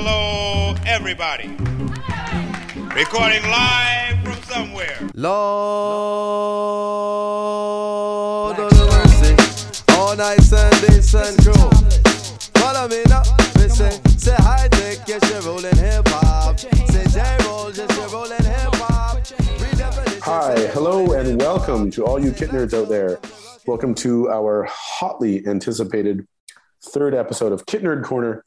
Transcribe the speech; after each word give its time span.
Hello, 0.00 0.78
everybody. 0.86 1.48
Recording 2.94 3.42
live 3.50 4.22
from 4.22 4.40
somewhere. 4.44 4.96
Lord 5.14 5.40
of 8.60 8.70
the 8.70 8.86
mercy, 8.94 9.34
all 9.94 10.14
night 10.14 10.40
Sunday 10.42 11.00
sun 11.00 11.36
crew. 11.38 11.52
Follow 12.62 12.86
me 12.86 13.02
now, 13.08 13.24
me 13.58 13.68
say, 13.68 14.00
say 14.16 14.36
high 14.36 14.68
tech, 14.68 14.98
yes 15.08 15.20
you're 15.32 15.42
rolling 15.42 15.76
hip 15.76 16.06
hop. 16.06 16.60
Say 16.60 17.04
J 17.08 17.36
roll, 17.44 17.72
yes 17.72 17.90
you're 17.98 18.08
rolling 18.10 18.44
hip 18.44 18.74
hop. 18.76 19.18
Hi, 20.22 20.54
hello, 20.74 21.10
and 21.14 21.40
welcome 21.40 21.90
to 21.90 22.04
all 22.06 22.24
you 22.24 22.30
kit 22.30 22.50
nerds 22.50 22.72
out 22.72 22.88
there. 22.88 23.18
Welcome 23.66 23.96
to 23.96 24.30
our 24.30 24.62
hotly 24.70 25.44
anticipated 25.44 26.24
third 26.84 27.16
episode 27.16 27.50
of 27.50 27.66
Kit 27.66 27.82
Nerd 27.82 28.04
Corner, 28.04 28.44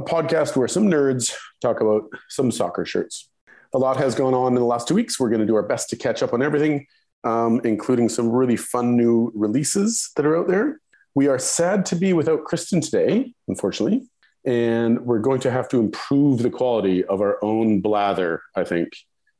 a 0.00 0.02
podcast 0.02 0.56
where 0.56 0.68
some 0.68 0.84
nerds 0.84 1.34
talk 1.60 1.80
about 1.80 2.04
some 2.28 2.50
soccer 2.50 2.84
shirts. 2.84 3.28
A 3.74 3.78
lot 3.78 3.98
has 3.98 4.14
gone 4.14 4.34
on 4.34 4.48
in 4.48 4.58
the 4.58 4.64
last 4.64 4.88
two 4.88 4.94
weeks. 4.94 5.20
We're 5.20 5.28
going 5.28 5.42
to 5.42 5.46
do 5.46 5.54
our 5.54 5.62
best 5.62 5.90
to 5.90 5.96
catch 5.96 6.22
up 6.22 6.32
on 6.32 6.42
everything, 6.42 6.86
um, 7.22 7.60
including 7.64 8.08
some 8.08 8.30
really 8.30 8.56
fun 8.56 8.96
new 8.96 9.30
releases 9.34 10.10
that 10.16 10.26
are 10.26 10.36
out 10.36 10.48
there. 10.48 10.80
We 11.14 11.28
are 11.28 11.38
sad 11.38 11.84
to 11.86 11.96
be 11.96 12.12
without 12.12 12.44
Kristen 12.44 12.80
today, 12.80 13.34
unfortunately, 13.46 14.08
and 14.44 15.00
we're 15.00 15.18
going 15.18 15.40
to 15.40 15.50
have 15.50 15.68
to 15.68 15.78
improve 15.78 16.42
the 16.42 16.50
quality 16.50 17.04
of 17.04 17.20
our 17.20 17.42
own 17.44 17.80
blather, 17.80 18.42
I 18.56 18.64
think, 18.64 18.88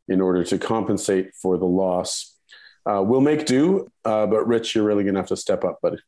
in 0.08 0.20
order 0.20 0.44
to 0.44 0.58
compensate 0.58 1.34
for 1.40 1.56
the 1.56 1.64
loss. 1.64 2.36
Uh, 2.84 3.02
we'll 3.02 3.20
make 3.20 3.46
do, 3.46 3.88
uh, 4.04 4.26
but 4.26 4.46
Rich, 4.46 4.74
you're 4.74 4.84
really 4.84 5.04
going 5.04 5.14
to 5.14 5.20
have 5.20 5.28
to 5.28 5.36
step 5.36 5.64
up, 5.64 5.80
buddy. 5.80 5.98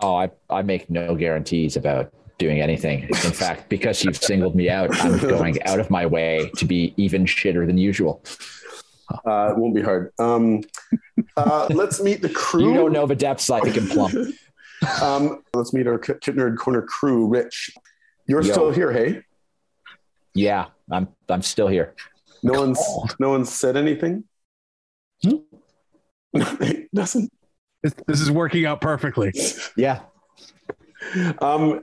Oh, 0.00 0.16
I, 0.16 0.30
I 0.48 0.62
make 0.62 0.88
no 0.88 1.14
guarantees 1.14 1.76
about 1.76 2.12
doing 2.38 2.60
anything. 2.60 3.02
In 3.02 3.32
fact, 3.32 3.68
because 3.68 4.04
you've 4.04 4.16
singled 4.16 4.54
me 4.54 4.68
out, 4.68 4.94
I'm 5.04 5.18
going 5.18 5.62
out 5.62 5.80
of 5.80 5.90
my 5.90 6.06
way 6.06 6.50
to 6.56 6.64
be 6.64 6.94
even 6.96 7.24
shitter 7.24 7.66
than 7.66 7.78
usual. 7.78 8.22
Uh, 9.26 9.52
it 9.52 9.58
won't 9.58 9.74
be 9.74 9.82
hard. 9.82 10.12
Um, 10.18 10.62
uh, 11.36 11.68
let's 11.70 12.00
meet 12.02 12.22
the 12.22 12.30
crew. 12.30 12.68
You 12.68 12.74
don't 12.74 12.92
know 12.92 13.06
the 13.06 13.14
depths 13.14 13.50
I 13.50 13.60
can 13.60 13.88
plump. 13.88 14.14
Um, 15.00 15.42
let's 15.54 15.72
meet 15.72 15.86
our 15.86 15.98
Kit 15.98 16.20
Kit 16.20 16.36
Nerd 16.36 16.58
Corner 16.58 16.82
crew. 16.82 17.26
Rich, 17.26 17.70
you're 18.26 18.42
Yo. 18.42 18.52
still 18.52 18.70
here, 18.70 18.92
hey? 18.92 19.22
Yeah, 20.34 20.66
I'm 20.90 21.08
I'm 21.26 21.40
still 21.40 21.68
here. 21.68 21.94
No 22.42 22.60
one's 22.60 22.80
no 23.18 23.30
one's 23.30 23.50
said 23.50 23.78
anything. 23.78 24.24
Hmm? 25.22 25.36
Doesn't. 26.94 27.32
This, 27.82 27.94
this 28.06 28.20
is 28.20 28.30
working 28.30 28.66
out 28.66 28.82
perfectly. 28.82 29.32
Yeah. 29.74 30.00
Um, 31.40 31.82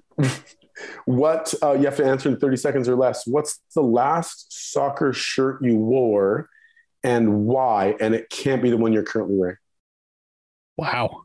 what 1.06 1.54
uh, 1.64 1.74
you 1.74 1.86
have 1.86 1.98
to 1.98 2.06
answer 2.06 2.30
in 2.30 2.38
30 2.38 2.58
seconds 2.58 2.90
or 2.90 2.96
less. 2.96 3.26
What's 3.28 3.60
the 3.76 3.82
last 3.82 4.72
soccer 4.72 5.14
shirt 5.14 5.64
you 5.64 5.78
wore, 5.78 6.50
and 7.04 7.46
why? 7.46 7.96
And 8.00 8.14
it 8.16 8.30
can't 8.30 8.62
be 8.62 8.70
the 8.70 8.78
one 8.78 8.94
you're 8.94 9.04
currently 9.04 9.36
wearing. 9.36 9.58
Wow. 10.78 11.24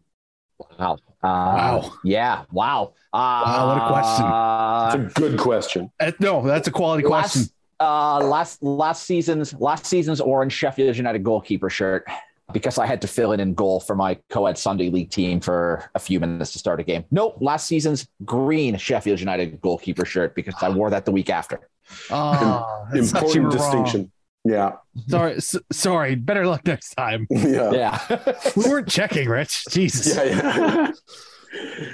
Wow. 0.78 0.98
Uh, 1.22 1.26
Wow. 1.26 1.92
Yeah. 2.04 2.44
Wow. 2.52 2.94
Uh, 3.12 3.42
Wow, 3.46 3.68
what 3.68 3.82
a 3.82 4.92
question. 4.92 5.06
It's 5.08 5.16
a 5.16 5.20
good 5.20 5.38
question. 5.38 5.90
Uh, 5.98 6.12
no, 6.20 6.42
that's 6.42 6.68
a 6.68 6.70
quality 6.70 7.02
question. 7.02 7.42
last, 7.42 7.52
uh, 7.80 8.26
last 8.26 8.62
last 8.62 9.02
season's 9.04 9.54
last 9.54 9.86
season's 9.86 10.20
orange 10.20 10.52
Sheffield 10.52 10.96
United 10.96 11.22
goalkeeper 11.24 11.70
shirt 11.70 12.06
because 12.52 12.78
I 12.78 12.86
had 12.86 13.00
to 13.02 13.08
fill 13.08 13.32
in 13.32 13.40
in 13.40 13.54
goal 13.54 13.80
for 13.80 13.96
my 13.96 14.18
co-ed 14.30 14.56
Sunday 14.56 14.88
league 14.90 15.10
team 15.10 15.40
for 15.40 15.90
a 15.94 15.98
few 15.98 16.20
minutes 16.20 16.52
to 16.52 16.58
start 16.58 16.78
a 16.80 16.84
game. 16.84 17.04
Nope, 17.10 17.38
last 17.40 17.66
season's 17.66 18.06
green 18.24 18.76
Sheffield 18.76 19.18
United 19.20 19.60
goalkeeper 19.60 20.04
shirt 20.04 20.34
because 20.34 20.54
I 20.62 20.68
wore 20.68 20.90
that 20.90 21.04
the 21.04 21.12
week 21.12 21.28
after. 21.30 21.68
Oh, 22.10 22.86
that's 22.92 23.10
such 23.10 23.22
a 23.22 23.26
Important 23.26 23.44
wrong. 23.44 23.52
distinction. 23.84 24.12
Yeah, 24.44 24.72
Sorry, 25.08 25.34
s- 25.36 25.56
sorry. 25.72 26.14
Better 26.14 26.46
luck 26.46 26.64
next 26.64 26.94
time. 26.94 27.26
yeah, 27.30 27.72
Yeah. 27.72 28.32
We 28.54 28.62
weren't 28.70 28.88
checking, 28.88 29.28
Rich. 29.28 29.64
Jesus. 29.70 30.14
yeah, 30.16 30.22
yeah. 30.24 30.92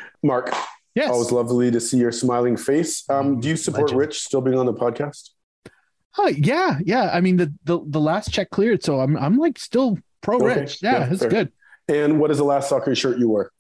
Mark, 0.23 0.53
Yes. 0.95 1.09
always 1.11 1.33
lovely 1.33 1.71
to 1.71 1.81
see 1.81 1.97
your 1.97 2.12
smiling 2.12 2.59
face. 2.59 3.09
Um, 3.09 3.41
do 3.41 3.49
you 3.49 3.57
support 3.57 3.85
Legend. 3.85 3.99
Rich 4.01 4.21
still 4.21 4.43
being 4.43 4.59
on 4.59 4.67
the 4.67 4.75
podcast? 4.75 5.31
Oh, 6.19 6.29
yeah, 6.29 6.79
yeah. 6.85 7.09
I 7.11 7.23
mean, 7.23 7.39
the, 7.39 7.55
the 7.65 7.81
the 7.87 8.01
last 8.01 8.31
check 8.31 8.51
cleared, 8.51 8.83
so 8.85 9.01
I'm 9.01 9.17
I'm 9.17 9.39
like 9.39 9.59
still 9.59 9.97
pro 10.22 10.37
Okay. 10.37 10.60
Rich. 10.60 10.83
Yeah, 10.83 11.00
Yeah, 11.00 11.09
it's 11.12 11.27
good. 11.27 11.53
And 11.88 12.19
what 12.19 12.31
is 12.31 12.38
the 12.38 12.44
last 12.44 12.69
soccer 12.69 12.94
shirt 12.94 13.19
you 13.19 13.28
wore? 13.28 13.53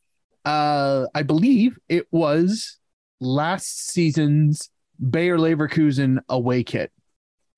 Uh, 0.44 1.06
I 1.14 1.22
believe 1.22 1.78
it 1.88 2.06
was 2.10 2.78
last 3.20 3.90
season's 3.90 4.70
Bayer 5.10 5.36
Leverkusen 5.38 6.18
away 6.28 6.64
kit. 6.64 6.90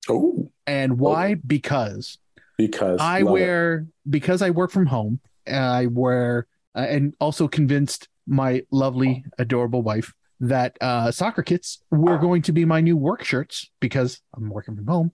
Oh, 0.09 0.51
And 0.67 0.99
why? 0.99 1.35
Because 1.35 2.17
because 2.57 2.99
I 3.01 3.21
love 3.21 3.27
it. 3.29 3.39
wear 3.39 3.87
because 4.09 4.41
I 4.41 4.49
work 4.51 4.71
from 4.71 4.85
home. 4.85 5.19
I 5.47 5.87
wear 5.87 6.47
uh, 6.75 6.85
and 6.89 7.13
also 7.19 7.47
convinced 7.47 8.07
my 8.27 8.63
lovely, 8.71 9.23
adorable 9.37 9.81
wife 9.81 10.13
that 10.39 10.77
uh, 10.81 11.11
soccer 11.11 11.43
kits 11.43 11.81
were 11.91 12.17
going 12.17 12.41
to 12.43 12.51
be 12.51 12.65
my 12.65 12.81
new 12.81 12.97
work 12.97 13.23
shirts 13.23 13.69
because 13.79 14.19
I'm 14.35 14.49
working 14.49 14.75
from 14.75 14.87
home. 14.87 15.11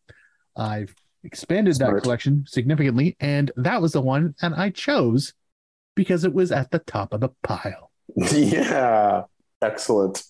I've 0.55 0.93
expanded 1.23 1.75
that 1.77 2.01
collection 2.03 2.45
significantly, 2.47 3.15
and 3.19 3.51
that 3.55 3.81
was 3.81 3.93
the 3.93 4.01
one 4.01 4.35
that 4.41 4.53
I 4.57 4.69
chose 4.69 5.33
because 5.95 6.23
it 6.23 6.33
was 6.33 6.51
at 6.51 6.71
the 6.71 6.79
top 6.79 7.13
of 7.13 7.21
the 7.21 7.29
pile. 7.43 7.91
Yeah, 8.15 9.23
excellent. 9.61 10.23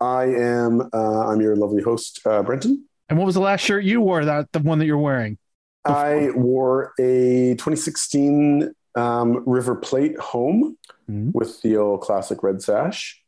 I 0.00 0.24
am. 0.24 0.80
Uh, 0.92 1.26
I'm 1.28 1.40
your 1.40 1.56
lovely 1.56 1.82
host, 1.82 2.20
uh, 2.26 2.42
Brenton. 2.42 2.84
And 3.08 3.18
what 3.18 3.26
was 3.26 3.34
the 3.34 3.40
last 3.40 3.60
shirt 3.62 3.84
you 3.84 4.00
wore? 4.00 4.24
That 4.24 4.50
the 4.52 4.58
one 4.60 4.78
that 4.78 4.86
you're 4.86 4.98
wearing? 4.98 5.38
I 5.84 6.30
wore 6.34 6.92
a 6.98 7.54
2016 7.56 8.72
um, 8.94 9.42
River 9.46 9.74
Plate 9.74 10.16
home 10.18 10.78
Mhm. 11.10 11.32
with 11.34 11.60
the 11.60 11.76
old 11.76 12.00
classic 12.00 12.42
red 12.42 12.62
sash, 12.62 13.22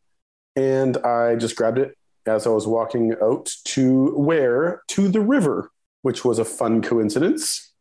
and 0.55 0.97
I 0.99 1.37
just 1.37 1.57
grabbed 1.57 1.79
it 1.79 1.95
as 2.25 2.47
I 2.47 2.51
was 2.51 2.67
walking 2.67 3.15
out 3.23 3.51
to 3.67 4.15
wear 4.17 4.81
to 4.89 5.09
the 5.09 5.21
river, 5.21 5.71
which 6.07 6.25
was 6.25 6.39
a 6.39 6.45
fun 6.45 6.81
coincidence. 6.83 7.73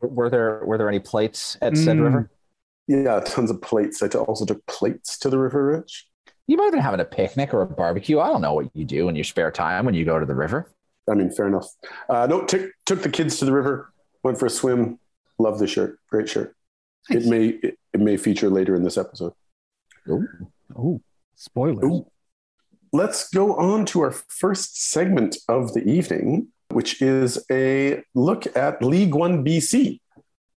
were 0.00 0.28
there 0.30 0.62
were 0.68 0.76
there 0.78 0.88
any 0.88 0.98
plates 1.00 1.56
at 1.60 1.76
said 1.76 1.96
Mm. 1.96 2.02
river? 2.04 2.30
Yeah, 2.88 3.20
tons 3.20 3.50
of 3.50 3.60
plates. 3.60 4.02
I 4.02 4.08
t- 4.08 4.18
also 4.18 4.44
took 4.44 4.64
plates 4.66 5.18
to 5.22 5.28
the 5.30 5.38
river, 5.38 5.60
Rich. 5.66 6.08
You 6.48 6.56
might 6.56 6.64
have 6.64 6.72
been 6.72 6.80
having 6.90 7.00
a 7.00 7.04
picnic 7.04 7.54
or 7.54 7.62
a 7.62 7.66
barbecue. 7.66 8.18
I 8.18 8.26
don't 8.28 8.40
know 8.40 8.54
what 8.54 8.68
you 8.74 8.84
do 8.84 9.08
in 9.08 9.14
your 9.16 9.24
spare 9.24 9.50
time 9.52 9.84
when 9.86 9.94
you 9.94 10.04
go 10.04 10.18
to 10.18 10.26
the 10.26 10.34
river. 10.34 10.60
I 11.10 11.14
mean, 11.14 11.30
fair 11.30 11.46
enough. 11.46 11.68
Uh, 12.08 12.26
no, 12.32 12.44
took 12.44 12.70
took 12.84 13.00
the 13.02 13.08
kids 13.18 13.38
to 13.38 13.44
the 13.44 13.52
river, 13.52 13.92
went 14.24 14.38
for 14.38 14.46
a 14.46 14.50
swim. 14.50 14.98
Love 15.38 15.58
the 15.60 15.66
shirt. 15.66 15.98
Great 16.10 16.28
shirt. 16.28 16.54
Nice. 17.10 17.24
It 17.24 17.28
may 17.30 17.44
it, 17.66 17.74
it 17.94 18.00
may 18.00 18.16
feature 18.16 18.50
later 18.58 18.74
in 18.76 18.82
this 18.84 18.96
episode. 18.96 19.32
Oh, 20.08 21.00
spoilers. 21.36 21.84
Ooh. 21.84 22.06
Let's 22.92 23.28
go 23.30 23.54
on 23.56 23.86
to 23.86 24.00
our 24.00 24.12
first 24.42 24.70
segment 24.90 25.36
of 25.48 25.72
the 25.74 25.82
evening, 25.98 26.48
which 26.72 27.02
is 27.02 27.44
a 27.50 28.02
look 28.14 28.46
at 28.56 28.82
League 28.82 29.14
One 29.14 29.44
BC. 29.44 30.00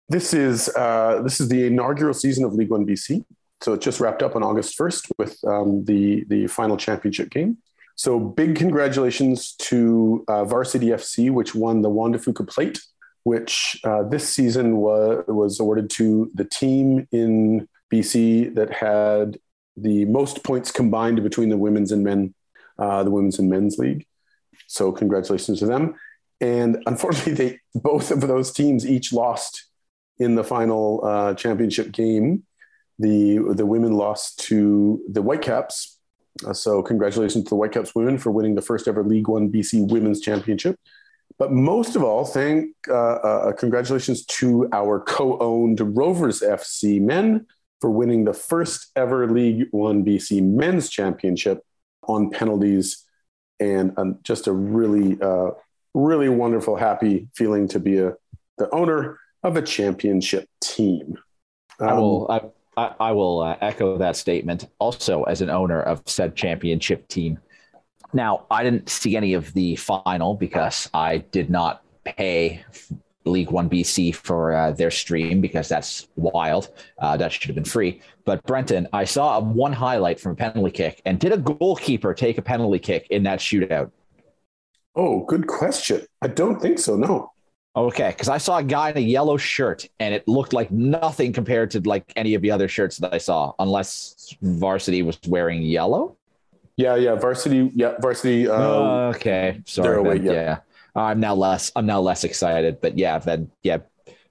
This 0.09 0.33
is 0.33 0.69
uh, 0.75 1.21
this 1.23 1.39
is 1.39 1.49
the 1.49 1.65
inaugural 1.65 2.13
season 2.13 2.43
of 2.45 2.53
League 2.53 2.69
One 2.69 2.85
BC. 2.85 3.23
So 3.61 3.73
it 3.73 3.81
just 3.81 3.99
wrapped 3.99 4.21
up 4.21 4.35
on 4.35 4.43
August 4.43 4.75
first 4.75 5.07
with 5.17 5.37
um, 5.45 5.85
the 5.85 6.25
the 6.25 6.47
final 6.47 6.77
championship 6.77 7.29
game. 7.29 7.57
So 7.95 8.19
big 8.19 8.55
congratulations 8.55 9.53
to 9.53 10.25
uh, 10.27 10.43
Varsity 10.43 10.87
FC, 10.87 11.31
which 11.31 11.55
won 11.55 11.81
the 11.81 11.89
Juan 11.89 12.11
de 12.11 12.19
Fuca 12.19 12.47
Plate, 12.47 12.79
which 13.23 13.79
uh, 13.83 14.03
this 14.03 14.27
season 14.27 14.77
was 14.77 15.23
was 15.27 15.59
awarded 15.59 15.89
to 15.91 16.29
the 16.33 16.45
team 16.45 17.07
in 17.11 17.67
BC 17.91 18.53
that 18.55 18.71
had 18.71 19.37
the 19.77 20.05
most 20.05 20.43
points 20.43 20.71
combined 20.71 21.23
between 21.23 21.49
the 21.49 21.57
women's 21.57 21.91
and 21.91 22.03
men, 22.03 22.33
uh, 22.77 23.03
the 23.03 23.11
women's 23.11 23.39
and 23.39 23.49
men's 23.49 23.77
league. 23.77 24.05
So 24.67 24.91
congratulations 24.91 25.59
to 25.59 25.65
them. 25.65 25.95
And 26.41 26.83
unfortunately, 26.85 27.33
they 27.33 27.59
both 27.79 28.11
of 28.11 28.21
those 28.21 28.51
teams 28.51 28.85
each 28.85 29.13
lost 29.13 29.65
in 30.17 30.35
the 30.35 30.43
final 30.43 31.03
uh, 31.03 31.33
championship 31.33 31.91
game. 31.91 32.43
The 32.99 33.39
the 33.53 33.65
women 33.65 33.93
lost 33.93 34.39
to 34.47 35.01
the 35.09 35.21
Whitecaps. 35.21 35.99
Uh, 36.45 36.53
so 36.53 36.81
congratulations 36.81 37.45
to 37.45 37.49
the 37.49 37.55
Whitecaps 37.55 37.95
women 37.95 38.17
for 38.17 38.31
winning 38.31 38.55
the 38.55 38.61
first 38.61 38.87
ever 38.87 39.03
League 39.03 39.27
One 39.27 39.51
BC 39.51 39.89
Women's 39.89 40.21
Championship. 40.21 40.77
But 41.37 41.51
most 41.51 41.95
of 41.95 42.03
all, 42.03 42.23
thank 42.23 42.69
uh, 42.89 42.93
uh, 42.93 43.51
congratulations 43.53 44.25
to 44.25 44.69
our 44.71 45.01
co-owned 45.01 45.97
Rovers 45.97 46.41
FC 46.41 47.01
men 47.01 47.45
for 47.81 47.89
winning 47.89 48.23
the 48.23 48.33
first 48.33 48.91
ever 48.95 49.29
League 49.29 49.67
One 49.71 50.05
BC 50.05 50.41
Men's 50.41 50.89
Championship 50.89 51.63
on 52.07 52.29
penalties, 52.29 53.03
and 53.59 53.93
um, 53.97 54.19
just 54.23 54.47
a 54.47 54.53
really, 54.53 55.19
uh, 55.21 55.51
really 55.95 56.29
wonderful, 56.29 56.75
happy 56.75 57.27
feeling 57.33 57.67
to 57.69 57.79
be 57.79 57.97
a 57.99 58.13
the 58.57 58.69
owner 58.73 59.17
of 59.43 59.57
a 59.57 59.61
championship 59.61 60.47
team. 60.61 61.17
I 61.81 61.87
Um, 61.87 61.97
will. 61.97 62.31
I, 62.31 62.41
I, 62.77 62.95
I 62.99 63.11
will 63.13 63.41
uh, 63.41 63.57
echo 63.61 63.97
that 63.97 64.15
statement. 64.15 64.67
Also, 64.79 65.23
as 65.23 65.41
an 65.41 65.49
owner 65.49 65.81
of 65.81 66.01
said 66.05 66.35
championship 66.35 67.07
team, 67.07 67.39
Now, 68.13 68.45
I 68.51 68.63
didn't 68.63 68.89
see 68.89 69.15
any 69.17 69.33
of 69.33 69.51
the 69.53 69.75
final 69.77 70.35
because 70.35 70.89
I 70.93 71.17
did 71.31 71.49
not 71.49 71.83
pay 72.05 72.63
League 73.25 73.49
One 73.49 73.69
BC 73.69 74.13
for 74.15 74.53
uh, 74.53 74.71
their 74.71 74.91
stream 74.91 75.41
because 75.41 75.67
that's 75.67 76.07
wild. 76.15 76.69
Uh, 76.99 77.17
that 77.17 77.31
should 77.31 77.47
have 77.47 77.55
been 77.55 77.65
free. 77.65 78.01
But 78.23 78.43
Brenton, 78.43 78.87
I 78.93 79.03
saw 79.05 79.39
one 79.41 79.73
highlight 79.73 80.19
from 80.19 80.33
a 80.33 80.35
penalty 80.35 80.71
kick, 80.71 81.01
and 81.05 81.19
did 81.19 81.31
a 81.33 81.37
goalkeeper 81.37 82.13
take 82.13 82.37
a 82.37 82.41
penalty 82.41 82.79
kick 82.79 83.07
in 83.09 83.23
that 83.23 83.39
shootout? 83.39 83.91
Oh, 84.95 85.25
good 85.25 85.47
question. 85.47 86.01
I 86.21 86.27
don't 86.27 86.61
think 86.61 86.79
so. 86.79 86.95
No. 86.95 87.31
Okay, 87.75 88.09
because 88.09 88.29
I 88.29 88.37
saw 88.37 88.59
a 88.59 88.63
guy 88.63 88.91
in 88.91 88.97
a 88.97 89.01
yellow 89.01 89.35
shirt, 89.35 89.85
and 89.99 90.13
it 90.13 90.25
looked 90.29 90.53
like 90.53 90.71
nothing 90.71 91.33
compared 91.33 91.71
to 91.71 91.81
like 91.81 92.11
any 92.15 92.33
of 92.33 92.41
the 92.41 92.49
other 92.49 92.69
shirts 92.69 92.97
that 92.99 93.13
I 93.13 93.17
saw, 93.17 93.51
unless 93.59 94.33
varsity 94.41 95.01
was 95.01 95.19
wearing 95.27 95.61
yellow. 95.61 96.15
Yeah, 96.77 96.95
yeah, 96.95 97.15
varsity. 97.15 97.71
Yeah, 97.75 97.95
varsity. 97.99 98.47
Uh, 98.47 99.11
okay, 99.13 99.51
they're 99.51 99.63
sorry. 99.65 99.97
away, 99.97 100.19
yeah. 100.19 100.31
yeah, 100.31 100.57
I'm 100.95 101.19
now 101.19 101.35
less. 101.35 101.73
I'm 101.75 101.85
now 101.85 101.99
less 101.99 102.23
excited, 102.23 102.79
but 102.79 102.97
yeah, 102.97 103.19
then 103.19 103.51
yeah, 103.61 103.79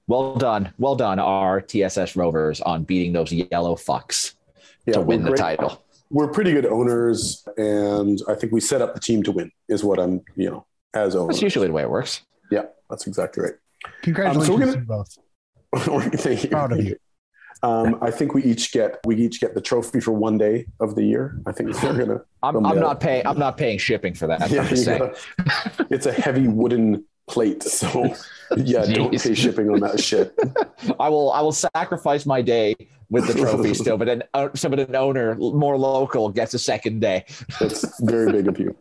well 0.07 0.37
done, 0.37 0.73
well 0.79 0.97
done, 0.97 1.19
our 1.19 1.61
TSS 1.61 2.17
Rovers 2.17 2.63
on 2.63 2.85
beating 2.85 3.13
those 3.13 3.31
yellow 3.31 3.75
fucks 3.75 4.35
yeah, 4.87 4.95
to 4.95 5.01
win 5.03 5.23
the 5.23 5.33
title. 5.33 5.84
We're 6.11 6.29
pretty 6.29 6.53
good 6.53 6.67
owners, 6.67 7.47
and 7.57 8.21
I 8.29 8.35
think 8.35 8.53
we 8.53 8.61
set 8.61 8.83
up 8.83 8.95
the 8.95 9.01
team 9.01 9.23
to 9.25 9.33
win. 9.33 9.51
Is 9.69 9.83
what 9.83 9.99
I'm, 9.99 10.21
you 10.37 10.51
know, 10.51 10.67
as 10.95 11.17
owners. 11.17 11.37
That's 11.37 11.43
usually 11.43 11.67
the 11.69 11.73
way 11.73 11.83
it 11.83 11.91
works. 11.91 12.23
Yeah, 12.51 12.65
that's 12.91 13.07
exactly 13.07 13.43
right. 13.45 13.55
Congratulations 14.03 14.49
Um, 14.49 14.55
we're 14.61 14.67
gonna- 14.67 14.73
to 14.73 14.79
you 14.81 14.85
both. 14.87 16.15
Thank 16.21 16.45
you. 16.45 16.51
Proud 16.51 16.73
of 16.73 16.85
you. 16.85 16.97
Um, 17.63 17.99
I 18.03 18.11
think 18.11 18.35
we 18.35 18.45
each 18.45 18.73
get 18.73 19.01
we 19.07 19.17
each 19.17 19.41
get 19.41 19.55
the 19.55 19.61
trophy 19.61 19.99
for 19.99 20.13
one 20.13 20.37
day 20.37 20.67
of 20.81 20.95
the 20.95 21.03
year. 21.03 21.41
I 21.47 21.53
think 21.53 21.71
we're 21.83 21.97
gonna. 21.99 22.21
I'm, 22.43 22.65
I'm 22.67 22.79
not 22.79 23.01
paying. 23.01 23.27
I'm 23.27 23.39
not 23.39 23.57
paying 23.57 23.79
shipping 23.79 24.13
for 24.15 24.27
that. 24.27 24.41
Yeah, 24.51 24.61
I'm 24.63 24.69
just 24.69 24.81
you 24.81 24.85
saying. 24.85 24.99
gotta- 24.99 25.87
it's 25.91 26.07
a 26.07 26.13
heavy 26.13 26.47
wooden 26.47 27.05
plate, 27.27 27.63
so 27.63 28.15
yeah, 28.57 28.85
don't 28.85 29.19
pay 29.19 29.35
shipping 29.35 29.71
on 29.71 29.81
that 29.81 29.99
shit. 29.99 30.39
I 31.01 31.09
will. 31.09 31.33
I 31.33 31.41
will 31.41 31.53
sacrifice 31.53 32.27
my 32.27 32.43
day 32.43 32.77
with 33.11 33.27
the 33.27 33.35
trophy 33.35 33.75
still, 33.75 33.97
but 33.97 34.09
an 34.09 34.23
uh, 34.35 34.49
so 34.55 34.69
but 34.69 34.81
an 34.81 34.97
owner 34.97 35.35
more 35.35 35.77
local 35.77 36.31
gets 36.31 36.55
a 36.55 36.59
second 36.59 37.01
day. 37.01 37.25
That's 37.61 38.01
very 38.01 38.33
big 38.33 38.49
of 38.49 38.59
you. 38.59 38.77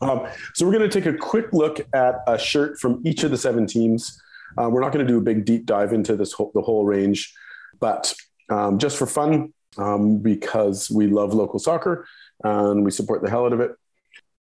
Um, 0.00 0.28
so 0.54 0.64
we're 0.64 0.72
going 0.72 0.88
to 0.88 1.00
take 1.00 1.12
a 1.12 1.16
quick 1.16 1.52
look 1.52 1.80
at 1.92 2.16
a 2.26 2.38
shirt 2.38 2.78
from 2.78 3.02
each 3.04 3.24
of 3.24 3.30
the 3.30 3.38
seven 3.38 3.66
teams. 3.66 4.20
Uh, 4.56 4.68
we're 4.68 4.80
not 4.80 4.92
going 4.92 5.04
to 5.04 5.12
do 5.12 5.18
a 5.18 5.22
big 5.22 5.44
deep 5.44 5.66
dive 5.66 5.92
into 5.92 6.16
this 6.16 6.32
whole, 6.32 6.52
the 6.54 6.62
whole 6.62 6.84
range, 6.84 7.34
but 7.80 8.14
um, 8.48 8.78
just 8.78 8.96
for 8.96 9.06
fun, 9.06 9.52
um, 9.76 10.18
because 10.18 10.90
we 10.90 11.06
love 11.06 11.34
local 11.34 11.58
soccer 11.58 12.06
and 12.44 12.84
we 12.84 12.90
support 12.90 13.22
the 13.22 13.30
hell 13.30 13.46
out 13.46 13.52
of 13.52 13.60
it. 13.60 13.72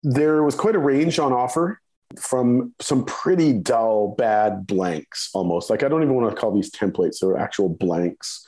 There 0.03 0.43
was 0.43 0.55
quite 0.55 0.77
a 0.77 0.79
range 0.79 1.19
on 1.19 1.33
offer 1.33 1.81
from 2.21 2.75
some 2.81 3.05
pretty 3.05 3.53
dull, 3.53 4.15
bad 4.17 4.67
blanks 4.67 5.31
almost. 5.35 5.71
Like 5.71 5.83
I 5.83 5.89
don't 5.89 6.03
even 6.03 6.15
want 6.15 6.35
to 6.35 6.41
call 6.41 6.53
these 6.53 6.71
templates; 6.71 7.19
they're 7.21 7.37
actual 7.37 7.69
blanks. 7.69 8.47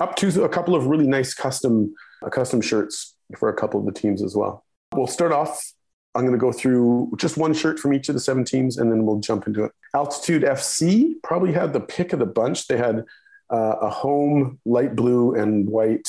Up 0.00 0.16
to 0.16 0.44
a 0.44 0.48
couple 0.48 0.74
of 0.74 0.86
really 0.86 1.06
nice 1.06 1.34
custom 1.34 1.94
uh, 2.24 2.30
custom 2.30 2.60
shirts 2.60 3.14
for 3.38 3.48
a 3.48 3.54
couple 3.54 3.80
of 3.80 3.86
the 3.86 3.92
teams 3.92 4.22
as 4.22 4.34
well. 4.34 4.64
We'll 4.94 5.06
start 5.06 5.32
off. 5.32 5.72
I'm 6.14 6.22
going 6.22 6.32
to 6.32 6.38
go 6.38 6.52
through 6.52 7.12
just 7.18 7.36
one 7.36 7.54
shirt 7.54 7.78
from 7.78 7.92
each 7.92 8.08
of 8.08 8.14
the 8.14 8.20
seven 8.20 8.44
teams, 8.44 8.78
and 8.78 8.90
then 8.90 9.04
we'll 9.04 9.18
jump 9.18 9.46
into 9.46 9.64
it. 9.64 9.72
Altitude 9.94 10.42
FC 10.42 11.14
probably 11.22 11.52
had 11.52 11.72
the 11.72 11.80
pick 11.80 12.12
of 12.12 12.20
the 12.20 12.26
bunch. 12.26 12.68
They 12.68 12.76
had 12.76 13.04
uh, 13.50 13.76
a 13.80 13.90
home 13.90 14.60
light 14.64 14.94
blue 14.94 15.34
and 15.34 15.68
white 15.68 16.08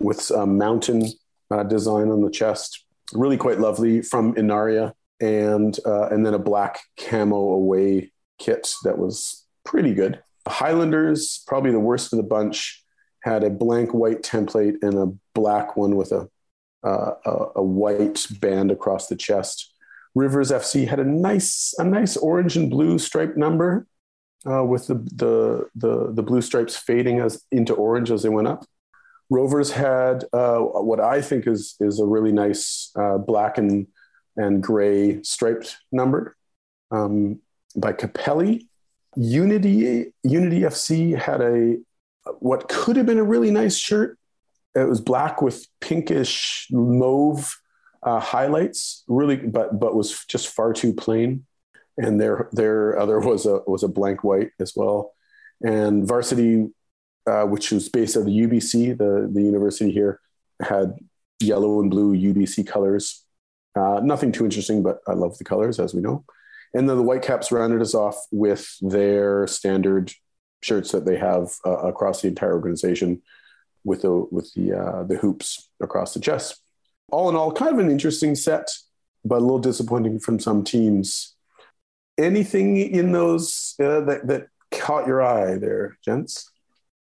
with 0.00 0.30
a 0.30 0.46
mountain 0.46 1.08
uh, 1.50 1.64
design 1.64 2.10
on 2.10 2.22
the 2.22 2.30
chest. 2.30 2.84
Really 3.12 3.36
quite 3.36 3.58
lovely 3.58 4.02
from 4.02 4.34
Inaria, 4.34 4.92
and 5.20 5.76
uh, 5.84 6.08
and 6.08 6.24
then 6.24 6.34
a 6.34 6.38
black 6.38 6.78
camo 6.96 7.36
away 7.36 8.12
kit 8.38 8.72
that 8.84 8.98
was 8.98 9.44
pretty 9.64 9.94
good. 9.94 10.22
Highlanders, 10.46 11.42
probably 11.46 11.72
the 11.72 11.80
worst 11.80 12.12
of 12.12 12.18
the 12.18 12.22
bunch, 12.22 12.79
had 13.22 13.44
a 13.44 13.50
blank 13.50 13.92
white 13.92 14.22
template 14.22 14.82
and 14.82 14.94
a 14.94 15.12
black 15.34 15.76
one 15.76 15.96
with 15.96 16.12
a 16.12 16.28
uh, 16.82 17.12
a, 17.26 17.46
a 17.56 17.62
white 17.62 18.26
band 18.40 18.70
across 18.70 19.08
the 19.08 19.16
chest. 19.16 19.72
Rivers 20.14 20.50
FC 20.50 20.88
had 20.88 20.98
a 20.98 21.04
nice 21.04 21.74
a 21.78 21.84
nice 21.84 22.16
orange 22.16 22.56
and 22.56 22.70
blue 22.70 22.98
striped 22.98 23.36
number 23.36 23.86
uh, 24.50 24.64
with 24.64 24.86
the, 24.86 24.94
the 24.94 25.68
the 25.74 26.12
the 26.12 26.22
blue 26.22 26.40
stripes 26.40 26.76
fading 26.76 27.20
as 27.20 27.44
into 27.52 27.74
orange 27.74 28.10
as 28.10 28.22
they 28.22 28.28
went 28.28 28.48
up. 28.48 28.64
Rovers 29.28 29.70
had 29.70 30.24
uh, 30.32 30.58
what 30.58 31.00
I 31.00 31.22
think 31.22 31.46
is 31.46 31.76
is 31.80 32.00
a 32.00 32.06
really 32.06 32.32
nice 32.32 32.90
uh, 32.98 33.18
black 33.18 33.58
and 33.58 33.86
and 34.36 34.62
gray 34.62 35.22
striped 35.22 35.76
number 35.92 36.36
um, 36.90 37.40
by 37.76 37.92
Capelli. 37.92 38.66
Unity 39.16 40.12
Unity 40.22 40.60
FC 40.60 41.16
had 41.16 41.40
a 41.40 41.76
what 42.38 42.68
could 42.68 42.96
have 42.96 43.06
been 43.06 43.18
a 43.18 43.24
really 43.24 43.50
nice 43.50 43.76
shirt. 43.76 44.18
It 44.74 44.88
was 44.88 45.00
black 45.00 45.42
with 45.42 45.66
pinkish 45.80 46.68
mauve 46.70 47.56
uh, 48.02 48.20
highlights, 48.20 49.04
really, 49.08 49.36
but 49.36 49.78
but 49.78 49.94
was 49.94 50.24
just 50.26 50.48
far 50.48 50.72
too 50.72 50.92
plain. 50.92 51.46
And 51.96 52.20
their 52.20 52.48
their 52.52 52.98
other 52.98 53.18
was 53.18 53.46
a 53.46 53.60
was 53.66 53.82
a 53.82 53.88
blank 53.88 54.24
white 54.24 54.50
as 54.60 54.72
well. 54.76 55.12
And 55.62 56.06
varsity, 56.06 56.68
uh, 57.26 57.44
which 57.44 57.70
was 57.72 57.88
based 57.88 58.16
of 58.16 58.24
the 58.24 58.30
UBC, 58.30 58.96
the 58.96 59.28
the 59.32 59.42
university 59.42 59.90
here, 59.90 60.20
had 60.62 60.94
yellow 61.40 61.80
and 61.80 61.90
blue 61.90 62.16
UBC 62.16 62.66
colors. 62.66 63.24
Uh, 63.76 64.00
nothing 64.02 64.32
too 64.32 64.44
interesting, 64.44 64.82
but 64.82 64.98
I 65.06 65.12
love 65.12 65.38
the 65.38 65.44
colors, 65.44 65.78
as 65.78 65.94
we 65.94 66.00
know. 66.00 66.24
And 66.74 66.88
then 66.88 66.96
the 66.96 67.02
Whitecaps 67.02 67.50
rounded 67.50 67.82
us 67.82 67.94
off 67.94 68.16
with 68.30 68.68
their 68.80 69.46
standard 69.46 70.12
shirts 70.62 70.92
that 70.92 71.04
they 71.04 71.16
have 71.16 71.54
uh, 71.64 71.78
across 71.78 72.22
the 72.22 72.28
entire 72.28 72.52
organization, 72.52 73.22
with 73.84 74.02
the 74.02 74.12
with 74.30 74.52
the 74.54 74.72
uh, 74.72 75.02
the 75.04 75.16
hoops 75.16 75.68
across 75.80 76.14
the 76.14 76.20
chest. 76.20 76.60
All 77.10 77.28
in 77.28 77.36
all, 77.36 77.52
kind 77.52 77.72
of 77.72 77.78
an 77.78 77.90
interesting 77.90 78.34
set, 78.34 78.68
but 79.24 79.36
a 79.36 79.40
little 79.40 79.58
disappointing 79.58 80.20
from 80.20 80.38
some 80.38 80.62
teams. 80.62 81.34
Anything 82.18 82.76
in 82.76 83.12
those 83.12 83.74
uh, 83.80 84.00
that 84.00 84.26
that 84.26 84.48
caught 84.70 85.06
your 85.06 85.22
eye 85.22 85.56
there, 85.56 85.98
gents? 86.04 86.50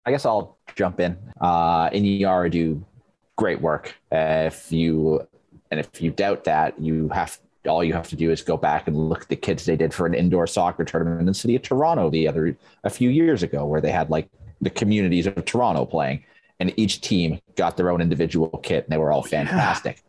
I 0.06 0.12
guess 0.12 0.26
I'll 0.26 0.58
jump 0.76 1.00
in. 1.00 1.18
Uh, 1.40 1.90
Inaria 1.90 2.52
do 2.52 2.86
great 3.38 3.62
work. 3.62 3.94
Uh, 4.12 4.46
if 4.48 4.72
you 4.72 5.26
and 5.72 5.80
if 5.80 6.02
you 6.02 6.12
doubt 6.12 6.44
that, 6.46 6.80
you 6.80 7.10
have 7.10 7.40
all 7.68 7.84
you 7.84 7.94
have 7.94 8.08
to 8.10 8.16
do 8.16 8.32
is 8.32 8.42
go 8.42 8.58
back 8.58 8.88
and 8.88 8.98
look 8.98 9.24
at 9.24 9.28
the 9.30 9.36
kids 9.36 9.66
they 9.66 9.76
did 9.76 9.94
for 9.94 10.06
an 10.06 10.14
indoor 10.14 10.48
soccer 10.48 10.84
tournament 10.84 11.22
in 11.22 11.26
the 11.26 11.34
city 11.34 11.56
of 11.56 11.62
Toronto 11.62 12.10
the 12.10 12.28
other 12.28 12.56
a 12.84 12.90
few 12.90 13.10
years 13.10 13.44
ago, 13.44 13.66
where 13.66 13.82
they 13.82 13.92
had 13.92 14.10
like 14.10 14.28
the 14.62 14.70
communities 14.70 15.28
of 15.28 15.44
Toronto 15.46 15.86
playing, 15.86 16.24
and 16.60 16.74
each 16.78 17.02
team 17.02 17.40
got 17.56 17.78
their 17.78 17.90
own 17.90 18.02
individual 18.02 18.50
kit, 18.64 18.84
and 18.86 18.94
they 18.94 18.98
were 18.98 19.12
all 19.12 19.24
fantastic. 19.24 20.04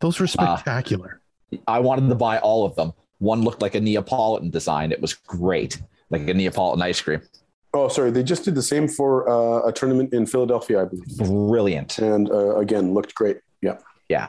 Those 0.00 0.18
were 0.18 0.24
Uh, 0.24 0.56
spectacular. 0.56 1.20
I 1.66 1.80
wanted 1.80 2.08
to 2.08 2.14
buy 2.14 2.38
all 2.38 2.64
of 2.64 2.74
them. 2.76 2.92
One 3.18 3.42
looked 3.42 3.60
like 3.60 3.74
a 3.74 3.80
Neapolitan 3.80 4.50
design. 4.50 4.92
It 4.92 5.00
was 5.00 5.14
great, 5.14 5.80
like 6.10 6.26
a 6.28 6.34
Neapolitan 6.34 6.80
ice 6.82 7.00
cream. 7.00 7.20
Oh, 7.74 7.88
sorry, 7.88 8.10
they 8.10 8.22
just 8.22 8.44
did 8.44 8.54
the 8.54 8.62
same 8.62 8.88
for 8.88 9.28
uh, 9.28 9.68
a 9.68 9.72
tournament 9.72 10.12
in 10.12 10.26
Philadelphia, 10.26 10.82
I 10.82 10.84
believe, 10.86 11.16
Brilliant. 11.18 11.98
and 11.98 12.30
uh, 12.30 12.56
again 12.56 12.94
looked 12.94 13.14
great. 13.14 13.38
Yeah. 13.62 13.78
Yeah. 14.08 14.28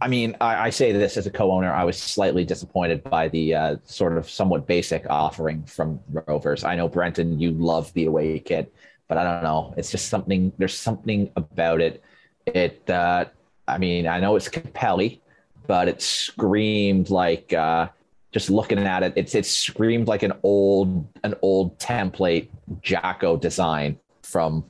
I 0.00 0.08
mean, 0.08 0.36
I, 0.40 0.66
I 0.66 0.70
say 0.70 0.92
this 0.92 1.16
as 1.16 1.26
a 1.26 1.30
co-owner. 1.30 1.72
I 1.72 1.84
was 1.84 1.98
slightly 1.98 2.44
disappointed 2.44 3.02
by 3.04 3.28
the 3.28 3.54
uh, 3.54 3.76
sort 3.84 4.16
of 4.16 4.30
somewhat 4.30 4.66
basic 4.66 5.06
offering 5.10 5.64
from 5.64 6.00
Rovers. 6.12 6.62
I 6.64 6.76
know 6.76 6.88
Brenton, 6.88 7.40
you 7.40 7.50
love 7.52 7.92
the 7.94 8.04
away 8.06 8.38
kit, 8.38 8.72
but 9.08 9.18
I 9.18 9.24
don't 9.24 9.42
know. 9.42 9.74
It's 9.76 9.90
just 9.90 10.08
something. 10.08 10.52
There's 10.58 10.76
something 10.78 11.30
about 11.36 11.80
it. 11.80 12.02
It. 12.46 12.88
Uh, 12.88 13.26
I 13.66 13.78
mean, 13.78 14.06
I 14.06 14.20
know 14.20 14.36
it's 14.36 14.48
Capelli, 14.48 15.20
but 15.66 15.88
it 15.88 16.00
screamed 16.02 17.10
like. 17.10 17.52
Uh, 17.52 17.88
just 18.30 18.50
looking 18.50 18.78
at 18.78 19.02
it, 19.02 19.14
it's 19.16 19.34
it 19.34 19.46
screamed 19.46 20.06
like 20.06 20.22
an 20.22 20.34
old 20.42 21.08
an 21.24 21.34
old 21.40 21.78
template 21.78 22.48
Jako 22.82 23.38
design 23.38 23.98
from 24.22 24.64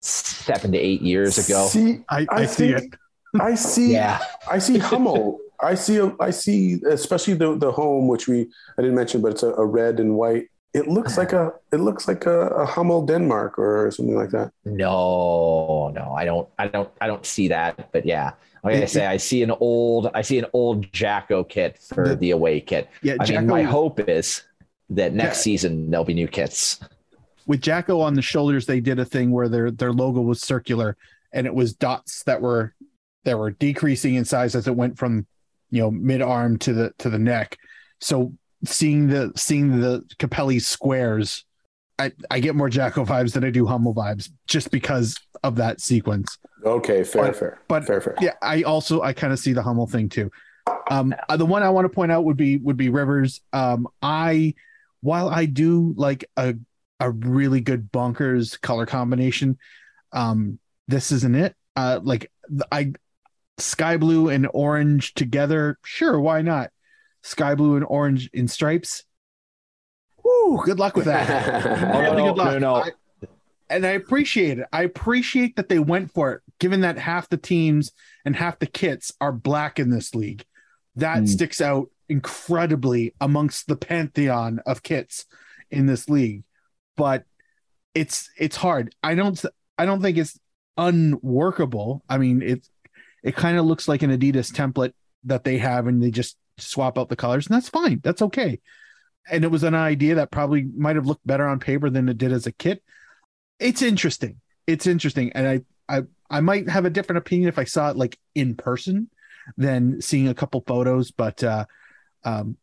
seven 0.00 0.70
to 0.72 0.78
eight 0.78 1.00
years 1.00 1.38
ago. 1.38 1.66
See, 1.66 2.04
I, 2.10 2.20
I 2.20 2.26
I, 2.42 2.46
see 2.46 2.74
think- 2.74 2.94
it. 2.94 3.00
I 3.38 3.54
see. 3.54 3.92
Yeah. 3.92 4.18
I 4.50 4.58
see 4.58 4.78
Hummel. 4.78 5.38
I 5.62 5.74
see. 5.74 6.00
I 6.18 6.30
see, 6.30 6.80
especially 6.88 7.34
the 7.34 7.56
the 7.56 7.70
home, 7.70 8.08
which 8.08 8.26
we 8.26 8.48
I 8.78 8.82
didn't 8.82 8.96
mention, 8.96 9.20
but 9.22 9.32
it's 9.32 9.42
a, 9.42 9.50
a 9.54 9.64
red 9.64 10.00
and 10.00 10.16
white. 10.16 10.48
It 10.72 10.88
looks 10.88 11.18
like 11.18 11.32
a. 11.32 11.52
It 11.72 11.78
looks 11.78 12.08
like 12.08 12.26
a, 12.26 12.46
a 12.48 12.64
Hummel 12.66 13.04
Denmark 13.04 13.58
or 13.58 13.90
something 13.90 14.14
like 14.16 14.30
that. 14.30 14.52
No, 14.64 15.90
no, 15.94 16.14
I 16.16 16.24
don't, 16.24 16.48
I 16.58 16.68
don't, 16.68 16.88
I 17.00 17.06
don't 17.06 17.24
see 17.26 17.48
that. 17.48 17.90
But 17.92 18.06
yeah, 18.06 18.32
like 18.64 18.76
I 18.76 18.84
say, 18.86 19.06
I 19.06 19.16
see 19.16 19.42
an 19.42 19.50
old, 19.60 20.10
I 20.14 20.22
see 20.22 20.38
an 20.38 20.46
old 20.52 20.90
Jako 20.92 21.44
kit 21.44 21.78
for 21.78 22.08
The- 22.08 22.16
the, 22.16 22.30
away 22.32 22.60
kit. 22.60 22.88
Yeah, 23.02 23.16
I 23.20 23.24
Jako, 23.24 23.40
mean, 23.40 23.48
my 23.50 23.62
hope 23.62 24.00
is 24.08 24.42
that 24.90 25.12
next 25.12 25.38
Yeah. 25.38 25.42
season 25.42 25.90
there'll 25.90 26.04
be 26.04 26.14
new 26.14 26.28
kits. 26.28 26.80
with 27.46 27.60
Jako 27.60 28.00
on 28.00 28.14
the 28.14 28.22
shoulders, 28.22 28.66
they 28.66 28.80
did 28.80 28.98
a 28.98 29.04
thing 29.04 29.30
where 29.32 29.48
their 29.48 29.70
their 29.70 29.92
logo 29.92 30.20
was 30.20 30.40
circular 30.40 30.96
and 31.32 31.46
it 31.46 31.54
was 31.54 31.72
dots 31.72 32.22
that 32.24 32.40
were 32.40 32.74
that 33.24 33.38
were 33.38 33.50
decreasing 33.50 34.14
in 34.14 34.24
size 34.24 34.54
as 34.54 34.66
it 34.66 34.74
went 34.76 34.98
from 34.98 35.26
you 35.70 35.80
know 35.82 35.90
mid 35.90 36.22
arm 36.22 36.58
to 36.58 36.72
the 36.72 36.92
to 36.98 37.10
the 37.10 37.18
neck. 37.18 37.56
So 38.00 38.32
seeing 38.64 39.08
the 39.08 39.32
seeing 39.36 39.80
the 39.80 40.04
Capelli 40.18 40.60
squares, 40.60 41.44
I 41.98 42.12
I 42.30 42.40
get 42.40 42.54
more 42.56 42.68
Jako 42.68 43.04
vibes 43.04 43.32
than 43.32 43.44
I 43.44 43.50
do 43.50 43.66
Hummel 43.66 43.94
vibes 43.94 44.30
just 44.48 44.70
because 44.70 45.16
of 45.42 45.56
that 45.56 45.80
sequence. 45.80 46.38
Okay, 46.64 47.04
fair, 47.04 47.22
But- 47.26 47.36
fair, 47.36 47.58
but- 47.68 47.84
fair, 47.86 48.00
fair. 48.00 48.14
Yeah, 48.20 48.34
I 48.42 48.62
also 48.62 49.02
I 49.02 49.12
kind 49.12 49.32
of 49.32 49.38
see 49.38 49.52
the 49.52 49.62
Hummel 49.62 49.86
thing 49.86 50.08
too. 50.08 50.30
Um, 50.90 51.14
the 51.36 51.46
one 51.46 51.62
I 51.62 51.70
want 51.70 51.86
to 51.86 51.88
point 51.88 52.12
out 52.12 52.24
would 52.24 52.36
be 52.36 52.56
would 52.58 52.76
be 52.76 52.88
Rivers. 52.88 53.40
Um, 53.52 53.86
I 54.02 54.54
while 55.00 55.28
I 55.28 55.46
do 55.46 55.94
like 55.96 56.24
a 56.36 56.54
a 56.98 57.10
really 57.10 57.60
good 57.62 57.90
bonkers 57.90 58.60
color 58.60 58.84
combination, 58.84 59.56
um, 60.12 60.58
this 60.86 61.12
isn't 61.12 61.34
it. 61.34 61.54
Uh, 61.76 62.00
like 62.02 62.30
I 62.70 62.92
sky 63.60 63.96
blue 63.96 64.28
and 64.28 64.48
orange 64.52 65.14
together, 65.14 65.78
sure, 65.84 66.18
why 66.20 66.42
not? 66.42 66.70
Sky 67.22 67.54
blue 67.54 67.76
and 67.76 67.84
orange 67.88 68.30
in 68.32 68.48
stripes. 68.48 69.04
Woo, 70.24 70.62
good 70.64 70.78
luck 70.78 70.96
with 70.96 71.06
that. 71.06 71.66
Oh, 71.94 72.00
Really 72.00 72.16
no, 72.16 72.28
good 72.34 72.38
luck. 72.38 72.52
no, 72.54 72.58
no. 72.58 72.74
I- 72.76 72.90
and 73.68 73.86
I 73.86 73.90
appreciate 73.90 74.58
it. 74.58 74.66
I 74.72 74.82
appreciate 74.82 75.54
that 75.54 75.68
they 75.68 75.78
went 75.78 76.12
for 76.12 76.32
it, 76.32 76.42
given 76.58 76.80
that 76.80 76.98
half 76.98 77.28
the 77.28 77.36
teams 77.36 77.92
and 78.24 78.34
half 78.34 78.58
the 78.58 78.66
kits 78.66 79.12
are 79.20 79.30
black 79.30 79.78
in 79.78 79.90
this 79.90 80.12
league. 80.12 80.44
That 80.96 81.20
Hmm. 81.20 81.26
sticks 81.26 81.60
out 81.60 81.88
incredibly 82.08 83.14
amongst 83.20 83.68
the 83.68 83.76
pantheon 83.76 84.58
of 84.66 84.82
kits 84.82 85.24
in 85.70 85.86
this 85.86 86.08
league. 86.08 86.42
But 86.96 87.24
it's 87.94 88.28
it's 88.36 88.56
hard. 88.56 88.92
I 89.04 89.14
don't 89.14 89.40
I 89.78 89.86
don't 89.86 90.02
think 90.02 90.18
it's 90.18 90.36
unworkable. 90.76 92.02
I 92.08 92.18
mean, 92.18 92.42
it 92.42 92.68
it 93.22 93.36
kind 93.36 93.58
of 93.58 93.66
looks 93.66 93.88
like 93.88 94.02
an 94.02 94.10
Adidas 94.10 94.52
template 94.52 94.92
that 95.24 95.44
they 95.44 95.58
have, 95.58 95.86
and 95.86 96.02
they 96.02 96.10
just 96.10 96.36
swap 96.58 96.98
out 96.98 97.08
the 97.08 97.16
colors, 97.16 97.46
and 97.46 97.54
that's 97.54 97.68
fine. 97.68 98.00
That's 98.02 98.22
okay. 98.22 98.60
And 99.30 99.44
it 99.44 99.50
was 99.50 99.62
an 99.62 99.74
idea 99.74 100.16
that 100.16 100.30
probably 100.30 100.62
might 100.62 100.96
have 100.96 101.06
looked 101.06 101.26
better 101.26 101.46
on 101.46 101.60
paper 101.60 101.90
than 101.90 102.08
it 102.08 102.18
did 102.18 102.32
as 102.32 102.46
a 102.46 102.52
kit. 102.52 102.82
It's 103.58 103.82
interesting. 103.82 104.40
It's 104.66 104.86
interesting, 104.86 105.32
and 105.32 105.46
I 105.46 105.98
I 105.98 106.02
I 106.30 106.40
might 106.40 106.68
have 106.68 106.84
a 106.84 106.90
different 106.90 107.18
opinion 107.18 107.48
if 107.48 107.58
I 107.58 107.64
saw 107.64 107.90
it 107.90 107.96
like 107.96 108.18
in 108.34 108.54
person 108.54 109.10
than 109.56 110.00
seeing 110.00 110.28
a 110.28 110.34
couple 110.34 110.62
photos. 110.66 111.10
But 111.10 111.42
uh, 111.42 111.66
um, 112.24 112.56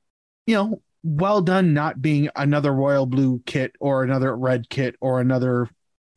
you 0.45 0.55
know, 0.55 0.81
well 1.03 1.41
done 1.41 1.73
not 1.73 2.01
being 2.01 2.29
another 2.35 2.73
royal 2.73 3.05
blue 3.05 3.41
kit 3.45 3.73
or 3.79 4.03
another 4.03 4.35
red 4.35 4.69
kit 4.69 4.95
or 4.99 5.19
another 5.19 5.69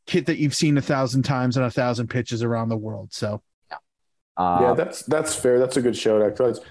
kit 0.07 0.25
that 0.25 0.37
you've 0.37 0.55
seen 0.55 0.77
a 0.77 0.81
thousand 0.81 1.23
times 1.23 1.57
on 1.57 1.63
a 1.63 1.71
thousand 1.71 2.07
pitches 2.07 2.43
around 2.43 2.69
the 2.69 2.77
world. 2.77 3.13
So 3.13 3.41
Uh, 4.37 4.59
yeah, 4.61 4.73
that's 4.73 5.03
that's 5.03 5.35
fair. 5.35 5.59
That's 5.59 5.77
a 5.77 5.81
good 5.81 5.95
shout 5.97 6.21
out 6.21 6.31
because 6.31 6.61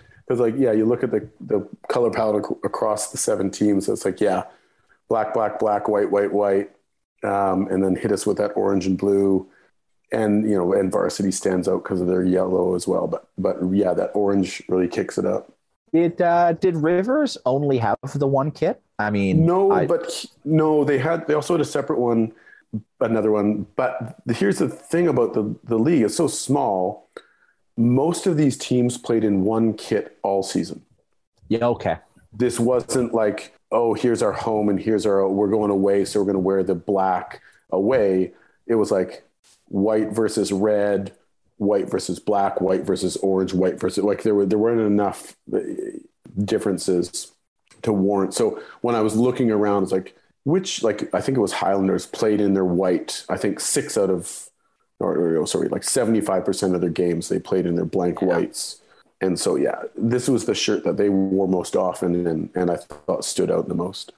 like 0.40 0.55
yeah, 0.57 0.73
you 0.73 0.87
look 0.87 1.02
at 1.02 1.11
the 1.11 1.29
the 1.40 1.69
color 1.88 2.11
palette 2.11 2.45
ac- 2.45 2.55
across 2.64 3.11
the 3.12 3.19
seven 3.19 3.50
teams. 3.50 3.88
It's 3.88 4.05
like 4.05 4.21
yeah, 4.21 4.45
black, 5.09 5.35
black, 5.35 5.59
black, 5.59 5.88
white, 5.88 6.11
white, 6.11 6.33
white, 6.33 6.71
um, 7.25 7.67
and 7.69 7.83
then 7.85 7.97
hit 7.97 8.12
us 8.12 8.26
with 8.26 8.38
that 8.38 8.52
orange 8.57 8.87
and 8.87 8.97
blue, 8.97 9.49
and 10.12 10.49
you 10.49 10.57
know, 10.57 10.73
and 10.73 10.90
varsity 10.90 11.31
stands 11.31 11.69
out 11.69 11.83
because 11.83 12.00
of 12.00 12.07
their 12.07 12.25
yellow 12.25 12.75
as 12.75 12.88
well. 12.88 13.07
But 13.07 13.29
but 13.38 13.57
yeah, 13.73 13.93
that 13.95 14.11
orange 14.14 14.62
really 14.69 14.88
kicks 14.88 15.19
it 15.19 15.26
up. 15.26 15.52
did 15.93 16.21
uh, 16.23 16.52
did 16.55 16.76
Rivers 16.76 17.37
only 17.45 17.79
have 17.79 17.99
the 18.14 18.26
one 18.26 18.50
kit? 18.50 18.81
I 18.99 19.11
mean, 19.11 19.45
No, 19.47 19.71
I- 19.73 19.87
but 19.87 20.11
he- 20.11 20.29
no, 20.45 20.85
they 20.85 20.99
had 20.99 21.26
they 21.26 21.35
also 21.35 21.55
had 21.55 21.61
a 21.61 21.64
separate 21.64 21.99
one, 21.99 22.33
another 23.00 23.31
one. 23.33 23.67
But 23.76 24.17
here's 24.33 24.59
the 24.59 24.69
thing 24.69 25.09
about 25.09 25.35
the 25.35 25.55
the 25.64 25.79
league: 25.79 26.02
it's 26.02 26.17
so 26.17 26.26
small. 26.29 27.09
Most 27.77 28.27
of 28.27 28.37
these 28.37 28.57
teams 28.57 28.99
played 28.99 29.25
in 29.25 29.45
one 29.45 29.75
kit 29.75 30.19
all 30.23 30.43
season. 30.43 30.83
yeah, 31.49 31.67
okay. 31.67 31.97
This 32.33 32.61
wasn't 32.61 33.12
like, 33.12 33.55
oh, 33.73 33.95
here's 33.95 34.23
our 34.23 34.33
home 34.33 34.69
and 34.69 34.79
here's 34.79 35.07
our 35.07 35.29
we're 35.29 35.49
going 35.49 35.71
away, 35.71 36.05
so 36.05 36.21
we're 36.21 36.27
going 36.27 36.35
to 36.35 36.41
wear 36.41 36.62
the 36.62 36.75
black 36.75 37.41
away. 37.71 38.33
It 38.67 38.77
was 38.77 38.91
like 38.91 39.25
white 39.67 40.11
versus 40.11 40.53
red, 40.53 41.12
white 41.57 41.91
versus 41.91 42.19
black, 42.19 42.61
white 42.61 42.83
versus 42.83 43.17
orange, 43.17 43.53
white 43.53 43.81
versus 43.81 44.05
like 44.05 44.23
there 44.23 44.35
were 44.35 44.47
there 44.47 44.59
weren't 44.59 44.81
enough 44.81 45.37
uh, 45.53 45.59
differences 46.45 47.33
to 47.83 47.93
warrant. 47.93 48.35
So 48.35 48.62
when 48.81 48.95
I 48.95 49.00
was 49.00 49.17
looking 49.17 49.50
around, 49.50 49.85
it's 49.85 49.93
like 49.93 50.17
which 50.45 50.83
like 50.83 51.12
I 51.15 51.21
think 51.21 51.37
it 51.37 51.41
was 51.41 51.53
Highlanders 51.53 52.07
played 52.07 52.41
in 52.41 52.55
their 52.55 52.65
white. 52.65 53.25
I 53.29 53.37
think 53.37 53.61
six 53.61 53.97
out 53.99 54.11
of 54.11 54.50
or, 55.00 55.38
or 55.38 55.47
sorry, 55.47 55.69
like 55.69 55.85
seventy 55.85 56.21
five 56.21 56.45
percent 56.45 56.75
of 56.75 56.80
their 56.80 56.90
games 56.90 57.28
they 57.28 57.40
played 57.40 57.66
in 57.66 57.75
their 57.75 57.85
blank 57.85 58.23
whites. 58.23 58.83
And 59.21 59.38
so 59.38 59.57
yeah, 59.57 59.83
this 59.97 60.28
was 60.28 60.45
the 60.45 60.54
shirt 60.54 60.85
that 60.85 60.97
they 60.97 61.09
wore 61.09 61.49
most 61.49 61.76
often 61.76 62.26
and 62.26 62.50
and 62.54 62.71
I 62.71 62.76
thought 62.76 63.25
stood 63.25 63.50
out 63.50 63.69
the 63.69 63.75
most. 63.75 64.12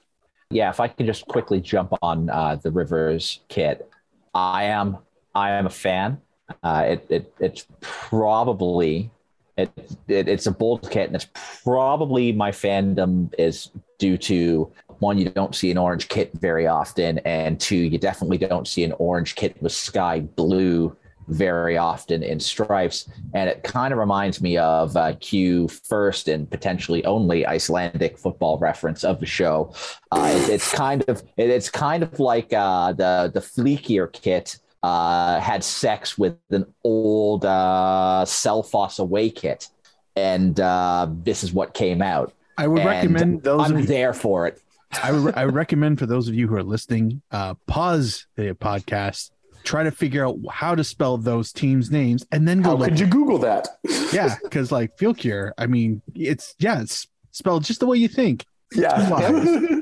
Yeah, 0.49 0.69
if 0.69 0.79
I 0.79 0.87
can 0.87 1.05
just 1.05 1.25
quickly 1.25 1.59
jump 1.59 1.93
on 2.01 2.29
uh, 2.29 2.57
the 2.57 2.69
Rivers 2.69 3.39
kit, 3.47 3.89
I 4.35 4.65
am 4.65 4.97
I 5.33 5.51
am 5.51 5.65
a 5.65 5.71
fan. 5.71 6.21
Uh, 6.61 6.85
it, 6.87 7.05
it 7.09 7.33
it's 7.39 7.65
probably 7.81 9.09
it, 9.57 9.71
it 10.07 10.27
it's 10.27 10.45
a 10.45 10.51
bold 10.51 10.89
kit, 10.91 11.07
and 11.07 11.15
it's 11.15 11.27
probably 11.63 12.31
my 12.31 12.51
fandom 12.51 13.33
is 13.37 13.71
due 13.97 14.17
to 14.17 14.71
one 14.99 15.17
you 15.17 15.29
don't 15.29 15.55
see 15.55 15.71
an 15.71 15.77
orange 15.77 16.07
kit 16.09 16.31
very 16.33 16.67
often, 16.67 17.19
and 17.19 17.59
two 17.59 17.75
you 17.77 17.97
definitely 17.97 18.37
don't 18.37 18.67
see 18.67 18.83
an 18.83 18.93
orange 18.93 19.35
kit 19.35 19.61
with 19.61 19.71
sky 19.71 20.19
blue 20.21 20.95
very 21.29 21.77
often 21.77 22.21
in 22.21 22.37
stripes, 22.37 23.09
and 23.33 23.49
it 23.49 23.63
kind 23.63 23.93
of 23.93 23.99
reminds 23.99 24.41
me 24.41 24.57
of 24.57 24.95
uh, 24.97 25.13
Q 25.21 25.69
first 25.69 26.27
and 26.27 26.49
potentially 26.49 27.03
only 27.05 27.45
Icelandic 27.47 28.17
football 28.17 28.57
reference 28.59 29.05
of 29.05 29.21
the 29.21 29.25
show. 29.25 29.73
Uh, 30.11 30.33
it- 30.35 30.49
it's 30.49 30.71
kind 30.73 31.01
of 31.07 31.23
it- 31.37 31.49
it's 31.49 31.69
kind 31.69 32.03
of 32.03 32.19
like 32.19 32.51
uh, 32.51 32.91
the 32.91 33.31
the 33.33 33.39
Fylkir 33.39 34.11
kit 34.11 34.59
uh, 34.83 35.39
had 35.39 35.63
sex 35.63 36.17
with 36.17 36.35
an 36.51 36.65
old 36.83 37.45
uh, 37.45 38.25
Selfoss 38.25 38.99
away 38.99 39.29
kit, 39.29 39.69
and 40.17 40.59
uh, 40.59 41.07
this 41.23 41.41
is 41.41 41.53
what 41.53 41.73
came 41.73 42.01
out. 42.01 42.33
I 42.57 42.67
would 42.67 42.79
And 42.81 42.87
recommend 42.89 43.43
those 43.43 43.61
I'm 43.65 43.75
of 43.75 43.81
you, 43.81 43.87
there 43.87 44.13
for 44.13 44.45
it. 44.47 44.61
I 45.01 45.11
would 45.11 45.35
I 45.37 45.43
recommend 45.45 45.99
for 45.99 46.05
those 46.05 46.27
of 46.27 46.35
you 46.35 46.47
who 46.47 46.55
are 46.55 46.63
listening, 46.63 47.21
uh, 47.31 47.55
pause 47.67 48.27
the 48.35 48.53
podcast, 48.53 49.31
try 49.63 49.83
to 49.83 49.91
figure 49.91 50.25
out 50.25 50.37
how 50.51 50.75
to 50.75 50.83
spell 50.83 51.17
those 51.17 51.51
teams' 51.53 51.89
names, 51.89 52.25
and 52.31 52.47
then 52.47 52.61
go 52.61 52.71
How 52.71 52.75
look. 52.75 52.89
could 52.89 52.99
you 52.99 53.07
Google 53.07 53.37
that? 53.39 53.67
yeah, 54.13 54.35
because 54.43 54.71
like 54.71 54.97
Field 54.97 55.17
Cure, 55.17 55.53
I 55.57 55.67
mean, 55.67 56.01
it's 56.13 56.55
yeah, 56.59 56.81
it's 56.81 57.07
spelled 57.31 57.63
just 57.63 57.79
the 57.79 57.87
way 57.87 57.97
you 57.97 58.07
think. 58.07 58.45
Yeah. 58.75 59.79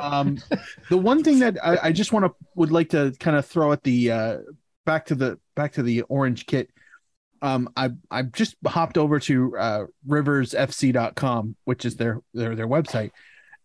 Um, 0.00 0.38
the 0.88 0.96
one 0.96 1.22
thing 1.22 1.40
that 1.40 1.56
I, 1.64 1.78
I 1.84 1.92
just 1.92 2.12
want 2.12 2.24
to 2.26 2.34
would 2.54 2.70
like 2.70 2.90
to 2.90 3.14
kind 3.18 3.36
of 3.36 3.46
throw 3.46 3.72
at 3.72 3.82
the 3.82 4.10
uh, 4.10 4.38
back 4.84 5.06
to 5.06 5.14
the 5.14 5.38
back 5.54 5.72
to 5.72 5.82
the 5.82 6.02
orange 6.02 6.46
kit. 6.46 6.70
Um, 7.40 7.70
I 7.76 7.90
I 8.10 8.22
just 8.22 8.56
hopped 8.66 8.98
over 8.98 9.18
to 9.20 9.56
uh, 9.56 9.84
riversfc.com, 10.08 11.56
which 11.64 11.84
is 11.84 11.96
their 11.96 12.20
their 12.34 12.54
their 12.54 12.68
website, 12.68 13.10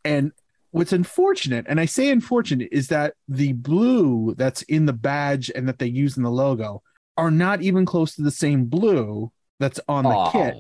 and 0.03 0.31
what's 0.71 0.93
unfortunate, 0.93 1.65
and 1.67 1.79
I 1.79 1.86
say 1.86 2.09
unfortunate, 2.09 2.69
is 2.71 2.88
that 2.89 3.13
the 3.27 3.53
blue 3.53 4.36
that's 4.36 4.62
in 4.63 4.86
the 4.86 4.93
badge 4.93 5.51
and 5.53 5.67
that 5.67 5.79
they 5.79 5.88
use 5.88 6.17
in 6.17 6.24
the 6.24 6.31
logo 6.31 6.83
are 7.17 7.31
not 7.31 7.62
even 7.62 7.86
close 7.86 8.15
to 8.15 8.21
the 8.21 8.31
same 8.31 8.65
blue 8.65 9.31
that's 9.59 9.79
on 9.88 10.03
the 10.03 10.09
Aw. 10.09 10.31
kit. 10.31 10.55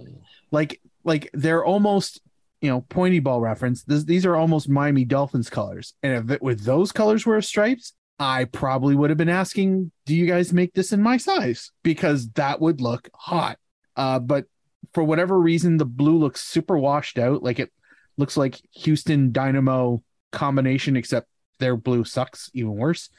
Like 0.51 0.81
like 1.03 1.29
they're 1.33 1.63
almost 1.63 2.21
you 2.61 2.69
know 2.69 2.81
pointy 2.81 3.19
ball 3.19 3.41
reference. 3.41 3.83
This, 3.83 4.03
these 4.03 4.25
are 4.25 4.35
almost 4.35 4.69
Miami 4.69 5.05
Dolphins 5.05 5.49
colors, 5.49 5.93
and 6.03 6.13
if 6.13 6.31
it, 6.35 6.41
with 6.41 6.63
those 6.63 6.91
colors 6.91 7.25
were 7.25 7.41
stripes, 7.41 7.93
I 8.19 8.45
probably 8.45 8.95
would 8.95 9.09
have 9.09 9.17
been 9.17 9.29
asking, 9.29 9.91
"Do 10.05 10.15
you 10.15 10.25
guys 10.25 10.53
make 10.53 10.73
this 10.73 10.91
in 10.91 11.01
my 11.01 11.17
size?" 11.17 11.71
Because 11.83 12.29
that 12.31 12.59
would 12.59 12.81
look 12.81 13.09
hot. 13.13 13.57
Uh, 13.95 14.19
but 14.19 14.45
for 14.93 15.03
whatever 15.03 15.39
reason, 15.39 15.77
the 15.77 15.85
blue 15.85 16.17
looks 16.17 16.41
super 16.41 16.77
washed 16.77 17.19
out. 17.19 17.43
Like 17.43 17.59
it 17.59 17.71
looks 18.17 18.37
like 18.37 18.59
Houston 18.71 19.31
Dynamo 19.31 20.03
combination, 20.31 20.97
except 20.97 21.27
their 21.59 21.75
blue 21.75 22.03
sucks 22.03 22.49
even 22.53 22.75
worse. 22.75 23.09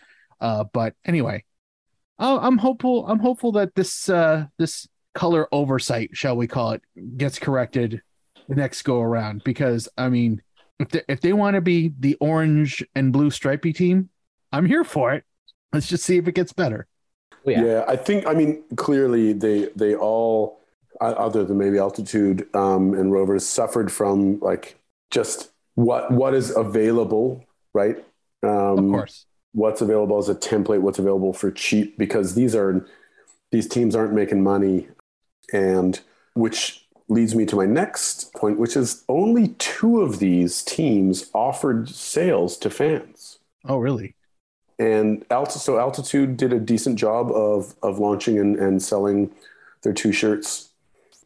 Uh, 0.40 0.64
but 0.72 0.94
anyway, 1.04 1.44
I'm 2.18 2.58
hopeful. 2.58 3.06
I'm 3.06 3.18
hopeful 3.18 3.52
that 3.52 3.74
this 3.74 4.08
uh, 4.08 4.46
this 4.58 4.88
color 5.14 5.48
oversight, 5.52 6.10
shall 6.12 6.36
we 6.36 6.46
call 6.46 6.72
it, 6.72 6.82
gets 7.16 7.38
corrected 7.38 8.02
the 8.48 8.54
next 8.54 8.82
go 8.82 9.00
around. 9.00 9.42
Because 9.44 9.88
I 9.96 10.08
mean, 10.08 10.42
if 10.78 10.88
they, 10.88 11.02
if 11.08 11.20
they 11.20 11.32
want 11.32 11.54
to 11.54 11.60
be 11.60 11.92
the 11.98 12.16
orange 12.20 12.84
and 12.94 13.12
blue 13.12 13.30
stripy 13.30 13.72
team, 13.72 14.10
I'm 14.52 14.66
here 14.66 14.84
for 14.84 15.12
it. 15.14 15.24
Let's 15.72 15.88
just 15.88 16.04
see 16.04 16.16
if 16.16 16.26
it 16.26 16.34
gets 16.34 16.52
better. 16.52 16.86
Yeah. 17.44 17.64
Yeah, 17.64 17.84
I 17.86 17.96
think. 17.96 18.26
I 18.26 18.34
mean, 18.34 18.62
clearly 18.76 19.32
they 19.32 19.70
they 19.76 19.94
all, 19.94 20.60
other 21.00 21.44
than 21.44 21.58
maybe 21.58 21.78
altitude 21.78 22.46
um, 22.54 22.94
and 22.94 23.12
rovers, 23.12 23.46
suffered 23.46 23.90
from 23.92 24.40
like 24.40 24.76
just 25.10 25.50
what 25.74 26.10
what 26.10 26.34
is 26.34 26.54
available, 26.56 27.44
right? 27.74 27.96
Um, 28.42 28.86
Of 28.86 28.90
course. 28.90 29.26
what's 29.52 29.80
available 29.80 30.18
as 30.18 30.28
a 30.28 30.34
template, 30.34 30.80
what's 30.80 30.98
available 30.98 31.32
for 31.32 31.50
cheap, 31.50 31.96
because 31.98 32.34
these 32.34 32.54
are 32.54 32.86
these 33.50 33.68
teams 33.68 33.94
aren't 33.96 34.12
making 34.12 34.42
money, 34.42 34.88
and 35.52 36.00
which 36.34 36.86
leads 37.08 37.34
me 37.34 37.46
to 37.46 37.56
my 37.56 37.64
next 37.64 38.32
point, 38.34 38.58
which 38.58 38.76
is 38.76 39.02
only 39.08 39.48
two 39.58 40.02
of 40.02 40.18
these 40.18 40.62
teams 40.62 41.30
offered 41.32 41.88
sales 41.88 42.56
to 42.58 42.68
fans. 42.68 43.38
Oh, 43.64 43.78
really? 43.78 44.14
And 44.78 45.24
Alti- 45.30 45.58
so 45.58 45.78
Altitude 45.78 46.36
did 46.36 46.52
a 46.52 46.60
decent 46.60 46.98
job 46.98 47.30
of 47.32 47.74
of 47.82 47.98
launching 47.98 48.38
and, 48.38 48.56
and 48.56 48.82
selling 48.82 49.30
their 49.82 49.92
two 49.94 50.12
shirts. 50.12 50.68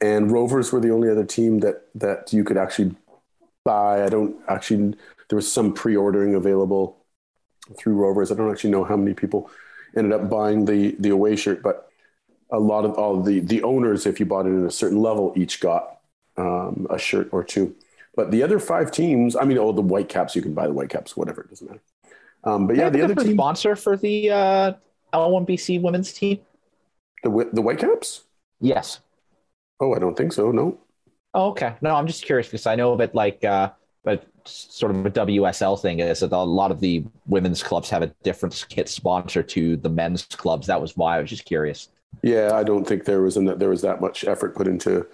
And 0.00 0.30
Rovers 0.30 0.72
were 0.72 0.80
the 0.80 0.90
only 0.90 1.08
other 1.10 1.24
team 1.24 1.58
that 1.60 1.86
that 1.94 2.32
you 2.32 2.44
could 2.44 2.56
actually 2.56 2.94
buy. 3.64 4.04
I 4.04 4.08
don't 4.08 4.36
actually 4.48 4.94
there 5.28 5.36
was 5.36 5.50
some 5.50 5.72
pre-ordering 5.72 6.34
available 6.34 6.98
through 7.78 7.94
Rovers. 7.94 8.30
I 8.30 8.34
don't 8.34 8.50
actually 8.50 8.70
know 8.70 8.84
how 8.84 8.96
many 8.96 9.14
people 9.14 9.50
ended 9.96 10.12
up 10.12 10.28
buying 10.28 10.64
the 10.64 10.96
the 10.98 11.10
away 11.10 11.36
shirt, 11.36 11.62
but 11.62 11.88
a 12.50 12.58
lot 12.58 12.84
of 12.84 12.92
all 12.94 13.22
the 13.22 13.40
the 13.40 13.62
owners, 13.62 14.06
if 14.06 14.20
you 14.20 14.26
bought 14.26 14.46
it 14.46 14.58
at 14.58 14.66
a 14.66 14.70
certain 14.70 15.00
level, 15.00 15.32
each 15.36 15.60
got 15.60 16.00
um, 16.36 16.86
a 16.90 16.98
shirt 16.98 17.28
or 17.32 17.42
two. 17.44 17.74
But 18.14 18.30
the 18.30 18.42
other 18.42 18.58
five 18.58 18.90
teams, 18.90 19.36
I 19.36 19.44
mean, 19.44 19.56
oh, 19.58 19.72
the 19.72 19.80
white 19.80 20.08
caps, 20.08 20.36
you 20.36 20.42
can 20.42 20.52
buy 20.52 20.66
the 20.66 20.74
white 20.74 20.90
caps, 20.90 21.16
whatever, 21.16 21.42
it 21.42 21.48
doesn't 21.48 21.66
matter. 21.66 21.82
Um, 22.44 22.66
but 22.66 22.76
yeah, 22.76 22.90
the 22.90 23.02
other 23.02 23.14
team, 23.14 23.34
sponsor 23.36 23.74
for 23.76 23.96
the 23.96 24.30
uh, 24.30 24.72
L1BC 25.14 25.80
women's 25.80 26.12
team. 26.12 26.40
the 27.22 27.50
the 27.52 27.62
Whitecaps. 27.62 28.24
Yes. 28.60 29.00
Oh, 29.80 29.94
I 29.94 29.98
don't 29.98 30.16
think 30.16 30.32
so. 30.32 30.50
No. 30.52 30.78
Oh, 31.34 31.50
okay. 31.50 31.74
No, 31.80 31.94
I'm 31.94 32.06
just 32.06 32.24
curious 32.24 32.46
because 32.46 32.66
I 32.66 32.74
know 32.74 32.96
that 32.96 33.14
like 33.14 33.44
uh 33.44 33.70
but 34.04 34.26
sort 34.44 34.90
of 34.90 35.06
a 35.06 35.10
WSL 35.10 35.80
thing 35.80 36.00
is 36.00 36.20
that 36.20 36.32
a 36.32 36.38
lot 36.38 36.70
of 36.70 36.80
the 36.80 37.04
women's 37.26 37.62
clubs 37.62 37.88
have 37.90 38.02
a 38.02 38.08
different 38.22 38.64
kit 38.68 38.88
sponsor 38.88 39.42
to 39.42 39.76
the 39.76 39.88
men's 39.88 40.24
clubs. 40.24 40.66
That 40.66 40.80
was 40.80 40.96
why 40.96 41.18
I 41.18 41.20
was 41.20 41.30
just 41.30 41.44
curious. 41.44 41.88
Yeah, 42.22 42.50
I 42.54 42.64
don't 42.64 42.84
think 42.86 43.04
there 43.04 43.22
was 43.22 43.36
in 43.36 43.44
that 43.46 43.58
there 43.58 43.70
was 43.70 43.82
that 43.82 44.00
much 44.00 44.24
effort 44.24 44.54
put 44.54 44.66
into 44.66 45.06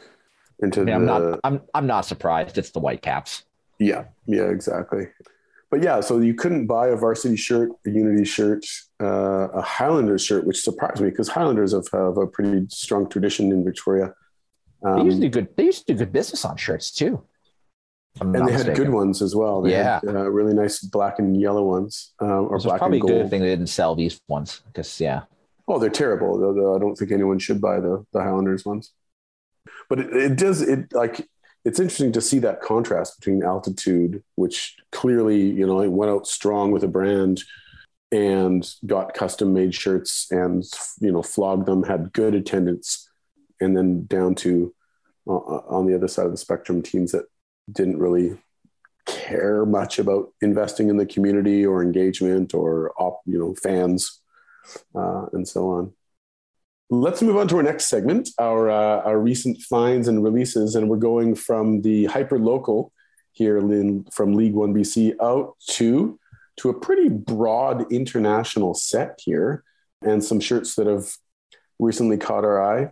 into 0.61 0.81
I 0.81 0.85
mean, 0.85 0.87
the 0.87 0.95
I'm 0.95 1.07
not 1.07 1.41
I'm 1.45 1.61
I'm 1.75 1.87
not 1.87 2.05
surprised 2.07 2.59
it's 2.59 2.71
the 2.71 2.81
Whitecaps. 2.81 3.45
Yeah, 3.79 4.05
yeah, 4.27 4.45
exactly. 4.45 5.09
But 5.71 5.83
yeah, 5.83 6.01
so 6.01 6.19
you 6.19 6.35
couldn't 6.35 6.67
buy 6.67 6.89
a 6.89 6.97
varsity 6.97 7.37
shirt, 7.37 7.71
a 7.87 7.91
Unity 7.91 8.25
shirt, 8.25 8.65
uh, 9.03 9.49
a 9.49 9.61
Highlanders 9.61 10.25
shirt, 10.25 10.47
which 10.47 10.63
surprised 10.63 11.03
me 11.03 11.11
because 11.11 11.29
Highlanders 11.29 11.75
have, 11.75 11.87
have 11.93 12.17
a 12.17 12.27
pretty 12.27 12.67
strong 12.71 13.07
tradition 13.09 13.53
in 13.53 13.65
Victoria. 13.65 14.15
They 14.83 15.03
used 15.03 15.21
to 15.21 15.27
Um, 15.27 15.31
do 15.31 15.31
good 15.31 15.57
they 15.57 15.65
used 15.65 15.87
to 15.87 15.93
do 15.93 15.99
good 15.99 16.13
business 16.13 16.45
on 16.45 16.57
shirts 16.57 16.91
too. 16.93 17.23
And 18.21 18.35
they 18.35 18.39
had 18.41 18.49
mistaken. 18.67 18.75
good 18.85 18.93
ones 18.93 19.23
as 19.23 19.35
well. 19.37 19.63
They 19.63 19.71
Yeah. 19.73 20.01
had, 20.05 20.09
uh, 20.17 20.29
really 20.31 20.55
nice 20.55 20.81
black 20.81 21.19
and 21.21 21.41
yellow 21.41 21.65
ones, 21.65 22.15
uh, 22.21 22.41
or 22.43 22.59
So 22.59 22.69
black 22.69 22.79
probably 22.79 22.99
and 22.99 23.05
a 23.05 23.13
good 23.13 23.19
gold. 23.21 23.31
thing 23.31 23.43
they 23.43 23.49
didn't 23.49 23.69
sell 23.69 23.95
these 23.95 24.21
ones 24.29 24.61
because 24.67 25.01
yeah. 25.01 25.23
Oh, 25.69 25.79
they're 25.79 25.91
terrible. 25.91 26.39
Though, 26.39 26.53
though 26.55 26.75
I 26.77 26.79
don't 26.79 26.97
think 26.97 27.13
anyone 27.13 27.39
should 27.39 27.61
buy 27.61 27.79
the 27.81 28.05
the 28.13 28.21
Highlanders 28.23 28.65
ones. 28.65 28.93
But 29.89 30.01
it, 30.01 30.17
it 30.17 30.37
does 30.37 30.63
it 30.63 30.93
like 30.93 31.29
it's 31.65 31.79
interesting 31.81 32.13
to 32.13 32.21
see 32.21 32.39
that 32.41 32.61
contrast 32.63 33.19
between 33.21 33.43
altitude, 33.43 34.23
which 34.37 34.77
clearly 34.93 35.41
you 35.41 35.67
know 35.67 35.81
it 35.81 35.93
went 35.93 36.11
out 36.11 36.27
strong 36.27 36.71
with 36.73 36.83
a 36.85 36.89
brand 36.89 37.43
and 38.11 38.69
got 38.87 39.13
custom 39.13 39.53
made 39.53 39.75
shirts 39.75 40.27
and 40.31 40.65
you 41.01 41.13
know 41.13 41.23
flogged 41.23 41.67
them, 41.67 41.83
had 41.85 42.13
good 42.13 42.35
attendance, 42.35 43.08
and 43.61 43.77
then 43.77 44.07
down 44.07 44.35
to 44.37 44.75
uh, 45.27 45.33
on 45.33 45.87
the 45.87 45.95
other 45.95 46.09
side 46.09 46.27
of 46.27 46.33
the 46.33 46.39
spectrum, 46.39 46.83
teams 46.83 47.13
that 47.13 47.27
didn't 47.71 47.99
really 47.99 48.39
care 49.07 49.65
much 49.65 49.99
about 49.99 50.33
investing 50.43 50.89
in 50.89 50.97
the 50.97 51.07
community 51.07 51.65
or 51.65 51.83
engagement 51.83 52.55
or 52.55 52.93
op, 52.99 53.21
you 53.27 53.39
know 53.39 53.55
fans 53.55 54.21
uh, 54.95 55.27
and 55.33 55.47
so 55.47 55.71
on. 55.71 55.93
Let's 56.91 57.21
move 57.21 57.37
on 57.37 57.49
to 57.49 57.57
our 57.57 57.63
next 57.63 57.87
segment, 57.87 58.31
our 58.39 58.71
uh, 58.71 59.03
our 59.03 59.19
recent 59.19 59.61
finds 59.63 60.09
and 60.09 60.25
releases, 60.25 60.75
and 60.75 60.89
we're 60.89 60.97
going 60.97 61.35
from 61.35 61.83
the 61.83 62.07
hyper 62.07 62.39
local 62.39 62.93
here 63.33 63.59
in, 63.59 64.05
from 64.13 64.35
League 64.35 64.55
One 64.55 64.75
BC 64.75 65.15
out 65.21 65.55
to 65.71 66.19
to 66.59 66.71
a 66.71 66.81
pretty 66.81 67.09
broad 67.09 67.93
international 67.93 68.75
set 68.75 69.21
here, 69.23 69.65
and 70.03 70.25
some 70.25 70.41
shirts 70.41 70.75
that 70.77 70.87
have 70.87 71.15
recently 71.79 72.17
caught 72.17 72.45
our 72.45 72.63
eye. 72.63 72.91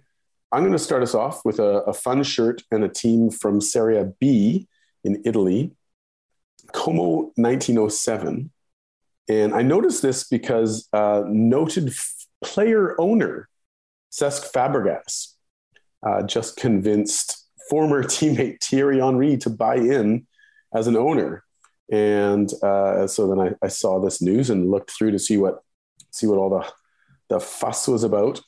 I'm 0.57 0.63
going 0.63 0.73
to 0.73 0.79
start 0.79 1.03
us 1.03 1.15
off 1.15 1.45
with 1.45 1.59
a, 1.59 1.83
a 1.83 1.93
fun 1.93 2.23
shirt 2.23 2.63
and 2.71 2.83
a 2.83 2.89
team 2.89 3.29
from 3.29 3.61
Serie 3.61 4.03
B 4.19 4.67
in 5.05 5.21
Italy, 5.27 5.73
Como 6.73 7.31
1907. 7.37 8.51
And 9.29 9.55
I 9.55 9.61
noticed 9.61 10.01
this 10.01 10.25
because 10.27 10.89
uh, 10.95 11.25
noted 11.27 11.89
f- 11.89 12.27
player 12.43 12.99
owner 12.99 13.51
Cesc 14.11 14.51
Fabregas 14.51 15.35
uh, 16.03 16.23
just 16.23 16.57
convinced 16.57 17.45
former 17.69 18.03
teammate 18.03 18.65
Thierry 18.65 19.01
Henry 19.01 19.37
to 19.37 19.51
buy 19.51 19.75
in 19.75 20.27
as 20.75 20.87
an 20.87 20.97
owner. 20.97 21.45
And 21.93 22.51
uh, 22.63 23.07
so 23.07 23.29
then 23.29 23.41
I, 23.41 23.53
I 23.63 23.69
saw 23.69 24.01
this 24.01 24.23
news 24.23 24.49
and 24.49 24.71
looked 24.71 24.91
through 24.91 25.11
to 25.11 25.19
see 25.19 25.37
what 25.37 25.59
see 26.13 26.27
what 26.27 26.39
all 26.39 26.49
the 26.49 26.67
the 27.29 27.41
fuss 27.41 27.87
was 27.87 28.05
about. 28.05 28.41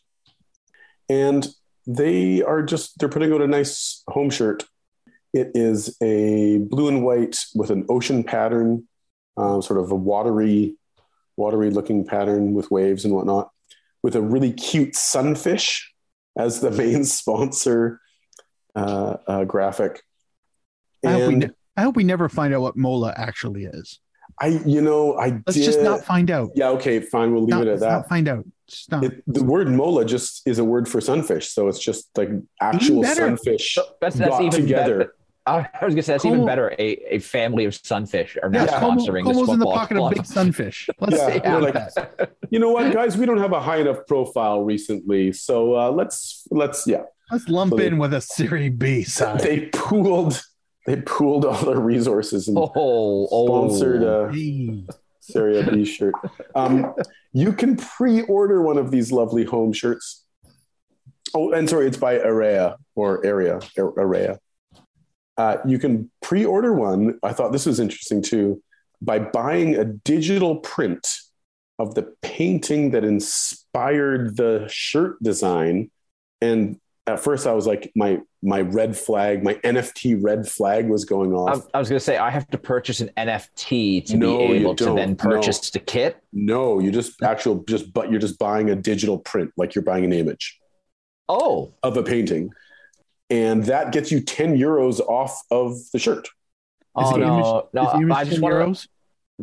And 1.11 1.47
they 1.89 2.43
are 2.43 2.63
just 2.63 2.99
they're 2.99 3.09
putting 3.09 3.33
out 3.33 3.41
a 3.41 3.47
nice 3.49 4.03
home 4.09 4.31
shirt. 4.31 4.65
It 5.33 5.53
is 5.55 5.97
a 6.03 6.59
blue 6.59 6.89
and 6.89 7.03
white 7.05 7.39
with 7.55 7.71
an 7.71 7.87
ocean 7.89 8.23
pattern, 8.25 8.87
um, 9.37 9.63
sort 9.63 9.81
of 9.81 9.91
a 9.91 9.95
watery, 9.97 10.77
watery 11.37 11.71
looking 11.71 12.05
pattern 12.05 12.53
with 12.55 12.71
waves 12.71 13.05
and 13.05 13.15
whatnot, 13.15 13.51
with 14.03 14.15
a 14.17 14.21
really 14.23 14.53
cute 14.53 14.95
sunfish 14.95 15.93
as 16.37 16.61
the 16.61 16.71
main 16.83 17.05
sponsor 17.05 18.01
uh, 18.77 19.17
uh, 19.27 19.45
graphic. 19.45 20.03
I 21.05 21.13
hope, 21.13 21.29
we 21.29 21.35
ne- 21.37 21.51
I 21.77 21.83
hope 21.83 21.97
we 21.97 22.05
never 22.05 22.29
find 22.29 22.53
out 22.55 22.61
what 22.61 22.77
Mola 22.77 23.15
actually 23.17 23.65
is. 23.65 23.99
I, 24.41 24.49
you 24.67 24.83
know, 24.83 25.17
I 25.19 25.41
Let's 25.47 25.55
did. 25.55 25.65
just 25.65 25.81
not 25.81 26.05
find 26.05 26.31
out. 26.31 26.51
yeah, 26.55 26.69
okay, 26.71 27.01
fine. 27.01 27.33
We'll 27.33 27.43
leave 27.45 27.51
Not- 27.51 27.63
it 27.63 27.69
at 27.69 27.71
let's 27.73 27.81
that. 27.83 27.89
not 27.91 28.09
find 28.09 28.29
out. 28.29 28.45
Just. 28.69 28.93
It, 28.93 29.23
the 29.27 29.43
word 29.45 29.69
mola 29.69 30.05
just 30.05 30.47
is 30.47 30.59
a 30.59 30.65
word 30.65 30.89
for 30.89 31.01
sunfish, 31.01 31.49
so 31.51 31.69
it's 31.69 31.79
just 31.79 32.09
like 32.17 32.29
actual 32.61 33.03
sunfish 33.05 33.77
That's 34.01 34.17
that's 34.17 34.31
got 34.31 34.43
even 34.43 34.61
together. 34.63 34.99
better. 34.99 35.15
I 35.47 35.67
was 35.87 35.95
gonna 35.95 36.03
say 36.03 36.13
that's 36.13 36.27
even 36.27 36.45
better. 36.45 36.75
A, 36.79 37.15
a 37.15 37.19
family 37.21 37.65
of 37.65 37.75
sunfish 37.75 38.37
are 38.43 38.51
now 38.51 38.65
yeah, 38.65 38.79
Como, 38.79 39.01
sponsoring 39.01 39.27
this 39.27 39.35
Como's 39.39 39.49
in 39.49 39.59
the 39.59 39.65
pocket 39.65 39.97
club. 39.97 40.13
of 40.13 40.17
big 40.19 40.27
sunfish. 40.27 40.91
Let's 41.01 41.17
Yeah, 41.17 41.27
say 41.29 41.41
we're 41.45 41.61
like- 41.61 41.75
that. 41.75 42.33
You 42.51 42.59
know 42.59 42.71
what, 42.71 42.93
guys? 42.95 43.17
We 43.17 43.25
don't 43.27 43.39
have 43.39 43.53
a 43.53 43.61
high 43.61 43.77
enough 43.79 44.07
profile 44.07 44.63
recently, 44.63 45.33
so 45.33 45.75
uh, 45.75 45.91
let's 45.91 46.47
let's 46.51 46.87
yeah. 46.87 47.03
Let's 47.31 47.49
lump 47.49 47.71
So 47.73 47.77
they- 47.77 47.87
in 47.87 47.97
with 47.99 48.13
a 48.15 48.21
Serie 48.21 48.69
B 48.71 49.03
side. 49.05 49.41
They 49.41 49.67
pooled 49.73 50.43
they 50.87 50.97
pooled 51.03 51.45
all 51.47 51.65
their 51.65 51.81
resources 51.81 52.49
and 52.49 52.57
Oh, 52.59 52.71
oh. 52.75 53.47
sponsored 53.69 54.03
a 54.03 54.31
Hey. 54.33 54.85
Serie 55.31 55.63
B 55.63 55.85
shirt. 55.85 56.15
Um, 56.55 56.95
you 57.33 57.53
can 57.53 57.77
pre-order 57.77 58.63
one 58.63 58.79
of 58.79 58.91
these 58.91 59.13
lovely 59.13 59.45
home 59.45 59.73
shirts. 59.73 60.25
Oh, 61.35 61.53
and 61.53 61.69
sorry, 61.69 61.87
it's 61.87 61.97
by 61.97 62.15
Area 62.15 62.77
or 62.95 63.25
Area 63.25 63.61
Area. 63.77 64.39
Uh, 65.37 65.59
you 65.65 65.79
can 65.79 66.11
pre-order 66.23 66.73
one. 66.73 67.19
I 67.23 67.33
thought 67.33 67.53
this 67.53 67.67
was 67.67 67.79
interesting 67.79 68.23
too 68.23 68.63
by 69.01 69.19
buying 69.19 69.77
a 69.77 69.85
digital 69.85 70.57
print 70.57 71.07
of 71.79 71.95
the 71.95 72.13
painting 72.23 72.91
that 72.91 73.05
inspired 73.05 74.37
the 74.37 74.67
shirt 74.69 75.23
design. 75.23 75.91
And 76.41 76.81
at 77.09 77.21
first, 77.21 77.47
I 77.47 77.53
was 77.53 77.67
like, 77.67 77.91
my 77.97 78.21
my 78.43 78.61
red 78.61 78.97
flag, 78.97 79.43
my 79.43 79.55
NFT 79.55 80.23
red 80.23 80.47
flag 80.49 80.89
was 80.89 81.05
going 81.05 81.33
off. 81.33 81.67
I, 81.75 81.77
I 81.77 81.81
was 81.81 81.89
gonna 81.89 82.01
say 82.01 82.17
I 82.19 82.31
have 82.31 82.49
to 82.51 82.59
purchase 82.59 83.01
an 83.01 83.11
NFT 83.17 84.05
to 84.07 84.17
No, 84.17 84.39
be 84.39 84.45
able 84.55 84.75
to 84.77 84.95
then 84.95 85.17
purchase 85.17 85.71
the 85.71 85.79
kit. 85.81 86.19
No, 86.33 86.79
you 86.79 86.91
just 86.93 87.23
actual 87.23 87.65
just 87.69 87.93
but 87.93 88.11
you're 88.11 88.21
just 88.21 88.39
buying 88.39 88.71
a 88.71 88.77
digital 88.77 89.19
print, 89.19 89.53
like 89.57 89.75
you're 89.75 89.85
buying 89.85 90.05
an 90.05 90.13
image 90.13 90.59
Oh, 91.29 91.73
of 91.83 91.97
a 91.97 92.03
painting, 92.03 92.53
and 93.31 93.65
that 93.65 93.93
gets 93.93 94.11
you 94.13 94.21
ten 94.21 94.57
euros 94.57 95.01
off 95.01 95.37
of 95.51 95.75
the 95.93 95.99
shirt. 95.99 96.27
Is 96.27 96.31
oh 96.95 97.13
the 97.13 97.19
no, 97.19 97.35
image- 97.35 97.45
is 97.47 97.53
the 97.73 97.83
no! 97.83 98.03
image 98.03 98.17
I 98.17 98.25
just 98.25 98.37
10 98.37 98.41
want 98.43 98.55
euros? 98.55 98.83
to. 98.83 98.89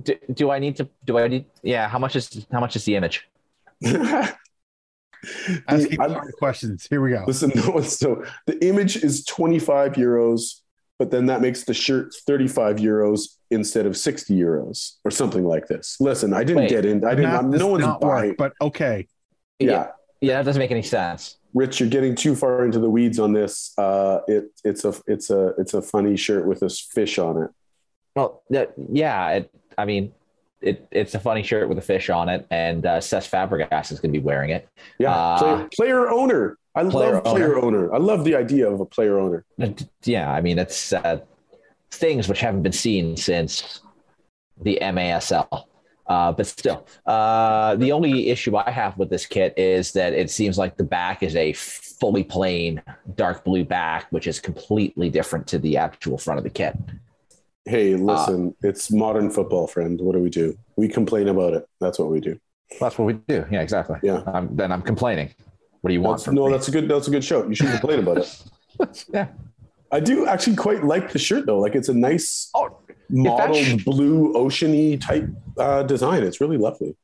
Do, 0.01 0.34
do 0.34 0.51
I 0.51 0.60
need 0.60 0.75
to? 0.78 0.89
Do 1.06 1.17
I 1.19 1.28
need? 1.28 1.45
Yeah. 1.63 1.88
How 1.88 1.99
much 1.99 2.15
is? 2.15 2.45
How 2.51 2.60
much 2.60 2.75
is 2.75 2.84
the 2.86 2.95
image? 2.95 3.28
Asking 5.67 5.99
I'm- 6.01 6.11
hard 6.11 6.33
questions. 6.38 6.88
Here 6.89 7.01
we 7.01 7.11
go. 7.11 7.23
Listen, 7.27 7.51
no, 7.55 7.81
so 7.81 8.23
the 8.45 8.63
image 8.65 8.97
is 8.97 9.23
twenty 9.25 9.59
five 9.59 9.93
euros, 9.93 10.61
but 10.99 11.11
then 11.11 11.25
that 11.27 11.41
makes 11.41 11.63
the 11.63 11.73
shirt 11.73 12.13
thirty 12.27 12.47
five 12.47 12.77
euros 12.77 13.35
instead 13.51 13.85
of 13.85 13.95
sixty 13.97 14.35
euros 14.38 14.93
or 15.03 15.11
something 15.11 15.45
like 15.45 15.67
this. 15.67 15.97
Listen, 15.99 16.33
I 16.33 16.43
didn't 16.43 16.63
Wait. 16.63 16.69
get 16.69 16.85
in. 16.85 17.03
I 17.05 17.15
didn't. 17.15 17.31
Math 17.31 17.43
I'm, 17.43 17.51
no 17.51 17.67
one's 17.67 17.85
not 17.85 18.01
buying. 18.01 18.29
work, 18.29 18.38
but 18.38 18.53
okay. 18.61 19.07
yeah. 19.59 19.88
Yeah, 20.21 20.38
that 20.38 20.45
doesn't 20.45 20.59
make 20.59 20.71
any 20.71 20.81
sense. 20.81 21.38
Rich, 21.53 21.79
you're 21.79 21.89
getting 21.89 22.15
too 22.15 22.35
far 22.35 22.65
into 22.65 22.79
the 22.79 22.89
weeds 22.89 23.19
on 23.19 23.33
this. 23.33 23.73
Uh, 23.77 24.19
it, 24.27 24.45
it's 24.63 24.83
a 24.85 24.93
it's 25.07 25.29
a 25.29 25.49
it's 25.57 25.73
a 25.73 25.81
funny 25.81 26.15
shirt 26.17 26.47
with 26.47 26.61
this 26.61 26.79
fish 26.79 27.19
on 27.19 27.43
it. 27.43 27.51
Well, 28.15 28.41
that, 28.49 28.73
yeah. 28.91 29.29
It, 29.31 29.51
I 29.77 29.85
mean, 29.85 30.13
it, 30.61 30.87
it's 30.91 31.15
a 31.15 31.19
funny 31.19 31.43
shirt 31.43 31.69
with 31.69 31.77
a 31.77 31.81
fish 31.81 32.09
on 32.09 32.29
it, 32.29 32.47
and 32.49 32.85
uh, 32.85 32.99
Cesc 32.99 33.29
Fabregas 33.29 33.91
is 33.91 33.99
going 33.99 34.13
to 34.13 34.19
be 34.19 34.23
wearing 34.23 34.49
it. 34.49 34.67
Yeah, 34.99 35.15
Uh, 35.15 35.39
player, 35.39 35.69
player 35.75 36.09
owner 36.09 36.57
I 36.75 36.83
Player 36.83 37.13
love 37.13 37.23
player 37.23 37.57
owner. 37.57 37.93
I 37.93 37.97
love 37.97 38.25
the 38.25 38.35
idea 38.35 38.69
of 38.69 38.81
a 38.81 38.85
player 38.85 39.17
owner. 39.17 39.45
Yeah, 40.03 40.29
I 40.29 40.41
mean, 40.41 40.59
it's 40.59 40.91
uh, 40.91 41.21
things 41.89 42.27
which 42.27 42.41
haven't 42.41 42.63
been 42.63 42.73
seen 42.73 43.15
since 43.15 43.81
the 44.61 44.77
MASL. 44.81 45.65
Uh, 46.07 46.31
but 46.31 46.45
still, 46.45 46.85
uh, 47.07 47.75
the 47.77 47.91
only 47.91 48.29
issue 48.29 48.55
I 48.55 48.69
have 48.69 48.95
with 48.97 49.09
this 49.09 49.25
kit 49.25 49.55
is 49.57 49.93
that 49.93 50.13
it 50.13 50.29
seems 50.29 50.55
like 50.55 50.77
the 50.77 50.83
back 50.83 51.23
is 51.23 51.35
a 51.35 51.53
fully 51.53 52.23
plain 52.23 52.83
dark 53.15 53.43
blue 53.43 53.63
back, 53.63 54.05
which 54.11 54.27
is 54.27 54.39
completely 54.39 55.09
different 55.09 55.47
to 55.47 55.57
the 55.57 55.77
actual 55.77 56.19
front 56.19 56.37
of 56.37 56.43
the 56.43 56.51
kit. 56.51 56.75
Hey, 57.65 57.95
listen, 57.95 58.56
it's 58.62 58.91
modern 58.91 59.32
football, 59.32 59.65
friend. 59.67 59.99
What 59.99 60.13
do 60.13 60.19
we 60.19 60.30
do? 60.30 60.58
We 60.75 60.88
complain 60.88 61.28
about 61.30 61.54
it. 61.54 61.67
That's 61.82 61.97
what 61.97 62.10
we 62.12 62.19
do. 62.19 62.39
That's 62.80 62.97
what 62.97 63.06
we 63.06 63.13
do. 63.13 63.45
Yeah, 63.51 63.62
exactly. 63.62 63.97
Yeah. 64.04 64.21
Um, 64.28 64.49
then 64.51 64.71
I'm 64.71 64.82
complaining. 64.84 65.34
What 65.82 65.89
do 65.89 65.93
you 65.93 66.01
want 66.01 66.17
That's, 66.17 66.25
from 66.25 66.36
no, 66.36 66.45
me? 66.45 66.51
that's 66.51 66.67
a 66.67 66.71
good. 66.71 66.88
That's 66.88 67.08
a 67.08 67.12
good 67.12 67.23
show. 67.23 67.47
You 67.47 67.56
should 67.56 67.69
complain 67.69 67.99
about 67.99 68.17
it. 68.19 69.06
yeah. 69.13 69.28
I 69.91 69.99
do 69.99 70.28
actually 70.28 70.56
quite 70.56 70.84
like 70.84 71.12
the 71.12 71.19
shirt 71.19 71.45
though. 71.45 71.60
Like 71.60 71.75
it's 71.75 71.89
a 71.89 71.93
nice 71.93 72.49
Oh, 72.56 72.78
mottled 73.10 73.56
sh- 73.58 73.84
blue 73.84 74.34
oceany 74.34 74.99
type 74.99 75.28
uh, 75.58 75.84
design. 75.84 76.23
It's 76.23 76.41
really 76.41 76.58
lovely. 76.58 76.95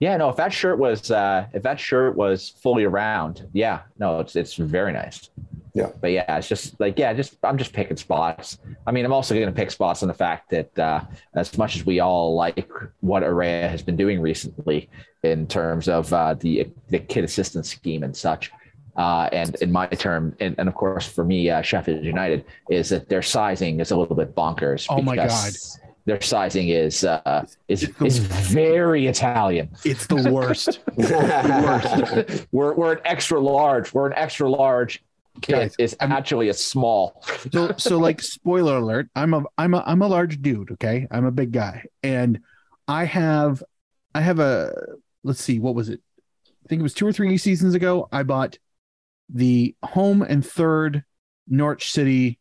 yeah. 0.00 0.16
No, 0.18 0.28
if 0.30 0.36
that 0.36 0.52
shirt 0.52 0.78
was 0.78 1.10
uh, 1.10 1.46
if 1.52 1.62
that 1.62 1.80
shirt 1.80 2.16
was 2.16 2.50
fully 2.62 2.84
around, 2.84 3.48
yeah. 3.52 3.80
No, 3.98 4.20
it's 4.20 4.36
it's 4.36 4.54
very 4.54 4.92
nice. 4.92 5.30
Yeah. 5.74 5.90
But 6.00 6.10
yeah, 6.10 6.36
it's 6.36 6.48
just 6.48 6.78
like 6.80 6.98
yeah, 6.98 7.12
just 7.12 7.36
I'm 7.42 7.58
just 7.58 7.72
picking 7.72 7.96
spots. 7.96 8.58
I 8.86 8.92
mean, 8.92 9.04
I'm 9.04 9.12
also 9.12 9.34
going 9.34 9.46
to 9.46 9.52
pick 9.52 9.70
spots 9.70 10.02
on 10.02 10.08
the 10.08 10.14
fact 10.14 10.50
that 10.50 10.78
uh, 10.78 11.02
as 11.34 11.56
much 11.56 11.76
as 11.76 11.86
we 11.86 12.00
all 12.00 12.34
like 12.34 12.68
what 13.00 13.22
Erreà 13.22 13.68
has 13.68 13.82
been 13.82 13.96
doing 13.96 14.20
recently 14.20 14.88
in 15.22 15.46
terms 15.46 15.88
of 15.88 16.12
uh, 16.12 16.34
the 16.34 16.68
the 16.88 16.98
kid 16.98 17.24
assistance 17.24 17.70
scheme 17.70 18.02
and 18.02 18.16
such. 18.16 18.50
Uh, 18.96 19.28
and 19.32 19.54
in 19.56 19.70
my 19.70 19.86
term, 19.86 20.34
and, 20.40 20.54
and 20.58 20.68
of 20.68 20.74
course 20.74 21.06
for 21.06 21.24
me, 21.24 21.48
uh, 21.48 21.62
Sheffield 21.62 22.04
United 22.04 22.44
is 22.68 22.88
that 22.88 23.08
their 23.08 23.22
sizing 23.22 23.80
is 23.80 23.92
a 23.92 23.96
little 23.96 24.16
bit 24.16 24.34
bonkers. 24.34 24.86
Oh 24.90 25.00
my 25.00 25.14
because 25.14 25.78
Their 26.04 26.20
sizing 26.20 26.68
is 26.70 27.04
uh, 27.04 27.46
is 27.68 27.90
is 28.00 28.18
very 28.18 29.06
Italian. 29.06 29.70
It's 29.84 30.06
the 30.06 30.30
worst. 30.32 30.80
we're 32.52 32.74
we're 32.74 32.92
an 32.92 33.00
extra 33.04 33.40
large. 33.40 33.94
We're 33.94 34.08
an 34.08 34.14
extra 34.14 34.50
large. 34.50 35.02
Guys, 35.40 35.74
is 35.78 35.96
I'm- 36.00 36.12
actually 36.12 36.48
a 36.48 36.54
small. 36.54 37.22
so 37.52 37.72
so 37.76 37.98
like 37.98 38.20
spoiler 38.36 38.76
alert 38.76 39.08
i'm 39.14 39.32
a 39.32 39.42
i'm 39.56 39.74
a 39.74 39.82
i'm 39.86 40.02
a 40.02 40.08
large 40.08 40.42
dude 40.42 40.72
okay 40.72 41.06
i'm 41.10 41.24
a 41.24 41.30
big 41.30 41.52
guy 41.52 41.84
and 42.02 42.40
i 42.88 43.04
have 43.04 43.62
i 44.14 44.20
have 44.20 44.38
a 44.40 44.72
let's 45.22 45.40
see 45.42 45.58
what 45.60 45.74
was 45.74 45.88
it 45.88 46.00
i 46.48 46.68
think 46.68 46.80
it 46.80 46.82
was 46.82 46.94
two 46.94 47.06
or 47.06 47.12
three 47.12 47.38
seasons 47.38 47.74
ago 47.74 48.08
i 48.12 48.22
bought 48.22 48.58
the 49.32 49.74
home 49.82 50.20
and 50.22 50.44
third 50.44 51.04
norwich 51.48 51.90
city 51.92 52.38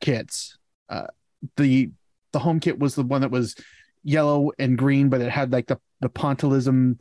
kits 0.00 0.56
uh 0.88 1.08
the 1.56 1.90
the 2.32 2.38
home 2.38 2.60
kit 2.60 2.78
was 2.78 2.94
the 2.94 3.02
one 3.02 3.20
that 3.22 3.30
was 3.30 3.56
yellow 4.04 4.50
and 4.58 4.78
green 4.78 5.08
but 5.08 5.20
it 5.20 5.30
had 5.30 5.52
like 5.52 5.66
the 5.66 5.78
the 6.00 6.08
pointillism 6.08 6.98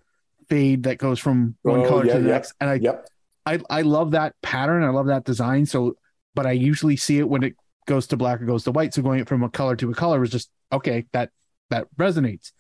fade 0.50 0.84
that 0.84 0.98
goes 0.98 1.20
from 1.20 1.56
one 1.62 1.82
Oh, 1.82 1.88
color 1.88 2.06
yeah, 2.06 2.14
to 2.16 2.20
the 2.22 2.28
yeah. 2.28 2.34
next 2.34 2.54
and 2.60 2.70
i 2.70 2.74
yep. 2.76 3.08
I 3.48 3.60
I 3.70 3.82
love 3.82 4.12
that 4.12 4.36
pattern. 4.42 4.84
I 4.84 4.90
love 4.90 5.08
that 5.08 5.24
design. 5.24 5.66
So, 5.66 5.96
but 6.36 6.46
I 6.46 6.52
usually 6.52 6.98
see 6.98 7.18
it 7.20 7.28
when 7.30 7.44
it 7.44 7.56
goes 7.88 8.08
to 8.08 8.18
black 8.18 8.42
or 8.42 8.46
goes 8.46 8.64
to 8.66 8.72
white. 8.72 8.94
So 8.94 9.02
going 9.02 9.24
from 9.26 9.44
a 9.44 9.50
color 9.50 9.76
to 9.78 9.90
a 9.90 9.94
color 9.94 10.20
was 10.20 10.30
just 10.30 10.50
okay. 10.72 11.06
That 11.14 11.32
that 11.70 11.88
resonates. 11.98 12.52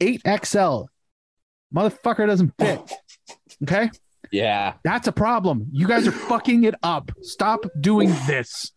Eight 0.00 0.22
XL, 0.26 0.84
motherfucker 1.74 2.26
doesn't 2.26 2.52
fit. 2.58 2.80
Okay, 3.62 3.90
Yeah, 4.32 4.74
that's 4.82 5.06
a 5.06 5.12
problem. 5.12 5.66
You 5.70 5.86
guys 5.86 6.08
are 6.08 6.12
fucking 6.12 6.64
it 6.64 6.74
up. 6.82 7.12
Stop 7.20 7.64
doing 7.80 8.08
this. 8.26 8.72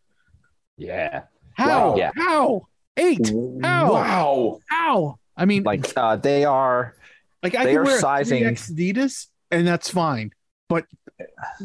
yeah. 0.77 1.23
How? 1.53 1.91
Wow. 1.91 1.95
Yeah. 1.97 2.11
How? 2.15 2.67
Eight? 2.97 3.27
How? 3.63 3.93
Wow. 3.93 4.59
How? 4.69 5.19
I 5.35 5.45
mean, 5.45 5.63
Like 5.63 5.91
uh, 5.97 6.17
they 6.17 6.45
are. 6.45 6.93
like 7.41 7.55
I 7.55 7.63
they 7.65 7.71
can 7.71 7.79
are 7.79 7.83
wear 7.85 7.99
sizing- 7.99 8.43
Adidas 8.43 9.27
and 9.49 9.65
that's 9.65 9.89
fine. 9.89 10.31
But 10.69 10.85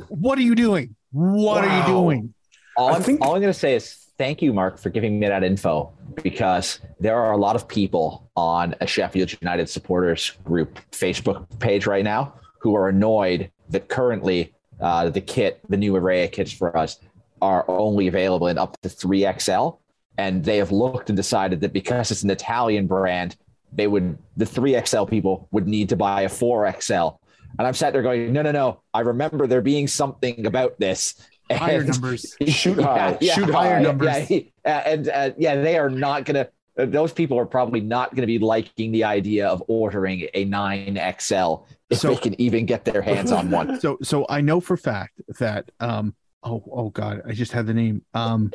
what 0.09 0.39
are 0.39 0.43
you 0.43 0.55
doing? 0.55 0.95
What 1.13 1.65
are 1.65 1.81
you 1.81 1.87
doing? 1.87 2.35
All 2.77 2.91
I 2.91 2.97
I'm, 2.97 3.03
think- 3.03 3.21
all 3.21 3.35
I'm 3.35 3.41
going 3.41 3.53
to 3.53 3.59
say 3.59 3.75
is 3.75 4.11
thank 4.17 4.43
you, 4.43 4.53
Mark, 4.53 4.79
for 4.79 4.91
giving 4.91 5.19
me 5.19 5.27
that 5.29 5.43
info 5.43 5.93
because 6.23 6.81
there 6.99 7.17
are 7.19 7.33
a 7.33 7.37
lot 7.37 7.57
of 7.57 7.67
people 7.67 8.31
on 8.37 8.75
a 8.81 8.87
Sheffield 8.87 9.33
United 9.41 9.69
supporters 9.69 10.33
group 10.45 10.79
Facebook 10.93 11.47
page 11.59 11.87
right 11.87 12.05
now 12.05 12.35
who 12.59 12.77
are 12.77 12.89
annoyed 12.89 13.51
that 13.71 13.89
currently 13.89 14.53
uh, 14.81 15.09
the 15.09 15.21
kit, 15.21 15.61
the 15.69 15.77
new 15.77 15.97
array 15.97 16.25
of 16.25 16.33
kits 16.33 16.53
for 16.53 16.77
us, 16.77 16.99
are 17.43 17.65
only 17.69 18.07
available 18.09 18.49
in 18.49 18.59
up 18.59 18.79
to 18.83 18.89
3XL. 18.89 19.79
And 20.19 20.45
they 20.45 20.59
have 20.59 20.71
looked 20.71 21.09
and 21.09 21.17
decided 21.17 21.63
that 21.63 21.73
because 21.73 22.11
it's 22.11 22.23
an 22.23 22.31
Italian 22.31 22.87
brand, 22.87 23.37
they 23.73 23.87
would, 23.87 24.19
the 24.37 24.45
3XL 24.45 25.09
people 25.09 25.49
would 25.51 25.67
need 25.67 25.89
to 25.89 25.97
buy 25.97 26.23
a 26.23 26.29
4XL. 26.29 27.17
And 27.59 27.67
I'm 27.67 27.75
sat 27.75 27.93
there 27.93 28.03
going, 28.03 28.33
no, 28.33 28.43
no, 28.43 28.53
no. 28.53 28.81
I 28.95 29.01
remember 29.01 29.47
there 29.47 29.61
being 29.61 29.87
something 29.87 30.47
about 30.47 30.79
this. 30.79 31.15
Higher 31.51 31.83
numbers. 31.85 32.37
Shoot 32.47 32.81
high. 32.81 33.19
Shoot 33.21 33.51
higher 33.51 33.77
high. 33.77 33.83
numbers. 33.83 34.31
Yeah, 34.31 34.41
uh, 34.65 34.69
and 34.69 35.09
uh, 35.09 35.31
yeah, 35.37 35.61
they 35.61 35.77
are 35.79 35.91
not 35.91 36.25
gonna. 36.25 36.49
Uh, 36.79 36.87
those 36.87 37.13
people 37.13 37.37
are 37.39 37.45
probably 37.47 37.81
not 37.81 38.11
going 38.15 38.21
to 38.23 38.27
be 38.29 38.39
liking 38.39 38.93
the 38.93 39.03
idea 39.03 39.49
of 39.49 39.61
ordering 39.67 40.29
a 40.35 40.45
nine 40.45 40.95
XL 41.19 41.57
if 41.91 41.99
So- 41.99 42.11
they 42.15 42.17
can 42.17 42.41
even 42.41 42.67
get 42.67 42.85
their 42.85 43.03
hands 43.03 43.33
on 43.33 43.51
one. 43.51 43.81
So 43.81 43.99
so 44.01 44.25
I 44.29 44.41
know 44.41 44.61
for 44.61 44.77
fact 44.77 45.21
that 45.41 45.71
um 45.81 46.15
oh 46.45 46.63
oh 46.73 46.91
god 46.91 47.23
I 47.27 47.33
just 47.33 47.51
had 47.51 47.67
the 47.67 47.75
name 47.75 48.03
um 48.15 48.53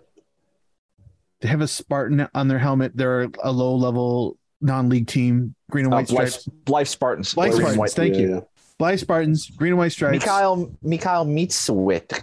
they 1.42 1.50
have 1.50 1.60
a 1.62 1.68
Spartan 1.68 2.28
on 2.34 2.48
their 2.48 2.60
helmet. 2.60 2.94
They're 2.96 3.30
a 3.44 3.52
low 3.52 3.76
level 3.76 4.38
non 4.62 4.88
league 4.90 5.08
team. 5.08 5.54
Green 5.70 5.86
and 5.86 5.94
Uh, 5.94 5.98
white 5.98 6.10
Life, 6.12 6.30
stripes. 6.32 6.50
Blyth 6.64 6.88
Spartans. 6.88 7.34
Blyth 7.36 7.54
Spartans. 7.54 7.78
white. 7.78 7.92
Thank 7.92 8.16
Yeah, 8.16 8.22
you. 8.22 8.48
Blyth 8.80 9.00
Spartans. 9.00 9.50
Green 9.50 9.72
and 9.74 9.78
white 9.80 9.92
stripes. 9.92 10.14
Mikhail 10.26 10.72
Mikhail 10.82 11.26
Mitswit, 11.26 12.22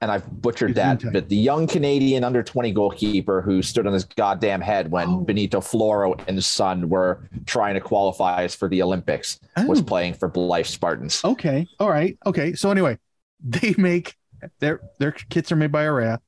and 0.00 0.10
I've 0.10 0.40
butchered 0.42 0.74
that, 0.76 1.02
but 1.12 1.28
the 1.28 1.36
young 1.36 1.66
Canadian 1.66 2.24
under 2.24 2.42
20 2.42 2.72
goalkeeper 2.72 3.42
who 3.42 3.62
stood 3.62 3.86
on 3.86 3.92
his 3.92 4.04
goddamn 4.04 4.60
head 4.60 4.90
when 4.90 5.08
Oh. 5.08 5.16
Benito 5.20 5.60
Floro 5.60 6.18
and 6.28 6.36
his 6.36 6.46
son 6.46 6.88
were 6.88 7.28
trying 7.46 7.74
to 7.74 7.80
qualify 7.80 8.44
us 8.44 8.54
for 8.54 8.68
the 8.68 8.82
Olympics 8.82 9.40
was 9.66 9.80
Oh. 9.80 9.84
playing 9.84 10.14
for 10.14 10.28
Blyth 10.30 10.66
Spartans. 10.66 11.20
Okay. 11.24 11.66
All 11.80 11.90
right. 11.90 12.16
Okay. 12.26 12.54
So 12.54 12.70
anyway, 12.70 12.98
they 13.44 13.74
make 13.76 14.14
their 14.60 14.80
their 14.98 15.12
kits 15.12 15.50
are 15.52 15.56
made 15.56 15.72
by 15.72 15.84
Erreà. 15.84 16.18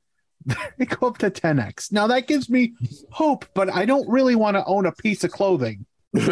They 0.77 0.85
go 0.85 1.07
up 1.07 1.17
to 1.19 1.31
10x. 1.31 1.91
Now 1.91 2.07
that 2.07 2.27
gives 2.27 2.49
me 2.49 2.73
hope, 3.09 3.45
but 3.53 3.69
I 3.73 3.85
don't 3.85 4.07
really 4.09 4.35
want 4.35 4.55
to 4.57 4.65
own 4.65 4.85
a 4.85 4.91
piece 4.91 5.23
of 5.23 5.31
clothing 5.31 5.85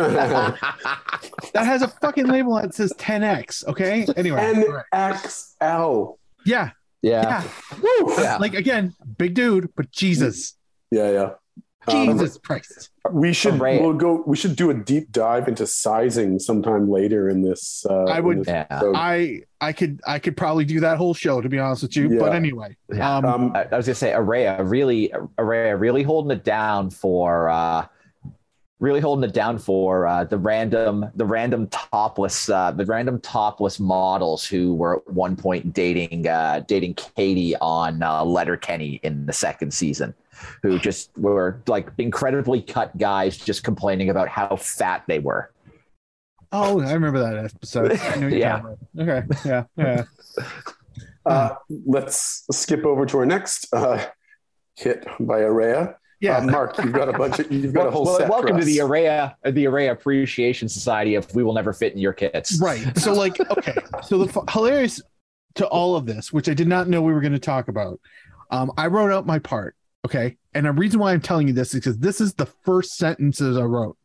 that 1.53 1.65
has 1.65 1.81
a 1.81 1.87
fucking 1.87 2.27
label 2.27 2.55
that 2.55 2.73
says 2.73 2.93
10x. 2.97 3.67
Okay. 3.67 4.05
Anyway. 4.15 4.39
all 4.39 4.73
right. 4.73 5.15
NXL. 5.15 6.17
Yeah. 6.45 6.71
yeah. 7.01 7.43
Yeah. 7.81 8.15
Yeah. 8.17 8.37
Like 8.37 8.53
again, 8.53 8.95
big 9.17 9.33
dude, 9.33 9.69
but 9.75 9.91
Jesus. 9.91 10.57
Yeah, 10.91 11.11
yeah. 11.11 11.29
Um, 11.87 12.17
Jesus 12.17 12.37
Christ. 12.37 12.91
we 13.11 13.33
should 13.33 13.59
Array. 13.59 13.81
we'll 13.81 13.93
go. 13.93 14.23
We 14.25 14.37
should 14.37 14.55
do 14.55 14.69
a 14.69 14.73
deep 14.73 15.11
dive 15.11 15.49
into 15.49 15.67
sizing 15.67 16.39
sometime 16.39 16.89
later 16.89 17.27
in 17.27 17.41
this. 17.41 17.85
Uh, 17.89 18.05
I 18.05 18.21
would- 18.21 18.39
this 18.39 18.47
Yeah. 18.47 18.67
I 18.95 19.41
I 19.59 19.73
could 19.73 19.99
I 20.07 20.19
could 20.19 20.37
probably 20.37 20.65
do 20.65 20.79
that 20.79 20.97
whole 20.97 21.13
show 21.13 21.41
to 21.41 21.49
be 21.49 21.59
honest 21.59 21.81
with 21.83 21.97
you. 21.97 22.19
But 22.19 22.33
anyway. 22.33 22.77
Yeah. 22.93 23.17
Um, 23.17 23.25
um, 23.25 23.51
I, 23.53 23.65
I 23.65 23.77
was 23.77 23.85
gonna 23.85 23.95
say 23.95 24.11
Erreà 24.11 24.59
really 24.63 25.11
Erreà 25.37 25.77
really 25.77 26.03
holding 26.03 26.31
it 26.31 26.45
down 26.45 26.89
for 26.89 27.49
uh 27.49 27.85
really 28.83 28.99
holding 28.99 29.27
it 29.27 29.33
down 29.33 29.57
for 29.57 30.05
uh 30.05 30.25
the 30.25 30.37
random 30.37 31.05
the 31.15 31.23
random 31.23 31.67
topless 31.67 32.49
uh 32.49 32.69
the 32.69 32.85
random 32.85 33.17
topless 33.21 33.79
models 33.79 34.45
who 34.45 34.75
were 34.75 34.97
at 34.97 35.09
one 35.13 35.37
point 35.37 35.73
dating 35.73 36.27
uh 36.27 36.59
dating 36.67 36.93
Katie 36.95 37.55
on 37.61 38.03
uh 38.03 38.25
Letterkenny 38.25 38.99
in 39.01 39.25
the 39.25 39.31
second 39.31 39.73
season 39.73 40.13
who 40.61 40.77
just 40.77 41.17
were 41.17 41.61
like 41.67 41.87
incredibly 41.97 42.61
cut 42.61 42.95
guys 42.97 43.37
just 43.37 43.63
complaining 43.63 44.09
about 44.09 44.27
how 44.27 44.57
fat 44.57 45.05
they 45.07 45.19
were. 45.19 45.49
oh, 46.51 46.81
I 46.81 46.91
remember 46.91 47.19
that 47.19 47.37
episode. 47.55 47.97
I 47.97 48.15
know 48.17 48.27
Yeah. 48.27 48.61
Okay. 48.99 49.23
Yeah. 49.45 49.63
Yeah. 49.77 50.03
uh, 51.25 51.55
let's 51.85 52.45
skip 52.51 52.83
over 52.85 53.05
to 53.05 53.19
our 53.19 53.25
next 53.25 53.73
uh, 53.73 54.05
hit 54.75 55.05
by 55.21 55.39
Erreà. 55.39 55.95
Yeah. 56.23 56.37
Uh, 56.37 56.43
Mark, 56.45 56.77
you've 56.77 56.93
got 56.93 57.09
a 57.09 57.13
bunch 57.13 57.39
of. 57.39 57.51
You've 57.51 57.73
got 57.73 57.85
a 57.87 57.91
whole 57.91 58.05
Well, 58.05 58.17
set. 58.17 58.27
for 58.27 58.31
welcome 58.31 58.55
to 58.55 58.61
us. 58.61 58.65
the 58.65 58.77
Erreà 58.77 59.35
the 59.43 59.65
Erreà 59.65 59.91
Appreciation 59.91 60.69
Society 60.69 61.15
of 61.15 61.33
We 61.35 61.43
Will 61.43 61.53
Never 61.53 61.73
Fit 61.73 61.91
in 61.93 61.99
Your 61.99 62.13
Kits. 62.13 62.59
Right. 62.61 62.97
So, 62.97 63.13
like, 63.13 63.39
okay. 63.57 63.75
So, 64.03 64.23
the 64.23 64.51
hilarious 64.51 65.01
to 65.55 65.67
all 65.67 65.97
of 65.97 66.05
this, 66.05 66.31
which 66.31 66.47
I 66.47 66.53
did 66.53 66.67
not 66.69 66.87
know 66.87 67.01
we 67.01 67.11
were 67.11 67.19
going 67.21 67.33
to 67.33 67.39
talk 67.39 67.67
about, 67.67 67.99
um, 68.51 68.71
I 68.77 68.87
wrote 68.87 69.11
out 69.11 69.25
my 69.25 69.37
part. 69.39 69.75
Okay. 70.05 70.37
And 70.53 70.65
the 70.65 70.71
reason 70.71 70.99
why 70.99 71.11
I'm 71.11 71.21
telling 71.21 71.47
you 71.47 71.53
this 71.53 71.73
is 71.73 71.81
because 71.81 71.97
this 71.97 72.21
is 72.21 72.33
the 72.35 72.45
first 72.45 72.95
sentences 72.95 73.57
I 73.57 73.63
wrote. 73.63 73.97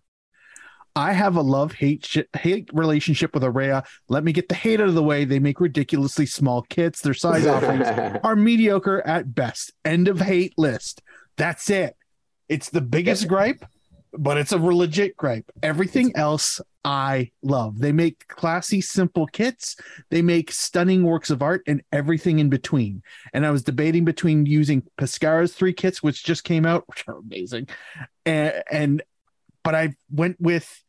I 0.97 1.13
have 1.13 1.37
a 1.37 1.41
love 1.43 1.73
hate 1.75 2.05
sh- 2.05 2.19
hate 2.37 2.69
relationship 2.73 3.33
with 3.33 3.45
Erreà. 3.45 3.87
Let 4.09 4.25
me 4.25 4.33
get 4.33 4.49
the 4.49 4.57
hate 4.57 4.81
out 4.81 4.89
of 4.89 4.95
the 4.97 5.03
way. 5.03 5.25
They 5.25 5.39
make 5.39 5.61
ridiculously 5.61 6.27
small 6.27 6.63
kits. 6.63 7.01
Their 7.01 7.15
size 7.15 7.47
offerings 7.47 7.87
are 8.25 8.35
mediocre 8.35 9.07
at 9.07 9.35
best. 9.37 9.73
End 9.85 10.09
of 10.09 10.21
hate 10.21 10.55
list. 10.59 11.01
That's 11.37 11.71
it. 11.71 11.95
It's 12.49 12.71
the 12.71 12.81
biggest 12.81 13.29
gripe, 13.29 13.65
but 14.13 14.39
it's 14.39 14.53
a 14.53 14.59
legit 14.59 15.17
gripe. 15.17 15.51
Everything 15.63 16.13
else 16.17 16.61
I 16.85 17.33
love. 17.43 17.81
They 17.81 17.93
make 17.93 18.27
classy, 18.29 18.81
simple 18.81 19.27
kits. 19.27 19.77
They 20.11 20.23
make 20.23 20.51
stunning 20.51 21.03
works 21.03 21.29
of 21.29 21.43
art 21.43 21.63
and 21.67 21.83
everything 21.93 22.39
in 22.39 22.49
between. 22.49 23.03
And 23.35 23.45
I 23.45 23.51
was 23.51 23.63
debating 23.63 24.05
between 24.05 24.47
using 24.47 24.83
Pescara's 24.97 25.53
three 25.53 25.75
kits, 25.75 26.03
which 26.03 26.25
just 26.25 26.45
came 26.45 26.65
out, 26.65 26.85
which 26.89 27.05
are 27.07 27.19
amazing, 27.19 27.69
and, 28.25 28.63
and 28.71 29.03
but 29.63 29.75
I 29.75 29.95
went 30.11 30.41
with 30.41 30.83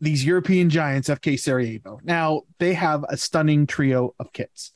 these 0.00 0.24
European 0.24 0.70
giants, 0.70 1.08
FK 1.08 1.40
Sarajevo. 1.40 2.00
Now 2.04 2.42
they 2.58 2.74
have 2.74 3.04
a 3.08 3.16
stunning 3.16 3.66
trio 3.66 4.14
of 4.20 4.32
kits. 4.32 4.72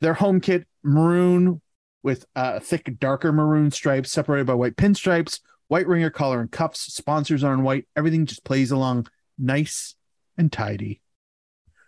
Their 0.00 0.14
home 0.14 0.40
kit, 0.40 0.66
maroon 0.84 1.60
with 2.02 2.24
uh, 2.36 2.60
thick, 2.60 2.98
darker 2.98 3.32
maroon 3.32 3.70
stripes 3.70 4.12
separated 4.12 4.46
by 4.46 4.54
white 4.54 4.76
pinstripes, 4.76 5.40
white 5.68 5.86
ringer 5.86 6.10
collar 6.10 6.40
and 6.40 6.50
cuffs. 6.50 6.80
Sponsors 6.92 7.44
are 7.44 7.54
in 7.54 7.62
white. 7.62 7.86
Everything 7.96 8.26
just 8.26 8.44
plays 8.44 8.70
along 8.70 9.06
nice 9.38 9.94
and 10.36 10.52
tidy. 10.52 11.00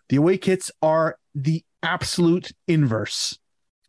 The 0.09 0.17
away 0.17 0.39
kits 0.39 0.71
are 0.83 1.17
the 1.35 1.65
absolute 1.83 2.53
inverse. 2.67 3.39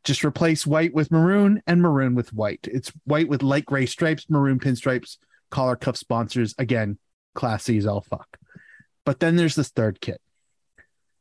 Just 0.04 0.24
replace 0.24 0.66
white 0.66 0.94
with 0.94 1.12
maroon 1.12 1.62
and 1.68 1.82
maroon 1.82 2.16
with 2.16 2.34
white. 2.34 2.68
It's 2.72 2.92
white 3.06 3.30
with 3.30 3.44
light 3.44 3.66
gray 3.66 3.86
stripes, 3.86 4.28
maroon 4.30 4.60
pinstripes, 4.60 5.18
collar 5.50 5.76
cuff 5.76 5.98
sponsors. 5.98 6.56
Again, 6.58 6.98
classy 7.36 7.78
as 7.78 7.86
all 7.86 8.02
fuck. 8.02 8.38
But 9.06 9.20
then 9.20 9.36
there's 9.36 9.56
this 9.56 9.70
third 9.70 10.02
kit. 10.02 10.22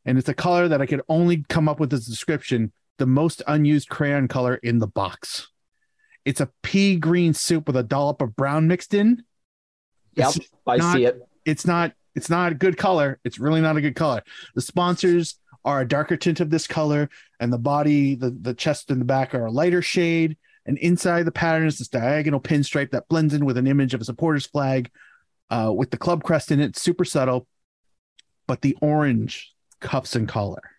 And 0.04 0.18
it's 0.18 0.28
a 0.28 0.34
color 0.34 0.68
that 0.68 0.80
I 0.80 0.86
could 0.86 1.02
only 1.08 1.44
come 1.48 1.68
up 1.68 1.78
with 1.78 1.92
a 1.92 1.98
description 1.98 2.72
the 3.00 3.06
most 3.06 3.42
unused 3.48 3.88
crayon 3.88 4.28
color 4.28 4.56
in 4.56 4.78
the 4.78 4.86
box. 4.86 5.48
It's 6.26 6.42
a 6.42 6.50
pea 6.62 6.96
green 6.96 7.32
soup 7.32 7.66
with 7.66 7.76
a 7.76 7.82
dollop 7.82 8.20
of 8.20 8.36
brown 8.36 8.68
mixed 8.68 8.92
in. 8.92 9.24
Yep, 10.16 10.28
It's 10.36 10.50
I 10.66 10.76
not- 10.76 10.94
see 10.94 11.04
it. 11.06 11.20
It's 11.46 11.66
not 11.66 11.94
it's 12.14 12.28
not 12.28 12.52
a 12.52 12.54
good 12.56 12.76
color. 12.76 13.18
It's 13.24 13.38
really 13.38 13.60
not 13.62 13.76
a 13.76 13.80
good 13.80 13.94
color. 13.94 14.22
The 14.54 14.60
sponsors 14.60 15.38
are 15.64 15.80
a 15.80 15.88
darker 15.88 16.16
tint 16.16 16.40
of 16.40 16.50
this 16.50 16.66
color, 16.66 17.08
and 17.38 17.52
the 17.52 17.58
body, 17.58 18.16
the, 18.16 18.30
the 18.30 18.52
chest 18.52 18.90
and 18.90 19.00
the 19.00 19.04
back 19.04 19.34
are 19.34 19.46
a 19.46 19.50
lighter 19.50 19.80
shade. 19.80 20.36
And 20.66 20.76
inside 20.78 21.22
the 21.22 21.32
pattern 21.32 21.66
is 21.66 21.78
this 21.78 21.88
diagonal 21.88 22.40
pinstripe 22.40 22.90
that 22.90 23.08
blends 23.08 23.32
in 23.32 23.44
with 23.46 23.56
an 23.56 23.66
image 23.66 23.94
of 23.94 24.00
a 24.00 24.04
supporter's 24.04 24.46
flag 24.46 24.90
uh, 25.50 25.72
with 25.74 25.90
the 25.90 25.96
club 25.96 26.22
crest 26.24 26.50
in 26.50 26.60
it. 26.60 26.76
Super 26.76 27.04
subtle, 27.04 27.46
but 28.46 28.60
the 28.60 28.76
orange 28.82 29.54
cuffs 29.80 30.14
and 30.16 30.28
collar. 30.28 30.69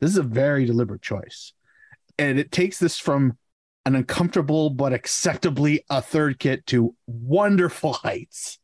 This 0.00 0.10
is 0.10 0.18
a 0.18 0.22
very 0.22 0.64
deliberate 0.64 1.02
choice. 1.02 1.52
And 2.18 2.38
it 2.38 2.52
takes 2.52 2.78
this 2.78 2.98
from 2.98 3.36
an 3.84 3.94
uncomfortable 3.94 4.70
but 4.70 4.92
acceptably 4.92 5.84
a 5.88 6.02
third 6.02 6.38
kit 6.38 6.66
to 6.66 6.94
wonderful 7.06 7.92
heights. 8.04 8.58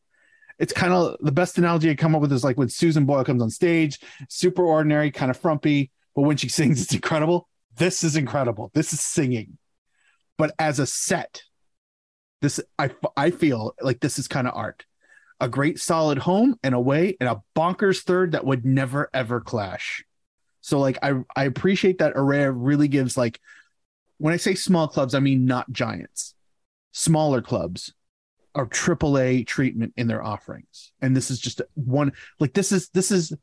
It's 0.59 0.73
kind 0.73 0.93
of 0.93 1.17
the 1.19 1.31
best 1.31 1.57
analogy 1.57 1.89
I 1.89 1.95
come 1.95 2.15
up 2.15 2.21
with 2.21 2.31
is 2.31 2.43
like 2.43 2.57
when 2.57 2.69
Susan 2.69 3.05
Boyle 3.05 3.23
comes 3.23 3.41
on 3.41 3.49
stage, 3.49 3.99
super 4.29 4.63
ordinary, 4.63 5.11
kind 5.11 5.31
of 5.31 5.37
frumpy, 5.37 5.91
but 6.15 6.21
when 6.21 6.37
she 6.37 6.49
sings, 6.49 6.81
it's 6.81 6.93
incredible. 6.93 7.49
This 7.75 8.03
is 8.03 8.15
incredible. 8.15 8.69
This 8.73 8.93
is 8.93 9.01
singing. 9.01 9.57
But 10.37 10.53
as 10.59 10.79
a 10.79 10.85
set, 10.85 11.41
this 12.41 12.59
I 12.77 12.91
I 13.15 13.31
feel 13.31 13.73
like 13.81 14.01
this 14.01 14.19
is 14.19 14.27
kind 14.27 14.47
of 14.47 14.53
art. 14.55 14.85
A 15.39 15.47
great 15.47 15.79
solid 15.79 16.19
home 16.19 16.59
and 16.61 16.75
away, 16.75 17.17
and 17.19 17.29
a 17.29 17.41
bonkers 17.55 18.03
third 18.03 18.33
that 18.33 18.45
would 18.45 18.65
never 18.65 19.09
ever 19.13 19.41
clash. 19.41 20.03
So 20.63 20.79
like 20.79 20.97
I 21.03 21.13
I 21.35 21.43
appreciate 21.43 21.97
that 21.97 22.15
Erreà 22.15 22.51
really 22.55 22.87
gives 22.87 23.17
like 23.17 23.39
when 24.17 24.33
I 24.33 24.37
say 24.37 24.55
small 24.55 24.87
clubs, 24.87 25.13
I 25.13 25.19
mean 25.19 25.45
not 25.45 25.69
giants, 25.73 26.35
smaller 26.93 27.41
clubs 27.41 27.93
are 28.55 28.65
AAA 28.65 29.45
treatment 29.45 29.93
in 29.97 30.07
their 30.07 30.23
offerings. 30.23 30.93
And 31.01 31.17
this 31.17 31.29
is 31.29 31.39
just 31.39 31.61
one 31.73 32.13
like 32.39 32.53
this 32.53 32.71
is 32.71 32.87
this 32.89 33.11
is 33.11 33.33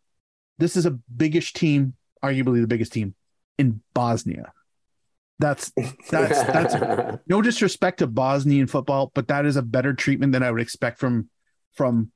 this 0.57 0.77
is 0.79 0.87
a 0.87 0.99
biggish 1.15 1.53
team, 1.53 1.95
arguably 2.25 2.63
the 2.63 2.67
biggest 2.67 2.95
team 2.95 3.15
in 3.59 3.83
Bosnia. 3.93 4.53
That's 5.39 5.73
that's 6.11 6.43
that's 6.45 7.19
no 7.27 7.43
disrespect 7.43 7.99
to 7.99 8.07
Bosnian 8.07 8.67
football, 8.67 9.13
but 9.15 9.29
that 9.29 9.45
is 9.45 9.57
a 9.57 9.63
better 9.63 9.93
treatment 9.93 10.33
than 10.33 10.43
I 10.43 10.51
would 10.51 10.63
expect 10.63 10.99
from 10.99 11.29
from 11.75 12.13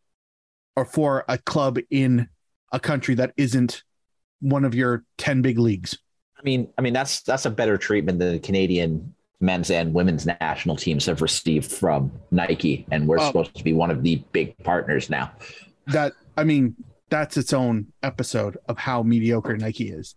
or 0.77 0.87
for 0.87 1.27
a 1.29 1.37
club 1.37 1.79
in 1.91 2.31
a 2.73 2.81
country 2.81 3.17
that 3.17 3.35
isn't 3.37 3.83
one 4.41 4.65
of 4.65 4.75
your 4.75 5.05
10 5.19 5.43
big 5.43 5.59
leagues. 5.59 5.99
I 6.39 6.43
mean, 6.43 6.69
I 6.79 6.83
mean 6.83 6.93
that's 6.93 7.23
that's 7.23 7.47
a 7.47 7.51
better 7.51 7.77
treatment 7.79 8.19
than 8.19 8.33
the 8.33 8.39
Canadian 8.39 9.15
men's 9.41 9.71
and 9.71 9.93
women's 9.93 10.27
national 10.27 10.77
teams 10.77 11.07
have 11.07 11.21
received 11.23 11.71
from 11.71 12.13
Nike, 12.31 12.87
and 12.91 13.07
we're 13.09 13.19
Oh. 13.21 13.27
supposed 13.27 13.55
to 13.57 13.65
be 13.65 13.73
one 13.73 13.91
of 13.91 14.03
the 14.03 14.17
big 14.33 14.57
partners 14.59 15.11
now. 15.11 15.33
that 15.89 16.13
I 16.37 16.45
mean, 16.45 16.75
that's 17.11 17.37
its 17.37 17.53
own 17.53 17.93
episode 18.03 18.57
of 18.69 18.79
how 18.79 19.03
mediocre 19.03 19.57
Nike 19.57 19.91
is. 19.91 20.15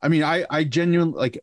I 0.00 0.08
mean, 0.08 0.22
I 0.22 0.44
I 0.50 0.64
genuinely 0.64 1.18
like 1.18 1.38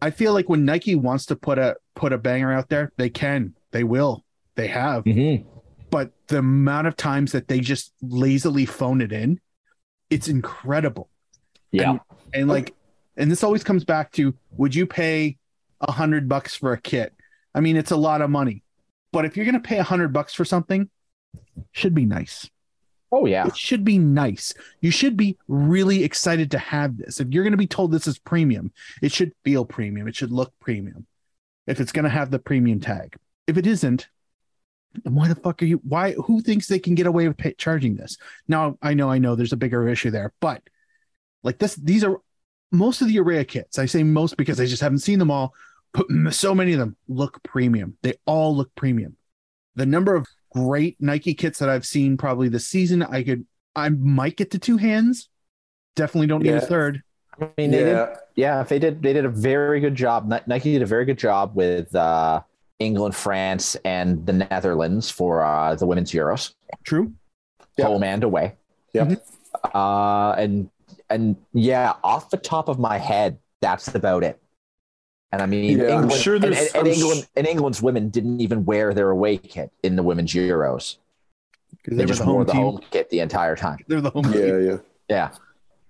I 0.00 0.10
feel 0.10 0.32
like 0.32 0.48
when 0.48 0.64
Nike 0.64 0.94
wants 0.96 1.26
to 1.26 1.36
put 1.36 1.58
a 1.58 1.76
put 1.94 2.12
a 2.12 2.18
banger 2.18 2.52
out 2.52 2.68
there, 2.68 2.92
they 2.96 3.08
can, 3.10 3.54
they 3.70 3.84
will, 3.84 4.24
they 4.56 4.66
have. 4.68 5.04
Mm-hmm. 5.04 5.48
But 5.90 6.10
the 6.28 6.38
amount 6.38 6.86
of 6.88 6.96
times 6.96 7.32
that 7.32 7.46
they 7.48 7.60
just 7.60 7.92
lazily 8.02 8.66
phone 8.66 9.00
it 9.00 9.12
in, 9.12 9.38
it's 10.10 10.26
incredible. 10.28 11.08
Yeah, 11.72 11.98
And 12.34 12.48
like, 12.48 12.74
and 13.16 13.30
this 13.30 13.42
always 13.42 13.64
comes 13.64 13.84
back 13.84 14.12
to 14.12 14.34
would 14.56 14.74
you 14.74 14.86
pay 14.86 15.38
a 15.80 15.92
hundred 15.92 16.28
bucks 16.28 16.54
for 16.54 16.72
a 16.72 16.80
kit? 16.80 17.14
I 17.54 17.60
mean, 17.60 17.76
it's 17.76 17.90
a 17.90 17.96
lot 17.96 18.20
of 18.22 18.30
money. 18.30 18.62
But 19.12 19.24
if 19.24 19.36
you're 19.36 19.46
gonna 19.46 19.60
pay 19.60 19.78
a 19.78 19.82
hundred 19.82 20.12
bucks 20.12 20.32
for 20.34 20.44
something, 20.44 20.88
should 21.72 21.94
be 21.94 22.06
nice. 22.06 22.48
oh 23.10 23.26
yeah, 23.26 23.46
It 23.46 23.56
should 23.56 23.84
be 23.84 23.98
nice. 23.98 24.54
You 24.80 24.90
should 24.90 25.16
be 25.16 25.36
really 25.48 26.04
excited 26.04 26.50
to 26.52 26.58
have 26.58 26.96
this. 26.96 27.20
If 27.20 27.28
you're 27.30 27.44
going 27.44 27.52
to 27.52 27.58
be 27.58 27.66
told 27.66 27.90
this 27.92 28.06
is 28.06 28.18
premium, 28.18 28.72
it 29.02 29.12
should 29.12 29.32
feel 29.44 29.64
premium. 29.64 30.08
It 30.08 30.16
should 30.16 30.32
look 30.32 30.52
premium. 30.60 31.06
If 31.66 31.80
it's 31.80 31.92
going 31.92 32.04
to 32.04 32.10
have 32.10 32.30
the 32.30 32.38
premium 32.38 32.80
tag, 32.80 33.16
if 33.46 33.56
it 33.56 33.66
isn't, 33.66 34.08
then 35.04 35.14
why 35.14 35.28
the 35.28 35.34
fuck 35.34 35.62
are 35.62 35.66
you? 35.66 35.80
Why? 35.84 36.12
Who 36.12 36.40
thinks 36.40 36.66
they 36.66 36.78
can 36.78 36.94
get 36.94 37.06
away 37.06 37.28
with 37.28 37.36
pay, 37.36 37.54
charging 37.54 37.96
this? 37.96 38.16
Now 38.48 38.76
I 38.82 38.94
know, 38.94 39.10
I 39.10 39.18
know, 39.18 39.34
there's 39.34 39.52
a 39.52 39.58
bigger 39.58 39.88
issue 39.88 40.10
there, 40.10 40.32
but 40.40 40.62
like 41.42 41.58
this, 41.58 41.74
these 41.76 42.04
are 42.04 42.18
most 42.70 43.02
of 43.02 43.08
the 43.08 43.16
Erreà 43.16 43.46
kits. 43.46 43.78
I 43.78 43.86
say 43.86 44.02
most 44.02 44.36
because 44.36 44.60
I 44.60 44.66
just 44.66 44.82
haven't 44.82 45.00
seen 45.00 45.18
them 45.18 45.30
all. 45.30 45.54
But 45.92 46.06
so 46.32 46.54
many 46.54 46.72
of 46.72 46.78
them 46.78 46.96
look 47.08 47.42
premium. 47.42 47.96
They 48.02 48.14
all 48.24 48.56
look 48.56 48.74
premium. 48.74 49.16
The 49.74 49.84
number 49.86 50.14
of 50.14 50.26
great 50.54 50.96
Nike 51.00 51.34
kits 51.34 51.58
that 51.58 51.68
I've 51.68 51.84
seen 51.84 52.16
probably 52.16 52.48
this 52.48 52.66
season, 52.66 53.02
I 53.02 53.22
could, 53.22 53.46
I 53.76 53.90
might 53.90 54.36
get 54.36 54.50
to 54.52 54.58
two 54.58 54.78
hands. 54.78 55.28
Definitely 55.96 56.28
don't 56.28 56.42
need 56.42 56.50
Yeah. 56.50 56.56
a 56.56 56.60
third. 56.62 57.02
I 57.40 57.48
mean, 57.58 57.70
they 57.70 57.78
did, 57.84 57.88
yeah, 57.88 58.16
yeah, 58.36 58.62
they 58.62 58.78
did. 58.78 59.02
They 59.02 59.12
did 59.14 59.24
a 59.24 59.28
very 59.30 59.80
good 59.80 59.94
job. 59.94 60.32
Nike 60.46 60.72
did 60.72 60.82
a 60.82 60.86
very 60.86 61.04
good 61.06 61.18
job 61.18 61.54
with 61.54 61.94
uh, 61.94 62.40
England, 62.78 63.14
France, 63.14 63.74
and 63.84 64.24
the 64.26 64.32
Netherlands 64.34 65.10
for 65.10 65.42
uh, 65.42 65.74
the 65.74 65.86
women's 65.86 66.12
Euros, 66.12 66.54
True. 66.84 67.12
Yeah. 67.78 67.86
home 67.86 68.02
and 68.02 68.22
away. 68.22 68.54
yeah. 68.92 69.14
Uh, 69.74 70.34
and 70.38 70.70
and 71.12 71.36
yeah, 71.52 71.94
off 72.02 72.30
the 72.30 72.36
top 72.36 72.68
of 72.68 72.78
my 72.78 72.98
head, 72.98 73.38
that's 73.60 73.88
about 73.94 74.24
it. 74.24 74.40
And 75.30 75.40
I 75.40 75.46
mean, 75.46 75.78
Yeah, 75.78 75.84
I'm 75.96 76.02
England, 76.02 76.12
sure 76.20 76.34
and, 76.34 76.44
there's- 76.44 76.66
and, 76.74 76.76
and 76.76 76.88
I'm 76.88 76.94
sh- 76.94 76.96
England 76.98 77.28
and 77.36 77.46
England's 77.46 77.80
women 77.82 78.08
didn't 78.10 78.40
even 78.40 78.64
wear 78.64 78.92
their 78.92 79.10
away 79.10 79.38
kit 79.38 79.70
in 79.82 79.96
the 79.96 80.02
women's 80.02 80.32
Euros. 80.32 80.96
Because 81.70 81.96
They 81.96 82.04
were 82.04 82.08
just 82.08 82.24
the 82.24 82.30
wore 82.30 82.44
the 82.44 82.52
home 82.52 82.80
kit 82.90 83.08
the 83.10 83.20
entire 83.20 83.56
time. 83.56 83.78
They're 83.88 84.00
the 84.00 84.10
home 84.10 84.26
yeah, 84.26 84.32
team. 84.32 84.66
yeah. 85.08 85.30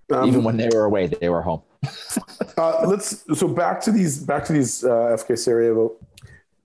Yeah, 0.09 0.17
Um, 0.17 0.27
even 0.27 0.43
when 0.43 0.57
they 0.57 0.69
were 0.73 0.85
away, 0.85 1.07
they 1.07 1.29
were 1.29 1.41
home. 1.41 1.61
Uh, 2.57 2.85
let's 2.87 3.25
so 3.39 3.47
back 3.47 3.81
to 3.81 3.91
these 3.91 4.19
back 4.19 4.45
to 4.45 4.53
these 4.53 4.83
uh, 4.83 5.17
FK 5.17 5.37
Sarajevo. 5.37 5.93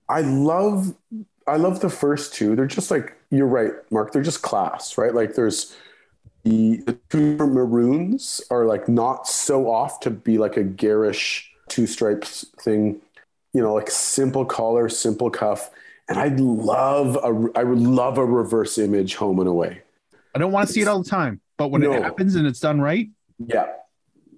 I 0.07 0.21
love 0.21 0.93
I 1.47 1.55
love 1.57 1.79
the 1.79 1.89
first 1.89 2.33
two. 2.35 2.55
They're 2.55 2.67
just 2.67 2.91
like 2.91 3.15
you're 3.31 3.47
right, 3.47 3.71
Mark. 3.91 4.11
They're 4.13 4.21
just 4.21 4.43
class, 4.43 4.97
right? 4.99 5.13
Like 5.15 5.33
there's 5.33 5.75
the, 6.43 6.77
the 6.77 6.97
two 7.09 7.35
maroons 7.37 8.41
are 8.49 8.65
like 8.65 8.87
not 8.87 9.27
so 9.27 9.69
off 9.69 9.99
to 10.01 10.09
be 10.09 10.37
like 10.37 10.57
a 10.57 10.63
garish 10.63 11.51
two 11.67 11.85
stripes 11.87 12.45
thing. 12.59 13.01
You 13.53 13.61
know, 13.61 13.73
like 13.73 13.89
simple 13.89 14.45
collar, 14.45 14.89
simple 14.89 15.29
cuff. 15.29 15.71
And 16.07 16.17
I'd 16.19 16.39
love 16.39 17.15
a 17.17 17.49
I 17.57 17.63
would 17.63 17.79
love 17.79 18.17
a 18.17 18.25
reverse 18.25 18.77
image 18.77 19.15
home 19.15 19.39
and 19.39 19.47
away. 19.47 19.81
I 20.35 20.39
don't 20.39 20.51
want 20.51 20.67
to 20.67 20.73
see 20.73 20.81
it 20.81 20.87
all 20.87 21.01
the 21.01 21.09
time, 21.09 21.41
but 21.57 21.69
when 21.69 21.81
No. 21.81 21.93
it 21.93 22.03
happens 22.03 22.35
and 22.35 22.45
it's 22.47 22.59
done 22.59 22.79
right, 22.79 23.09
Yeah. 23.37 23.67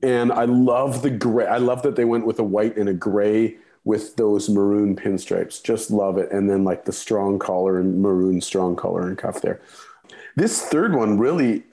And 0.04 0.32
I 0.32 0.46
love 0.46 1.04
the 1.04 1.12
gray. 1.12 1.46
I 1.46 1.58
love 1.58 1.84
that 1.84 1.96
they 1.96 2.06
went 2.06 2.26
with 2.26 2.40
a 2.40 2.44
white 2.44 2.76
and 2.78 2.90
a 2.90 2.94
gray 2.94 3.58
with 3.84 4.16
those 4.16 4.50
maroon 4.50 4.96
pinstripes. 4.96 5.62
Just 5.62 5.92
love 5.92 6.18
it. 6.18 6.32
And 6.32 6.50
then 6.50 6.64
like 6.64 6.86
the 6.86 6.92
strong 6.92 7.38
collar 7.38 7.80
and 7.80 8.02
maroon 8.02 8.42
strong 8.42 8.76
collar 8.76 9.08
and 9.08 9.18
cuff 9.18 9.42
there. 9.42 9.62
This 10.36 10.62
third 10.62 10.96
one 10.96 11.20
really, 11.20 11.64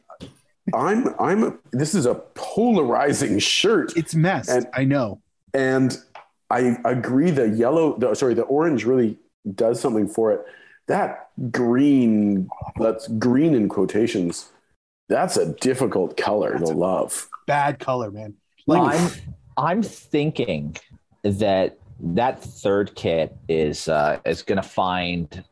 I'm 0.74 1.14
I'm 1.20 1.58
this 1.72 1.94
is 1.94 2.06
a 2.06 2.14
polarizing 2.34 3.38
shirt, 3.38 3.96
It's 3.96 4.14
messed. 4.14 4.50
And- 4.50 4.66
I 4.74 4.84
know. 4.84 5.20
and 5.54 5.96
I 6.50 6.78
agree. 6.86 7.30
The 7.30 7.48
yellow, 7.50 7.98
the, 7.98 8.14
sorry, 8.14 8.32
the 8.32 8.42
orange 8.42 8.84
really 8.84 9.18
does 9.54 9.80
something 9.80 10.08
for 10.08 10.32
it. 10.32 10.44
That 10.86 11.28
green, 11.52 12.48
that's 12.78 13.06
green 13.08 13.54
in 13.54 13.68
quotations. 13.68 14.50
That's 15.10 15.36
a 15.36 15.52
difficult 15.54 16.16
color 16.16 16.58
to 16.58 16.64
love. 16.64 17.28
Bad 17.46 17.78
color, 17.78 18.10
man. 18.10 18.34
Like 18.66 18.98
I'm 18.98 19.10
I'm 19.58 19.82
thinking 19.82 20.76
that 21.22 21.76
that 22.00 22.42
third 22.42 22.94
kit 22.94 23.36
is 23.48 23.88
uh, 23.88 24.18
is 24.24 24.40
going 24.42 24.60
to 24.62 24.66
find 24.68 25.44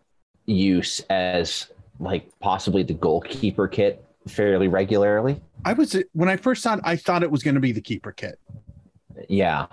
use 0.46 1.00
as 1.10 1.66
like 1.98 2.30
possibly 2.40 2.82
the 2.82 2.94
goalkeeper 2.94 3.68
kit 3.68 4.05
fairly 4.28 4.68
regularly. 4.68 5.40
I 5.64 5.72
was 5.72 6.00
when 6.12 6.28
I 6.28 6.36
first 6.36 6.62
saw 6.62 6.74
it, 6.74 6.80
I 6.84 6.96
thought 6.96 7.22
it 7.22 7.30
was 7.30 7.42
going 7.42 7.54
to 7.54 7.60
be 7.60 7.72
the 7.72 7.80
keeper 7.80 8.12
kit. 8.12 8.38
Yeah, 9.28 9.66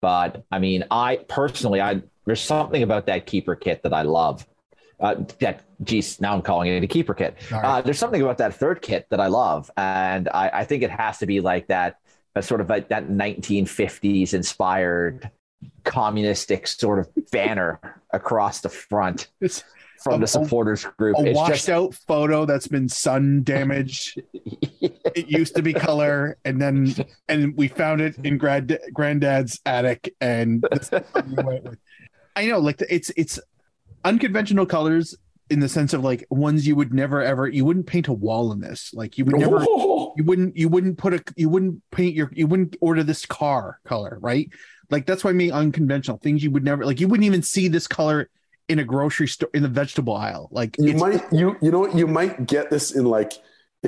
but 0.00 0.44
I 0.50 0.58
mean, 0.58 0.84
I 0.90 1.16
personally, 1.28 1.80
I 1.80 2.02
there's 2.26 2.40
something 2.40 2.82
about 2.82 3.06
that 3.06 3.26
keeper 3.26 3.54
kit 3.54 3.82
that 3.82 3.92
I 3.92 4.02
love. 4.02 4.46
Uh, 4.98 5.14
that 5.40 5.64
geez, 5.82 6.20
now 6.20 6.34
I'm 6.34 6.42
calling 6.42 6.70
it 6.70 6.82
a 6.82 6.86
keeper 6.86 7.14
kit. 7.14 7.36
All 7.50 7.60
Uh, 7.60 7.80
there's 7.80 7.98
something 7.98 8.20
about 8.20 8.36
that 8.38 8.54
third 8.54 8.82
kit 8.82 9.06
that 9.10 9.18
I 9.18 9.28
love, 9.28 9.70
and 9.76 10.28
I, 10.28 10.50
I 10.52 10.64
think 10.64 10.82
it 10.82 10.90
has 10.90 11.18
to 11.18 11.26
be 11.26 11.40
like 11.40 11.68
that, 11.68 11.98
a 12.34 12.42
sort 12.42 12.60
of 12.60 12.68
like 12.68 12.88
that 12.88 13.08
1950s 13.08 14.34
inspired 14.34 15.30
communistic 15.84 16.66
sort 16.66 16.98
of 16.98 17.08
banner 17.30 17.80
across 18.12 18.60
the 18.60 18.68
front 18.68 19.28
It's 19.40 19.64
from 20.02 20.14
A- 20.14 20.18
the 20.18 20.26
supporters 20.26 20.84
group. 20.98 21.16
a 21.18 21.26
It's 21.26 21.36
washed 21.36 21.52
just 21.52 21.68
out 21.68 21.94
photo 21.94 22.44
that's 22.44 22.68
been 22.68 22.88
sun 22.88 23.42
damaged. 23.42 24.20
it 24.34 25.28
used 25.28 25.54
to 25.56 25.62
be 25.62 25.72
color, 25.72 26.38
and 26.44 26.60
then 26.60 26.94
and 27.28 27.56
we 27.56 27.68
found 27.68 28.00
it 28.00 28.16
in 28.24 28.38
grand 28.38 28.78
granddad's 28.92 29.60
attic, 29.66 30.14
and 30.20 30.64
this 30.72 30.92
is 30.92 31.00
what 31.12 31.26
we 31.26 31.34
went 31.34 31.64
with. 31.64 31.78
I 32.36 32.46
know, 32.46 32.58
like 32.58 32.82
it's 32.88 33.10
it's 33.16 33.38
unconventional 34.04 34.66
colors 34.66 35.16
in 35.50 35.58
the 35.58 35.68
sense 35.68 35.92
of 35.92 36.04
like 36.04 36.24
ones 36.30 36.66
you 36.66 36.76
would 36.76 36.94
never 36.94 37.20
ever 37.20 37.48
you 37.48 37.64
wouldn't 37.64 37.86
paint 37.86 38.08
a 38.08 38.12
wall 38.12 38.52
in 38.52 38.60
this. 38.60 38.94
Like 38.94 39.18
you 39.18 39.24
would 39.24 39.36
never 39.36 39.64
oh. 39.68 40.14
you 40.16 40.24
wouldn't 40.24 40.56
you 40.56 40.68
wouldn't 40.68 40.96
put 40.96 41.14
a 41.14 41.22
you 41.36 41.48
wouldn't 41.48 41.82
paint 41.90 42.14
your 42.14 42.30
you 42.32 42.46
wouldn't 42.46 42.76
order 42.80 43.02
this 43.02 43.26
car 43.26 43.80
color 43.84 44.18
right 44.20 44.48
like 44.90 45.06
that's 45.06 45.24
why 45.24 45.30
I 45.30 45.34
mean 45.34 45.52
unconventional 45.52 46.18
things 46.18 46.42
you 46.42 46.50
would 46.52 46.64
never 46.64 46.84
like 46.84 47.00
you 47.00 47.08
wouldn't 47.08 47.26
even 47.26 47.42
see 47.42 47.68
this 47.68 47.86
color 47.86 48.28
in 48.70 48.78
a 48.78 48.84
grocery 48.84 49.28
store 49.34 49.50
in 49.52 49.62
the 49.62 49.68
vegetable 49.82 50.14
aisle 50.14 50.44
like 50.58 50.76
You 50.78 50.94
might 51.04 51.20
you 51.40 51.46
you 51.64 51.70
know 51.72 51.80
what 51.84 51.94
you 52.00 52.06
might 52.06 52.34
get 52.54 52.64
this 52.74 52.86
in 52.98 53.04
like 53.18 53.32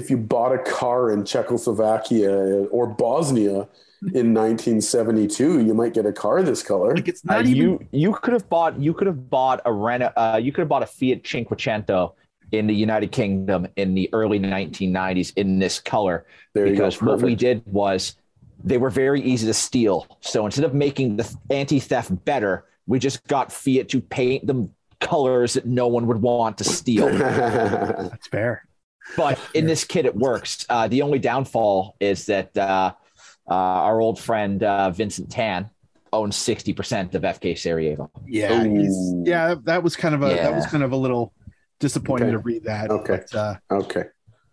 if 0.01 0.05
you 0.11 0.16
bought 0.35 0.53
a 0.55 0.62
car 0.81 1.11
in 1.14 1.25
Czechoslovakia 1.25 2.33
or 2.77 2.87
Bosnia 3.05 3.68
in 4.14 4.27
1972, 4.47 5.61
you 5.66 5.75
might 5.75 5.92
get 5.95 6.07
a 6.07 6.12
car 6.12 6.42
this 6.42 6.62
color. 6.62 6.95
like 6.97 7.09
it's 7.09 7.23
Uh, 7.29 7.35
not 7.37 7.47
even 7.47 7.57
you 7.62 7.71
you 7.92 8.12
could 8.23 8.33
have 8.38 8.49
bought 8.49 8.73
you 8.81 8.92
could 8.95 9.07
have 9.07 9.29
bought 9.31 9.61
a 9.64 9.73
Renault 9.73 10.12
uh, 10.16 10.40
you 10.42 10.51
could 10.53 10.61
have 10.62 10.68
bought 10.68 10.83
a 10.83 10.87
Fiat 10.87 11.23
Cinquecento 11.25 12.12
in 12.53 12.66
the 12.66 12.75
United 12.75 13.12
Kingdom 13.12 13.66
in 13.77 13.95
the 13.95 14.09
early 14.12 14.38
1990s 14.40 15.33
in 15.37 15.59
this 15.59 15.79
color 15.81 16.27
There 16.55 16.66
you 16.66 16.73
go. 16.73 16.77
because 16.77 17.01
what 17.01 17.23
we 17.23 17.35
did 17.35 17.62
was 17.66 18.16
they 18.64 18.79
were 18.79 18.90
very 18.90 19.21
easy 19.23 19.47
to 19.47 19.55
steal. 19.55 20.07
So 20.21 20.47
instead 20.47 20.64
of 20.64 20.73
making 20.75 21.16
the 21.16 21.27
anti-theft 21.51 22.11
better, 22.25 22.64
we 22.87 22.99
just 22.99 23.27
got 23.27 23.53
Fiat 23.53 23.88
to 23.90 24.01
paint 24.01 24.47
them 24.47 24.75
colors 25.01 25.55
that 25.55 25.66
no 25.66 25.88
one 25.88 26.07
would 26.07 26.21
want 26.23 26.59
to 26.59 26.64
steal. 26.64 27.07
that's 27.18 28.27
fair 28.29 28.66
but 29.16 29.38
in 29.53 29.66
this 29.66 29.83
kit, 29.85 30.07
it 30.07 30.14
works. 30.14 30.64
Uh, 30.68 30.87
the 30.87 31.03
only 31.03 31.18
downfall 31.18 31.97
is 31.99 32.27
that 32.27 32.57
uh, 32.57 32.92
uh, 33.51 33.55
our 33.55 34.01
old 34.01 34.18
friend 34.18 34.62
uh, 34.62 34.90
Vincent 34.90 35.29
Tan 35.31 35.68
owns 36.12 36.37
60% 36.37 37.14
of 37.14 37.23
FK 37.23 37.59
Sarajevo. 37.59 38.11
yeah 38.27 38.62
he's, 38.62 39.12
yeah 39.25 39.55
that 39.64 39.83
was 39.83 39.97
kind 39.97 40.14
of 40.14 40.23
a 40.23 40.29
that 40.29 40.55
was 40.55 40.66
kind 40.66 40.85
of 40.85 40.92
a 40.92 40.97
little 40.97 41.33
disappointing 41.81 42.29
Okay. 42.29 42.33
to 42.33 42.38
read 42.38 42.64
that 42.64 42.90
Okay. 42.90 43.21
but, 43.31 43.35
uh, 43.35 43.55
okay. 43.71 44.05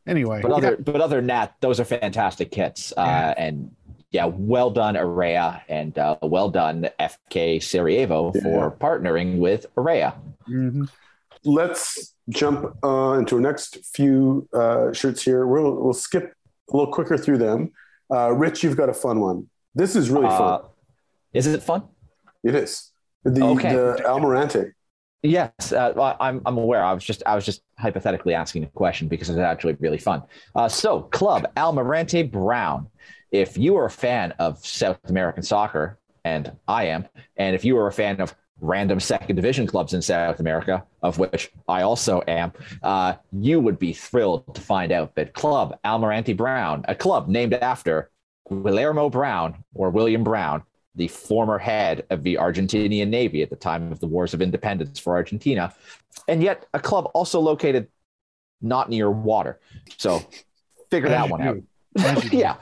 anyway 0.08 0.42
But 0.42 0.52
other, 0.52 0.78
but 0.78 1.00
other 1.00 1.18
than 1.18 1.28
that, 1.28 1.54
those 1.62 1.80
are 1.80 1.86
fantastic 1.86 2.50
kits. 2.50 2.92
Uh, 2.98 3.04
Yeah. 3.06 3.34
And 3.38 3.72
yeah, 4.12 4.26
well 4.26 4.72
done, 4.72 4.96
Erreà, 4.96 5.62
and 5.70 5.98
uh, 5.98 6.18
well 6.22 6.50
done, 6.50 6.90
FK 7.00 7.62
Sarajevo, 7.62 8.32
for 8.32 8.72
partnering 8.72 9.38
with 9.38 9.66
Erreà. 9.76 10.16
Mhm. 10.48 10.90
Let's 11.46 12.16
jump 12.30 12.76
uh, 12.84 13.14
into 13.20 13.36
our 13.36 13.42
next 13.42 13.78
few 13.94 14.48
uh, 14.54 14.92
shirts 14.94 15.22
here. 15.24 15.48
We'll, 15.48 15.74
we'll 15.76 15.94
skip 15.94 16.34
a 16.72 16.76
little 16.78 16.92
quicker 16.92 17.18
through 17.18 17.38
them. 17.38 17.72
Uh, 18.12 18.32
Rich, 18.32 18.64
you've 18.64 18.76
got 18.76 18.90
a 18.90 18.94
fun 18.94 19.20
one. 19.22 19.48
This 19.76 19.96
is 19.96 20.10
really 20.10 20.28
fun. 20.28 20.42
Uh, 20.42 20.62
is 21.34 21.48
it 21.48 21.62
fun? 21.64 21.84
It 22.44 22.56
is 22.56 22.92
the 23.24 23.44
Okay. 23.46 23.74
the 23.74 24.02
Almirante. 24.06 24.72
Yes, 25.22 25.74
uh, 25.74 26.16
I'm 26.20 26.42
I'm 26.46 26.58
aware. 26.58 26.84
I 26.84 26.94
was 26.94 27.04
just 27.04 27.22
I 27.26 27.36
was 27.36 27.46
just 27.46 27.62
hypothetically 27.78 28.34
asking 28.34 28.64
a 28.64 28.68
question 28.68 29.08
because 29.10 29.30
it's 29.30 29.38
actually 29.38 29.74
really 29.80 29.98
fun. 29.98 30.24
Uh, 30.56 30.70
so, 30.70 31.02
Club 31.04 31.46
Almirante 31.58 32.24
Brown. 32.32 32.88
If 33.32 33.58
you 33.58 33.78
are 33.78 33.86
a 33.86 33.92
fan 33.92 34.34
of 34.40 34.66
South 34.66 35.00
American 35.10 35.44
soccer, 35.44 36.00
and 36.24 36.52
I 36.68 36.86
am, 36.86 37.08
and 37.38 37.56
if 37.56 37.64
you 37.64 37.78
are 37.78 37.88
a 37.88 37.92
fan 37.92 38.20
of 38.22 38.36
random 38.62 39.00
second 39.00 39.36
division 39.36 39.66
clubs 39.66 39.94
in 39.94 40.02
South 40.02 40.40
America, 40.40 40.84
of 41.02 41.18
which 41.18 41.52
I 41.68 41.84
also 41.84 42.22
am, 42.28 42.52
uh, 42.84 43.14
you 43.32 43.60
would 43.60 43.80
be 43.80 43.94
thrilled 43.94 44.54
to 44.56 44.62
find 44.62 44.92
out 44.92 45.16
that 45.16 45.34
Club 45.34 45.78
Almirante 45.86 46.36
Brown, 46.36 46.84
a 46.88 46.96
club 46.96 47.28
named 47.28 47.54
after 47.54 48.12
Guillermo 48.50 49.10
Brown 49.10 49.64
or 49.74 49.90
William 49.90 50.24
Brown, 50.24 50.64
the 50.96 51.08
former 51.08 51.58
head 51.58 52.06
of 52.10 52.24
the 52.24 52.36
Argentinian 52.36 53.08
Navy 53.08 53.42
at 53.42 53.50
the 53.50 53.56
time 53.56 53.92
of 53.92 54.00
the 54.00 54.08
Wars 54.08 54.34
of 54.34 54.42
Independence 54.42 55.00
for 55.00 55.14
Argentina, 55.14 55.74
and 56.28 56.44
yet 56.44 56.66
a 56.74 56.80
club 56.80 57.10
also 57.14 57.40
located 57.40 57.88
not 58.62 58.90
near 58.90 59.10
water. 59.10 59.60
So 59.98 60.22
figure 60.90 61.10
that 61.10 61.30
one 61.30 61.42
do. 61.42 61.48
out. 61.48 62.18
As 62.18 62.24
you 62.24 62.30
do. 62.32 62.38
yeah, 62.38 62.58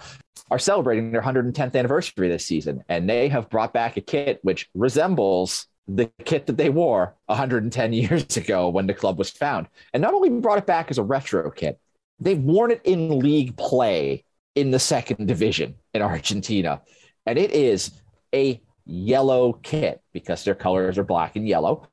are 0.49 0.60
celebrating 0.60 1.12
their 1.12 1.21
110th 1.21 1.75
anniversary 1.75 2.29
this 2.29 2.45
season, 2.45 2.83
and 2.89 3.10
they 3.10 3.27
have 3.29 3.49
brought 3.49 3.73
back 3.73 3.97
a 3.97 4.01
kit 4.01 4.39
which 4.43 4.69
resembles 4.73 5.67
the 5.88 6.12
kit 6.25 6.47
that 6.47 6.57
they 6.57 6.69
wore 6.69 7.15
110 7.27 7.93
years 7.93 8.38
ago 8.38 8.69
when 8.69 8.88
the 8.88 8.93
club 8.93 9.17
was 9.17 9.29
found. 9.29 9.67
And 9.93 10.01
not 10.01 10.13
only 10.13 10.29
brought 10.29 10.57
it 10.57 10.65
back 10.65 10.91
as 10.91 10.97
a 10.97 11.03
retro 11.03 11.49
kit, 11.51 11.79
they've 12.19 12.39
worn 12.39 12.71
it 12.71 12.81
in 12.83 13.19
league 13.19 13.55
play 13.57 14.23
in 14.55 14.71
the 14.71 14.79
second 14.79 15.27
division 15.27 15.75
in 15.93 16.01
Argentina. 16.01 16.81
And 17.25 17.38
it 17.38 17.51
is 17.51 17.91
a 18.33 18.62
yellow 18.86 19.53
kit 19.53 20.01
because 20.13 20.43
their 20.43 20.55
colors 20.55 20.97
are 20.97 21.03
black 21.03 21.36
and 21.36 21.47
yellow, 21.47 21.88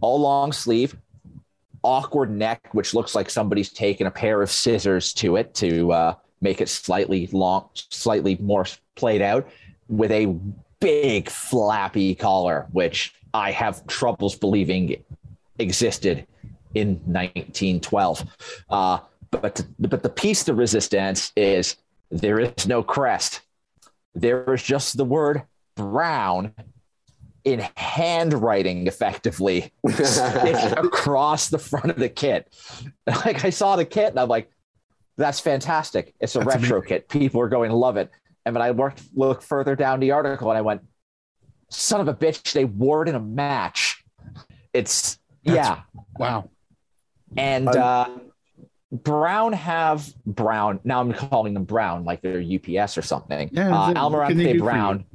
all 0.00 0.20
long 0.20 0.52
sleeve, 0.52 0.96
awkward 1.82 2.30
neck, 2.30 2.68
which 2.72 2.94
looks 2.94 3.14
like 3.14 3.28
somebody's 3.28 3.72
taken 3.72 4.06
a 4.06 4.10
pair 4.10 4.42
of 4.42 4.50
scissors 4.50 5.12
to 5.14 5.36
it 5.36 5.54
to 5.54 5.92
uh, 5.92 6.14
make 6.40 6.60
it 6.60 6.68
slightly 6.68 7.28
long, 7.32 7.68
slightly 7.74 8.36
more 8.40 8.66
played 8.94 9.22
out, 9.22 9.48
with 9.88 10.10
a 10.10 10.26
big 10.80 11.28
flappy 11.28 12.14
collar, 12.14 12.66
which 12.72 13.14
I 13.34 13.50
have 13.52 13.86
troubles 13.86 14.34
believing 14.34 15.02
existed 15.58 16.26
in 16.74 16.88
1912. 17.04 18.24
Uh, 18.68 18.98
but 19.30 19.64
but 19.78 20.02
the 20.02 20.08
piece 20.08 20.44
de 20.44 20.54
resistance 20.54 21.32
is 21.36 21.76
there 22.10 22.38
is 22.38 22.66
no 22.66 22.82
crest. 22.82 23.40
There 24.14 24.52
is 24.54 24.62
just 24.62 24.96
the 24.96 25.04
word 25.04 25.42
brown 25.74 26.52
in 27.44 27.64
handwriting 27.76 28.86
effectively 28.86 29.72
across 30.76 31.48
the 31.48 31.58
front 31.58 31.90
of 31.90 31.96
the 31.96 32.08
kit. 32.08 32.52
Like 33.06 33.44
I 33.44 33.50
saw 33.50 33.76
the 33.76 33.84
kit 33.84 34.10
and 34.10 34.18
I'm 34.18 34.28
like, 34.28 34.50
that's 35.16 35.40
fantastic. 35.40 36.14
It's 36.20 36.34
a 36.36 36.40
That's 36.40 36.56
retro 36.62 36.78
amazing. 36.78 36.88
kit. 36.88 37.08
People 37.08 37.40
are 37.40 37.48
going 37.48 37.70
to 37.70 37.76
love 37.76 37.96
it. 37.96 38.10
And 38.44 38.54
when 38.54 38.62
I 38.62 38.70
worked 38.70 39.02
look 39.14 39.42
further 39.42 39.74
down 39.74 40.00
the 40.00 40.12
article 40.12 40.50
and 40.50 40.58
I 40.58 40.60
went, 40.60 40.82
son 41.70 42.00
of 42.00 42.08
a 42.08 42.14
bitch, 42.14 42.52
they 42.52 42.64
wore 42.64 43.02
it 43.02 43.08
in 43.08 43.14
a 43.14 43.20
match. 43.20 44.04
It's 44.72 45.18
That's- 45.44 45.66
yeah. 45.68 46.02
wow 46.18 46.50
And 47.36 47.68
I'm- 47.68 47.78
uh, 47.82 48.18
Brown 48.92 49.52
have 49.52 50.14
Brown. 50.24 50.78
Now 50.84 51.00
I'm 51.00 51.12
calling 51.12 51.54
them 51.54 51.64
Brown 51.64 52.04
like 52.04 52.22
they're 52.22 52.40
UPS 52.40 52.96
or 52.96 53.02
something. 53.02 53.50
Yeah, 53.52 53.76
uh, 53.76 53.86
then 53.86 53.94
they 53.94 54.00
Almirante 54.00 54.58
Brown. 54.58 55.04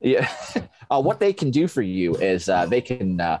Yeah. 0.00 0.28
uh, 0.90 1.00
what 1.00 1.20
they 1.20 1.32
can 1.32 1.52
do 1.52 1.68
for 1.68 1.80
you 1.82 2.16
is 2.16 2.48
uh, 2.48 2.66
they 2.66 2.80
can 2.80 3.20
uh, 3.20 3.38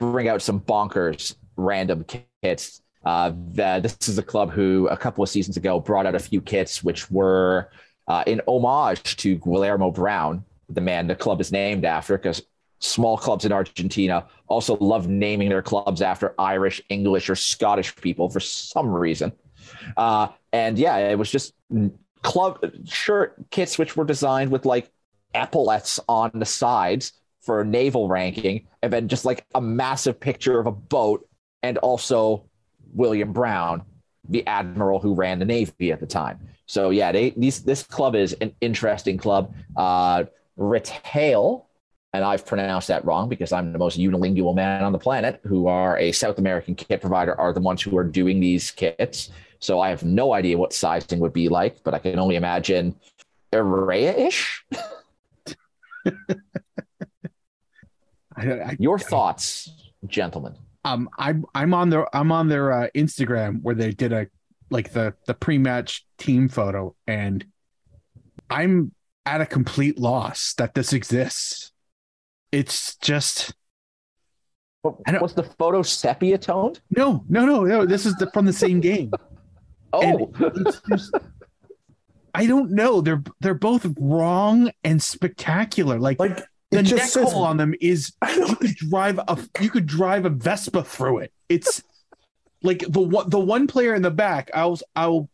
bring 0.00 0.26
out 0.28 0.42
some 0.42 0.58
bonkers 0.58 1.36
random 1.56 2.04
kits. 2.42 2.82
Uh, 3.04 3.32
the, 3.52 3.80
this 3.82 4.08
is 4.08 4.18
a 4.18 4.22
club 4.22 4.50
who 4.50 4.86
a 4.88 4.96
couple 4.96 5.22
of 5.22 5.30
seasons 5.30 5.56
ago 5.56 5.80
brought 5.80 6.06
out 6.06 6.14
a 6.14 6.18
few 6.18 6.40
kits 6.40 6.84
which 6.84 7.10
were 7.10 7.70
uh, 8.08 8.24
in 8.26 8.40
homage 8.46 9.16
to 9.16 9.36
Guillermo 9.36 9.90
Brown, 9.90 10.44
the 10.68 10.80
man 10.80 11.06
the 11.06 11.14
club 11.14 11.40
is 11.40 11.52
named 11.52 11.84
after, 11.84 12.18
because 12.18 12.42
small 12.80 13.16
clubs 13.16 13.44
in 13.44 13.52
Argentina 13.52 14.26
also 14.48 14.76
love 14.78 15.08
naming 15.08 15.48
their 15.48 15.62
clubs 15.62 16.02
after 16.02 16.34
Irish, 16.38 16.82
English, 16.88 17.30
or 17.30 17.36
Scottish 17.36 17.94
people 17.96 18.28
for 18.28 18.40
some 18.40 18.88
reason. 18.88 19.32
Uh, 19.96 20.28
and 20.52 20.78
yeah, 20.78 20.96
it 20.96 21.18
was 21.18 21.30
just 21.30 21.54
club 22.22 22.58
shirt 22.84 23.36
kits 23.50 23.78
which 23.78 23.96
were 23.96 24.04
designed 24.04 24.50
with 24.50 24.66
like 24.66 24.90
epaulets 25.34 26.00
on 26.08 26.30
the 26.34 26.44
sides 26.44 27.12
for 27.40 27.64
naval 27.64 28.08
ranking, 28.08 28.66
and 28.82 28.92
then 28.92 29.08
just 29.08 29.24
like 29.24 29.46
a 29.54 29.60
massive 29.60 30.20
picture 30.20 30.58
of 30.58 30.66
a 30.66 30.72
boat, 30.72 31.26
and 31.62 31.78
also 31.78 32.44
William 32.92 33.32
Brown, 33.32 33.82
the 34.28 34.46
admiral 34.46 35.00
who 35.00 35.14
ran 35.14 35.38
the 35.38 35.44
navy 35.44 35.92
at 35.92 36.00
the 36.00 36.06
time. 36.06 36.38
So 36.66 36.90
yeah, 36.90 37.12
they, 37.12 37.30
these 37.30 37.62
this 37.62 37.82
club 37.82 38.14
is 38.14 38.32
an 38.34 38.54
interesting 38.60 39.18
club. 39.18 39.54
Uh, 39.76 40.24
Retail, 40.56 41.66
and 42.12 42.22
I've 42.22 42.44
pronounced 42.44 42.88
that 42.88 43.04
wrong 43.04 43.28
because 43.28 43.50
I'm 43.50 43.72
the 43.72 43.78
most 43.78 43.98
unilingual 43.98 44.54
man 44.54 44.84
on 44.84 44.92
the 44.92 44.98
planet, 44.98 45.40
who 45.44 45.68
are 45.68 45.96
a 45.98 46.12
South 46.12 46.38
American 46.38 46.74
kit 46.74 47.00
provider, 47.00 47.34
are 47.40 47.52
the 47.52 47.60
ones 47.60 47.82
who 47.82 47.96
are 47.96 48.04
doing 48.04 48.40
these 48.40 48.70
kits. 48.70 49.30
So 49.58 49.80
I 49.80 49.88
have 49.88 50.04
no 50.04 50.32
idea 50.32 50.58
what 50.58 50.72
sizing 50.72 51.18
would 51.20 51.32
be 51.32 51.48
like, 51.48 51.82
but 51.82 51.94
I 51.94 51.98
can 51.98 52.18
only 52.18 52.36
imagine 52.36 52.94
I, 58.36 58.76
Your 58.78 58.98
thoughts, 58.98 59.70
gentlemen. 60.06 60.54
Um, 60.84 61.08
I'm 61.18 61.44
I'm 61.54 61.74
on 61.74 61.90
their 61.90 62.14
I'm 62.14 62.32
on 62.32 62.48
their 62.48 62.72
uh, 62.72 62.88
Instagram 62.94 63.62
where 63.62 63.74
they 63.74 63.90
did 63.90 64.12
a 64.12 64.26
like 64.70 64.92
the 64.92 65.14
the 65.26 65.34
pre-match 65.34 66.06
team 66.18 66.48
photo, 66.48 66.94
and 67.06 67.44
I'm 68.48 68.92
at 69.26 69.40
a 69.40 69.46
complete 69.46 69.98
loss 69.98 70.54
that 70.54 70.74
this 70.74 70.92
exists. 70.92 71.72
It's 72.52 72.96
just 72.96 73.54
I 75.06 75.18
Was 75.18 75.34
the 75.34 75.42
photo 75.42 75.82
sepia 75.82 76.38
toned? 76.38 76.80
no, 76.90 77.24
no, 77.28 77.44
no, 77.44 77.64
no. 77.64 77.84
This 77.84 78.06
is 78.06 78.14
the, 78.16 78.30
from 78.30 78.46
the 78.46 78.52
same 78.52 78.80
game. 78.80 79.12
Oh, 79.92 80.30
It's 80.38 80.80
just 80.88 81.12
I 82.32 82.46
don't 82.46 82.70
know. 82.70 83.00
They're 83.00 83.24
they're 83.40 83.54
both 83.54 83.84
wrong 83.98 84.70
and 84.84 85.02
spectacular. 85.02 85.98
Like, 85.98 86.20
Like 86.20 86.44
the 86.70 86.82
neck 86.82 86.86
just 86.86 87.12
says 87.12 87.32
hole 87.32 87.44
on 87.44 87.56
them 87.56 87.74
is 87.80 88.12
you 88.36 88.56
could 88.56 88.74
drive 88.76 89.18
a 89.18 89.38
you 89.60 89.70
could 89.70 89.86
drive 89.86 90.24
a 90.24 90.30
Vespa 90.30 90.84
through 90.84 91.18
it. 91.18 91.32
It's 91.48 91.82
like 92.62 92.84
the 92.88 93.00
one 93.00 93.28
the 93.28 93.40
one 93.40 93.66
player 93.66 93.94
in 93.94 94.02
the 94.02 94.10
back. 94.10 94.50
I'll 94.54 94.78
I'll 94.94 95.28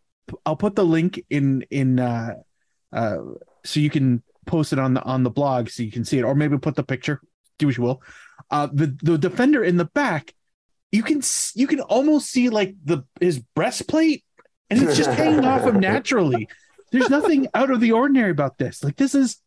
I'll 0.44 0.56
put 0.56 0.76
the 0.76 0.84
link 0.84 1.22
in 1.30 1.64
in 1.70 2.00
uh 2.00 2.36
uh 2.92 3.18
so 3.64 3.80
you 3.80 3.90
can 3.90 4.22
post 4.46 4.72
it 4.72 4.78
on 4.78 4.94
the 4.94 5.02
on 5.02 5.22
the 5.22 5.30
blog 5.30 5.68
so 5.68 5.82
you 5.82 5.92
can 5.92 6.04
see 6.04 6.18
it, 6.18 6.22
or 6.22 6.34
maybe 6.34 6.56
put 6.58 6.76
the 6.76 6.84
picture. 6.84 7.20
Do 7.58 7.66
what 7.66 7.76
you 7.76 7.82
will. 7.82 8.02
Uh, 8.50 8.68
the 8.72 8.96
the 9.02 9.18
defender 9.18 9.64
in 9.64 9.76
the 9.76 9.86
back, 9.86 10.34
you 10.92 11.02
can 11.02 11.20
you 11.54 11.66
can 11.66 11.80
almost 11.80 12.30
see 12.30 12.48
like 12.48 12.74
the 12.84 13.02
his 13.20 13.38
breastplate, 13.38 14.24
and 14.70 14.82
it's 14.82 14.96
just 14.96 15.10
hanging 15.10 15.44
off 15.44 15.62
him 15.62 15.80
naturally. 15.80 16.48
There's 16.92 17.10
nothing 17.10 17.48
out 17.54 17.70
of 17.70 17.80
the 17.80 17.92
ordinary 17.92 18.30
about 18.30 18.58
this. 18.58 18.84
Like 18.84 18.96
this 18.96 19.14
is 19.14 19.38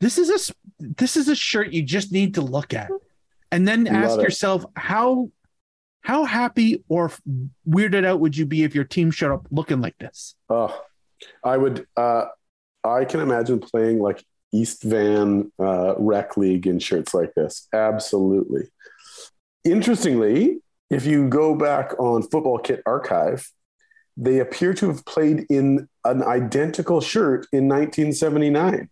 this 0.00 0.18
is 0.18 0.30
a 0.30 0.54
this 0.78 1.16
is 1.16 1.28
a 1.28 1.34
shirt 1.36 1.72
you 1.72 1.82
just 1.82 2.12
need 2.12 2.34
to 2.34 2.40
look 2.40 2.72
at 2.74 2.90
and 3.52 3.66
then 3.66 3.84
Love 3.84 3.94
ask 3.94 4.18
it. 4.18 4.22
yourself 4.22 4.64
how 4.76 5.30
how 6.02 6.24
happy 6.24 6.82
or 6.88 7.12
weirded 7.68 8.04
out 8.06 8.20
would 8.20 8.36
you 8.36 8.46
be 8.46 8.64
if 8.64 8.74
your 8.74 8.84
team 8.84 9.10
showed 9.10 9.34
up 9.34 9.46
looking 9.50 9.80
like 9.80 9.96
this 9.98 10.34
Oh, 10.48 10.82
I 11.44 11.56
would. 11.56 11.86
Uh, 11.96 12.24
I 12.82 13.04
can 13.04 13.20
imagine 13.20 13.58
playing 13.60 14.00
like 14.00 14.24
East 14.52 14.82
Van 14.82 15.52
uh, 15.58 15.94
Rec 15.98 16.36
League 16.36 16.66
in 16.66 16.78
shirts 16.78 17.12
like 17.14 17.34
this. 17.34 17.68
Absolutely. 17.72 18.62
Interestingly, 19.64 20.60
if 20.88 21.04
you 21.04 21.28
go 21.28 21.54
back 21.54 21.92
on 22.00 22.22
Football 22.22 22.58
Kit 22.58 22.82
Archive, 22.86 23.46
they 24.16 24.40
appear 24.40 24.74
to 24.74 24.88
have 24.88 25.04
played 25.04 25.46
in 25.50 25.88
an 26.04 26.22
identical 26.22 27.00
shirt 27.00 27.46
in 27.52 27.68
1979. 27.68 28.88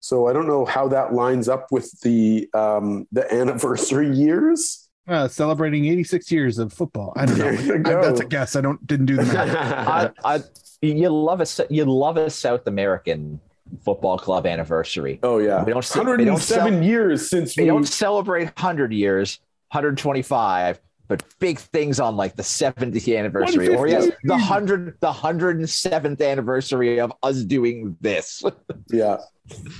So 0.00 0.26
I 0.28 0.32
don't 0.32 0.46
know 0.46 0.64
how 0.64 0.88
that 0.88 1.12
lines 1.14 1.48
up 1.48 1.70
with 1.70 2.00
the 2.00 2.48
um, 2.54 3.06
the 3.12 3.32
anniversary 3.40 4.10
years. 4.14 4.88
uh, 5.08 5.28
celebrating 5.28 5.84
86 5.86 6.30
years 6.30 6.58
of 6.58 6.72
football 6.72 7.12
i 7.16 7.24
don't 7.26 7.38
know 7.38 7.50
There 7.56 7.62
you 7.66 7.74
I- 7.74 7.78
go. 7.78 8.02
that's 8.02 8.20
a 8.20 8.24
guess 8.26 8.54
i 8.54 8.60
don't 8.60 8.84
didn't 8.86 9.06
do 9.06 9.16
the 9.16 9.24
math 9.24 10.12
I, 10.24 10.34
I, 10.36 10.40
you 10.82 11.08
love 11.08 11.40
a 11.40 11.46
you 11.68 11.84
love 11.84 12.16
a 12.16 12.30
South 12.30 12.66
American 12.66 13.40
football 13.84 14.18
club 14.18 14.46
anniversary. 14.46 15.18
oh 15.22 15.38
yeah, 15.38 15.62
We 15.64 15.72
don't 15.72 15.84
ce- 15.84 15.94
they 15.94 16.00
don't 16.04 16.18
107 16.18 16.82
years 16.82 17.28
since 17.30 17.54
They 17.54 17.62
we. 17.64 17.68
don't 17.68 17.86
celebrate 17.86 18.44
100 18.46 18.92
years, 18.92 19.38
125, 19.72 20.80
but 21.08 21.22
big 21.38 21.58
things 21.58 22.00
on 22.00 22.16
like 22.16 22.34
the 22.36 22.42
70th 22.42 23.18
anniversary 23.18 23.68
or 23.74 23.86
yes, 23.88 24.06
the 24.24 24.32
100 24.34 24.96
the 25.00 25.12
107th 25.12 26.20
anniversary 26.22 26.98
of 27.00 27.12
us 27.22 27.42
doing 27.44 27.96
this. 28.00 28.42
Yeah. 28.90 29.18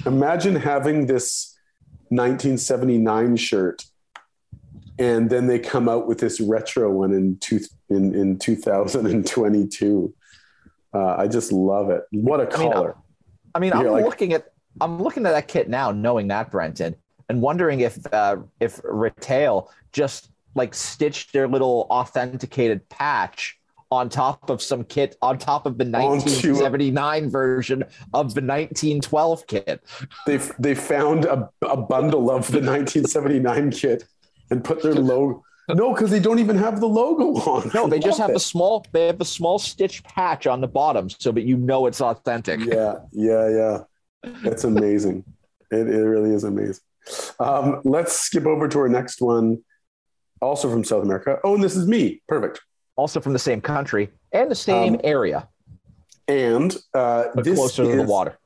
Imagine 0.07 0.57
having 0.57 1.07
this 1.07 1.57
1979 2.09 3.37
shirt 3.37 3.85
and 4.99 5.31
then 5.31 5.47
they 5.47 5.59
come 5.59 5.89
out 5.89 6.07
with 6.07 6.18
this 6.18 6.41
retro 6.41 6.91
one 6.91 7.12
in 7.12 7.39
two, 7.39 7.61
in, 7.89 8.14
in 8.14 8.39
2022. 8.39 10.14
Uh, 10.93 11.14
I 11.16 11.27
just 11.27 11.53
love 11.53 11.91
it. 11.91 12.03
What 12.11 12.41
a 12.41 12.55
I 12.55 12.59
mean, 12.59 12.73
color. 12.73 12.97
I 13.55 13.59
mean, 13.59 13.73
You're 13.73 13.87
I'm 13.87 13.93
like- 13.93 14.05
looking 14.05 14.33
at 14.35 14.53
I'm 14.81 15.03
looking 15.03 15.27
at 15.27 15.33
that 15.33 15.49
kit 15.49 15.68
now, 15.68 15.91
knowing 15.91 16.29
that 16.29 16.51
Brenton, 16.51 16.95
and 17.29 17.43
wondering 17.43 17.81
if 17.81 17.99
uh, 18.12 18.37
if 18.61 18.81
Retail 18.85 19.71
just 19.93 20.31
like 20.55 20.75
stitched 20.75 21.33
their 21.33 21.49
little 21.49 21.87
authenticated 21.91 22.89
patch 22.89 23.59
on 23.91 24.09
top 24.09 24.51
of 24.51 24.62
some 24.62 24.84
kit 24.84 25.16
on 25.20 25.36
top 25.38 25.66
of 25.66 25.76
the 25.78 25.84
Onto- 25.84 25.99
1979 25.99 27.28
version 27.28 27.82
of 28.14 28.34
the 28.34 28.41
1912 28.41 29.47
kit. 29.47 29.82
they 30.26 30.36
they 30.59 30.74
found 30.74 31.24
a, 31.24 31.51
a 31.62 31.76
bundle 31.76 32.30
of 32.30 32.47
the 32.49 32.61
1979 32.61 33.70
kit 33.72 34.05
and 34.51 34.62
put 34.64 34.82
their 34.82 34.95
logo. 34.95 35.45
No, 35.68 35.93
because 35.93 36.11
they 36.11 36.18
don't 36.18 36.41
even 36.41 36.57
have 36.57 36.80
the 36.80 36.86
logo 36.88 37.38
on. 37.49 37.70
No, 37.74 37.86
they 37.86 38.01
just 38.01 38.18
have 38.18 38.30
it. 38.30 38.36
a 38.36 38.41
small 38.41 38.84
they 38.93 39.07
have 39.07 39.20
a 39.20 39.24
small 39.24 39.59
stitch 39.59 40.03
patch 40.05 40.47
on 40.47 40.61
the 40.61 40.68
bottom 40.68 41.09
so 41.11 41.30
that 41.32 41.43
you 41.43 41.57
know 41.57 41.86
it's 41.86 42.01
authentic. 42.01 42.61
yeah, 42.61 42.97
yeah, 43.12 43.49
yeah. 43.49 43.78
That's 44.43 44.64
amazing. 44.64 45.24
it, 45.70 45.88
it 45.88 46.03
really 46.03 46.34
is 46.34 46.45
amazing. 46.45 46.82
Um, 47.38 47.80
let's 47.84 48.18
skip 48.18 48.47
over 48.47 48.68
to 48.68 48.78
our 48.80 48.88
next 48.88 49.20
one, 49.20 49.62
also 50.41 50.70
from 50.70 50.84
South 50.84 51.03
America. 51.03 51.38
Oh, 51.45 51.55
and 51.55 51.62
this 51.64 51.76
is 51.76 51.86
me. 51.86 52.20
Perfect. 52.28 52.61
Also 53.01 53.18
from 53.18 53.32
the 53.32 53.38
same 53.38 53.62
country 53.62 54.11
and 54.30 54.51
the 54.51 54.55
same 54.55 54.96
Um, 54.96 55.01
area, 55.03 55.48
And 56.28 56.76
uh, 56.92 57.24
but 57.34 57.44
closer 57.46 57.84
to 57.84 57.96
the 57.96 58.03
water. 58.03 58.38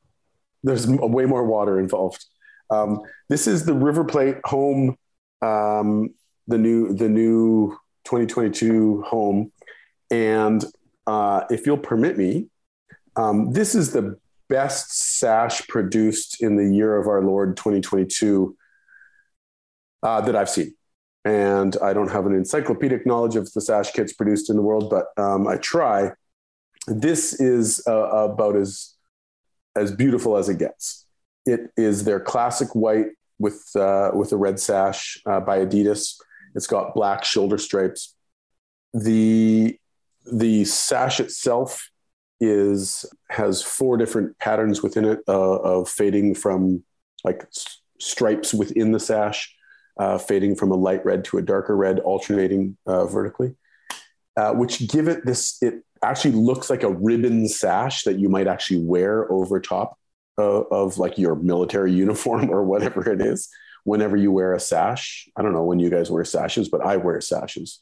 There's 0.63 0.87
way 0.87 1.27
more 1.27 1.45
water 1.45 1.81
involved. 1.81 2.25
Um, 2.71 3.01
this 3.29 3.49
is 3.49 3.67
the 3.67 3.75
River 3.75 4.05
Plate 4.05 4.37
home, 4.45 4.97
um, 5.43 6.15
the 6.47 6.57
new 6.57 6.95
the 6.95 7.09
new 7.09 7.77
2022 8.05 9.03
home, 9.03 9.51
and 10.13 10.65
uh, 11.09 11.41
if 11.51 11.67
you'll 11.67 11.77
permit 11.77 12.17
me, 12.17 12.47
um, 13.17 13.53
this 13.53 13.75
is 13.75 13.93
the 13.93 14.17
best 14.49 15.19
sash 15.19 15.67
produced 15.67 16.41
in 16.41 16.55
the 16.55 16.69
year 16.73 16.97
of 16.97 17.09
our 17.09 17.23
Lord 17.23 17.57
2022 17.57 18.57
uh, 20.05 20.21
that 20.21 20.37
I've 20.37 20.49
seen. 20.49 20.77
And 21.25 21.77
I 21.83 21.93
don't 21.95 22.11
have 22.11 22.27
an 22.27 22.35
encyclopedic 22.35 23.07
knowledge 23.07 23.37
of 23.37 23.51
the 23.53 23.61
sash 23.61 23.93
kits 23.93 24.13
produced 24.13 24.51
in 24.51 24.57
the 24.57 24.63
world, 24.63 24.91
but 24.91 25.07
um, 25.23 25.47
I 25.49 25.57
try. 25.57 26.11
This 26.87 27.41
is 27.41 27.83
uh, 27.87 27.93
about 27.93 28.57
as 28.57 28.95
as 29.77 29.91
beautiful 29.91 30.37
as 30.37 30.49
it 30.49 30.59
gets. 30.59 31.07
It 31.47 31.71
is 31.77 32.05
their 32.05 32.21
classic 32.21 32.75
white 32.75 33.07
with 33.39 33.65
uh, 33.75 34.11
with 34.15 34.33
a 34.33 34.37
red 34.37 34.61
sash 34.61 35.19
uh, 35.27 35.41
by 35.41 35.59
Adidas. 35.65 36.17
It's 36.55 36.67
got 36.67 36.95
black 36.95 37.25
shoulder 37.25 37.59
stripes. 37.59 38.15
the 38.93 39.79
The 40.31 40.65
sash 40.65 41.21
itself 41.21 41.91
is 42.41 43.07
has 43.31 43.63
four 43.63 43.97
different 43.97 44.39
patterns 44.39 44.83
within 44.83 45.05
it 45.05 45.21
uh, 45.29 45.57
of 45.57 45.89
fading 45.89 46.35
from 46.35 46.83
like 47.25 47.47
stripes 47.99 48.53
within 48.53 48.93
the 48.93 49.01
sash, 49.01 49.55
uh, 49.99 50.19
fading 50.19 50.57
from 50.57 50.71
a 50.71 50.75
light 50.75 51.05
red 51.05 51.25
to 51.27 51.39
a 51.39 51.43
darker 51.43 51.77
red, 51.77 52.01
alternating 52.01 52.77
uh, 52.87 53.07
vertically, 53.07 53.55
uh, 54.37 54.53
which 54.53 54.89
give 54.89 55.09
it 55.09 55.25
this. 55.25 55.59
It 55.63 55.85
actually 56.03 56.33
looks 56.33 56.69
like 56.71 56.83
a 56.83 56.91
ribbon 56.91 57.49
sash 57.49 58.03
that 58.05 58.19
you 58.19 58.29
might 58.29 58.47
actually 58.47 58.81
wear 58.85 59.31
over 59.33 59.61
top 59.61 59.99
uh, 60.39 60.63
of 60.65 60.99
like 60.99 61.17
your 61.19 61.35
military 61.37 61.93
uniform 62.05 62.51
or 62.51 62.65
whatever 62.65 63.09
it 63.11 63.21
is. 63.21 63.49
Whenever 63.85 64.17
you 64.17 64.33
wear 64.33 64.55
a 64.55 64.61
sash, 64.61 65.29
I 65.37 65.43
don't 65.43 65.53
know 65.53 65.65
when 65.65 65.79
you 65.79 65.91
guys 65.91 66.11
wear 66.11 66.25
sashes, 66.25 66.69
but 66.71 66.81
I 66.85 66.97
wear 66.97 67.21
sashes 67.21 67.81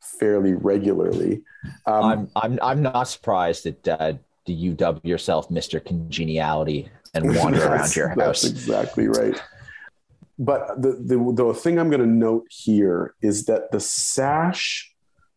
fairly 0.00 0.52
regularly. 0.52 1.42
Um, 1.86 2.04
I'm 2.04 2.30
I'm 2.36 2.58
I'm 2.62 2.82
not 2.82 3.04
surprised 3.04 3.64
that 3.64 3.88
uh, 3.88 4.12
you 4.46 4.74
dub 4.74 5.00
yourself 5.02 5.50
Mister 5.50 5.80
Congeniality 5.80 6.88
and 7.14 7.34
wander 7.36 7.58
around 7.64 7.70
That's- 7.70 7.96
your 7.96 8.08
That's 8.14 8.42
house. 8.42 8.44
exactly 8.44 9.08
right. 9.08 9.40
But 10.38 10.80
the, 10.80 10.92
the 10.92 11.32
the 11.34 11.54
thing 11.54 11.78
I'm 11.78 11.90
going 11.90 12.00
to 12.00 12.06
note 12.06 12.46
here 12.50 13.14
is 13.22 13.44
that 13.46 13.70
the 13.70 13.80
sash 13.80 14.92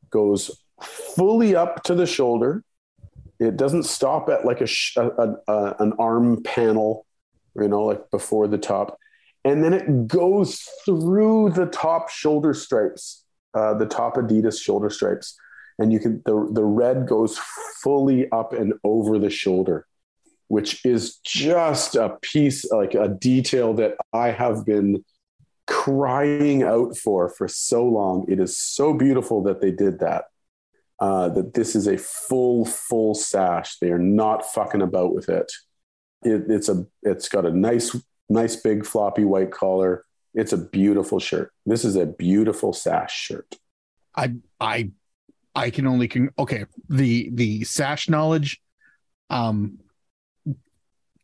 goes 0.09 0.63
fully 0.81 1.55
up 1.55 1.83
to 1.83 1.95
the 1.95 2.05
shoulder. 2.05 2.63
It 3.39 3.57
doesn't 3.57 3.83
stop 3.83 4.29
at 4.29 4.45
like 4.45 4.61
a, 4.61 4.67
a, 4.97 5.35
a 5.47 5.75
an 5.79 5.93
arm 5.99 6.41
panel, 6.43 7.05
you 7.55 7.67
know, 7.67 7.83
like 7.85 8.09
before 8.09 8.47
the 8.47 8.57
top, 8.57 8.97
and 9.45 9.63
then 9.63 9.73
it 9.73 10.07
goes 10.07 10.67
through 10.83 11.51
the 11.51 11.67
top 11.67 12.09
shoulder 12.09 12.53
stripes, 12.55 13.23
uh, 13.53 13.75
the 13.75 13.85
top 13.85 14.15
Adidas 14.15 14.59
shoulder 14.59 14.89
stripes, 14.89 15.37
and 15.77 15.93
you 15.93 15.99
can 15.99 16.23
the 16.25 16.49
the 16.51 16.63
red 16.63 17.07
goes 17.07 17.37
fully 17.83 18.29
up 18.31 18.53
and 18.53 18.73
over 18.83 19.19
the 19.19 19.29
shoulder 19.29 19.85
which 20.47 20.85
is 20.85 21.17
just 21.17 21.95
a 21.95 22.17
piece, 22.21 22.69
like 22.71 22.93
a 22.93 23.07
detail 23.09 23.73
that 23.75 23.95
I 24.13 24.31
have 24.31 24.65
been 24.65 25.03
crying 25.65 26.63
out 26.63 26.97
for 26.97 27.29
for 27.29 27.47
so 27.47 27.83
long. 27.85 28.25
It 28.29 28.39
is 28.39 28.57
so 28.57 28.93
beautiful 28.93 29.43
that 29.43 29.61
they 29.61 29.71
did 29.71 29.99
that. 29.99 30.25
Uh, 30.99 31.29
that 31.29 31.53
this 31.53 31.75
is 31.75 31.85
a 31.85 31.97
full, 31.97 32.65
full 32.65 33.13
sash. 33.13 33.77
They 33.77 33.91
are 33.91 33.99
not 33.99 34.51
fucking 34.51 34.81
about 34.81 35.13
with 35.13 35.29
it. 35.29 35.51
it. 36.23 36.49
It's 36.49 36.69
a, 36.69 36.87
it's 37.03 37.29
got 37.29 37.45
a 37.45 37.51
nice, 37.51 37.95
nice 38.29 38.55
big 38.55 38.83
floppy 38.83 39.23
white 39.23 39.51
collar. 39.51 40.05
It's 40.33 40.53
a 40.53 40.57
beautiful 40.57 41.19
shirt. 41.19 41.51
This 41.67 41.85
is 41.85 41.95
a 41.95 42.07
beautiful 42.07 42.73
sash 42.73 43.15
shirt. 43.15 43.57
I 44.15 44.35
I 44.59 44.91
I 45.53 45.69
can 45.69 45.85
only 45.87 46.07
con- 46.07 46.31
okay 46.39 46.65
the 46.89 47.29
the 47.33 47.63
sash 47.63 48.09
knowledge 48.09 48.61
um 49.29 49.79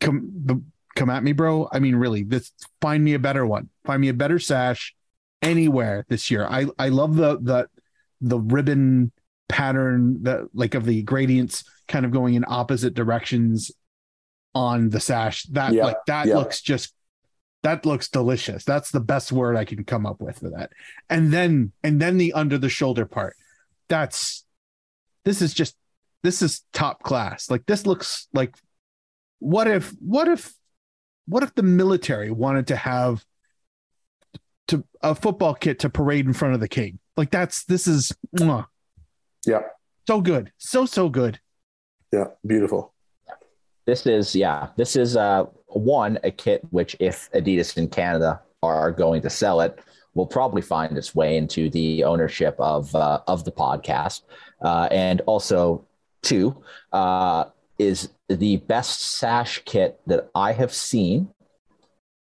come 0.03 0.65
come 0.95 1.09
at 1.09 1.23
me, 1.23 1.31
bro. 1.31 1.67
I 1.71 1.79
mean, 1.79 1.95
really, 1.95 2.23
this 2.23 2.51
find 2.81 3.03
me 3.03 3.13
a 3.15 3.19
better 3.19 3.45
one. 3.45 3.69
Find 3.85 3.99
me 4.01 4.09
a 4.09 4.13
better 4.13 4.39
sash 4.39 4.93
anywhere 5.41 6.05
this 6.09 6.29
year. 6.29 6.45
I 6.45 6.67
I 6.77 6.89
love 6.89 7.15
the 7.15 7.39
the 7.39 7.67
the 8.21 8.39
ribbon 8.39 9.11
pattern 9.49 10.23
that 10.23 10.47
like 10.53 10.75
of 10.75 10.85
the 10.85 11.03
gradients 11.03 11.63
kind 11.87 12.05
of 12.05 12.11
going 12.11 12.35
in 12.35 12.45
opposite 12.47 12.93
directions 12.93 13.71
on 14.55 14.89
the 14.89 14.99
sash. 14.99 15.43
That 15.43 15.73
Yeah, 15.73 15.85
like 15.85 15.97
that 16.07 16.27
yeah. 16.27 16.35
looks 16.35 16.61
just 16.61 16.93
that 17.63 17.85
looks 17.85 18.09
delicious. 18.09 18.63
That's 18.65 18.91
the 18.91 18.99
best 18.99 19.31
word 19.31 19.55
I 19.55 19.65
can 19.65 19.83
come 19.83 20.05
up 20.05 20.21
with 20.21 20.39
for 20.39 20.49
that. 20.51 20.71
And 21.09 21.31
then 21.31 21.71
and 21.83 22.01
then 22.01 22.17
the 22.17 22.33
under 22.33 22.57
the 22.57 22.69
shoulder 22.69 23.05
part. 23.05 23.35
That's 23.89 24.45
this 25.25 25.41
is 25.41 25.53
just 25.53 25.75
this 26.23 26.41
is 26.41 26.63
top 26.73 27.03
class. 27.03 27.49
Like 27.49 27.65
this 27.65 27.85
looks 27.85 28.27
like 28.33 28.55
what 29.43 29.67
if 29.67 29.89
what 29.99 30.27
if 30.27 30.53
what 31.27 31.43
if 31.43 31.53
the 31.55 31.63
military 31.63 32.31
wanted 32.31 32.67
to 32.67 32.75
have 32.75 33.23
to 34.69 34.83
a 35.01 35.13
football 35.13 35.53
kit 35.53 35.79
to 35.79 35.89
parade 35.89 36.25
in 36.25 36.33
front 36.33 36.53
of 36.53 36.59
the 36.59 36.67
king? 36.67 36.99
Like 37.17 37.29
that's 37.29 37.65
this 37.65 37.87
is 37.87 38.11
mwah, 38.37 38.65
Yeah, 39.45 39.61
so 40.07 40.21
good. 40.21 40.51
So 40.57 40.85
so 40.85 41.09
good. 41.09 41.39
yeah, 42.11 42.25
beautiful. 42.45 42.93
This 43.85 44.05
is 44.07 44.33
yeah. 44.35 44.69
This 44.77 44.95
is 44.95 45.17
uh 45.17 45.45
one 45.67 46.19
a 46.23 46.31
kit 46.31 46.61
which 46.71 46.95
if 46.99 47.29
Adidas 47.33 47.77
in 47.77 47.87
Canada 47.89 48.41
are 48.61 48.91
going 48.91 49.21
to 49.23 49.29
sell 49.29 49.59
it, 49.61 49.79
will 50.13 50.27
probably 50.27 50.61
find 50.61 50.97
its 50.97 51.13
way 51.13 51.35
into 51.37 51.69
the 51.69 52.03
ownership 52.05 52.55
of 52.59 52.93
uh, 52.95 53.19
of 53.27 53.43
the 53.43 53.51
podcast, 53.51 54.21
uh, 54.61 54.87
and 54.89 55.19
also 55.21 55.85
two 56.21 56.55
uh, 56.93 57.43
is 57.77 58.09
the 58.35 58.57
best 58.57 59.01
sash 59.01 59.61
kit 59.65 59.99
that 60.07 60.29
I 60.35 60.53
have 60.53 60.73
seen 60.73 61.29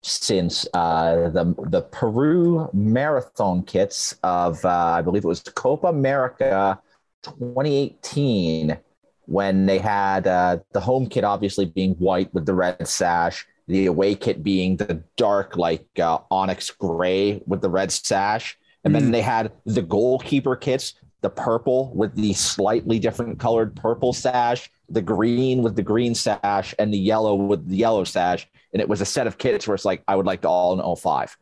since 0.03 0.67
uh, 0.73 1.29
the 1.29 1.55
the 1.69 1.83
Peru 1.83 2.69
marathon 2.73 3.63
kits 3.63 4.17
of 4.23 4.65
uh, 4.65 4.69
I 4.69 5.03
believe 5.03 5.25
it 5.25 5.29
was 5.29 5.41
Copa 5.41 5.89
America 5.89 6.81
2018 7.23 8.79
when 9.27 9.67
they 9.67 9.79
had 9.79 10.27
uh, 10.27 10.59
the 10.73 10.81
home 10.81 11.07
kit 11.07 11.23
obviously 11.23 11.65
being 11.65 11.95
white 11.95 12.33
with 12.35 12.47
the 12.47 12.55
red 12.55 12.89
sash, 12.89 13.47
the 13.69 13.87
away 13.87 14.15
kit 14.15 14.43
being 14.43 14.77
the 14.77 15.03
dark 15.17 15.57
like 15.57 15.87
uh, 16.01 16.19
onyx 16.31 16.71
gray 16.71 17.41
with 17.47 17.61
the 17.61 17.71
red 17.71 17.93
sash, 17.93 18.59
and 18.85 18.95
then 18.95 19.11
they 19.11 19.21
had 19.21 19.53
the 19.67 19.83
goalkeeper 19.83 20.57
kits, 20.57 20.95
the 21.21 21.31
purple 21.31 21.93
with 21.95 22.15
the 22.17 22.33
slightly 22.33 22.99
different 22.99 23.39
colored 23.39 23.77
purple 23.77 24.13
sash, 24.13 24.71
the 24.91 25.03
green 25.03 25.63
with 25.63 25.77
the 25.77 25.83
green 25.83 26.15
sash, 26.15 26.75
and 26.79 26.93
the 26.93 26.99
yellow 26.99 27.35
with 27.35 27.69
the 27.69 27.77
yellow 27.77 28.05
sash, 28.05 28.49
and 28.73 28.83
it 28.83 28.89
was 28.89 29.01
a 29.01 29.07
set 29.07 29.27
of 29.27 29.39
kits 29.39 29.67
where 29.67 29.75
it's 29.75 29.85
like 29.85 30.03
I 30.07 30.17
would 30.17 30.27
like 30.27 30.43
to 30.43 30.49
all 30.49 30.79
in 30.79 30.97
05. 30.97 31.37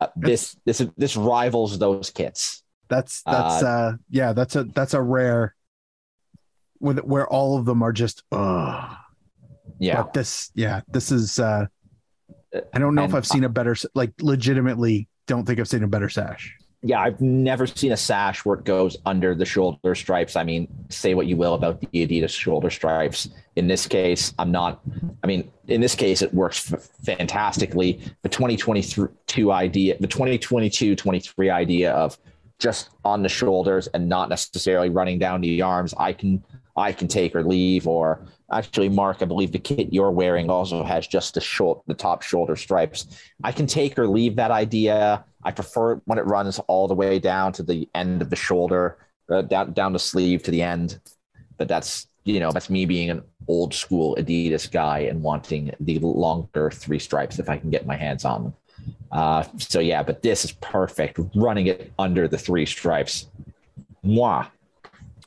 Uh, 0.00 0.08
this 0.16 0.56
this 0.64 0.84
this 0.96 1.16
rivals 1.16 1.78
those 1.78 2.10
kits. 2.10 2.62
That's 2.88 3.22
that's 3.22 3.62
uh, 3.62 3.92
yeah, 4.10 4.32
that's 4.32 4.56
a 4.56 4.64
that's 4.64 4.94
a 4.94 5.00
rare 5.00 5.54
with 6.80 6.98
where 7.00 7.28
all 7.28 7.58
of 7.58 7.66
them 7.66 7.82
are 7.82 7.92
just 7.92 8.24
uh 8.32 8.94
Yeah. 9.78 10.02
But 10.02 10.12
this 10.14 10.50
yeah, 10.54 10.80
this 10.88 11.12
is 11.12 11.38
uh 11.38 11.66
I 12.72 12.78
don't 12.78 12.94
know 12.94 13.04
if 13.04 13.14
I've 13.14 13.26
seen 13.26 13.44
a 13.44 13.48
better 13.48 13.76
like 13.94 14.12
legitimately 14.20 15.08
don't 15.26 15.46
think 15.46 15.60
I've 15.60 15.68
seen 15.68 15.84
a 15.84 15.88
better 15.88 16.08
sash. 16.08 16.56
Yeah, 16.82 17.00
I've 17.00 17.20
never 17.20 17.66
seen 17.66 17.92
a 17.92 17.96
sash 17.96 18.44
where 18.44 18.58
it 18.58 18.64
goes 18.64 18.96
under 19.04 19.34
the 19.34 19.44
shoulder 19.44 19.94
stripes. 19.94 20.34
I 20.34 20.44
mean, 20.44 20.66
say 20.88 21.14
what 21.14 21.26
you 21.26 21.36
will 21.36 21.52
about 21.52 21.80
the 21.80 21.86
Adidas 21.88 22.30
shoulder 22.30 22.70
stripes. 22.70 23.28
In 23.56 23.68
this 23.68 23.86
case, 23.86 24.32
I'm 24.38 24.50
not. 24.50 24.80
I 25.22 25.26
mean, 25.26 25.50
in 25.68 25.82
this 25.82 25.94
case, 25.94 26.22
it 26.22 26.32
works 26.32 26.72
f- 26.72 26.88
fantastically. 27.04 28.00
The 28.22 28.30
2022 28.30 29.52
idea, 29.52 29.98
the 30.00 30.06
2022 30.06 30.96
23 30.96 31.50
idea 31.50 31.92
of 31.92 32.18
just 32.58 32.90
on 33.04 33.22
the 33.22 33.28
shoulders 33.28 33.86
and 33.88 34.08
not 34.08 34.30
necessarily 34.30 34.88
running 34.88 35.18
down 35.18 35.42
the 35.42 35.60
arms, 35.60 35.92
I 35.98 36.14
can 36.14 36.42
I 36.76 36.92
can 36.92 37.08
take 37.08 37.34
or 37.34 37.44
leave. 37.44 37.86
Or 37.86 38.24
actually, 38.50 38.88
Mark, 38.88 39.18
I 39.20 39.26
believe 39.26 39.52
the 39.52 39.58
kit 39.58 39.92
you're 39.92 40.10
wearing 40.10 40.48
also 40.48 40.82
has 40.82 41.06
just 41.06 41.34
the 41.34 41.42
short, 41.42 41.82
the 41.86 41.94
top 41.94 42.22
shoulder 42.22 42.56
stripes. 42.56 43.06
I 43.44 43.52
can 43.52 43.66
take 43.66 43.98
or 43.98 44.06
leave 44.06 44.36
that 44.36 44.50
idea. 44.50 45.24
I 45.44 45.50
prefer 45.52 45.92
it 45.92 46.00
when 46.04 46.18
it 46.18 46.26
runs 46.26 46.58
all 46.66 46.86
the 46.88 46.94
way 46.94 47.18
down 47.18 47.52
to 47.54 47.62
the 47.62 47.88
end 47.94 48.22
of 48.22 48.30
the 48.30 48.36
shoulder, 48.36 48.98
uh, 49.30 49.42
down 49.42 49.72
down 49.72 49.92
the 49.92 49.98
sleeve 49.98 50.42
to 50.44 50.50
the 50.50 50.62
end. 50.62 51.00
But 51.56 51.68
that's 51.68 52.06
you 52.24 52.40
know 52.40 52.52
that's 52.52 52.70
me 52.70 52.84
being 52.86 53.10
an 53.10 53.22
old 53.48 53.72
school 53.74 54.16
Adidas 54.16 54.70
guy 54.70 55.00
and 55.00 55.22
wanting 55.22 55.74
the 55.80 55.98
longer 56.00 56.70
three 56.70 56.98
stripes 56.98 57.38
if 57.38 57.48
I 57.48 57.56
can 57.56 57.70
get 57.70 57.86
my 57.86 57.96
hands 57.96 58.24
on 58.24 58.42
them. 58.44 58.54
Uh, 59.12 59.44
so 59.58 59.80
yeah, 59.80 60.02
but 60.02 60.22
this 60.22 60.44
is 60.44 60.52
perfect. 60.52 61.18
Running 61.34 61.66
it 61.66 61.92
under 61.98 62.28
the 62.28 62.38
three 62.38 62.66
stripes. 62.66 63.26
moi. 64.02 64.46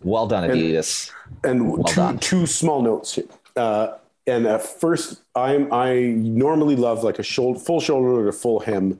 Well 0.04 0.28
done, 0.28 0.44
And- 0.44 0.54
Adidas. 0.54 1.12
And 1.44 1.72
Well 1.72 1.84
two 1.84 1.96
done. 1.96 2.18
two 2.20 2.46
small 2.46 2.82
notes 2.82 3.16
here. 3.16 3.26
Uh, 3.56 3.94
and 4.28 4.46
at 4.46 4.62
first, 4.62 5.22
I'm 5.36 5.72
I 5.74 6.14
normally 6.18 6.76
love 6.76 7.04
like 7.04 7.20
a 7.20 7.24
shoulder, 7.24 7.60
full 7.60 7.80
shoulder 7.82 8.10
or 8.10 8.28
a 8.30 8.34
full 8.34 8.60
hem 8.62 9.00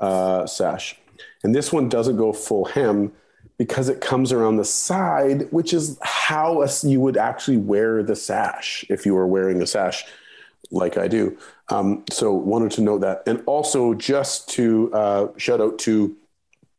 uh, 0.00 0.46
sash, 0.46 0.96
and 1.42 1.54
this 1.54 1.72
one 1.72 1.88
doesn't 1.88 2.16
go 2.16 2.32
full 2.32 2.66
hem 2.66 3.12
because 3.58 3.90
it 3.90 4.00
comes 4.00 4.32
around 4.32 4.56
the 4.56 4.64
side, 4.64 5.46
which 5.52 5.74
is 5.74 5.98
how 6.00 6.64
you 6.82 6.98
would 7.00 7.18
actually 7.18 7.58
wear 7.58 8.02
the 8.02 8.16
sash 8.16 8.84
if 8.88 9.04
you 9.04 9.14
were 9.14 9.26
wearing 9.26 9.60
a 9.60 9.66
sash 9.66 10.04
like 10.70 10.96
I 10.96 11.08
do. 11.08 11.36
Um, 11.68 12.04
so 12.10 12.32
wanted 12.32 12.72
to 12.72 12.80
note 12.80 13.00
that, 13.00 13.22
and 13.26 13.42
also 13.46 13.94
just 13.94 14.48
to 14.50 14.92
uh, 14.94 15.26
shout 15.36 15.60
out 15.60 15.78
to 15.80 16.16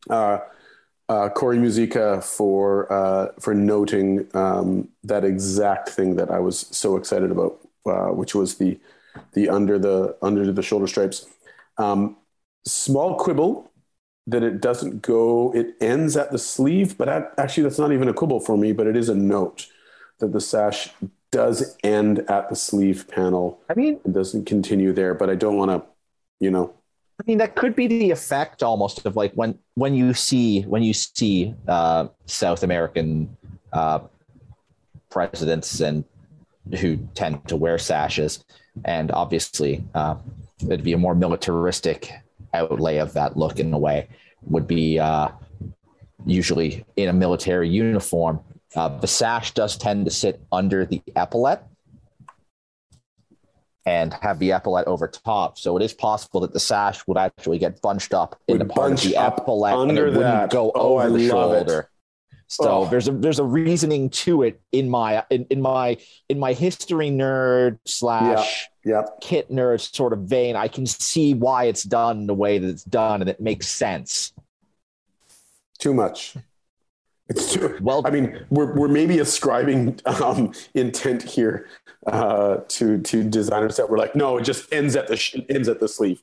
uh, 0.10 0.40
uh, 1.08 1.30
Corey 1.30 1.60
Musica 1.60 2.22
for 2.22 2.92
uh, 2.92 3.28
for 3.40 3.54
noting 3.54 4.28
um, 4.34 4.88
that 5.04 5.24
exact 5.24 5.90
thing 5.90 6.16
that 6.16 6.32
I 6.32 6.40
was 6.40 6.68
so 6.72 6.98
excited 6.98 7.32
about, 7.32 7.60
uh, 7.86 8.08
which 8.08 8.34
was 8.34 8.56
the 8.56 8.80
the 9.34 9.50
under 9.50 9.78
the 9.78 10.16
under 10.22 10.52
the 10.52 10.64
shoulder 10.64 10.88
stripes. 10.88 11.28
Um, 11.78 12.18
small 12.66 13.16
quibble 13.16 13.72
that 14.28 14.43
it 14.43 14.62
doesn't 14.62 15.01
go; 15.01 15.51
it 15.53 15.76
ends 15.82 16.16
at 16.18 16.32
the 16.32 16.38
sleeve, 16.38 16.97
but 16.97 17.09
actually 17.38 17.64
that's 17.64 17.80
not 17.80 17.91
even 17.91 18.07
a 18.07 18.14
quibble 18.14 18.39
for 18.39 18.57
me, 18.57 18.72
but 18.72 18.88
it 18.88 18.95
is 18.95 19.09
a 19.09 19.16
note 19.16 19.68
that 20.20 20.32
the 20.32 20.41
sash 20.41 20.89
does 21.32 21.78
end 21.84 22.20
at 22.30 22.49
the 22.49 22.55
sleeve 22.55 23.07
panel. 23.07 23.62
I 23.70 23.74
mean, 23.74 23.99
It 24.05 24.14
doesn't 24.14 24.45
continue 24.45 24.93
there, 24.93 25.14
but 25.14 25.30
I 25.30 25.36
don't 25.36 25.57
want 25.57 25.72
to, 25.72 25.84
you 26.39 26.51
know, 26.51 26.74
I 27.22 27.24
mean, 27.28 27.38
that 27.38 27.55
could 27.55 27.76
be 27.76 27.86
the 27.86 28.09
effect 28.09 28.64
almost 28.64 29.05
of 29.05 29.16
like 29.16 29.32
when 29.34 29.59
when 29.76 29.93
you 29.93 30.16
see 30.16 30.64
when 30.64 30.82
you 30.82 30.91
see 30.93 31.53
uh, 31.68 32.07
South 32.26 32.64
American 32.64 33.38
uh, 33.72 33.99
presidents 35.12 35.82
and 35.82 36.03
who 36.80 36.97
tend 37.14 37.47
to 37.47 37.55
wear 37.55 37.78
sashes, 37.78 38.43
and 38.86 39.12
obviously 39.12 39.84
uh, 39.93 40.16
it'd 40.64 40.84
be 40.84 40.93
a 40.93 40.97
more 40.97 41.14
militaristic 41.14 42.12
outlay 42.54 42.97
of 42.97 43.14
that 43.14 43.38
look 43.38 43.60
in 43.60 43.74
a 43.74 43.78
way 43.80 44.08
would 44.43 44.68
be 44.68 44.99
uh, 44.99 45.30
usually 46.26 46.86
in 46.95 47.10
a 47.10 47.14
military 47.14 47.70
uniform. 47.70 48.39
Uh, 48.76 48.88
the 48.99 49.08
sash 49.08 49.54
does 49.54 49.78
tend 49.78 50.06
to 50.06 50.12
sit 50.12 50.41
under 50.52 50.86
the 50.86 51.02
epaulette, 51.16 51.68
and 53.86 54.14
have 54.14 54.38
the 54.39 54.52
epaulette 54.52 54.88
over 54.88 55.08
top. 55.08 55.58
So 55.58 55.76
it 55.76 55.84
is 55.84 55.93
possible 55.93 56.39
that 56.41 56.54
the 56.54 56.60
sash 56.60 57.06
would 57.08 57.18
actually 57.18 57.58
get 57.58 57.82
bunched 57.82 58.14
up 58.14 58.39
in 58.47 58.60
Would 58.60 58.68
the 58.68 58.74
part 58.74 58.91
of 58.91 58.97
bunch 58.97 59.04
the 59.04 59.18
epaulette 59.18 59.74
and 59.74 59.89
under 59.89 60.04
it 60.08 60.14
wouldn't 60.14 60.24
that. 60.24 60.49
go 60.52 60.72
Oh, 60.76 60.99
over 60.99 61.04
I 61.04 61.10
the 61.10 61.28
shoulder. 61.28 61.80
it. 61.82 61.88
So 62.52 62.70
Oh. 62.70 62.86
there's 62.86 63.08
a 63.08 63.12
there's 63.14 63.39
a 63.39 63.45
reasoning 63.45 64.10
to 64.10 64.43
it 64.43 64.60
in 64.74 64.89
my 64.89 65.24
in, 65.30 65.45
in 65.49 65.62
my 65.62 65.95
in 66.28 66.38
my 66.38 66.52
history 66.52 67.10
nerd 67.10 67.80
slash 67.86 68.68
Yep. 68.84 69.22
kit 69.22 69.49
nerd 69.49 69.80
sort 69.95 70.12
of 70.12 70.20
vein. 70.24 70.58
I 70.58 70.68
can 70.68 70.86
see 70.86 71.34
why 71.34 71.66
it's 71.66 71.84
done 71.84 72.28
the 72.28 72.34
way 72.34 72.58
that 72.58 72.68
it's 72.68 72.84
done, 72.84 73.22
and 73.22 73.30
it 73.30 73.39
makes 73.39 73.70
sense. 73.70 74.34
Too 75.80 75.93
much. 75.93 76.36
It's 77.30 77.54
too. 77.54 77.78
Well, 77.80 78.02
I 78.06 78.10
mean, 78.10 78.45
we're, 78.49 78.76
we're 78.76 78.89
maybe 78.89 79.20
ascribing 79.20 79.99
um, 80.06 80.52
intent 80.74 81.24
here 81.24 81.68
uh, 82.08 82.58
to 82.68 82.97
to 83.02 83.24
designers 83.24 83.78
that 83.78 83.89
were 83.89 83.97
like, 83.97 84.14
no, 84.14 84.38
it 84.38 84.43
just 84.43 84.74
ends 84.74 84.97
at 84.97 85.08
the 85.08 85.16
sh- 85.16 85.38
ends 85.47 85.70
at 85.70 85.80
the 85.80 85.88
sleeve. 85.88 86.22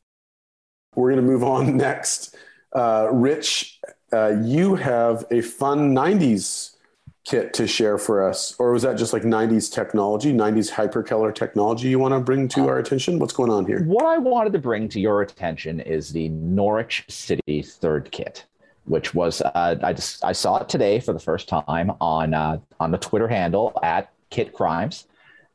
We're 0.95 1.11
going 1.13 1.25
to 1.25 1.31
move 1.31 1.43
on 1.43 1.77
next. 1.89 2.37
Uh, 2.75 3.09
Rich, 3.11 3.81
uh, 4.13 4.35
you 4.43 4.75
have 4.75 5.25
a 5.31 5.41
fun 5.41 5.95
'90s 5.95 6.77
kit 7.25 7.53
to 7.55 7.67
share 7.67 7.99
for 7.99 8.27
us, 8.27 8.55
or 8.59 8.73
was 8.73 8.83
that 8.83 8.97
just 8.97 9.13
like 9.13 9.23
'90s 9.23 9.73
technology, 9.73 10.33
'90s 10.33 10.71
hypercolor 10.71 11.35
technology 11.35 11.89
you 11.89 11.99
want 11.99 12.15
to 12.15 12.21
bring 12.21 12.49
to 12.49 12.69
our 12.69 12.79
attention? 12.79 13.19
What's 13.19 13.33
going 13.33 13.51
on 13.51 13.67
here? 13.67 13.83
What 13.85 14.07
I 14.07 14.19
wanted 14.19 14.53
to 14.55 14.59
bring 14.59 14.89
to 14.91 15.01
your 15.01 15.23
attention 15.23 15.81
is 15.81 16.11
the 16.11 16.29
Norwich 16.31 17.05
City 17.09 17.63
third 17.63 18.11
kit, 18.11 18.47
which 18.85 19.15
was 19.15 19.43
uh, 19.43 19.77
I 19.83 19.93
just 19.93 20.25
I 20.25 20.33
saw 20.33 20.59
it 20.59 20.69
today 20.69 21.01
for 21.01 21.13
the 21.13 21.21
first 21.21 21.49
time 21.49 21.93
on 22.01 22.35
uh, 22.35 22.59
on 22.81 22.91
the 22.91 22.99
Twitter 22.99 23.29
handle 23.29 23.79
at 23.83 24.11
Kit 24.31 24.55
Crimes, 24.55 25.07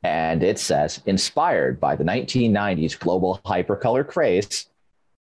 and 0.04 0.44
it 0.44 0.60
says 0.60 1.02
inspired 1.06 1.80
by 1.80 1.96
the 1.96 2.04
1990s 2.04 3.00
global 3.00 3.40
hypercolor 3.46 4.08
craze. 4.08 4.68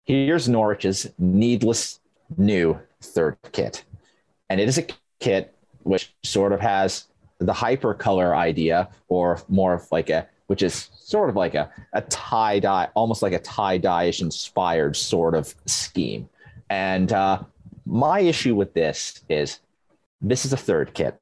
Here's 0.04 0.48
Norwich's 0.48 1.08
needless 1.18 1.98
new 2.36 2.78
third 3.02 3.36
kit, 3.52 3.84
and 4.48 4.60
it 4.60 4.68
is 4.68 4.78
a 4.78 4.86
kit 5.20 5.54
which 5.82 6.14
sort 6.22 6.52
of 6.52 6.60
has 6.60 7.06
the 7.38 7.52
hyper 7.52 7.94
color 7.94 8.34
idea, 8.34 8.88
or 9.08 9.40
more 9.48 9.74
of 9.74 9.86
like 9.92 10.10
a 10.10 10.26
which 10.46 10.62
is 10.62 10.90
sort 10.94 11.28
of 11.28 11.36
like 11.36 11.54
a, 11.54 11.70
a 11.92 12.02
tie 12.02 12.58
dye, 12.60 12.88
almost 12.94 13.22
like 13.22 13.32
a 13.32 13.38
tie 13.40 13.78
dye-ish 13.78 14.20
inspired 14.20 14.96
sort 14.96 15.34
of 15.34 15.54
scheme. 15.66 16.28
And 16.70 17.12
uh, 17.12 17.42
my 17.84 18.20
issue 18.20 18.54
with 18.54 18.72
this 18.74 19.22
is 19.28 19.60
this 20.20 20.44
is 20.44 20.52
a 20.52 20.56
third 20.56 20.94
kit. 20.94 21.20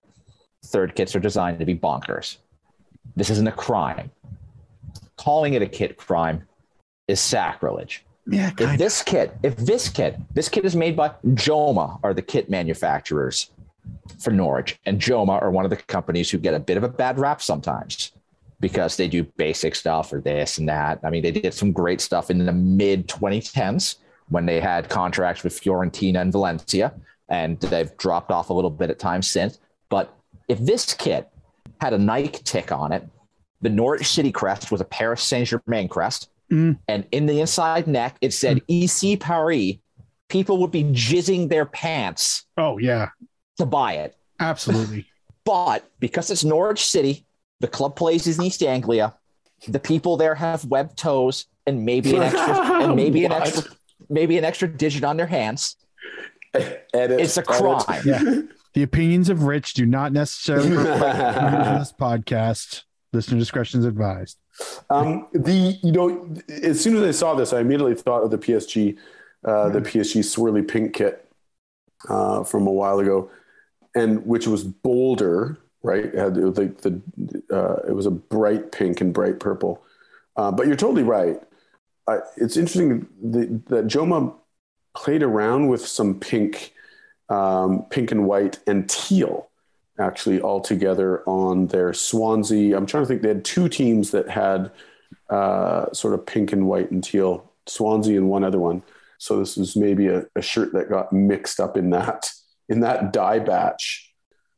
Third 0.64 0.94
kits 0.94 1.14
are 1.14 1.20
designed 1.20 1.58
to 1.58 1.64
be 1.64 1.74
bonkers. 1.74 2.36
This 3.16 3.30
isn't 3.30 3.48
a 3.48 3.52
crime. 3.52 4.10
Calling 5.16 5.54
it 5.54 5.62
a 5.62 5.66
kit 5.66 5.96
crime 5.96 6.46
is 7.08 7.20
sacrilege. 7.20 8.04
Yeah, 8.26 8.52
If 8.58 8.78
this 8.78 9.02
kit, 9.02 9.36
if 9.42 9.56
this 9.56 9.88
kit, 9.88 10.16
this 10.32 10.48
kit 10.48 10.64
is 10.64 10.74
made 10.74 10.96
by 10.96 11.10
Joma, 11.26 12.00
are 12.02 12.14
the 12.14 12.22
kit 12.22 12.48
manufacturers 12.48 13.50
for 14.18 14.30
Norwich, 14.30 14.78
and 14.86 14.98
Joma 14.98 15.40
are 15.42 15.50
one 15.50 15.64
of 15.64 15.70
the 15.70 15.76
companies 15.76 16.30
who 16.30 16.38
get 16.38 16.54
a 16.54 16.58
bit 16.58 16.76
of 16.76 16.84
a 16.84 16.88
bad 16.88 17.18
rap 17.18 17.42
sometimes 17.42 18.12
because 18.60 18.96
they 18.96 19.08
do 19.08 19.24
basic 19.36 19.74
stuff 19.74 20.12
or 20.12 20.20
this 20.20 20.56
and 20.56 20.68
that. 20.68 21.00
I 21.04 21.10
mean, 21.10 21.22
they 21.22 21.32
did 21.32 21.52
some 21.52 21.70
great 21.70 22.00
stuff 22.00 22.30
in 22.30 22.44
the 22.44 22.52
mid 22.52 23.08
2010s 23.08 23.96
when 24.30 24.46
they 24.46 24.58
had 24.58 24.88
contracts 24.88 25.44
with 25.44 25.60
Fiorentina 25.60 26.20
and 26.22 26.32
Valencia, 26.32 26.94
and 27.28 27.60
they've 27.60 27.94
dropped 27.98 28.30
off 28.30 28.48
a 28.48 28.54
little 28.54 28.70
bit 28.70 28.88
at 28.88 28.98
times 28.98 29.28
since. 29.28 29.58
But 29.90 30.16
if 30.48 30.58
this 30.60 30.94
kit 30.94 31.28
had 31.80 31.92
a 31.92 31.98
Nike 31.98 32.42
tick 32.42 32.72
on 32.72 32.92
it, 32.92 33.06
the 33.60 33.68
Norwich 33.68 34.06
City 34.06 34.32
crest 34.32 34.72
was 34.72 34.80
a 34.80 34.84
Paris 34.84 35.22
Saint 35.22 35.48
Germain 35.48 35.88
crest, 35.88 36.30
Mm. 36.54 36.78
and 36.86 37.04
in 37.10 37.26
the 37.26 37.40
inside 37.40 37.86
neck 37.88 38.16
it 38.20 38.32
said 38.32 38.62
EC 38.68 39.18
Paris. 39.18 39.72
People 40.28 40.58
would 40.58 40.70
be 40.70 40.84
jizzing 40.84 41.48
their 41.48 41.66
pants 41.66 42.44
Oh 42.56 42.78
yeah, 42.78 43.08
to 43.58 43.66
buy 43.66 43.94
it. 43.94 44.16
absolutely. 44.40 45.06
But 45.44 45.84
because 46.00 46.30
it's 46.30 46.42
Norwich 46.44 46.86
City, 46.86 47.26
the 47.60 47.68
club 47.68 47.96
plays 47.96 48.26
in 48.26 48.42
East 48.42 48.62
Anglia. 48.62 49.14
The 49.68 49.78
people 49.78 50.16
there 50.16 50.34
have 50.34 50.64
webbed 50.64 50.96
toes 50.96 51.46
and 51.66 51.84
maybe 51.84 52.16
an 52.16 52.22
extra 52.22 52.82
and 52.82 52.96
maybe 53.02 53.24
an 53.26 53.32
extra 53.32 53.70
maybe 54.08 54.38
an 54.38 54.44
extra 54.44 54.68
digit 54.68 55.04
on 55.04 55.18
their 55.18 55.26
hands. 55.26 55.76
Edit, 56.54 57.20
It's 57.20 57.36
a 57.36 57.42
crime. 57.42 58.00
Yeah. 58.06 58.22
the 58.72 58.82
opinions 58.82 59.28
of 59.28 59.42
Rich 59.42 59.74
do 59.74 59.84
not 59.84 60.12
necessarily 60.12 60.70
reflect 60.70 61.18
the 61.18 61.50
views 61.50 61.66
of 61.68 61.78
this 61.80 61.92
podcast. 61.92 62.82
Listener 63.12 63.38
discretion 63.38 63.80
is 63.80 63.86
advised. 63.86 64.38
Um, 64.90 65.28
the 65.32 65.78
you 65.82 65.92
know, 65.92 66.36
as 66.48 66.80
soon 66.80 66.96
as 66.96 67.02
I 67.02 67.10
saw 67.10 67.34
this, 67.34 67.52
I 67.52 67.60
immediately 67.60 67.94
thought 67.94 68.22
of 68.22 68.30
the 68.30 68.38
PSG, 68.38 68.96
uh, 69.44 69.68
the 69.70 69.80
PSG 69.80 70.20
swirly 70.20 70.66
pink 70.66 70.94
kit 70.94 71.28
uh, 72.08 72.44
from 72.44 72.66
a 72.66 72.72
while 72.72 72.98
ago, 73.00 73.30
and 73.94 74.24
which 74.26 74.46
was 74.46 74.64
bolder, 74.64 75.58
right? 75.82 76.04
It 76.04 76.14
had 76.14 76.36
like 76.56 76.80
the 76.82 77.00
uh, 77.50 77.88
it 77.88 77.92
was 77.92 78.06
a 78.06 78.10
bright 78.10 78.72
pink 78.72 79.00
and 79.00 79.12
bright 79.12 79.40
purple. 79.40 79.82
Uh, 80.36 80.50
but 80.50 80.66
you're 80.66 80.76
totally 80.76 81.04
right. 81.04 81.40
It's 82.36 82.56
interesting 82.56 83.06
that, 83.22 83.66
that 83.66 83.86
Joma 83.86 84.34
played 84.94 85.22
around 85.22 85.68
with 85.68 85.86
some 85.86 86.18
pink, 86.20 86.72
um, 87.28 87.86
pink 87.88 88.12
and 88.12 88.26
white 88.26 88.58
and 88.66 88.88
teal 88.88 89.48
actually 89.98 90.40
all 90.40 90.60
together 90.60 91.22
on 91.28 91.68
their 91.68 91.92
Swansea. 91.92 92.76
I'm 92.76 92.86
trying 92.86 93.04
to 93.04 93.06
think. 93.08 93.22
They 93.22 93.28
had 93.28 93.44
two 93.44 93.68
teams 93.68 94.10
that 94.10 94.28
had 94.28 94.72
uh, 95.30 95.92
sort 95.92 96.14
of 96.14 96.26
pink 96.26 96.52
and 96.52 96.66
white 96.66 96.90
and 96.90 97.02
teal. 97.02 97.50
Swansea 97.66 98.18
and 98.18 98.28
one 98.28 98.44
other 98.44 98.58
one. 98.58 98.82
So 99.18 99.38
this 99.38 99.56
was 99.56 99.74
maybe 99.76 100.08
a, 100.08 100.24
a 100.36 100.42
shirt 100.42 100.72
that 100.74 100.90
got 100.90 101.12
mixed 101.12 101.60
up 101.60 101.76
in 101.76 101.90
that 101.90 102.30
in 102.68 102.80
that 102.80 103.12
dye 103.12 103.38
batch. 103.38 104.10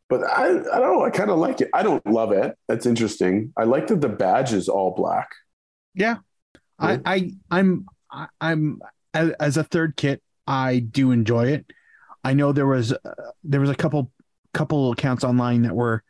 But 0.08 0.22
I, 0.24 0.46
I 0.46 0.52
don't 0.78 0.98
know. 0.98 1.02
I 1.04 1.10
kind 1.10 1.30
of 1.30 1.38
like 1.38 1.60
it. 1.60 1.68
I 1.74 1.82
don't 1.82 2.04
love 2.06 2.32
it. 2.32 2.56
That's 2.68 2.86
interesting. 2.86 3.52
I 3.56 3.64
like 3.64 3.88
that 3.88 4.00
the 4.00 4.08
badge 4.08 4.52
is 4.52 4.68
all 4.68 4.94
black. 4.94 5.30
Yeah, 5.94 6.16
I, 6.78 7.00
I 7.04 7.30
I'm 7.50 7.86
I- 8.10 8.28
I'm 8.40 8.80
as, 9.14 9.30
as 9.40 9.56
a 9.56 9.64
third 9.64 9.96
kit, 9.96 10.22
I 10.46 10.78
do 10.78 11.10
enjoy 11.10 11.48
it. 11.48 11.66
I 12.24 12.34
know 12.34 12.52
there 12.52 12.66
was 12.66 12.92
uh, 12.92 13.14
there 13.44 13.60
was 13.60 13.70
a 13.70 13.74
couple 13.74 14.10
couple 14.54 14.92
accounts 14.92 15.24
online 15.24 15.62
that 15.62 15.74
were 15.74 16.02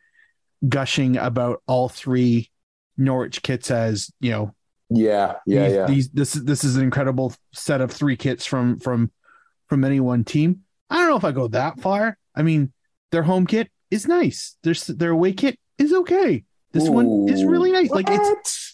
gushing 0.67 1.17
about 1.17 1.61
all 1.67 1.89
three 1.89 2.49
Norwich 2.97 3.41
kits 3.43 3.69
as 3.69 4.11
you 4.19 4.31
know 4.31 4.55
Yeah, 4.89 5.35
yeah, 5.45 5.67
these, 5.67 5.75
yeah. 5.75 5.85
these 5.87 6.09
this 6.09 6.35
is 6.35 6.43
this 6.45 6.63
is 6.63 6.75
an 6.77 6.83
incredible 6.83 7.33
set 7.53 7.81
of 7.81 7.91
three 7.91 8.15
kits 8.17 8.45
from 8.45 8.79
from 8.79 9.11
from 9.67 9.83
any 9.83 9.99
one 9.99 10.23
team. 10.23 10.61
I 10.89 10.97
don't 10.99 11.09
know 11.09 11.17
if 11.17 11.25
I 11.25 11.31
go 11.31 11.47
that 11.49 11.79
far. 11.81 12.17
I 12.35 12.41
mean, 12.41 12.71
their 13.11 13.23
home 13.23 13.45
kit 13.45 13.69
is 13.91 14.07
nice. 14.07 14.57
Their 14.63 14.73
their 14.89 15.11
away 15.11 15.33
kit 15.33 15.59
is 15.77 15.93
okay. 15.93 16.43
This 16.71 16.87
one 16.89 17.27
is 17.29 17.43
really 17.43 17.71
nice. 17.71 17.89
Like 17.89 18.09
it's 18.09 18.73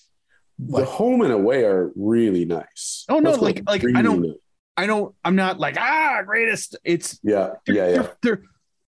What? 0.57 0.68
the 0.68 0.74
What? 0.74 0.86
home 0.86 1.22
and 1.22 1.32
away 1.34 1.64
are 1.66 1.91
really 1.95 2.45
nice. 2.45 3.05
Oh, 3.09 3.20
no, 3.20 3.36
go 3.36 3.41
like- 3.41 3.64
like, 3.68 3.84
I 3.95 4.01
don't- 4.01 4.22
nice. 4.22 4.32
I 4.76 4.88
don't 4.88 5.14
I'm 5.24 5.36
not 5.36 5.59
like 5.59 5.78
ah 5.80 6.22
greatest. 6.26 6.78
It's 6.84 7.20
Yeah, 7.24 7.51
they're, 7.66 7.76
yeah, 7.76 7.88
yeah. 7.89 7.91
They're, 7.93 8.16
they're 8.24 8.41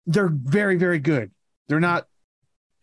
they're 0.09 0.31
very 0.33 0.75
very 0.77 0.99
good. 0.99 1.31
They're 1.69 1.79
not 1.81 2.07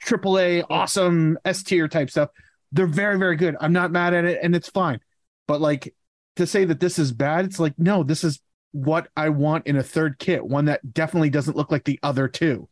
triple 0.01 0.39
A 0.39 0.61
awesome 0.63 1.37
S 1.43 1.61
tier 1.63 1.87
type 1.89 2.09
stuff. 2.09 2.29
They're 2.71 2.87
very 2.87 3.17
very 3.19 3.35
good. 3.35 3.57
I'm 3.59 3.73
not 3.73 3.91
mad 3.91 4.13
at 4.13 4.23
it 4.25 4.39
and 4.41 4.55
it's 4.55 4.69
fine. 4.69 4.99
But 5.47 5.59
like 5.59 5.93
to 6.37 6.47
say 6.47 6.63
that 6.65 6.79
this 6.79 6.97
is 6.99 7.11
bad, 7.11 7.45
it's 7.45 7.59
like 7.59 7.73
no, 7.77 8.03
this 8.03 8.23
is 8.23 8.39
what 8.71 9.07
I 9.17 9.29
want 9.29 9.67
in 9.67 9.75
a 9.77 9.83
third 9.83 10.19
kit, 10.19 10.45
one 10.45 10.65
that 10.65 10.93
definitely 10.93 11.29
doesn't 11.29 11.57
look 11.57 11.71
like 11.71 11.83
the 11.85 11.99
other 12.03 12.27
two. 12.27 12.69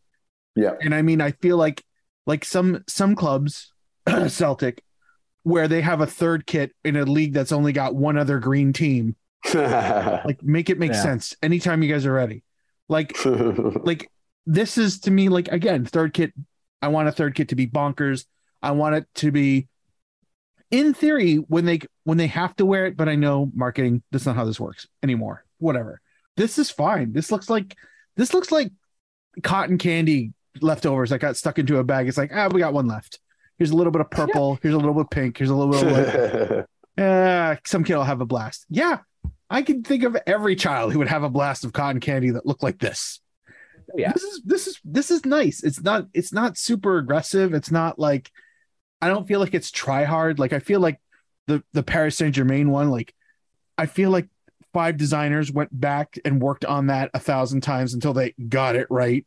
Yeah. 0.56 0.72
And 0.82 0.94
I 0.94 1.02
mean, 1.02 1.20
I 1.22 1.32
feel 1.32 1.58
like 1.58 1.84
like 2.26 2.46
some 2.46 2.84
some 2.88 3.16
clubs, 3.16 3.74
Celtic, 4.28 4.84
where 5.44 5.68
they 5.68 5.82
have 5.82 6.02
a 6.02 6.06
third 6.08 6.46
kit 6.46 6.72
in 6.86 6.96
a 6.96 7.04
league 7.06 7.34
that's 7.34 7.52
only 7.52 7.74
got 7.74 7.96
one 7.96 8.18
other 8.18 8.40
green 8.40 8.72
team. 8.74 9.16
Like 9.54 10.42
make 10.42 10.70
it 10.70 10.80
make 10.80 10.92
Yeah. 10.94 11.02
sense 11.04 11.36
anytime 11.44 11.84
you 11.84 11.92
guys 11.92 12.06
are 12.06 12.14
ready. 12.14 12.44
Like 12.90 13.14
like 13.26 14.10
this 14.46 14.78
is 14.78 15.00
to 15.02 15.12
me 15.12 15.30
like 15.30 15.48
again 15.50 15.86
third 15.86 16.14
kit 16.14 16.34
i 16.82 16.88
want 16.88 17.08
a 17.08 17.12
third 17.12 17.36
kit 17.36 17.50
to 17.50 17.56
be 17.56 17.68
bonkers. 17.68 18.26
I 18.62 18.72
want 18.72 18.96
it 18.96 19.06
to 19.16 19.32
be 19.32 19.68
in 20.72 20.94
theory 20.94 21.36
when 21.36 21.66
they 21.66 21.82
when 22.06 22.18
they 22.18 22.28
have 22.28 22.56
to 22.58 22.66
wear 22.66 22.86
it 22.86 22.96
but 22.96 23.10
i 23.10 23.16
know 23.16 23.52
marketing 23.54 24.04
that's 24.12 24.26
not 24.26 24.36
how 24.36 24.46
this 24.46 24.60
works 24.60 24.88
anymore. 25.02 25.46
Whatever. 25.60 26.02
This 26.36 26.58
is 26.58 26.72
fine. 26.72 27.14
This 27.14 27.32
looks 27.32 27.50
like 27.50 27.76
this 28.16 28.34
looks 28.34 28.52
like 28.52 28.72
cotton 29.44 29.78
candy 29.78 30.34
leftovers 30.62 31.10
that 31.10 31.20
got 31.20 31.38
stuck 31.38 31.60
into 31.60 31.78
a 31.78 31.84
bag. 31.84 32.08
It's 32.08 32.18
like 32.18 32.32
ah 32.34 32.50
we 32.52 32.60
got 32.60 32.74
one 32.74 32.88
left. 32.88 33.20
Here's 33.58 33.72
a 33.72 33.76
little 33.76 33.92
bit 33.92 34.02
of 34.02 34.10
purple. 34.10 34.58
Here's 34.62 34.74
a 34.74 34.78
little 34.78 34.94
bit 34.94 35.02
of 35.02 35.10
pink. 35.10 35.38
Here's 35.38 35.50
a 35.50 35.56
little 35.56 35.74
bit 35.74 36.66
of 36.98 37.04
uh, 37.04 37.56
some 37.66 37.84
kid 37.84 37.96
will 37.96 38.04
have 38.04 38.22
a 38.22 38.26
blast. 38.26 38.66
Yeah 38.70 39.00
i 39.50 39.62
can 39.62 39.84
think 39.84 40.04
of 40.04 40.18
every 40.26 40.56
child 40.56 40.92
who 40.92 41.00
would 41.00 41.08
have 41.08 41.24
a 41.24 41.30
blast 41.30 41.64
of 41.64 41.74
cotton 41.74 42.02
candy 42.02 42.32
that 42.32 42.46
looked 42.46 42.64
like 42.64 42.80
this 42.80 43.22
Yeah. 43.96 44.12
this 44.14 44.24
is 44.24 44.42
this 44.44 44.68
is 44.68 44.80
this 44.84 45.12
is 45.12 45.26
nice. 45.26 45.64
It's 45.64 45.82
not 45.82 46.08
it's 46.14 46.34
not 46.34 46.58
super 46.58 46.98
aggressive. 46.98 47.54
It's 47.54 47.72
not 47.72 48.00
like 48.00 48.32
I 49.02 49.08
don't 49.08 49.28
feel 49.28 49.40
like 49.40 49.54
it's 49.54 49.72
try 49.72 50.04
hard. 50.04 50.40
Like 50.40 50.54
I 50.54 50.60
feel 50.60 50.80
like 50.80 51.00
the 51.48 51.64
the 51.74 51.84
Paris 51.84 52.18
Saint 52.18 52.36
Germain 52.36 52.70
one, 52.70 52.90
like 52.90 53.14
I 53.78 53.86
feel 53.86 54.10
like 54.10 54.28
five 54.74 54.98
designers 54.98 55.52
went 55.52 55.70
back 55.80 56.18
and 56.26 56.42
worked 56.42 56.66
on 56.66 56.88
that 56.88 57.12
a 57.14 57.20
thousand 57.20 57.62
times 57.62 57.94
until 57.94 58.14
they 58.14 58.34
got 58.50 58.76
it 58.76 58.88
right. 58.90 59.26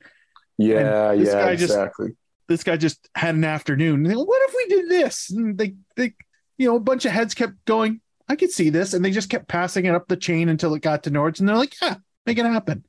Yeah, 0.58 1.14
this 1.14 1.28
yeah, 1.28 1.44
guy 1.44 1.56
just- 1.56 1.72
exactly. 1.72 2.16
This 2.48 2.62
guy 2.62 2.76
just 2.76 3.08
had 3.16 3.34
an 3.34 3.42
afternoon. 3.42 4.04
They 4.04 4.14
what 4.14 4.48
if 4.48 4.54
we 4.56 4.76
did 4.76 4.88
this? 4.88 5.30
And 5.30 5.58
they 5.58 5.74
they 5.96 6.14
you 6.58 6.68
know, 6.68 6.76
a 6.76 6.80
bunch 6.80 7.04
of 7.04 7.12
heads 7.12 7.34
kept 7.34 7.64
going, 7.64 8.00
I 8.28 8.36
could 8.36 8.50
see 8.50 8.70
this, 8.70 8.94
and 8.94 9.04
they 9.04 9.10
just 9.10 9.30
kept 9.30 9.48
passing 9.48 9.86
it 9.86 9.94
up 9.94 10.08
the 10.08 10.16
chain 10.16 10.48
until 10.48 10.74
it 10.74 10.82
got 10.82 11.04
to 11.04 11.10
Nords, 11.10 11.38
and 11.38 11.48
they're 11.48 11.56
like, 11.56 11.74
yeah, 11.80 11.96
make 12.24 12.38
it 12.38 12.46
happen. 12.46 12.84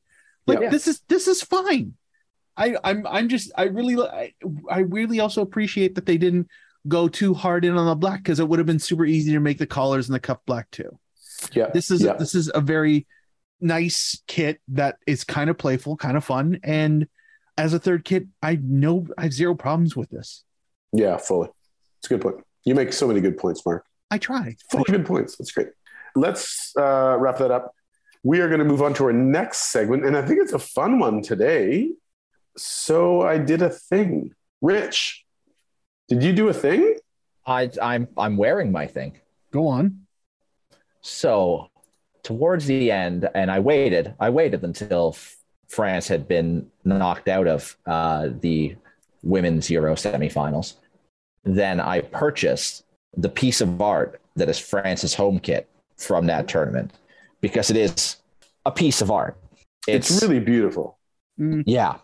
Like 0.47 0.61
Yeah. 0.61 0.69
this 0.69 0.87
is 0.87 1.01
this 1.07 1.27
is 1.27 1.41
fine. 1.41 1.93
I 2.55 2.75
I'm 2.83 3.05
I'm 3.05 3.29
just 3.29 3.51
I 3.57 3.63
really 3.65 4.01
I, 4.03 4.33
I 4.69 4.79
really 4.79 5.19
also 5.19 5.41
appreciate 5.41 5.95
that 5.95 6.05
they 6.05 6.17
didn't 6.17 6.47
go 6.87 7.07
too 7.07 7.33
hard 7.33 7.65
in 7.65 7.75
on 7.77 7.85
the 7.85 7.95
black 7.95 8.19
because 8.23 8.39
it 8.39 8.47
would 8.47 8.59
have 8.59 8.65
been 8.65 8.79
super 8.79 9.05
easy 9.05 9.31
to 9.33 9.39
make 9.39 9.57
the 9.57 9.67
collars 9.67 10.07
and 10.07 10.15
the 10.15 10.19
cuff 10.19 10.39
black 10.45 10.71
too. 10.71 10.97
Yeah, 11.51 11.69
This 11.73 11.91
is 11.91 12.01
yeah. 12.01 12.13
this 12.13 12.33
is 12.33 12.49
a 12.55 12.61
very 12.61 13.05
nice 13.61 14.21
kit 14.27 14.59
that 14.69 14.97
is 15.05 15.23
kind 15.23 15.49
of 15.49 15.57
playful, 15.57 15.97
kind 15.97 16.15
of 16.17 16.23
fun, 16.23 16.59
and 16.63 17.07
as 17.57 17.73
a 17.73 17.79
third 17.79 18.05
kit, 18.05 18.25
I 18.41 18.57
know 18.61 19.07
I 19.17 19.23
have 19.23 19.33
zero 19.33 19.55
problems 19.55 19.95
with 19.95 20.09
this. 20.09 20.43
yeah, 20.93 21.17
fully. 21.17 21.49
It's 21.99 22.05
a 22.05 22.09
good 22.15 22.21
point. 22.21 22.35
You 22.65 22.75
make 22.75 22.93
so 22.93 23.07
many 23.07 23.19
good 23.19 23.37
points, 23.37 23.65
Mark. 23.65 23.83
I 24.11 24.17
try. 24.19 24.55
Fully 24.71 24.83
good 24.85 25.05
points. 25.05 25.35
That's 25.37 25.51
great. 25.51 25.69
Let's 26.15 26.71
uh, 26.77 27.17
wrap 27.19 27.37
that 27.39 27.49
up. 27.51 27.73
We 28.27 28.41
are 28.41 28.49
going 28.49 28.59
to 28.59 28.65
move 28.65 28.81
on 28.81 28.93
to 28.95 29.05
our 29.05 29.13
next 29.13 29.71
segment, 29.71 30.05
and 30.05 30.17
I 30.17 30.21
think 30.21 30.41
it's 30.41 30.51
a 30.51 30.59
fun 30.59 30.99
one 30.99 31.21
today. 31.21 31.91
So 32.57 33.21
I 33.21 33.37
did 33.37 33.61
a 33.61 33.69
thing. 33.69 34.35
Rich, 34.59 35.23
did 36.09 36.21
you 36.21 36.33
do 36.33 36.49
a 36.49 36.53
thing? 36.53 36.97
I, 37.45 37.71
I'm 37.81 38.09
I'm 38.17 38.35
wearing 38.35 38.69
my 38.69 38.85
thing. 38.85 39.17
Go 39.51 39.69
on. 39.69 40.01
So 40.99 41.71
towards 42.21 42.65
the 42.65 42.91
end, 42.91 43.29
and 43.33 43.49
I 43.49 43.59
waited. 43.59 44.13
I 44.19 44.29
waited 44.29 44.61
until 44.61 45.15
France 45.69 46.09
had 46.09 46.27
been 46.27 46.69
knocked 46.83 47.29
out 47.29 47.47
of 47.47 47.77
uh, 47.85 48.27
the 48.41 48.75
women's 49.23 49.69
Euro 49.69 49.95
semifinals. 49.95 50.73
Then 51.45 51.79
I 51.79 52.01
purchased 52.01 52.83
the 53.15 53.29
piece 53.29 53.61
of 53.61 53.81
art 53.81 54.19
that 54.35 54.49
is 54.49 54.59
France's 54.59 55.13
home 55.13 55.39
kit 55.39 55.69
from 55.95 56.25
that 56.25 56.49
tournament 56.49 56.91
because 57.41 57.69
it 57.69 57.77
is 57.77 58.17
a 58.65 58.71
piece 58.71 59.01
of 59.01 59.11
art. 59.11 59.37
It's, 59.87 60.21
really 60.21 60.39
beautiful. 60.39 60.97
Mm. 61.39 61.63
yeah. 61.65 61.97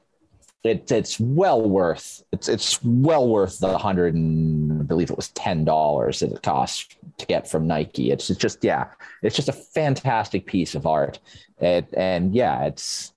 It, 0.63 0.89
it's 0.89 1.19
well 1.19 1.69
worth 1.69 2.23
it's 2.31 2.47
it's 2.47 2.81
well 2.81 3.27
worth 3.27 3.59
the 3.59 3.77
hundred 3.77 4.15
and 4.15 4.81
I 4.81 4.85
believe 4.85 5.11
it 5.11 5.17
was 5.17 5.27
ten 5.29 5.65
dollars 5.65 6.21
that 6.21 6.31
it 6.31 6.41
cost 6.41 6.95
to 7.17 7.25
get 7.25 7.49
from 7.49 7.67
Nike. 7.67 8.11
It's, 8.11 8.29
it's 8.29 8.39
just 8.39 8.63
yeah, 8.63 8.85
it's 9.23 9.35
just 9.35 9.49
a 9.49 9.53
fantastic 9.53 10.45
piece 10.45 10.73
of 10.73 10.87
art. 10.87 11.19
It, 11.59 11.85
and 11.97 12.33
yeah, 12.33 12.63
it's 12.63 13.11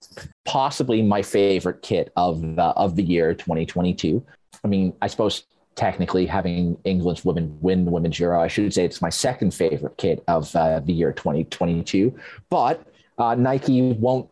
possibly 0.45 1.03
my 1.03 1.23
favorite 1.23 1.83
kit 1.83 2.12
of 2.17 2.41
the 2.41 2.62
of 2.62 2.97
the 2.97 3.05
year 3.05 3.33
2022. 3.33 4.25
I 4.64 4.69
mean, 4.69 4.93
I 5.01 5.07
suppose 5.07 5.45
technically 5.77 6.27
having 6.27 6.77
England's 6.85 7.24
women 7.24 7.57
win 7.61 7.85
the 7.85 7.91
women's 7.91 8.18
Euro, 8.18 8.41
I 8.41 8.49
should 8.49 8.72
say 8.72 8.85
it's 8.85 9.03
my 9.03 9.11
second 9.11 9.53
favorite 9.53 9.97
kit 9.99 10.24
of 10.27 10.55
uh, 10.57 10.81
the 10.81 10.93
year 10.93 11.12
2022. 11.12 12.18
But 12.51 12.85
uh, 13.18 13.35
Nike 13.35 13.93
won't 13.93 14.29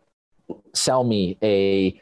sell 0.73 1.03
me 1.03 1.37
a 1.41 2.01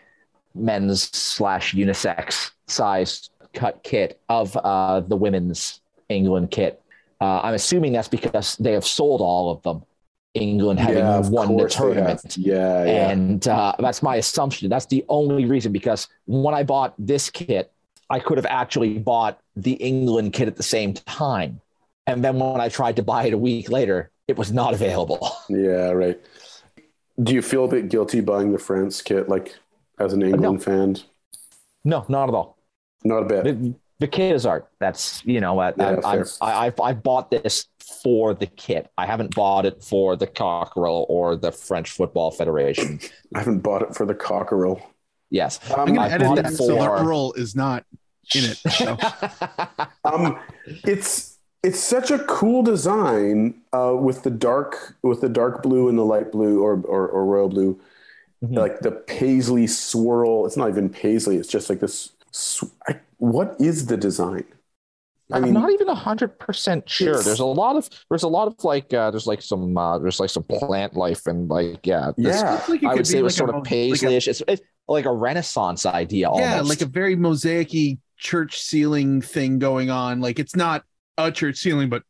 men's 0.56 1.16
slash 1.16 1.74
unisex 1.74 2.52
size 2.68 3.30
cut 3.54 3.84
kit 3.84 4.20
of 4.30 4.56
uh, 4.58 5.02
the 5.02 5.16
women's 5.16 5.82
England 6.10 6.52
kit. 6.52 6.82
Uh, 7.22 7.41
I'm 7.41 7.54
assuming 7.54 7.94
that's 7.94 8.08
because 8.08 8.56
they 8.58 8.72
have 8.72 8.86
sold 8.86 9.22
all 9.22 9.52
of 9.52 9.62
them. 9.64 9.84
England 10.34 10.80
having 10.80 10.98
yeah, 10.98 11.20
won 11.20 11.50
the 11.50 11.54
course 11.54 11.76
they 11.76 11.84
have. 11.84 11.94
tournament. 11.94 12.38
Yeah, 12.38 12.86
yeah. 12.86 13.10
And 13.12 13.48
uh, 13.48 13.76
that's 13.78 14.02
my 14.02 14.16
assumption. 14.16 14.68
That's 14.68 14.88
the 14.88 15.06
only 15.08 15.46
reason 15.46 15.72
because 15.72 16.08
when 16.26 16.56
I 16.56 16.64
bought 16.64 16.96
this 16.98 17.30
kit, 17.30 17.72
I 18.10 18.20
could 18.20 18.38
have 18.38 18.45
actually 18.45 18.99
bought 18.99 19.39
the 19.56 19.74
England 19.74 20.34
kit 20.34 20.47
at 20.47 20.56
the 20.56 20.64
same 20.64 20.93
time. 20.93 21.62
And 22.06 22.24
then 22.24 22.39
when 22.39 22.60
I 22.60 22.70
tried 22.70 22.97
to 22.97 23.04
buy 23.04 23.26
it 23.26 23.34
a 23.34 23.38
week 23.38 23.70
later, 23.70 24.12
it 24.28 24.38
was 24.38 24.51
not 24.51 24.74
available. 24.74 25.32
Yeah, 25.49 25.91
right. 25.91 26.20
Do 27.22 27.34
you 27.34 27.41
feel 27.41 27.66
a 27.66 27.68
bit 27.68 27.89
guilty 27.89 28.22
buying 28.22 28.51
the 28.51 28.58
France 28.58 29.01
kit, 29.01 29.30
like 29.30 29.56
as 29.99 30.14
an 30.14 30.22
England 30.22 30.64
fan? 30.64 30.97
No, 31.84 32.06
not 32.10 32.30
at 32.30 32.36
all. 32.36 32.58
Not 33.04 33.24
a 33.24 33.26
bit. 33.26 33.43
The, 33.43 33.76
the 33.99 34.08
kit 34.08 34.36
is 34.36 34.45
art. 34.45 34.68
That's, 34.80 35.24
you 35.26 35.39
know, 35.39 35.60
I, 35.60 35.74
Yeah, 35.78 35.99
I. 36.04 36.24
I, 36.41 36.68
I, 36.68 36.74
I 36.82 36.93
bought 36.93 37.30
this 37.30 37.68
for 38.04 38.34
the 38.34 38.47
kit. 38.47 38.89
I 38.97 39.06
haven't 39.06 39.36
bought 39.36 39.66
it 39.66 39.84
for 39.84 40.16
the 40.16 40.28
cockerel 40.28 41.06
or 41.10 41.36
the 41.36 41.51
French 41.51 41.91
Football 41.91 42.32
Federation. 42.32 42.99
I 43.36 43.39
haven't 43.39 43.60
bought 43.60 43.82
it 43.82 43.95
for 43.95 44.06
the 44.06 44.16
cockerel. 44.16 44.82
Yes. 45.34 45.60
Um, 45.72 45.80
I'm 45.90 45.94
gonna 45.96 46.10
edit 46.14 46.36
that 46.36 46.46
it 46.54 46.56
so 46.56 46.68
the 46.68 46.76
for- 46.76 46.96
Earl 46.98 47.34
is 47.34 47.56
not 47.56 47.84
in 48.36 48.44
it. 48.46 48.58
So. 48.72 48.98
um, 50.06 50.40
it's 50.86 51.38
it's 51.64 51.80
such 51.80 52.12
a 52.12 52.20
cool 52.20 52.62
design 52.62 53.56
uh, 53.74 53.96
with 54.00 54.22
the 54.24 54.30
dark 54.30 54.96
with 55.02 55.22
the 55.22 55.30
dark 55.30 55.64
blue 55.64 55.90
and 55.90 55.98
the 55.98 56.06
light 56.06 56.32
blue 56.32 56.62
or 56.62 56.80
or, 56.86 57.08
or 57.08 57.26
royal 57.26 57.50
blue, 57.50 57.80
Mhm. 58.44 58.58
like 58.58 58.80
the 58.82 58.92
paisley 58.92 59.66
swirl. 59.66 60.46
It's 60.46 60.56
not 60.56 60.70
even 60.70 60.88
paisley. 60.90 61.38
It's 61.38 61.50
just 61.50 61.68
like 61.70 61.80
this. 61.80 62.12
Sw- 62.32 62.66
I, 62.88 63.00
what 63.18 63.56
is 63.60 63.88
the 63.88 63.98
design? 63.98 64.44
I 65.32 65.38
I'm 65.38 65.53
not 65.53 65.71
even 65.71 65.88
hundred 65.88 66.38
percent 66.39 66.89
sure. 66.89 67.21
There's 67.21 67.39
a 67.39 67.45
lot 67.45 67.76
of 67.76 67.89
there's 68.09 68.24
a 68.24 68.28
lot 68.28 68.47
of 68.47 68.61
like 68.63 68.93
uh, 68.93 69.09
there's 69.11 69.26
like 69.28 69.41
some 69.41 69.78
uh, 69.78 69.97
there's 69.99 70.19
like 70.19 70.30
some 70.30 70.43
plant 70.43 70.95
life 70.95 71.26
and 71.28 71.49
like 71.49 71.86
yeah 71.86 72.11
yeah. 72.17 72.61
Like 72.67 72.84
it 72.84 72.88
I 72.88 72.93
would 72.95 73.07
say 73.07 73.13
be 73.15 73.19
it 73.19 73.24
was 73.24 73.34
like 73.34 73.38
sort 73.38 73.49
a 73.49 73.53
of 73.57 73.63
mo- 73.69 73.88
like 73.89 74.03
a- 74.03 74.15
It's, 74.15 74.41
it's 74.47 74.61
like 74.88 75.05
a 75.05 75.13
Renaissance 75.13 75.86
idea 75.86 76.30
yeah, 76.36 76.55
almost. 76.57 76.69
like 76.69 76.82
a 76.82 76.86
very 76.91 77.15
mosaicy 77.15 77.99
church 78.17 78.59
ceiling 78.59 79.21
thing 79.21 79.59
going 79.59 79.89
on. 79.89 80.19
Like 80.19 80.39
it's 80.39 80.55
not 80.55 80.84
a 81.17 81.32
church 81.32 81.57
ceiling, 81.57 81.89
but 81.89 82.03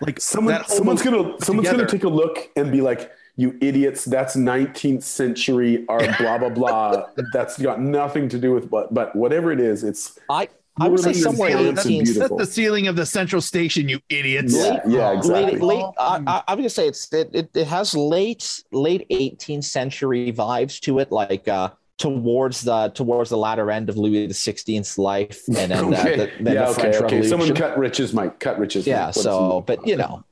like 0.00 0.20
Someone, 0.20 0.64
someone's 0.66 1.02
gonna 1.02 1.34
someone's 1.40 1.68
together. 1.68 1.78
gonna 1.84 1.88
take 1.88 2.04
a 2.04 2.08
look 2.08 2.48
and 2.56 2.72
be 2.72 2.80
like, 2.80 3.10
"You 3.36 3.58
idiots! 3.60 4.04
That's 4.04 4.34
19th 4.36 5.02
century 5.02 5.84
art. 5.88 6.16
Blah 6.18 6.38
blah 6.38 6.48
blah. 6.48 7.06
That's 7.32 7.58
got 7.60 7.80
nothing 7.80 8.28
to 8.30 8.38
do 8.38 8.52
with 8.52 8.70
but 8.70 8.94
but 8.94 9.14
whatever 9.14 9.52
it 9.52 9.60
is, 9.60 9.84
it's 9.84 10.18
I 10.30 10.48
I 10.80 10.88
would 10.88 11.00
say 11.00 11.10
Really 11.10 11.20
somewhere 11.20 11.50
fancy, 11.50 11.98
18th 11.98 12.04
beautiful. 12.04 12.36
That's 12.38 12.48
the 12.48 12.54
ceiling 12.54 12.86
of 12.88 12.96
the 12.96 13.06
central 13.06 13.42
station, 13.42 13.88
you 13.88 14.00
idiots. 14.08 14.54
Yeah, 14.54 14.80
yeah, 14.86 15.12
exactly. 15.12 15.58
late 15.58 15.62
late 15.62 15.84
I, 15.98 16.22
I, 16.26 16.42
I'm 16.48 16.58
gonna 16.58 16.70
say 16.70 16.88
it's 16.88 17.12
it, 17.12 17.30
it, 17.32 17.50
it 17.54 17.66
has 17.66 17.94
late 17.94 18.64
late 18.72 19.06
18th 19.10 19.64
century 19.64 20.32
vibes 20.32 20.80
to 20.80 20.98
it, 20.98 21.12
like 21.12 21.48
uh 21.48 21.70
towards 22.00 22.62
the 22.62 22.88
towards 22.94 23.28
the 23.28 23.36
latter 23.36 23.70
end 23.70 23.90
of 23.90 23.96
Louis 23.98 24.26
the 24.26 24.34
Sixteenth's 24.34 24.96
life, 24.96 25.42
and 25.48 25.70
then, 25.70 25.72
okay. 25.72 26.14
uh, 26.14 26.16
the, 26.16 26.30
then 26.40 26.54
yeah, 26.54 26.64
the 26.64 26.68
okay, 26.68 26.80
French 26.80 26.96
okay. 26.96 27.04
Revolution. 27.04 27.28
Someone 27.28 27.54
cut 27.54 27.78
Rich's 27.78 28.14
mic. 28.14 28.40
Cut 28.40 28.58
Rich's 28.58 28.86
yeah, 28.86 29.06
mic. 29.06 29.14
So 29.14 29.62
but 29.66 29.86
you 29.86 29.96
know, 29.96 30.24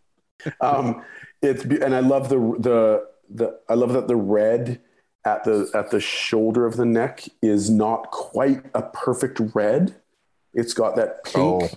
um, 0.61 1.05
it's 1.43 1.65
be- 1.65 1.81
and 1.81 1.95
I 1.95 2.01
love 2.01 2.29
the 2.29 2.39
the 2.59 3.07
the 3.31 3.61
I 3.69 3.75
love 3.75 3.93
that 3.93 4.09
the 4.09 4.17
red 4.17 4.81
at 5.25 5.45
the 5.45 5.71
at 5.75 5.91
the 5.91 6.01
shoulder 6.01 6.67
of 6.67 6.77
the 6.77 6.87
neck 6.87 7.29
is 7.43 7.71
not 7.71 8.11
quite 8.11 8.65
a 8.75 8.83
perfect 8.83 9.41
red. 9.55 9.95
It's 10.55 10.75
got 10.75 10.97
that 10.97 11.25
pink 11.25 11.63
Oh. 11.65 11.69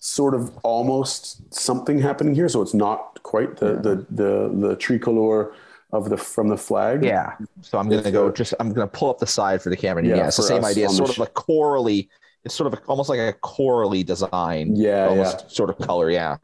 sort 0.00 0.34
of 0.34 0.56
almost 0.62 1.52
something 1.54 1.98
happening 2.00 2.34
here, 2.34 2.48
so 2.48 2.62
it's 2.62 2.74
not 2.74 3.22
quite 3.22 3.56
the 3.56 3.74
the 3.76 4.06
the 4.10 4.50
the 4.68 4.76
tricolor 4.76 5.52
of 5.92 6.10
the 6.10 6.16
from 6.16 6.48
the 6.48 6.56
flag. 6.56 7.02
yeah. 7.04 7.32
So 7.62 7.78
I'm 7.78 7.88
gonna 7.88 8.02
It's 8.02 8.10
go 8.10 8.28
a- 8.28 8.32
just 8.32 8.54
I'm 8.60 8.72
gonna 8.72 8.86
pull 8.86 9.10
up 9.10 9.18
the 9.18 9.26
side 9.26 9.62
for 9.62 9.70
the 9.70 9.76
camera. 9.76 10.04
Yeah, 10.04 10.16
Yeah, 10.16 10.26
it's 10.28 10.36
the 10.36 10.42
same 10.42 10.64
idea. 10.64 10.84
It's 10.86 10.96
sort 10.96 11.10
of 11.10 11.18
a 11.20 11.26
corally. 11.26 12.08
It's 12.44 12.54
sort 12.54 12.72
of 12.72 12.78
a, 12.78 12.82
almost 12.86 13.08
like 13.08 13.18
a 13.20 13.32
corally 13.32 14.02
design. 14.04 14.76
yeah, 14.76 15.04
yeah. 15.04 15.08
almost 15.08 15.50
sort 15.50 15.70
of 15.70 15.78
color. 15.78 16.10
Yeah. 16.10 16.36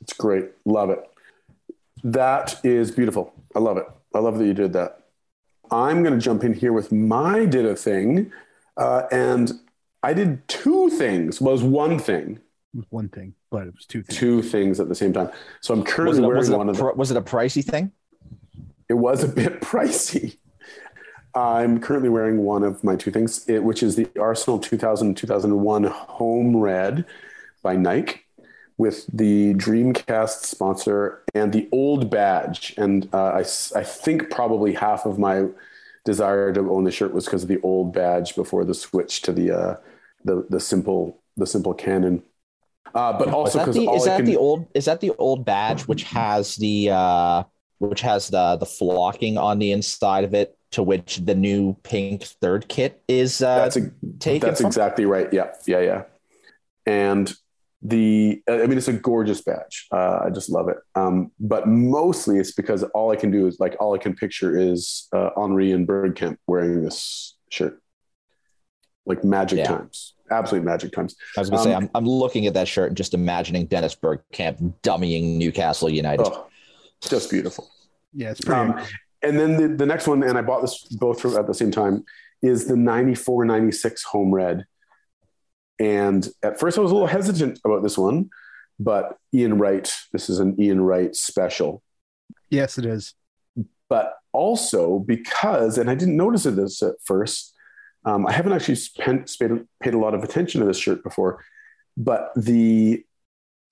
It's 0.00 0.12
great. 0.12 0.50
Love 0.64 0.90
it. 0.90 1.00
That 2.04 2.60
is 2.64 2.90
beautiful. 2.90 3.32
I 3.54 3.58
love 3.60 3.76
it. 3.76 3.86
I 4.14 4.18
love 4.18 4.38
that 4.38 4.46
you 4.46 4.54
did 4.54 4.72
that. 4.74 4.98
I'm 5.70 6.02
going 6.02 6.14
to 6.14 6.20
jump 6.20 6.44
in 6.44 6.52
here 6.52 6.72
with 6.72 6.90
my 6.92 7.44
did 7.44 7.64
a 7.64 7.76
thing. 7.76 8.32
Uh, 8.76 9.02
and 9.12 9.52
I 10.02 10.12
did 10.14 10.46
two 10.48 10.90
things. 10.90 11.40
Well, 11.40 11.52
was 11.52 11.62
one 11.62 11.98
thing, 11.98 12.38
It 12.74 12.76
was 12.76 12.86
one 12.90 13.08
thing, 13.08 13.34
but 13.50 13.66
it 13.68 13.74
was 13.74 13.86
two 13.86 14.02
things. 14.02 14.18
two 14.18 14.42
things 14.42 14.80
at 14.80 14.88
the 14.88 14.94
same 14.94 15.12
time. 15.12 15.30
So 15.60 15.74
I'm 15.74 15.80
Was 15.80 15.88
currently 15.92 16.18
it, 16.22 16.26
wearing 16.26 16.38
was, 16.38 16.48
it 16.48 16.56
one 16.56 16.68
a, 16.68 16.72
of 16.72 16.76
them. 16.78 16.96
was 16.96 17.10
it 17.10 17.16
a 17.16 17.22
pricey 17.22 17.64
thing? 17.64 17.92
It 18.88 18.94
was 18.94 19.22
a 19.24 19.28
bit 19.28 19.60
pricey. 19.72 20.38
I'm 21.34 21.80
currently 21.80 22.10
wearing 22.10 22.38
one 22.38 22.62
of 22.62 22.84
my 22.84 22.94
two 22.96 23.10
things, 23.10 23.48
it, 23.48 23.60
which 23.64 23.82
is 23.82 23.96
the 23.96 24.06
Arsenal 24.20 24.58
2000 24.58 25.14
2001 25.16 25.84
Home 25.84 26.56
Red 26.58 27.06
by 27.62 27.74
Nike 27.76 28.20
with 28.76 29.06
the 29.12 29.54
Dreamcast 29.54 30.44
sponsor 30.44 31.22
and 31.34 31.52
the 31.52 31.68
old 31.72 32.10
badge. 32.10 32.74
And 32.76 33.08
uh, 33.14 33.30
I, 33.34 33.40
s- 33.40 33.72
I 33.74 33.82
think 33.84 34.28
probably 34.30 34.74
half 34.74 35.06
of 35.06 35.18
my 35.18 35.46
desire 36.04 36.52
to 36.52 36.60
own 36.70 36.84
the 36.84 36.90
shirt 36.90 37.14
was 37.14 37.24
because 37.26 37.44
of 37.44 37.48
the 37.48 37.60
old 37.62 37.94
badge 37.94 38.34
before 38.34 38.64
the 38.64 38.74
switch 38.74 39.22
to 39.22 39.32
the, 39.32 39.52
uh, 39.56 39.76
the, 40.24 40.46
the 40.50 40.60
simple, 40.60 41.22
the 41.36 41.46
simple 41.46 41.74
cannon. 41.74 42.22
Uh, 42.94 43.18
but 43.18 43.28
Is 43.28 43.34
also 43.34 43.58
that 43.58 43.64
because 43.66 43.76
the 43.76 43.90
is 43.90 44.04
that 44.04 44.16
can, 44.16 44.26
the 44.26 44.36
old 44.36 44.66
is 44.74 44.84
that 44.84 45.00
the 45.00 45.12
old 45.18 45.46
badge 45.46 45.82
which 45.82 46.02
has 46.02 46.56
the 46.56 46.90
uh 46.90 47.42
which 47.78 48.02
has 48.02 48.28
the 48.28 48.56
the 48.56 48.66
flocking 48.66 49.38
on 49.38 49.58
the 49.58 49.72
inside 49.72 50.24
of 50.24 50.34
it 50.34 50.58
to 50.72 50.82
which 50.82 51.16
the 51.24 51.34
new 51.34 51.74
pink 51.84 52.24
third 52.24 52.68
kit 52.68 53.02
is 53.08 53.40
uh 53.40 53.56
that's 53.56 53.76
a, 53.76 53.90
taken 54.18 54.46
that's 54.46 54.60
from? 54.60 54.66
exactly 54.66 55.06
right. 55.06 55.32
Yeah, 55.32 55.52
yeah, 55.66 55.80
yeah. 55.80 56.02
And 56.84 57.32
the 57.82 58.42
I 58.48 58.66
mean, 58.66 58.78
it's 58.78 58.88
a 58.88 58.92
gorgeous 58.92 59.40
badge. 59.40 59.88
Uh, 59.90 60.20
I 60.26 60.30
just 60.30 60.50
love 60.50 60.68
it. 60.68 60.76
Um, 60.94 61.32
but 61.40 61.66
mostly 61.66 62.38
it's 62.38 62.52
because 62.52 62.84
all 62.94 63.10
I 63.10 63.16
can 63.16 63.30
do 63.30 63.46
is 63.46 63.58
like 63.58 63.76
all 63.80 63.94
I 63.94 63.98
can 63.98 64.14
picture 64.14 64.56
is 64.56 65.08
uh, 65.12 65.30
Henri 65.36 65.72
and 65.72 65.86
Bergkamp 65.86 66.36
wearing 66.46 66.82
this 66.82 67.36
shirt, 67.50 67.81
like 69.06 69.24
magic 69.24 69.58
Yeah. 69.58 69.64
times, 69.66 70.14
absolute 70.30 70.64
magic 70.64 70.92
times. 70.92 71.16
I 71.36 71.40
was 71.40 71.50
gonna 71.50 71.62
say 71.62 71.74
um, 71.74 71.84
I'm 71.84 71.90
I'm 71.94 72.06
looking 72.06 72.46
at 72.46 72.54
that 72.54 72.68
shirt 72.68 72.88
and 72.88 72.96
just 72.96 73.14
imagining 73.14 73.66
Dennis 73.66 73.94
Bergkamp 73.94 74.74
dummying 74.82 75.36
Newcastle 75.38 75.88
United. 75.90 76.26
Oh, 76.26 76.46
just 77.00 77.30
beautiful. 77.30 77.68
Yeah, 78.14 78.30
it's 78.30 78.40
pretty. 78.40 78.60
Um, 78.60 78.80
and 79.22 79.38
then 79.38 79.56
the, 79.56 79.76
the 79.76 79.86
next 79.86 80.06
one, 80.08 80.22
and 80.22 80.36
I 80.36 80.42
bought 80.42 80.62
this 80.62 80.84
both 80.98 81.20
from, 81.20 81.36
at 81.36 81.46
the 81.46 81.54
same 81.54 81.70
time, 81.70 82.04
is 82.42 82.66
the 82.66 82.76
94 82.76 83.44
96 83.44 84.02
home 84.04 84.32
red. 84.34 84.64
And 85.78 86.28
at 86.42 86.60
first, 86.60 86.78
I 86.78 86.80
was 86.80 86.90
a 86.90 86.94
little 86.94 87.08
hesitant 87.08 87.58
about 87.64 87.82
this 87.82 87.96
one, 87.98 88.30
but 88.78 89.16
Ian 89.34 89.58
Wright, 89.58 89.92
this 90.12 90.28
is 90.28 90.38
an 90.38 90.60
Ian 90.60 90.80
Wright 90.80 91.14
special. 91.14 91.82
yes, 92.50 92.78
it 92.78 92.84
is. 92.86 93.14
But 93.88 94.14
also 94.32 94.98
because, 95.00 95.78
and 95.78 95.90
I 95.90 95.94
didn't 95.94 96.16
notice 96.16 96.46
it 96.46 96.56
this 96.56 96.82
at 96.82 96.94
first, 97.04 97.54
um, 98.04 98.26
I 98.26 98.32
haven't 98.32 98.52
actually 98.52 98.74
spent, 98.76 99.34
paid, 99.38 99.50
paid 99.80 99.94
a 99.94 99.98
lot 99.98 100.14
of 100.14 100.24
attention 100.24 100.60
to 100.60 100.66
this 100.66 100.78
shirt 100.78 101.02
before, 101.02 101.44
but 101.96 102.30
the 102.36 103.04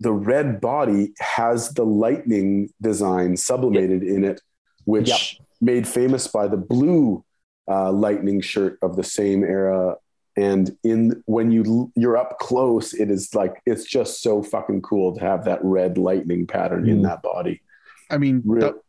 the 0.03 0.13
red 0.13 0.63
body 0.63 1.13
has 1.19 1.75
the 1.75 1.85
lightning 1.85 2.71
design 2.81 3.37
sublimated 3.37 4.03
in 4.03 4.25
it, 4.25 4.41
which 4.85 5.09
Yep. 5.09 5.47
made 5.61 5.87
famous 5.87 6.27
by 6.27 6.49
the 6.49 6.57
blue 6.57 7.23
uh, 7.69 7.93
lightning 7.93 8.41
shirt 8.41 8.79
of 8.81 8.97
the 8.97 9.05
same 9.05 9.45
era. 9.45 9.97
And 10.37 10.75
in 10.85 11.23
when 11.27 11.51
you 11.51 11.93
you're 11.97 12.17
up 12.17 12.39
close, 12.39 12.95
it 12.95 13.11
is 13.11 13.35
like 13.35 13.61
it's 13.67 13.85
just 13.85 14.23
so 14.23 14.43
fucking 14.43 14.81
cool 14.83 15.15
to 15.17 15.21
have 15.21 15.45
that 15.45 15.59
red 15.63 15.99
lightning 15.99 16.47
pattern 16.47 16.89
in 16.89 17.01
Mm. 17.01 17.03
that 17.09 17.23
body. 17.23 17.61
I 18.11 18.17
mean, 18.17 18.41
Real- 18.45 18.61
the- 18.73 18.81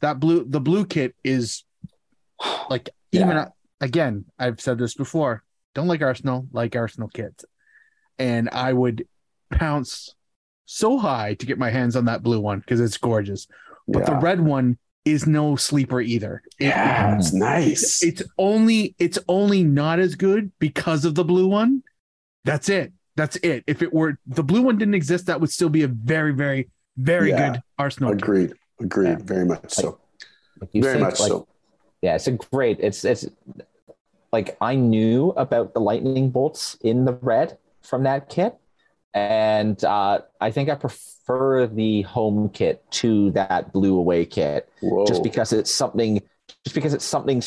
that 0.00 0.18
blue 0.18 0.44
the 0.48 0.60
blue 0.60 0.86
kit 0.86 1.14
is 1.22 1.64
like 2.70 2.88
Yeah. 3.12 3.48
Even 3.80 3.88
again. 3.88 4.24
I've 4.38 4.60
said 4.60 4.78
this 4.78 4.94
before. 4.94 5.42
Don't 5.74 5.88
like 5.88 6.02
Arsenal, 6.02 6.46
like 6.52 6.76
Arsenal 6.76 7.08
kits, 7.08 7.44
and 8.18 8.48
I 8.50 8.72
would 8.72 9.06
pounce 9.50 10.14
so 10.66 10.98
high 10.98 11.34
to 11.34 11.46
get 11.46 11.58
my 11.58 11.70
hands 11.70 11.96
on 11.96 12.04
that 12.06 12.22
blue 12.22 12.40
one 12.40 12.60
because 12.60 12.80
it's 12.80 12.96
gorgeous. 12.96 13.46
But 13.88 14.06
the 14.06 14.14
red 14.16 14.40
one 14.40 14.78
is 15.04 15.26
no 15.26 15.56
sleeper 15.56 16.00
either. 16.00 16.42
It- 16.58 16.66
yeah, 16.66 17.16
it's 17.16 17.26
it's, 17.26 17.34
nice. 17.34 18.02
it's 18.02 18.22
only 18.38 18.94
it's 18.98 19.18
only 19.28 19.62
not 19.64 19.98
as 19.98 20.14
good 20.14 20.52
because 20.58 21.04
of 21.04 21.14
the 21.14 21.24
blue 21.24 21.48
one. 21.48 21.82
That's 22.44 22.68
it. 22.68 22.92
That's 23.16 23.36
it. 23.36 23.64
If 23.66 23.82
it 23.82 23.92
were 23.92 24.18
the 24.26 24.42
blue 24.44 24.62
one 24.62 24.78
didn't 24.78 24.94
exist, 24.94 25.26
that 25.26 25.40
would 25.40 25.50
still 25.50 25.68
be 25.68 25.82
a 25.82 25.88
very, 25.88 26.32
very, 26.32 26.70
very 26.96 27.30
Yeah. 27.30 27.50
good 27.52 27.62
Arsenal. 27.78 28.12
Agreed. 28.12 28.54
Agreed. 28.80 29.08
Yeah. 29.08 29.16
Very 29.20 29.44
much 29.44 29.72
so. 29.72 30.00
Like, 30.60 30.70
you 30.72 30.82
Very 30.82 30.94
think, 30.94 31.04
much 31.04 31.20
like, 31.20 31.28
so. 31.28 31.48
Yeah, 32.04 32.16
it's 32.16 32.26
a 32.26 32.32
great. 32.32 32.80
It's 32.80 33.02
it's 33.02 33.26
like 34.30 34.58
I 34.60 34.74
knew 34.74 35.30
about 35.38 35.72
the 35.72 35.80
lightning 35.80 36.28
bolts 36.28 36.76
in 36.82 37.06
the 37.06 37.14
red 37.14 37.56
from 37.80 38.02
that 38.02 38.28
kit, 38.28 38.54
and 39.14 39.82
uh, 39.82 40.18
I 40.38 40.50
think 40.50 40.68
I 40.68 40.74
prefer 40.74 41.66
the 41.66 42.02
home 42.02 42.50
kit 42.50 42.84
to 43.00 43.30
that 43.30 43.72
blue 43.72 43.96
away 43.96 44.26
kit 44.26 44.68
Whoa. 44.82 45.06
just 45.06 45.22
because 45.22 45.54
it's 45.54 45.70
something. 45.70 46.22
Just 46.62 46.74
because 46.74 46.92
it's 46.92 47.06
something, 47.06 47.42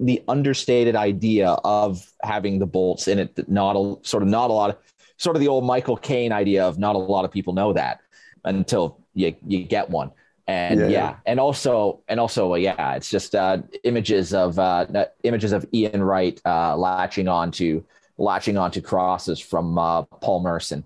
the 0.00 0.22
understated 0.26 0.96
idea 0.96 1.50
of 1.64 2.10
having 2.22 2.58
the 2.58 2.66
bolts 2.66 3.08
in 3.08 3.18
it, 3.18 3.36
that 3.36 3.50
not 3.50 3.76
a 3.76 3.96
sort 4.08 4.22
of 4.22 4.30
not 4.30 4.48
a 4.48 4.54
lot 4.54 4.70
of, 4.70 4.76
sort 5.18 5.36
of 5.36 5.40
the 5.40 5.48
old 5.48 5.64
Michael 5.64 5.98
Caine 5.98 6.32
idea 6.32 6.64
of 6.64 6.78
not 6.78 6.96
a 6.96 6.98
lot 6.98 7.26
of 7.26 7.30
people 7.30 7.52
know 7.52 7.74
that 7.74 8.00
until 8.46 9.04
you 9.12 9.36
you 9.46 9.64
get 9.64 9.90
one 9.90 10.12
and 10.48 10.80
Yeah. 10.80 10.88
yeah, 10.88 11.16
and 11.26 11.40
also 11.40 12.02
and 12.08 12.20
also 12.20 12.54
uh, 12.54 12.56
yeah 12.56 12.94
it's 12.94 13.10
just 13.10 13.34
uh 13.34 13.58
images 13.84 14.34
of 14.34 14.58
uh 14.58 14.86
images 15.24 15.52
of 15.52 15.66
ian 15.74 16.02
wright 16.02 16.40
uh 16.46 16.76
latching 16.76 17.28
onto 17.28 17.84
latching 18.18 18.58
onto 18.58 18.80
crosses 18.80 19.40
from 19.40 19.78
uh 19.78 20.02
paul 20.22 20.40
merson 20.42 20.84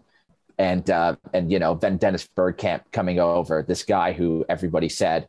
and 0.59 0.91
uh 0.91 1.17
and 1.35 1.51
you 1.53 1.59
know 1.59 1.75
then 1.77 1.97
dennis 1.97 2.29
bergkamp 2.37 2.83
coming 2.93 3.21
over 3.21 3.63
this 3.63 3.85
guy 3.85 4.13
who 4.13 4.45
everybody 4.49 4.89
said 4.89 5.29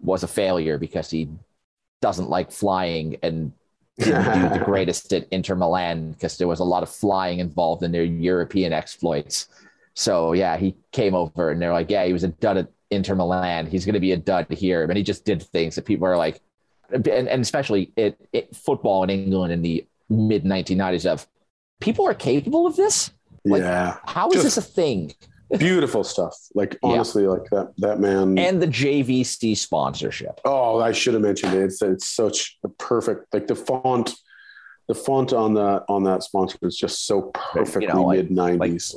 was 0.00 0.22
a 0.22 0.28
failure 0.28 0.78
because 0.78 1.10
he 1.10 1.28
doesn't 2.02 2.30
like 2.30 2.50
flying 2.52 3.16
and 3.22 3.52
didn't 3.98 4.32
do 4.32 4.48
the 4.48 4.58
greatest 4.64 5.12
at 5.12 5.26
inter 5.30 5.54
milan 5.54 6.12
because 6.12 6.38
there 6.38 6.48
was 6.48 6.60
a 6.60 6.64
lot 6.64 6.82
of 6.82 6.90
flying 6.90 7.38
involved 7.40 7.82
in 7.82 7.92
their 7.92 8.04
european 8.04 8.72
exploits 8.72 9.48
so 9.94 10.32
yeah, 10.32 10.56
he 10.56 10.76
came 10.92 11.14
over 11.14 11.50
and 11.50 11.60
they're 11.60 11.72
like, 11.72 11.90
yeah, 11.90 12.06
he 12.06 12.12
was 12.12 12.24
a 12.24 12.28
dud 12.28 12.56
at 12.56 12.68
Inter 12.90 13.14
Milan. 13.14 13.66
He's 13.66 13.84
going 13.84 13.94
to 13.94 14.00
be 14.00 14.12
a 14.12 14.16
dud 14.16 14.46
here. 14.50 14.82
And 14.84 14.96
he 14.96 15.02
just 15.02 15.24
did 15.24 15.42
things 15.42 15.74
that 15.76 15.84
people 15.84 16.06
are 16.06 16.16
like, 16.16 16.40
and, 16.92 17.06
and 17.06 17.40
especially 17.42 17.92
it, 17.96 18.18
it 18.32 18.54
football 18.56 19.02
in 19.04 19.10
England 19.10 19.52
in 19.52 19.62
the 19.62 19.86
mid 20.08 20.44
1990s 20.44 21.06
of 21.06 21.26
people 21.80 22.06
are 22.06 22.14
capable 22.14 22.66
of 22.66 22.76
this. 22.76 23.10
like- 23.44 23.62
yeah. 23.62 23.96
How 24.06 24.28
is 24.28 24.42
Just- 24.42 24.44
this 24.44 24.56
a 24.58 24.62
thing? 24.62 25.14
Beautiful 25.58 26.04
stuff. 26.04 26.36
Like 26.54 26.74
Yeah. 26.82 26.90
honestly, 26.90 27.26
like 27.26 27.42
that 27.50 27.72
that 27.78 27.98
man 27.98 28.38
And 28.38 28.62
the 28.62 28.68
JVC 28.68 29.56
sponsorship. 29.56 30.40
Oh, 30.44 30.78
I 30.80 30.92
should 30.92 31.14
have 31.14 31.24
mentioned 31.24 31.54
it. 31.54 31.62
It's 31.62 31.82
it's 31.82 32.06
such 32.06 32.56
a 32.62 32.68
perfect 32.68 33.32
like 33.34 33.48
the 33.48 33.56
font 33.56 34.14
the 34.86 34.94
font 34.94 35.32
on 35.32 35.54
that 35.54 35.84
on 35.88 36.04
that 36.04 36.22
sponsor 36.22 36.56
is 36.62 36.76
just 36.76 37.04
so 37.06 37.32
perfectly 37.34 37.88
like- 37.88 38.16
mid 38.18 38.30
nineties. 38.30 38.94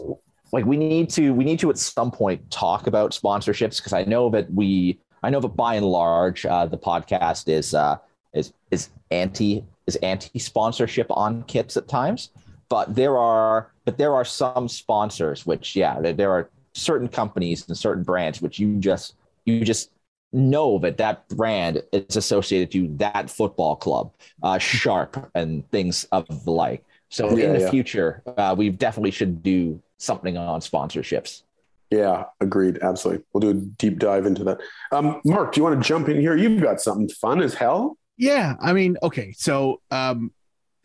Like 0.53 0.65
we 0.65 0.77
need 0.77 1.09
to 1.11 1.33
we 1.33 1.43
need 1.45 1.59
to 1.59 1.71
at 1.71 1.79
some 1.79 2.11
point 2.11 2.49
talk 2.51 2.87
about 2.87 3.11
sponsorships 3.11 3.77
because 3.77 3.93
I 3.93 4.05
know 4.05 4.29
that 4.31 4.51
we 4.53 4.99
I 5.23 5.31
know 5.31 5.41
that 5.41 5.49
by 5.57 5.75
and 5.75 5.85
large 5.87 6.45
uh, 6.45 6.67
the 6.67 6.77
podcast 6.79 7.49
is 7.49 7.73
uh, 7.75 7.97
is 8.33 8.53
is 8.71 8.89
anti 9.11 9.65
is 9.87 9.97
anti 9.97 10.39
sponsorship 10.39 11.07
on 11.11 11.43
kits 11.43 11.77
at 11.77 11.89
times, 11.89 12.31
but 12.69 12.95
there 12.95 13.17
are 13.17 13.71
but 13.85 13.97
there 13.97 14.15
are 14.15 14.25
some 14.25 14.69
sponsors 14.69 15.45
which 15.45 15.75
yeah 15.75 16.01
there, 16.01 16.13
there 16.13 16.31
are 16.31 16.49
certain 16.73 17.09
companies 17.09 17.67
and 17.67 17.77
certain 17.77 18.03
brands 18.03 18.41
which 18.41 18.59
you 18.59 18.77
just 18.79 19.15
you 19.45 19.65
just 19.65 19.91
know 20.33 20.79
that 20.79 20.97
that 20.97 21.27
brand 21.29 21.83
is 21.91 22.15
associated 22.15 22.71
to 22.71 22.87
that 22.97 23.29
football 23.29 23.75
club, 23.75 24.11
uh, 24.43 24.57
Sharp 24.57 25.29
and 25.35 25.69
things 25.71 26.05
of 26.11 26.27
the 26.45 26.51
like. 26.51 26.83
So 27.09 27.35
Yeah, 27.35 27.37
in 27.37 27.53
the 27.53 27.59
yeah. 27.59 27.69
future, 27.69 28.23
uh, 28.37 28.55
we 28.57 28.69
definitely 28.71 29.11
should 29.11 29.43
do 29.43 29.81
something 29.97 30.37
on 30.37 30.61
sponsorships. 30.61 31.43
Yeah, 31.89 32.25
agreed. 32.39 32.79
Absolutely. 32.81 33.23
We'll 33.31 33.41
do 33.41 33.49
a 33.51 33.53
deep 33.53 33.99
dive 33.99 34.25
into 34.25 34.43
that. 34.45 34.59
Um, 34.91 35.21
Mark, 35.25 35.53
do 35.53 35.59
you 35.59 35.63
want 35.63 35.81
to 35.81 35.87
jump 35.87 36.09
in 36.09 36.19
here? 36.19 36.35
You've 36.35 36.61
got 36.61 36.81
something 36.81 37.09
fun 37.09 37.41
as 37.41 37.53
hell. 37.53 37.97
Yeah, 38.17 38.55
I 38.59 38.73
mean, 38.73 38.97
okay. 39.03 39.33
So, 39.37 39.81
um, 39.91 40.31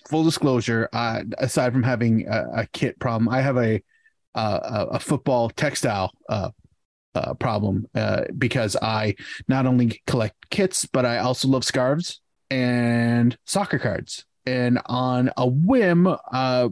full 0.08 0.24
disclosure, 0.24 0.88
uh, 0.92 1.22
aside 1.38 1.72
from 1.72 1.82
having 1.82 2.26
a, 2.28 2.46
a 2.56 2.66
kit 2.72 2.98
problem, 2.98 3.28
I 3.28 3.40
have 3.40 3.56
a 3.56 3.82
uh, 4.34 4.60
a 4.62 4.96
a 4.96 4.98
football 4.98 5.50
textile 5.50 6.12
uh, 6.28 6.50
uh, 7.14 7.34
problem 7.34 7.86
uh, 7.94 8.24
because 8.36 8.76
I 8.80 9.14
not 9.48 9.66
only 9.66 10.00
collect 10.06 10.50
kits, 10.50 10.86
but 10.86 11.04
I 11.04 11.18
also 11.18 11.48
love 11.48 11.64
scarves 11.64 12.20
and 12.50 13.36
soccer 13.44 13.78
cards. 13.78 14.24
And 14.46 14.80
on 14.86 15.30
a 15.36 15.46
whim, 15.46 16.06
uh, 16.06 16.16
a 16.32 16.70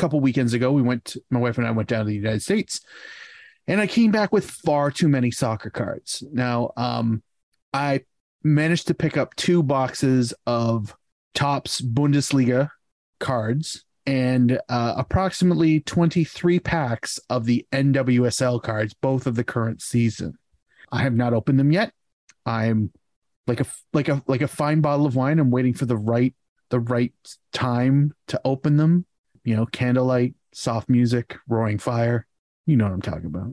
couple 0.00 0.20
weekends 0.20 0.54
ago, 0.54 0.72
we 0.72 0.82
went. 0.82 1.16
My 1.30 1.38
wife 1.38 1.58
and 1.58 1.66
I 1.66 1.70
went 1.70 1.88
down 1.88 2.00
to 2.00 2.08
the 2.08 2.14
United 2.14 2.42
States, 2.42 2.80
and 3.66 3.80
I 3.80 3.86
came 3.86 4.10
back 4.10 4.32
with 4.32 4.50
far 4.50 4.90
too 4.90 5.08
many 5.08 5.30
soccer 5.30 5.70
cards. 5.70 6.24
Now, 6.32 6.72
um, 6.76 7.22
I 7.72 8.02
managed 8.42 8.86
to 8.88 8.94
pick 8.94 9.16
up 9.16 9.36
two 9.36 9.62
boxes 9.62 10.34
of 10.46 10.96
Topps 11.34 11.80
Bundesliga 11.80 12.70
cards 13.18 13.84
and 14.06 14.58
uh, 14.68 14.94
approximately 14.96 15.80
23 15.80 16.58
packs 16.60 17.20
of 17.28 17.44
the 17.44 17.66
NWSL 17.70 18.62
cards, 18.62 18.94
both 18.94 19.26
of 19.26 19.36
the 19.36 19.44
current 19.44 19.82
season. 19.82 20.36
I 20.90 21.02
have 21.02 21.14
not 21.14 21.34
opened 21.34 21.60
them 21.60 21.70
yet. 21.70 21.92
I'm 22.46 22.90
like 23.46 23.60
a 23.60 23.66
like 23.92 24.08
a 24.08 24.22
like 24.26 24.42
a 24.42 24.48
fine 24.48 24.80
bottle 24.80 25.06
of 25.06 25.14
wine. 25.14 25.38
I'm 25.38 25.50
waiting 25.50 25.74
for 25.74 25.86
the 25.86 25.96
right 25.96 26.34
the 26.70 26.80
right 26.80 27.12
time 27.52 28.12
to 28.28 28.40
open 28.44 28.76
them. 28.76 29.04
You 29.44 29.56
know, 29.56 29.66
candlelight, 29.66 30.34
soft 30.52 30.88
music, 30.88 31.36
roaring 31.48 31.78
fire. 31.78 32.26
You 32.66 32.76
know 32.76 32.84
what 32.84 32.92
I'm 32.92 33.02
talking 33.02 33.26
about. 33.26 33.52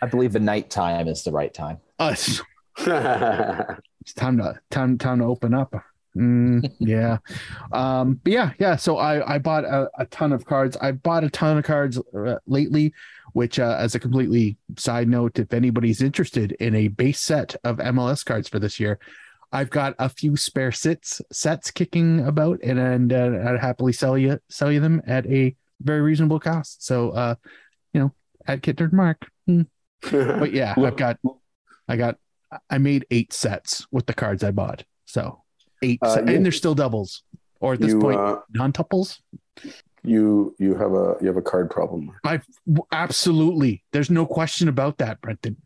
I 0.00 0.06
believe 0.06 0.32
the 0.32 0.40
night 0.40 0.68
time 0.68 1.08
is 1.08 1.22
the 1.22 1.32
right 1.32 1.52
time. 1.52 1.78
Us. 1.98 2.40
it's 2.78 4.14
time 4.14 4.38
to 4.38 4.58
time 4.70 4.98
time 4.98 5.18
to 5.20 5.24
open 5.24 5.54
up. 5.54 5.74
Mm, 6.16 6.70
yeah, 6.78 7.18
um, 7.72 8.20
but 8.22 8.32
yeah, 8.32 8.52
yeah. 8.58 8.76
So 8.76 8.98
I 8.98 9.34
I 9.34 9.38
bought 9.38 9.64
a, 9.64 9.88
a 9.98 10.06
ton 10.06 10.32
of 10.32 10.44
cards. 10.44 10.76
I 10.80 10.92
bought 10.92 11.24
a 11.24 11.30
ton 11.30 11.58
of 11.58 11.64
cards 11.64 11.98
uh, 11.98 12.38
lately. 12.46 12.92
which, 13.32 13.58
uh, 13.58 13.76
as 13.78 13.94
a 13.94 14.00
completely 14.00 14.58
side 14.76 15.08
note, 15.08 15.38
if 15.38 15.54
anybody's 15.54 16.02
interested 16.02 16.52
in 16.52 16.74
a 16.74 16.88
base 16.88 17.20
set 17.20 17.56
of 17.64 17.78
MLS 17.78 18.24
cards 18.24 18.48
for 18.48 18.58
this 18.58 18.78
year, 18.78 18.98
I've 19.52 19.70
got 19.70 19.94
a 19.98 20.08
few 20.08 20.36
spare 20.36 20.72
sets 20.72 21.20
sets 21.30 21.70
kicking 21.70 22.20
about, 22.26 22.60
and 22.62 22.78
and 22.78 23.12
uh, 23.12 23.38
I'd 23.50 23.60
happily 23.60 23.92
sell 23.92 24.16
you 24.16 24.38
sell 24.48 24.72
you 24.72 24.80
them 24.80 25.02
at 25.06 25.26
a 25.26 25.54
very 25.80 26.00
reasonable 26.00 26.40
cost. 26.40 26.84
So, 26.84 27.10
uh, 27.10 27.34
you 27.92 28.00
know, 28.00 28.12
at 28.46 28.62
Kit 28.62 28.76
Nerd 28.76 28.92
Mark. 28.92 29.26
Hmm. 29.46 29.62
But 30.10 30.52
yeah, 30.54 30.74
I've 30.76 30.96
got, 30.96 31.18
I 31.88 31.96
got, 31.96 32.16
I 32.70 32.78
made 32.78 33.04
eight 33.10 33.32
sets 33.32 33.86
with 33.90 34.06
the 34.06 34.14
cards 34.14 34.42
I 34.44 34.52
bought. 34.52 34.84
So 35.06 35.42
eight, 35.82 35.98
Uh, 36.02 36.22
you- 36.26 36.34
and 36.34 36.44
they're 36.44 36.52
still 36.52 36.74
doubles, 36.74 37.22
or 37.60 37.74
at 37.74 37.80
this 37.80 37.90
you, 37.92 38.00
point, 38.00 38.18
uh, 38.20 38.38
non-tuples. 38.54 39.18
you 40.04 40.54
you 40.58 40.74
have 40.74 40.92
a 40.94 41.16
you 41.20 41.26
have 41.28 41.36
a 41.36 41.42
card 41.42 41.70
problem. 41.70 42.10
I 42.24 42.40
Absolutely, 42.90 43.84
there's 43.92 44.10
no 44.10 44.24
question 44.26 44.68
about 44.68 44.98
that, 44.98 45.20
Brenton. 45.20 45.56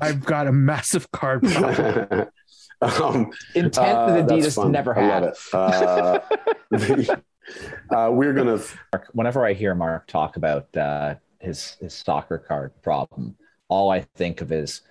I've 0.00 0.24
got 0.24 0.46
a 0.46 0.52
massive 0.52 1.10
card 1.12 1.42
problem. 1.52 2.26
Um, 2.82 3.30
Intent 3.54 3.76
uh, 3.98 4.06
that 4.14 4.28
that's 4.28 4.46
Adidas 4.46 4.54
fun. 4.56 4.72
never 4.72 4.98
I 4.98 5.02
had. 5.02 5.22
love 5.22 5.32
it. 5.32 5.38
Uh, 5.54 6.18
the- 6.70 7.22
uh, 7.96 8.10
we're 8.10 8.32
gonna 8.32 8.58
Mark, 8.92 9.08
whenever 9.12 9.44
I 9.46 9.52
hear 9.52 9.74
Mark 9.74 10.06
talk 10.06 10.36
about 10.36 10.74
uh, 10.76 11.14
his 11.40 11.76
his 11.80 11.94
soccer 11.94 12.38
card 12.38 12.72
problem, 12.82 13.36
all 13.68 13.90
I 13.90 14.00
think 14.16 14.40
of 14.40 14.52
is 14.52 14.82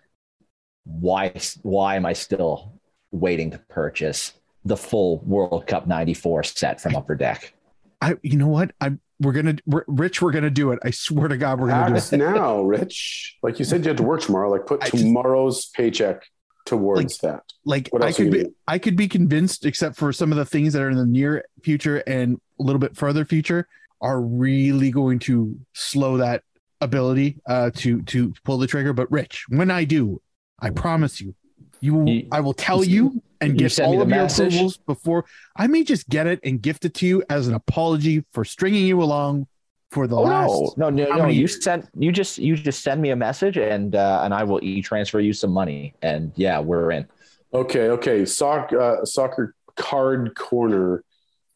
why 0.86 1.34
why 1.62 1.96
am 1.96 2.06
I 2.06 2.14
still 2.14 2.74
waiting 3.12 3.52
to 3.52 3.58
purchase 3.58 4.34
the 4.66 4.78
full 4.78 5.20
World 5.20 5.68
Cup 5.68 5.88
'94 5.88 6.44
set 6.44 6.82
from 6.82 6.96
Upper 6.96 7.16
Deck? 7.16 7.54
I, 8.02 8.16
you 8.24 8.38
know 8.38 8.48
what? 8.48 8.72
I'm. 8.82 9.00
We're 9.20 9.34
gonna, 9.34 9.56
we're, 9.68 9.84
Rich. 9.88 10.20
We're 10.24 10.32
gonna 10.32 10.50
do 10.50 10.72
it. 10.72 10.80
I 10.84 10.90
swear 10.90 11.28
to 11.28 11.38
God, 11.38 11.60
we're 11.60 11.68
gonna 11.68 11.90
do 11.92 11.96
act 11.96 12.12
it. 12.12 12.18
now, 12.18 12.62
Rich. 12.64 13.38
Like 13.44 13.60
you 13.60 13.66
said, 13.66 13.84
you 13.84 13.90
had 13.90 13.98
to 13.98 14.04
work 14.04 14.22
tomorrow. 14.22 14.50
Like 14.50 14.66
put 14.66 14.82
I 14.82 14.90
just- 14.90 15.04
tomorrow's 15.04 15.68
paycheck 15.68 16.24
towards 16.66 17.22
like, 17.24 17.32
that. 17.32 17.44
Like 17.66 17.90
What 17.90 18.04
I 18.04 18.12
could 18.12 18.32
be, 18.32 18.44
do? 18.44 18.56
I 18.68 18.80
could 18.80 18.96
be 18.96 19.08
convinced, 19.08 19.66
except 19.66 19.96
for 19.96 20.12
some 20.14 20.32
of 20.32 20.38
the 20.38 20.46
things 20.46 20.74
that 20.74 20.82
are 20.82 20.90
in 20.90 20.98
the 20.98 21.06
near 21.06 21.46
future 21.64 21.98
and 22.08 22.40
a 22.60 22.64
little 22.64 22.80
bit 22.80 22.96
further 22.96 23.26
future, 23.26 23.68
are 24.02 24.22
really 24.22 24.92
going 24.92 25.20
to 25.20 25.58
slow 25.74 26.18
that 26.18 26.44
ability 26.80 27.40
uh, 27.46 27.70
to 27.76 28.02
to 28.04 28.34
pull 28.44 28.58
the 28.58 28.68
trigger. 28.68 28.94
But 28.94 29.12
Rich, 29.12 29.46
when 29.50 29.70
I 29.70 29.84
do, 29.84 30.22
I 30.60 30.72
promise 30.72 31.22
you, 31.22 31.36
you 31.80 31.94
will. 31.94 32.10
You- 32.10 32.28
I 32.32 32.40
will 32.40 32.54
tell 32.54 32.84
you 32.84 33.22
and 33.40 33.54
you 33.54 33.58
get 33.60 33.72
send 33.74 33.88
all 33.88 33.98
the 33.98 34.04
of 34.04 34.10
your 34.10 34.18
message? 34.18 34.54
approvals 34.54 34.78
before. 34.78 35.26
I 35.56 35.68
may 35.68 35.84
just 35.84 36.10
get 36.10 36.28
it 36.28 36.40
and 36.44 36.62
gift 36.62 36.86
it 36.86 36.94
to 36.96 37.08
you 37.08 37.24
as 37.30 37.48
an 37.48 37.54
apology 37.54 38.24
for 38.34 38.46
stringing 38.46 38.86
you 38.86 39.02
along 39.02 39.48
for 39.92 40.08
the 40.08 40.16
Oh 40.16 40.22
last. 40.24 40.78
no, 40.78 40.90
no, 40.90 41.06
no, 41.10 41.16
no! 41.18 41.28
You 41.28 41.42
years? 41.42 41.64
sent 41.64 41.88
you 41.98 42.12
just 42.12 42.38
you 42.38 42.56
just 42.56 42.82
send 42.82 43.02
me 43.02 43.10
a 43.12 43.16
message 43.16 43.58
and 43.58 43.96
uh, 43.96 44.22
and 44.24 44.34
I 44.34 44.44
will 44.44 44.64
e 44.64 44.82
transfer 44.82 45.20
you 45.20 45.34
some 45.34 45.52
money 45.52 45.94
and 46.02 46.32
yeah, 46.36 46.60
we're 46.60 46.92
in. 46.92 47.06
Okay, 47.54 47.90
okay. 47.90 48.26
Soc, 48.26 48.72
uh, 48.72 49.04
soccer 49.04 49.54
card 49.76 50.34
corner 50.36 51.04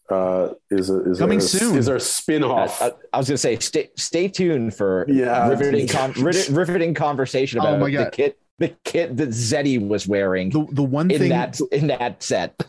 uh, 0.10 0.50
is 0.70 0.90
a, 0.90 1.10
is 1.10 1.18
Coming 1.20 1.40
our, 1.40 1.48
soon. 1.48 1.78
Is 1.78 1.88
our 1.88 1.96
I, 1.96 2.00
spin-off. 2.00 2.82
I, 2.82 2.92
I 3.14 3.18
was 3.18 3.28
gonna 3.30 3.38
say 3.38 3.58
stay 3.60 3.90
stay 3.96 4.28
tuned 4.28 4.76
for 4.76 5.06
Yeah. 5.08 5.48
riveting 5.48 5.88
con- 5.88 6.12
riveting 6.12 6.94
conversation 6.94 7.60
Oh 7.62 7.68
about 7.68 7.80
my 7.80 7.90
the 7.90 8.10
kit 8.12 8.38
the 8.60 8.70
kit 8.84 9.16
that 9.18 9.30
Zeddy 9.30 9.86
was 9.86 10.08
wearing 10.08 10.50
The 10.50 10.68
the 10.74 10.84
one 10.84 11.10
in 11.10 11.20
thing 11.20 11.30
that 11.30 11.60
in 11.72 11.88
that 11.88 12.22
set. 12.22 12.62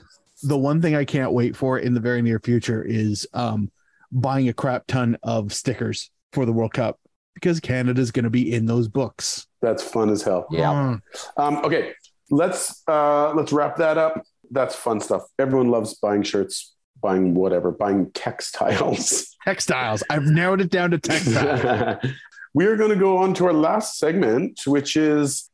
the 0.45 0.57
one 0.57 0.81
thing 0.81 0.95
I 0.95 1.05
can't 1.05 1.33
wait 1.33 1.57
for 1.57 1.79
in 1.81 1.93
the 1.95 2.01
very 2.01 2.23
near 2.23 2.39
future 2.39 2.83
is 2.85 3.27
um, 3.35 3.71
buying 4.17 4.49
a 4.49 4.53
crap 4.53 4.87
ton 4.87 5.19
of 5.23 5.53
stickers 5.53 6.11
for 6.33 6.47
the 6.47 6.53
World 6.53 6.73
Cup 6.73 6.99
because 7.35 7.61
Canada's 7.61 8.11
going 8.11 8.25
to 8.25 8.31
be 8.31 8.53
in 8.53 8.64
those 8.64 8.89
books. 8.89 9.47
That's 9.61 9.83
fun 9.83 10.09
as 10.11 10.23
hell. 10.23 10.47
Yeah. 10.51 10.73
Mm. 10.73 11.01
Um, 11.37 11.57
okay, 11.59 11.93
let's 12.31 12.83
uh, 12.89 13.33
let's 13.35 13.53
wrap 13.53 13.77
that 13.77 13.99
up. 13.99 14.23
That's 14.51 14.75
fun 14.75 15.01
stuff. 15.01 15.25
Everyone 15.39 15.69
loves 15.69 15.95
buying 15.95 16.23
shirts, 16.23 16.75
buying 17.01 17.35
whatever, 17.35 17.71
buying 17.71 18.11
textiles. 18.12 19.37
textiles. 19.45 20.03
I've 20.09 20.25
narrowed 20.25 20.61
it 20.61 20.71
down 20.71 20.93
to 20.93 20.99
textiles. 20.99 21.99
we 22.55 22.67
are 22.67 22.77
going 22.77 22.91
to 22.91 22.97
go 22.97 23.19
on 23.19 23.35
to 23.35 23.47
our 23.47 23.53
last 23.53 23.99
segment, 23.99 24.62
which 24.67 24.97
is 24.97 25.51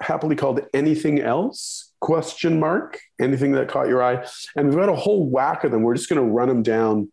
happily 0.00 0.36
called 0.36 0.60
"Anything 0.72 1.20
Else?" 1.20 1.90
Question 2.00 2.60
mark. 2.60 3.00
Anything 3.20 3.52
that 3.52 3.68
caught 3.68 3.88
your 3.88 4.02
eye, 4.02 4.24
and 4.56 4.68
we've 4.68 4.78
got 4.78 4.88
a 4.88 4.94
whole 4.94 5.28
whack 5.28 5.64
of 5.64 5.72
them. 5.72 5.82
We're 5.82 5.94
just 5.94 6.08
going 6.08 6.24
to 6.24 6.30
run 6.30 6.48
them 6.48 6.62
down. 6.62 7.10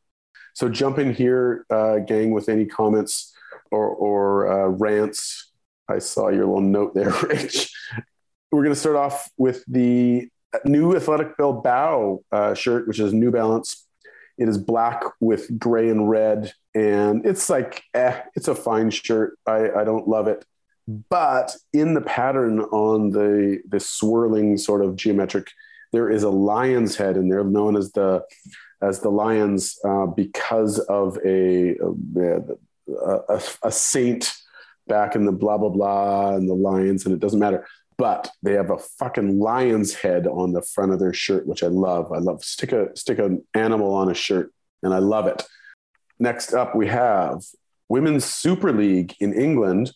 So 0.53 0.69
jump 0.69 0.99
in 0.99 1.13
here, 1.13 1.65
uh, 1.69 1.99
gang, 1.99 2.31
with 2.31 2.49
any 2.49 2.65
comments 2.65 3.33
or, 3.71 3.87
or 3.87 4.51
uh, 4.51 4.67
rants. 4.67 5.51
I 5.87 5.99
saw 5.99 6.29
your 6.29 6.45
little 6.45 6.61
note 6.61 6.93
there, 6.93 7.11
Rich. 7.23 7.73
We're 8.51 8.63
going 8.63 8.73
to 8.73 8.79
start 8.79 8.95
off 8.95 9.29
with 9.37 9.63
the 9.67 10.27
new 10.65 10.95
Athletic 10.95 11.37
Bilbao 11.37 12.19
uh, 12.31 12.53
shirt, 12.53 12.87
which 12.87 12.99
is 12.99 13.13
New 13.13 13.31
Balance. 13.31 13.87
It 14.37 14.49
is 14.49 14.57
black 14.57 15.03
with 15.19 15.59
gray 15.59 15.89
and 15.89 16.09
red, 16.09 16.53
and 16.73 17.25
it's 17.25 17.49
like, 17.49 17.83
eh, 17.93 18.21
it's 18.35 18.47
a 18.47 18.55
fine 18.55 18.89
shirt. 18.89 19.37
I, 19.45 19.69
I 19.71 19.83
don't 19.83 20.07
love 20.07 20.27
it, 20.27 20.45
but 20.87 21.55
in 21.73 21.93
the 21.93 22.01
pattern 22.01 22.59
on 22.59 23.11
the 23.11 23.61
the 23.67 23.79
swirling 23.79 24.57
sort 24.57 24.83
of 24.83 24.95
geometric, 24.95 25.47
there 25.91 26.09
is 26.09 26.23
a 26.23 26.29
lion's 26.29 26.95
head, 26.95 27.17
in 27.17 27.29
they're 27.29 27.43
known 27.43 27.75
as 27.75 27.91
the 27.91 28.23
as 28.81 28.99
the 29.01 29.09
lions 29.09 29.77
uh, 29.83 30.05
because 30.05 30.79
of 30.79 31.17
a 31.25 31.77
a, 31.77 32.41
a 33.29 33.41
a 33.63 33.71
saint 33.71 34.33
back 34.87 35.15
in 35.15 35.25
the 35.25 35.31
blah 35.31 35.57
blah 35.57 35.69
blah 35.69 36.35
and 36.35 36.49
the 36.49 36.53
lions, 36.53 37.05
and 37.05 37.13
it 37.13 37.19
doesn't 37.19 37.39
matter 37.39 37.65
but 38.01 38.31
they 38.41 38.53
have 38.53 38.71
a 38.71 38.79
fucking 38.79 39.37
lion's 39.37 39.93
head 39.93 40.25
on 40.25 40.53
the 40.53 40.61
front 40.63 40.91
of 40.91 40.97
their 40.97 41.13
shirt, 41.13 41.45
which 41.45 41.61
I 41.61 41.67
love. 41.67 42.11
I 42.11 42.17
love 42.17 42.43
stick 42.43 42.71
a 42.71 42.89
stick 42.97 43.19
an 43.19 43.45
animal 43.53 43.93
on 43.93 44.09
a 44.09 44.15
shirt, 44.15 44.51
and 44.81 44.91
I 44.91 44.97
love 44.97 45.27
it. 45.27 45.43
Next 46.17 46.51
up, 46.55 46.75
we 46.75 46.87
have 46.87 47.43
Women's 47.89 48.25
Super 48.25 48.73
League 48.73 49.13
in 49.19 49.33
England. 49.33 49.91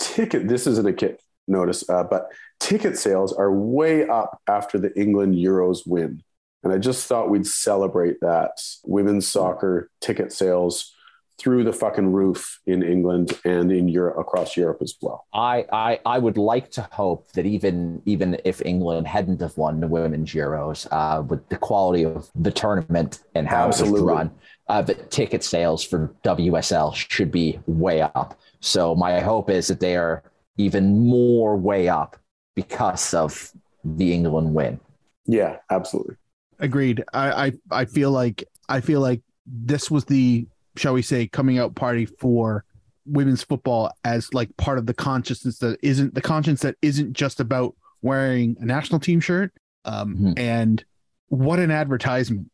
Ticket. 0.00 0.48
This 0.48 0.66
isn't 0.66 0.88
a 0.88 0.92
kit 0.92 1.22
notice, 1.46 1.88
uh, 1.88 2.02
but 2.02 2.26
ticket 2.58 2.98
sales 2.98 3.32
are 3.32 3.52
way 3.52 4.08
up 4.08 4.40
after 4.48 4.76
the 4.76 4.92
England 4.98 5.36
Euros 5.36 5.86
win, 5.86 6.24
and 6.64 6.72
I 6.72 6.78
just 6.78 7.06
thought 7.06 7.30
we'd 7.30 7.46
celebrate 7.46 8.20
that 8.20 8.60
women's 8.84 9.28
soccer 9.28 9.90
ticket 10.00 10.32
sales 10.32 10.94
through 11.38 11.64
the 11.64 11.72
fucking 11.72 12.12
roof 12.12 12.60
in 12.66 12.82
England 12.82 13.38
and 13.44 13.70
in 13.70 13.88
Europe 13.88 14.16
across 14.18 14.56
Europe 14.56 14.78
as 14.80 14.94
well. 15.02 15.26
I, 15.32 15.66
I 15.72 16.00
I 16.06 16.18
would 16.18 16.38
like 16.38 16.70
to 16.72 16.82
hope 16.92 17.32
that 17.32 17.44
even 17.44 18.00
even 18.06 18.40
if 18.44 18.64
England 18.64 19.06
hadn't 19.08 19.40
have 19.40 19.56
won 19.58 19.80
the 19.80 19.88
women's 19.88 20.32
Euros, 20.32 20.86
uh, 20.90 21.22
with 21.22 21.46
the 21.48 21.56
quality 21.56 22.04
of 22.04 22.30
the 22.34 22.52
tournament 22.52 23.20
and 23.34 23.48
how 23.48 23.64
it 23.64 23.80
was 23.80 24.00
run, 24.00 24.30
uh, 24.68 24.80
the 24.82 24.94
ticket 24.94 25.42
sales 25.44 25.84
for 25.84 26.14
WSL 26.24 26.94
should 26.94 27.30
be 27.30 27.58
way 27.66 28.00
up. 28.00 28.38
So 28.60 28.94
my 28.94 29.20
hope 29.20 29.50
is 29.50 29.66
that 29.68 29.80
they 29.80 29.96
are 29.96 30.22
even 30.56 31.06
more 31.06 31.56
way 31.56 31.88
up 31.88 32.16
because 32.54 33.12
of 33.12 33.50
the 33.84 34.12
England 34.14 34.54
win. 34.54 34.80
Yeah, 35.26 35.56
absolutely. 35.70 36.16
Agreed. 36.64 37.04
I, 37.12 37.46
I 37.46 37.52
I 37.70 37.84
feel 37.84 38.10
like 38.10 38.44
I 38.68 38.80
feel 38.80 39.00
like 39.00 39.20
this 39.46 39.90
was 39.90 40.04
the 40.06 40.46
shall 40.76 40.94
we 40.94 41.02
say 41.02 41.26
coming 41.26 41.58
out 41.58 41.74
party 41.74 42.06
for 42.06 42.64
women's 43.06 43.42
football 43.42 43.92
as 44.04 44.32
like 44.32 44.56
part 44.56 44.78
of 44.78 44.86
the 44.86 44.94
consciousness 44.94 45.58
that 45.58 45.78
isn't 45.82 46.14
the 46.14 46.22
conscience 46.22 46.62
that 46.62 46.76
isn't 46.80 47.12
just 47.12 47.38
about 47.38 47.74
wearing 48.02 48.56
a 48.60 48.64
national 48.64 48.98
team 49.00 49.20
shirt. 49.20 49.52
Um, 49.84 50.16
Mhm. 50.16 50.38
and 50.38 50.84
what 51.28 51.58
an 51.58 51.70
advertisement. 51.70 52.50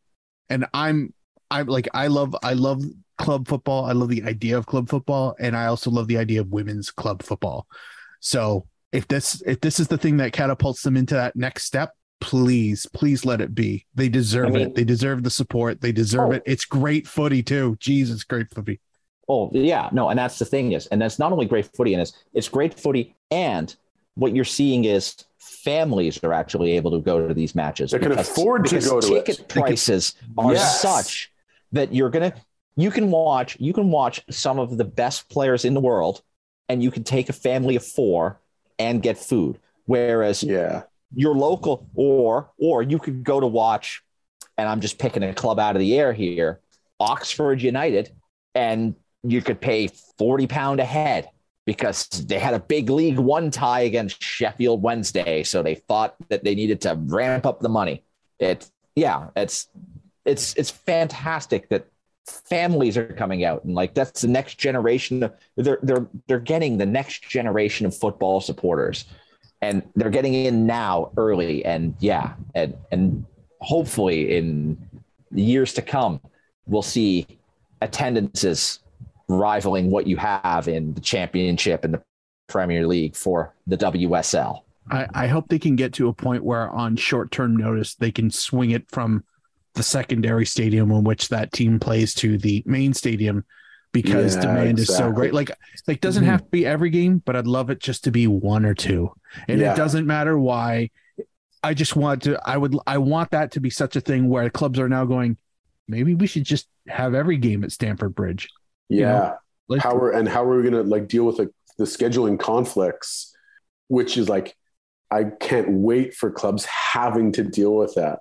And 0.49 0.65
I'm 0.73 1.13
I'm 1.49 1.67
like 1.67 1.87
I 1.93 2.07
love 2.07 2.35
I 2.43 2.53
love 2.53 2.83
club 3.17 3.47
football. 3.47 3.85
I 3.85 3.93
love 3.93 4.09
the 4.09 4.23
idea 4.23 4.57
of 4.57 4.65
club 4.65 4.89
football, 4.89 5.35
and 5.39 5.55
I 5.55 5.67
also 5.67 5.89
love 5.89 6.07
the 6.07 6.17
idea 6.17 6.41
of 6.41 6.49
women's 6.49 6.91
club 6.91 7.23
football. 7.23 7.67
So 8.19 8.67
if 8.91 9.07
this 9.07 9.41
if 9.45 9.61
this 9.61 9.79
is 9.79 9.87
the 9.87 9.97
thing 9.97 10.17
that 10.17 10.33
catapults 10.33 10.81
them 10.81 10.97
into 10.97 11.13
that 11.13 11.35
next 11.37 11.63
step, 11.63 11.93
please, 12.21 12.85
please 12.93 13.25
let 13.25 13.41
it 13.41 13.53
be. 13.53 13.85
They 13.93 14.07
deserve 14.07 14.47
I 14.47 14.51
mean- 14.51 14.67
it. 14.67 14.75
They 14.75 14.83
deserve 14.85 15.23
the 15.23 15.29
support. 15.29 15.81
They 15.81 15.91
deserve 15.91 16.29
Oh. 16.29 16.31
it. 16.31 16.43
It's 16.45 16.63
great 16.65 17.07
footy 17.07 17.43
too. 17.43 17.75
Jesus, 17.79 18.23
great 18.23 18.49
footy. 18.53 18.79
Oh 19.27 19.49
yeah, 19.53 19.89
no, 19.91 20.09
and 20.09 20.17
that's 20.19 20.39
the 20.39 20.45
thing 20.45 20.71
is, 20.73 20.87
and 20.87 21.01
that's 21.01 21.19
not 21.19 21.31
only 21.31 21.45
great 21.45 21.65
footy, 21.75 21.93
and 21.93 22.01
it's 22.01 22.13
it's 22.33 22.47
great 22.49 22.73
footy, 22.73 23.15
and 23.29 23.75
what 24.15 24.35
you're 24.35 24.43
seeing 24.45 24.85
is 24.85 25.15
families 25.39 26.21
are 26.23 26.33
actually 26.33 26.71
able 26.73 26.91
to 26.91 26.99
go 26.99 27.27
to 27.27 27.33
these 27.33 27.55
matches. 27.55 27.91
They 27.91 27.99
can 27.99 28.09
because- 28.09 28.29
afford 28.29 28.65
to 28.67 28.79
go 28.79 28.99
to 28.99 29.07
ticket 29.07 29.39
it. 29.39 29.47
prices 29.47 30.15
are 30.37 30.53
Yes. 30.53 30.81
such 30.81 31.31
that 31.71 31.93
you're 31.93 32.09
gonna 32.09 32.33
you 32.75 32.91
can 32.91 33.09
watch 33.11 33.57
you 33.59 33.73
can 33.73 33.89
watch 33.91 34.21
some 34.29 34.59
of 34.59 34.77
the 34.77 34.83
best 34.85 35.29
players 35.29 35.65
in 35.65 35.73
the 35.73 35.81
world, 35.81 36.21
and 36.67 36.83
you 36.83 36.91
can 36.91 37.03
take 37.03 37.29
a 37.29 37.33
family 37.33 37.75
of 37.75 37.85
four 37.85 38.39
and 38.79 39.01
get 39.01 39.17
food. 39.17 39.59
Whereas 39.85 40.43
Yeah. 40.43 40.83
Your 41.13 41.35
local 41.35 41.89
or 41.95 42.51
or 42.57 42.83
you 42.83 42.99
could 42.99 43.23
go 43.23 43.39
to 43.39 43.47
watch 43.47 44.03
and 44.57 44.67
i'm 44.67 44.81
just 44.81 44.97
picking 44.97 45.23
a 45.23 45.33
club 45.33 45.59
out 45.59 45.75
of 45.75 45.79
the 45.79 45.97
air 45.97 46.13
here 46.13 46.59
oxford 46.99 47.61
united 47.61 48.11
and 48.55 48.95
you 49.23 49.41
could 49.41 49.61
pay 49.61 49.87
40 50.17 50.47
pound 50.47 50.79
a 50.79 50.85
head 50.85 51.29
because 51.65 52.07
they 52.07 52.39
had 52.39 52.53
a 52.53 52.59
big 52.59 52.89
League 52.89 53.19
One 53.19 53.51
tie 53.51 53.81
against 53.81 54.21
Sheffield 54.21 54.81
Wednesday, 54.81 55.43
so 55.43 55.61
they 55.61 55.75
thought 55.75 56.15
that 56.29 56.43
they 56.43 56.55
needed 56.55 56.81
to 56.81 56.95
ramp 56.95 57.45
up 57.45 57.59
the 57.59 57.69
money. 57.69 58.03
It, 58.39 58.69
yeah, 58.95 59.27
it's 59.35 59.67
it's 60.25 60.53
it's 60.55 60.69
fantastic 60.69 61.69
that 61.69 61.87
families 62.25 62.97
are 62.97 63.07
coming 63.07 63.43
out 63.43 63.63
and 63.63 63.73
like 63.73 63.93
that's 63.95 64.21
the 64.21 64.27
next 64.27 64.55
generation 64.55 65.23
of 65.23 65.33
they're 65.57 65.79
they're 65.81 66.07
they're 66.27 66.39
getting 66.39 66.77
the 66.77 66.85
next 66.85 67.27
generation 67.27 67.85
of 67.85 67.97
football 67.97 68.39
supporters 68.39 69.05
and 69.61 69.83
they're 69.95 70.09
getting 70.09 70.33
in 70.33 70.65
now 70.65 71.11
early 71.17 71.63
and 71.65 71.95
yeah 71.99 72.33
and 72.55 72.75
and 72.91 73.25
hopefully 73.59 74.35
in 74.37 74.77
years 75.31 75.73
to 75.73 75.81
come 75.81 76.19
we'll 76.65 76.81
see 76.81 77.25
attendances 77.81 78.79
rivaling 79.27 79.89
what 79.89 80.07
you 80.07 80.17
have 80.17 80.67
in 80.67 80.93
the 80.93 81.01
championship 81.01 81.83
and 81.85 81.93
the 81.93 82.01
premier 82.47 82.85
league 82.85 83.15
for 83.15 83.53
the 83.67 83.77
wsl 83.77 84.61
I, 84.89 85.07
I 85.13 85.27
hope 85.27 85.47
they 85.47 85.59
can 85.59 85.75
get 85.75 85.93
to 85.93 86.09
a 86.09 86.13
point 86.13 86.43
where 86.43 86.69
on 86.69 86.95
short 86.95 87.31
term 87.31 87.55
notice 87.55 87.95
they 87.95 88.11
can 88.11 88.29
swing 88.29 88.71
it 88.71 88.89
from 88.89 89.23
the 89.73 89.83
secondary 89.83 90.45
stadium 90.45 90.91
in 90.91 91.03
which 91.03 91.29
that 91.29 91.53
team 91.53 91.79
plays 91.79 92.13
to 92.15 92.37
the 92.37 92.61
main 92.65 92.93
stadium 92.93 93.45
because 93.91 94.35
Yeah, 94.35 94.41
demand 94.41 94.79
is 94.79 94.87
so 94.95 95.11
great. 95.11 95.33
Like 95.33 95.51
like 95.87 96.01
doesn't 96.01 96.23
Mhm. 96.23 96.27
have 96.27 96.43
to 96.43 96.49
be 96.49 96.65
every 96.65 96.89
game, 96.89 97.21
but 97.25 97.35
I'd 97.35 97.47
love 97.47 97.69
it 97.69 97.79
just 97.79 98.03
to 98.05 98.11
be 98.11 98.27
one 98.27 98.65
or 98.65 98.73
two. 98.73 99.11
And 99.47 99.59
Yeah. 99.59 99.73
it 99.73 99.77
doesn't 99.77 100.05
matter 100.07 100.37
why. 100.37 100.89
I 101.63 101.73
just 101.73 101.95
want 101.95 102.23
to 102.23 102.39
I 102.47 102.57
would 102.57 102.75
I 102.87 102.97
want 102.97 103.31
that 103.31 103.51
to 103.51 103.59
be 103.59 103.69
such 103.69 103.95
a 103.95 104.01
thing 104.01 104.29
where 104.29 104.49
clubs 104.49 104.79
are 104.79 104.89
now 104.89 105.05
going, 105.05 105.37
maybe 105.87 106.15
we 106.15 106.27
should 106.27 106.45
just 106.45 106.67
have 106.87 107.13
every 107.13 107.37
game 107.37 107.63
at 107.63 107.71
Stamford 107.71 108.15
Bridge. 108.15 108.49
You 108.89 109.01
know, 109.01 109.07
Yeah. 109.07 109.33
Like 109.67 109.81
how 109.81 109.95
are 109.95 110.11
and 110.11 110.27
how 110.27 110.43
are 110.43 110.55
we 110.57 110.63
going 110.69 110.73
to 110.73 110.89
like 110.89 111.07
deal 111.07 111.25
with 111.25 111.37
the, 111.37 111.49
the 111.77 111.85
scheduling 111.85 112.37
conflicts 112.39 113.33
which 113.87 114.17
is 114.17 114.29
like 114.29 114.55
i 115.11 115.23
can't 115.25 115.69
wait 115.69 116.13
for 116.13 116.29
clubs 116.31 116.63
having 116.65 117.31
to 117.33 117.43
deal 117.43 117.75
with 117.75 117.93
that 117.95 118.19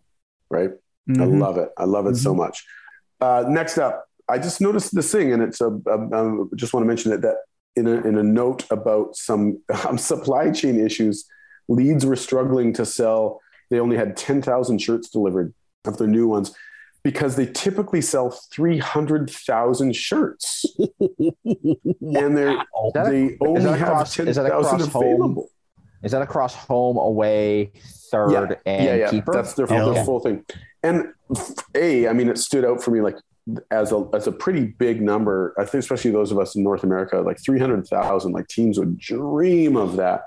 right 0.51 0.71
i 1.09 1.13
Mhm. 1.13 1.41
love 1.41 1.59
it 1.59 1.69
i 1.77 1.85
love 1.85 2.07
it 2.07 2.17
so 2.17 2.35
much 2.35 2.65
uh, 3.21 3.45
next 3.49 3.79
up 3.79 4.05
i 4.31 4.39
just 4.39 4.61
noticed 4.61 4.95
this 4.95 5.11
thing 5.13 5.33
and 5.33 5.43
it's 5.43 5.61
a, 5.61 5.69
a, 5.69 5.99
a 6.19 6.47
just 6.57 6.73
want 6.73 6.83
to 6.85 6.89
mention 6.89 7.13
it 7.13 7.21
that 7.23 7.37
in 7.77 7.87
a, 7.87 7.97
in 8.09 8.17
a 8.19 8.23
note 8.23 8.65
about 8.71 9.15
some 9.17 9.61
um, 9.89 9.97
supply 9.99 10.51
chain 10.51 10.79
issues 10.85 11.27
Leeds 11.69 12.05
were 12.05 12.17
struggling 12.17 12.73
to 12.75 12.85
sell 12.85 13.41
they 13.71 13.79
only 13.79 13.97
had 13.97 14.17
10000 14.17 14.79
shirts 14.81 15.09
delivered 15.09 15.55
of 15.87 15.97
their 15.99 16.09
new 16.09 16.27
ones 16.27 16.53
because 17.03 17.37
they 17.37 17.47
typically 17.47 18.01
sell 18.01 18.31
300000 18.53 19.95
shirts 19.97 20.67
and 20.79 22.37
they're 22.37 22.59
Is 22.59 22.93
that, 22.95 23.11
they 23.11 23.37
only 23.41 23.63
have 23.63 23.81
across- 23.89 24.15
ten 24.15 24.29
is 24.29 24.37
that 24.37 24.47
across 24.47 24.87
home? 24.89 25.03
available. 25.05 25.49
is 26.03 26.13
that 26.13 26.23
across 26.23 26.55
home 26.55 26.97
away 26.97 27.73
third 28.11 28.59
and 28.67 28.85
yeah, 28.85 28.95
yeah, 28.97 29.11
keeper 29.11 29.33
that's 29.33 29.55
their, 29.55 29.67
Yeah. 29.71 29.85
their 29.85 29.89
Okay. 29.93 30.05
full 30.05 30.21
thing. 30.21 30.45
And 30.83 31.13
a, 31.77 32.09
I 32.09 32.13
mean, 32.13 32.29
it 32.29 32.39
stood 32.39 32.65
out 32.65 32.83
for 32.83 32.91
me 32.91 33.01
like 33.01 33.17
as 33.71 33.93
a 33.93 34.09
as 34.15 34.27
a 34.27 34.33
pretty 34.33 34.67
big 34.67 35.01
number. 35.03 35.55
I 35.59 35.65
think, 35.65 35.83
especially 35.83 36.11
those 36.11 36.33
of 36.33 36.39
us 36.39 36.55
in 36.57 36.63
North 36.63 36.85
America, 36.85 37.21
like 37.21 37.39
three 37.43 37.59
hundred 37.59 37.87
thousand. 37.87 38.33
Like 38.33 38.49
teams 38.49 38.79
would 38.79 38.99
dream 38.99 39.77
of 39.77 39.97
that 39.97 40.23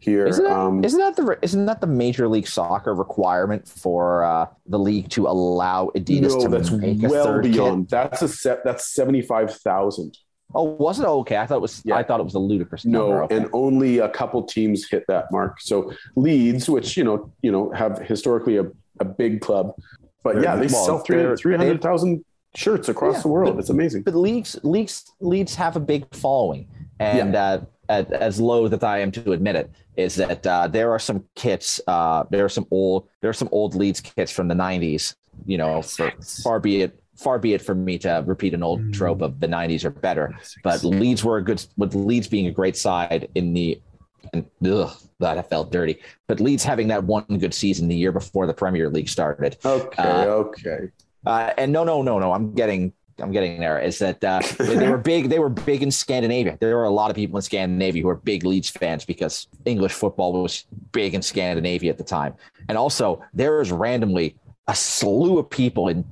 here. 0.00 0.26
Isn't 0.26 0.44
that, 0.44 0.52
um, 0.52 0.80
not 0.80 1.16
that 1.16 1.16
the 1.16 1.38
isn't 1.42 1.66
that 1.66 1.80
the 1.80 1.86
Major 1.86 2.28
League 2.28 2.46
Soccer 2.48 2.94
requirement 2.94 3.66
for 3.68 4.24
uh, 4.24 4.46
the 4.66 4.78
league 4.78 5.08
to 5.10 5.26
allow 5.26 5.90
Adidas 5.94 6.30
no, 6.36 6.40
to 6.42 6.48
that's 6.48 6.70
make 6.70 7.02
a 7.02 7.08
well 7.08 7.24
third 7.24 7.44
beyond. 7.44 7.84
kit? 7.86 7.90
That's 7.90 8.22
a 8.22 8.28
set. 8.28 8.64
That's 8.64 8.94
seventy 8.94 9.22
five 9.22 9.54
thousand. 9.54 10.16
Oh, 10.56 10.62
was 10.64 11.00
it 11.00 11.06
okay? 11.06 11.38
I 11.38 11.46
thought 11.46 11.56
it 11.56 11.62
was. 11.62 11.82
Yeah. 11.84 11.96
I 11.96 12.04
thought 12.04 12.20
it 12.20 12.24
was 12.24 12.34
a 12.34 12.38
ludicrous 12.38 12.84
No, 12.84 13.08
number. 13.08 13.22
Okay. 13.24 13.36
and 13.38 13.48
only 13.52 13.98
a 13.98 14.08
couple 14.08 14.42
teams 14.44 14.88
hit 14.88 15.04
that 15.08 15.32
mark. 15.32 15.60
So 15.60 15.92
Leeds, 16.14 16.68
which 16.70 16.96
you 16.96 17.02
know, 17.02 17.32
you 17.42 17.50
know, 17.50 17.70
have 17.72 17.98
historically 17.98 18.58
a, 18.58 18.66
a 19.00 19.04
big 19.04 19.40
club, 19.40 19.72
but 20.22 20.40
yeah, 20.40 20.54
they 20.54 20.66
Well, 20.66 20.84
sell 20.84 21.04
they're- 21.08 21.36
300,000 21.36 22.24
shirts 22.54 22.88
across 22.88 23.16
Yeah, 23.16 23.22
the 23.22 23.28
world. 23.28 23.54
but- 23.54 23.60
it's 23.60 23.70
amazing. 23.70 24.02
but 24.02 24.14
Leeds 24.14 24.58
Leeds 24.62 25.12
Leeds 25.20 25.54
have 25.54 25.76
a 25.76 25.80
big 25.80 26.06
following, 26.14 26.68
and 27.00 27.34
uh, 27.34 27.60
as, 27.88 28.06
as 28.12 28.40
low 28.40 28.68
that 28.68 28.82
I 28.84 28.98
am 29.00 29.10
to 29.12 29.32
admit 29.32 29.56
it, 29.56 29.70
is 29.96 30.14
that 30.16 30.46
uh, 30.46 30.68
there 30.68 30.90
are 30.92 30.98
some 30.98 31.24
kits. 31.34 31.80
Uh, 31.86 32.24
there 32.30 32.44
are 32.44 32.48
some 32.48 32.66
old 32.70 33.08
there 33.20 33.30
are 33.30 33.34
some 33.34 33.48
old 33.52 33.74
Leeds 33.74 34.00
kits 34.00 34.30
from 34.32 34.48
the 34.48 34.54
'90s. 34.54 35.14
You 35.46 35.58
know, 35.58 35.82
for, 35.82 36.12
far 36.42 36.60
be 36.60 36.82
it 36.82 36.98
far 37.16 37.38
be 37.38 37.54
it 37.54 37.62
from 37.62 37.84
me 37.84 37.98
to 37.98 38.22
repeat 38.26 38.54
an 38.54 38.62
old 38.62 38.80
Mm. 38.80 38.92
trope 38.92 39.20
of 39.22 39.40
the 39.40 39.46
'90s 39.48 39.84
are 39.84 39.90
better. 39.90 40.34
But 40.62 40.82
Leeds 40.84 41.24
were 41.24 41.38
a 41.38 41.42
good 41.44 41.64
with 41.76 41.94
Leeds 41.94 42.28
being 42.28 42.46
a 42.46 42.52
great 42.52 42.76
side 42.76 43.28
in 43.34 43.52
the. 43.52 43.80
And 44.32 44.46
ugh, 44.66 44.90
that 45.20 45.50
felt 45.50 45.70
dirty. 45.70 45.98
But 46.28 46.40
Leeds 46.40 46.64
having 46.64 46.88
that 46.88 47.04
one 47.04 47.26
good 47.38 47.52
season 47.52 47.88
the 47.88 47.94
year 47.94 48.10
before 48.10 48.46
the 48.46 48.54
Premier 48.54 48.88
League 48.88 49.10
started, 49.10 49.58
Okay, 49.66 50.02
Uh, 50.02 50.24
okay. 50.26 50.78
Uh, 51.26 51.52
and 51.58 51.72
no, 51.72 51.84
no, 51.84 52.02
no, 52.02 52.18
no. 52.18 52.32
I'm 52.32 52.54
getting, 52.54 52.92
I'm 53.18 53.30
getting 53.32 53.60
there. 53.60 53.78
Is 53.78 53.98
that 54.00 54.22
uh, 54.24 54.40
they, 54.58 54.88
were 54.88 54.98
big? 55.12 55.28
They 55.28 55.38
were 55.38 55.48
big 55.48 55.82
in 55.82 55.90
Scandinavia. 55.90 56.58
There 56.60 56.76
were 56.76 56.84
a 56.84 56.90
lot 56.90 57.10
of 57.10 57.16
people 57.16 57.36
in 57.36 57.42
Scandinavia 57.42 58.02
who 58.02 58.08
were 58.08 58.16
big 58.16 58.44
Leeds 58.44 58.70
fans 58.70 59.04
because 59.04 59.46
English 59.64 59.92
football 59.92 60.32
was 60.42 60.64
big 60.92 61.14
in 61.14 61.22
Scandinavia 61.22 61.90
at 61.90 61.98
the 61.98 62.04
time. 62.04 62.34
And 62.68 62.76
also, 62.78 63.22
there 63.32 63.60
is 63.60 63.70
randomly 63.72 64.36
a 64.66 64.74
slew 64.74 65.38
of 65.38 65.50
people 65.50 65.88
in 65.88 66.04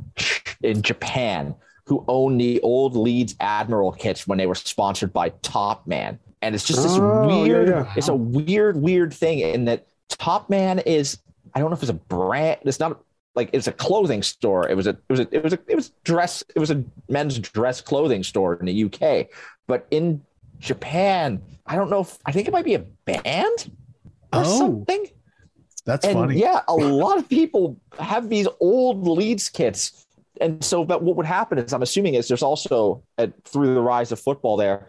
in 0.62 0.82
Japan 0.82 1.54
who 1.86 2.04
own 2.06 2.38
the 2.38 2.60
old 2.60 2.94
Leeds 2.94 3.34
Admiral 3.40 3.90
kits 3.92 4.26
when 4.28 4.38
they 4.38 4.46
were 4.46 4.54
sponsored 4.54 5.12
by 5.12 5.30
Top 5.42 5.86
Man. 5.86 6.18
And 6.40 6.54
it's 6.54 6.64
just 6.64 6.82
this 6.82 6.92
Oh, 6.96 7.28
yeah, 7.28 7.42
weird. 7.42 7.68
yeah. 7.68 7.92
It's 7.96 8.08
a 8.08 8.14
weird, 8.14 8.76
weird 8.76 9.12
thing 9.12 9.40
in 9.40 9.64
that 9.64 9.86
Top 10.08 10.48
Man 10.50 10.78
is. 10.80 11.18
I 11.54 11.58
don't 11.60 11.70
know 11.70 11.76
if 11.76 11.82
it's 11.82 11.90
a 11.90 11.94
brand. 11.94 12.60
It's 12.64 12.78
not 12.80 13.00
like 13.35 13.51
it's 13.53 13.66
a 13.66 13.72
clothing 13.72 14.22
store. 14.22 14.68
It 14.68 14.76
was 14.76 14.87
a 14.87 14.91
it 14.91 15.11
was 15.11 15.20
a 15.20 15.28
it 15.30 15.43
was 15.43 15.53
a 15.53 15.59
it 15.68 15.74
was 15.76 15.91
dress 16.05 16.43
it 16.55 16.59
was 16.59 16.70
a 16.70 16.85
men's 17.09 17.39
dress 17.39 17.80
clothing 17.80 18.22
store 18.22 18.55
in 18.57 18.66
the 18.66 18.85
UK. 18.85 19.28
But 19.66 19.87
in 19.91 20.22
Japan, 20.59 21.43
I 21.66 21.76
don't 21.76 21.91
know 21.91 22.01
if 22.01 22.18
I 22.26 22.33
think 22.33 22.49
it 22.49 22.53
might 22.53 22.64
be 22.64 22.74
a 22.74 22.80
band 23.05 23.70
or 24.33 24.43
Oh. 24.45 24.59
something. 24.59 25.07
That's 25.85 26.07
and 26.07 26.14
funny. 26.14 26.39
yeah, 26.41 26.61
a 26.68 26.74
lot 27.05 27.18
of 27.18 27.28
people 27.28 27.76
have 27.99 28.28
these 28.28 28.47
old 28.61 29.07
Leeds 29.07 29.49
kits. 29.49 30.07
And 30.41 30.62
so, 30.64 30.85
but 30.85 31.03
what 31.03 31.16
would 31.16 31.26
happen 31.26 31.59
is, 31.59 31.72
I'm 31.72 31.83
assuming 31.83 32.14
is 32.14 32.26
there's 32.28 32.43
also 32.43 33.03
through 33.45 33.74
the 33.74 33.80
rise 33.83 34.12
of 34.12 34.18
football 34.20 34.57
there, 34.57 34.89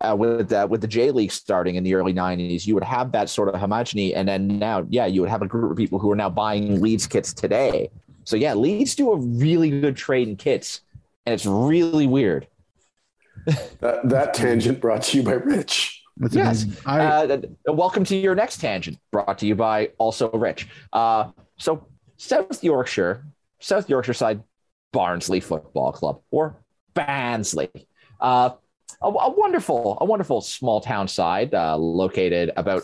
uh, 0.00 0.14
with 0.16 0.52
uh, 0.52 0.66
with 0.68 0.80
the 0.80 0.86
J 0.86 1.10
League 1.10 1.32
starting 1.32 1.76
in 1.76 1.84
the 1.84 1.94
early 1.94 2.12
'90s, 2.12 2.66
you 2.66 2.74
would 2.74 2.84
have 2.84 3.12
that 3.12 3.30
sort 3.30 3.48
of 3.48 3.60
homogeny, 3.60 4.12
and 4.14 4.28
then 4.28 4.58
now, 4.58 4.86
yeah, 4.88 5.06
you 5.06 5.20
would 5.20 5.30
have 5.30 5.42
a 5.42 5.46
group 5.46 5.70
of 5.70 5.76
people 5.76 5.98
who 5.98 6.10
are 6.10 6.16
now 6.16 6.30
buying 6.30 6.80
Leeds 6.80 7.06
kits 7.06 7.32
today. 7.32 7.90
So 8.24 8.36
yeah, 8.36 8.54
Leeds 8.54 8.94
do 8.94 9.12
a 9.12 9.16
really 9.16 9.80
good 9.80 9.96
trade 9.96 10.28
in 10.28 10.36
kits, 10.36 10.82
and 11.24 11.32
it's 11.32 11.46
really 11.46 12.06
weird. 12.06 12.46
That, 13.80 14.08
that 14.08 14.34
tangent 14.34 14.80
brought 14.80 15.02
to 15.04 15.18
you 15.18 15.22
by 15.22 15.34
Rich. 15.34 16.02
That's 16.16 16.34
Yes. 16.34 16.66
I, 16.84 17.00
Uh, 17.00 17.38
welcome 17.66 18.04
to 18.04 18.16
your 18.16 18.34
next 18.34 18.60
tangent, 18.60 18.98
brought 19.12 19.38
to 19.38 19.46
you 19.46 19.54
by 19.54 19.90
also 19.98 20.30
Rich. 20.32 20.68
Uh, 20.92 21.30
so 21.56 21.86
South 22.16 22.64
Yorkshire, 22.64 23.24
South 23.60 23.88
Yorkshire 23.88 24.14
side 24.14 24.42
Barnsley 24.92 25.40
Football 25.40 25.92
Club 25.92 26.22
or 26.30 26.56
Barnsley, 26.94 27.70
uh, 28.20 28.50
a, 29.06 29.08
a 29.08 29.30
wonderful, 29.30 29.96
a 30.00 30.04
wonderful 30.04 30.40
small 30.40 30.80
town 30.80 31.08
side 31.08 31.54
uh, 31.54 31.76
located 31.76 32.52
about 32.56 32.82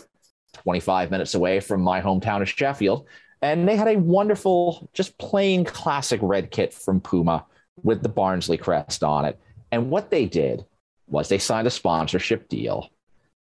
25 0.53 1.11
minutes 1.11 1.35
away 1.35 1.59
from 1.59 1.81
my 1.81 2.01
hometown 2.01 2.41
of 2.41 2.49
Sheffield, 2.49 3.07
and 3.41 3.67
they 3.67 3.75
had 3.75 3.87
a 3.87 3.97
wonderful, 3.97 4.89
just 4.93 5.17
plain 5.17 5.65
classic 5.65 6.19
red 6.23 6.49
kit 6.49 6.73
from 6.73 7.01
Puma 7.01 7.45
with 7.83 8.01
the 8.01 8.09
Barnsley 8.09 8.57
crest 8.57 9.03
on 9.03 9.25
it. 9.25 9.39
And 9.71 9.89
what 9.89 10.09
they 10.09 10.25
did 10.25 10.65
was 11.07 11.27
they 11.27 11.39
signed 11.39 11.67
a 11.67 11.71
sponsorship 11.71 12.47
deal 12.47 12.89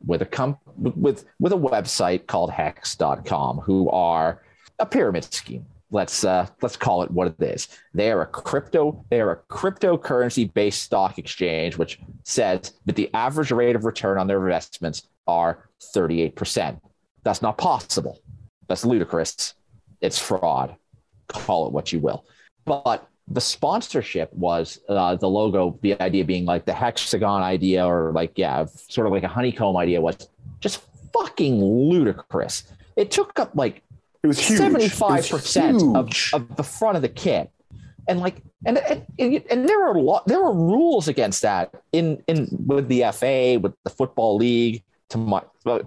with 0.07 0.23
a 0.23 0.27
comp 0.27 0.61
with 0.77 1.25
with 1.41 1.53
a 1.53 1.57
website 1.57 2.27
called 2.27 2.53
hex.com 2.53 3.59
who 3.59 3.91
are 3.91 4.41
a 4.79 4.87
pyramid 4.87 5.25
scheme 5.25 5.67
let's 5.91 6.25
uh 6.25 6.47
let's 6.63 6.77
call 6.77 7.03
it 7.03 7.11
what 7.11 7.29
it 7.29 7.43
is. 7.43 7.69
They 7.95 8.11
are 8.11 8.23
a 8.23 8.27
crypto 8.27 9.05
they 9.11 9.21
are 9.21 9.33
a 9.33 9.53
cryptocurrency 9.53 10.53
based 10.53 10.83
stock 10.83 11.19
exchange 11.19 11.79
which 11.79 11.99
says 12.25 12.75
that 12.87 12.97
the 12.97 13.11
average 13.15 13.51
rate 13.51 13.77
of 13.77 13.85
return 13.85 14.19
on 14.19 14.27
their 14.27 14.45
investments 14.45 15.09
are 15.27 15.69
38% 15.95 16.81
that's 17.29 17.43
not 17.43 17.59
possible. 17.59 18.21
That's 18.69 18.87
ludicrous. 18.87 19.55
It's 20.01 20.19
fraud. 20.19 20.77
Call 21.29 21.67
it 21.67 21.73
what 21.73 21.93
you 21.93 21.99
will. 21.99 22.25
But 22.65 23.07
the 23.29 23.41
sponsorship 23.41 24.33
was 24.33 24.79
uh, 24.89 25.17
the 25.17 25.29
logo 25.29 25.79
the 25.83 26.01
idea 26.01 26.25
being 26.25 26.47
like 26.47 26.65
the 26.65 26.73
hexagon 26.73 27.43
idea 27.43 27.85
or 27.87 28.13
like 28.13 28.33
yeah 28.37 28.65
sort 28.65 29.07
of 29.07 29.13
like 29.13 29.25
a 29.25 29.29
honeycomb 29.29 29.77
idea 29.77 30.01
was 30.01 30.31
just 30.61 30.83
fucking 31.13 31.63
ludicrous. 31.63 32.65
It 32.97 33.11
took 33.11 33.39
up 33.39 33.51
like 33.55 33.83
It 34.23 34.27
was 34.27 34.39
huge. 34.39 34.61
75% 34.61 35.97
of, 35.97 36.07
huge. 36.09 36.31
of 36.35 36.57
the 36.57 36.63
front 36.63 36.97
of 36.97 37.03
the 37.03 37.09
kit 37.09 37.51
and 38.09 38.21
like 38.21 38.43
and 38.67 38.79
and, 38.79 39.45
and 39.51 39.69
there 39.69 39.79
were 39.79 40.01
lot 40.01 40.27
there 40.27 40.43
are 40.43 40.53
rules 40.53 41.07
against 41.07 41.43
that 41.43 41.71
in 41.93 42.23
in 42.27 42.49
with 42.67 42.89
the 42.89 43.05
FA 43.13 43.59
with 43.61 43.75
the 43.85 43.91
football 43.91 44.37
league 44.37 44.83
to 45.11 45.19
my 45.19 45.43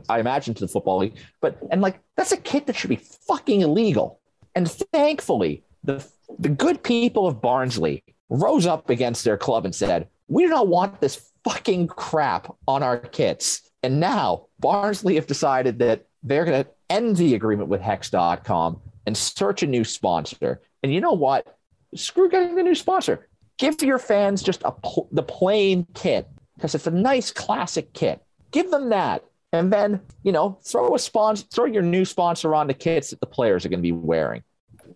I 0.08 0.20
imagine 0.20 0.54
to 0.54 0.62
the 0.62 0.68
football 0.68 1.00
league 1.00 1.18
but 1.42 1.58
and 1.72 1.82
like 1.82 2.00
that's 2.16 2.32
a 2.32 2.38
kit 2.38 2.68
that 2.68 2.76
should 2.76 2.90
be 2.90 3.02
fucking 3.28 3.62
illegal 3.62 4.20
and 4.56 4.70
thankfully 4.70 5.64
the 5.84 6.06
the 6.40 6.50
good 6.50 6.84
people 6.84 7.28
of 7.28 7.42
Barnsley 7.42 8.04
rose 8.30 8.66
up 8.66 8.90
against 8.90 9.26
their 9.26 9.38
club 9.38 9.66
and 9.66 9.76
said 9.76 10.08
we 10.28 10.44
do 10.44 10.50
not 10.50 10.68
want 10.68 11.02
this 11.02 11.32
fucking 11.44 11.88
crap 11.88 12.56
on 12.68 12.84
our 12.84 12.98
kits 12.98 13.72
and 13.84 14.00
now 14.00 14.46
Barnsley 14.60 15.16
have 15.16 15.28
decided 15.28 15.80
that 15.80 16.06
they're 16.24 16.46
going 16.46 16.64
to 16.64 16.70
end 16.92 17.16
the 17.18 17.34
agreement 17.36 17.70
with 17.70 17.82
hex.com 17.82 18.80
and 19.06 19.18
search 19.18 19.64
a 19.64 19.68
new 19.68 19.84
sponsor 19.84 20.62
and 20.84 20.94
you 20.94 21.02
know 21.02 21.14
what 21.14 21.58
screw 21.96 22.30
getting 22.30 22.58
a 22.60 22.64
new 22.64 22.76
sponsor. 22.76 23.28
Give 23.58 23.82
your 23.82 24.00
fans 24.00 24.42
just 24.42 24.62
a 24.64 24.72
pl- 24.72 25.10
the 25.12 25.24
plain 25.24 25.86
kit 25.94 26.28
because 26.56 26.76
it's 26.76 26.88
a 26.88 26.92
nice 26.92 27.32
classic 27.32 27.94
kit. 27.94 28.22
Give 28.52 28.70
them 28.72 28.90
that, 28.90 29.24
and 29.52 29.72
then 29.72 30.02
you 30.24 30.32
know 30.32 30.58
throw 30.64 30.96
a 30.96 31.00
sponsor, 31.00 31.46
throw 31.52 31.66
your 31.66 31.84
new 31.84 32.06
sponsor 32.06 32.56
on 32.56 32.68
the 32.68 32.74
kits 32.74 33.12
that 33.12 33.20
the 33.20 33.28
players 33.28 33.66
are 33.66 33.70
going 33.70 33.80
to 33.80 33.84
be 33.84 33.92
wearing. 33.92 34.44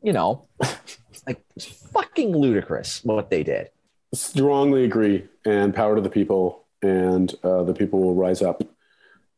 You 0.02 0.14
know, 0.14 0.48
like 1.28 1.44
it's 1.56 1.66
fucking 1.66 2.36
ludicrous 2.36 3.04
what 3.04 3.30
they 3.30 3.44
did. 3.44 3.70
Strongly 4.14 4.86
agree, 4.86 5.26
and 5.46 5.74
power 5.74 5.96
to 5.96 6.02
the 6.02 6.10
people, 6.10 6.66
and 6.82 7.34
uh, 7.44 7.64
the 7.64 7.74
people 7.74 8.02
will 8.02 8.16
rise 8.16 8.42
up 8.42 8.64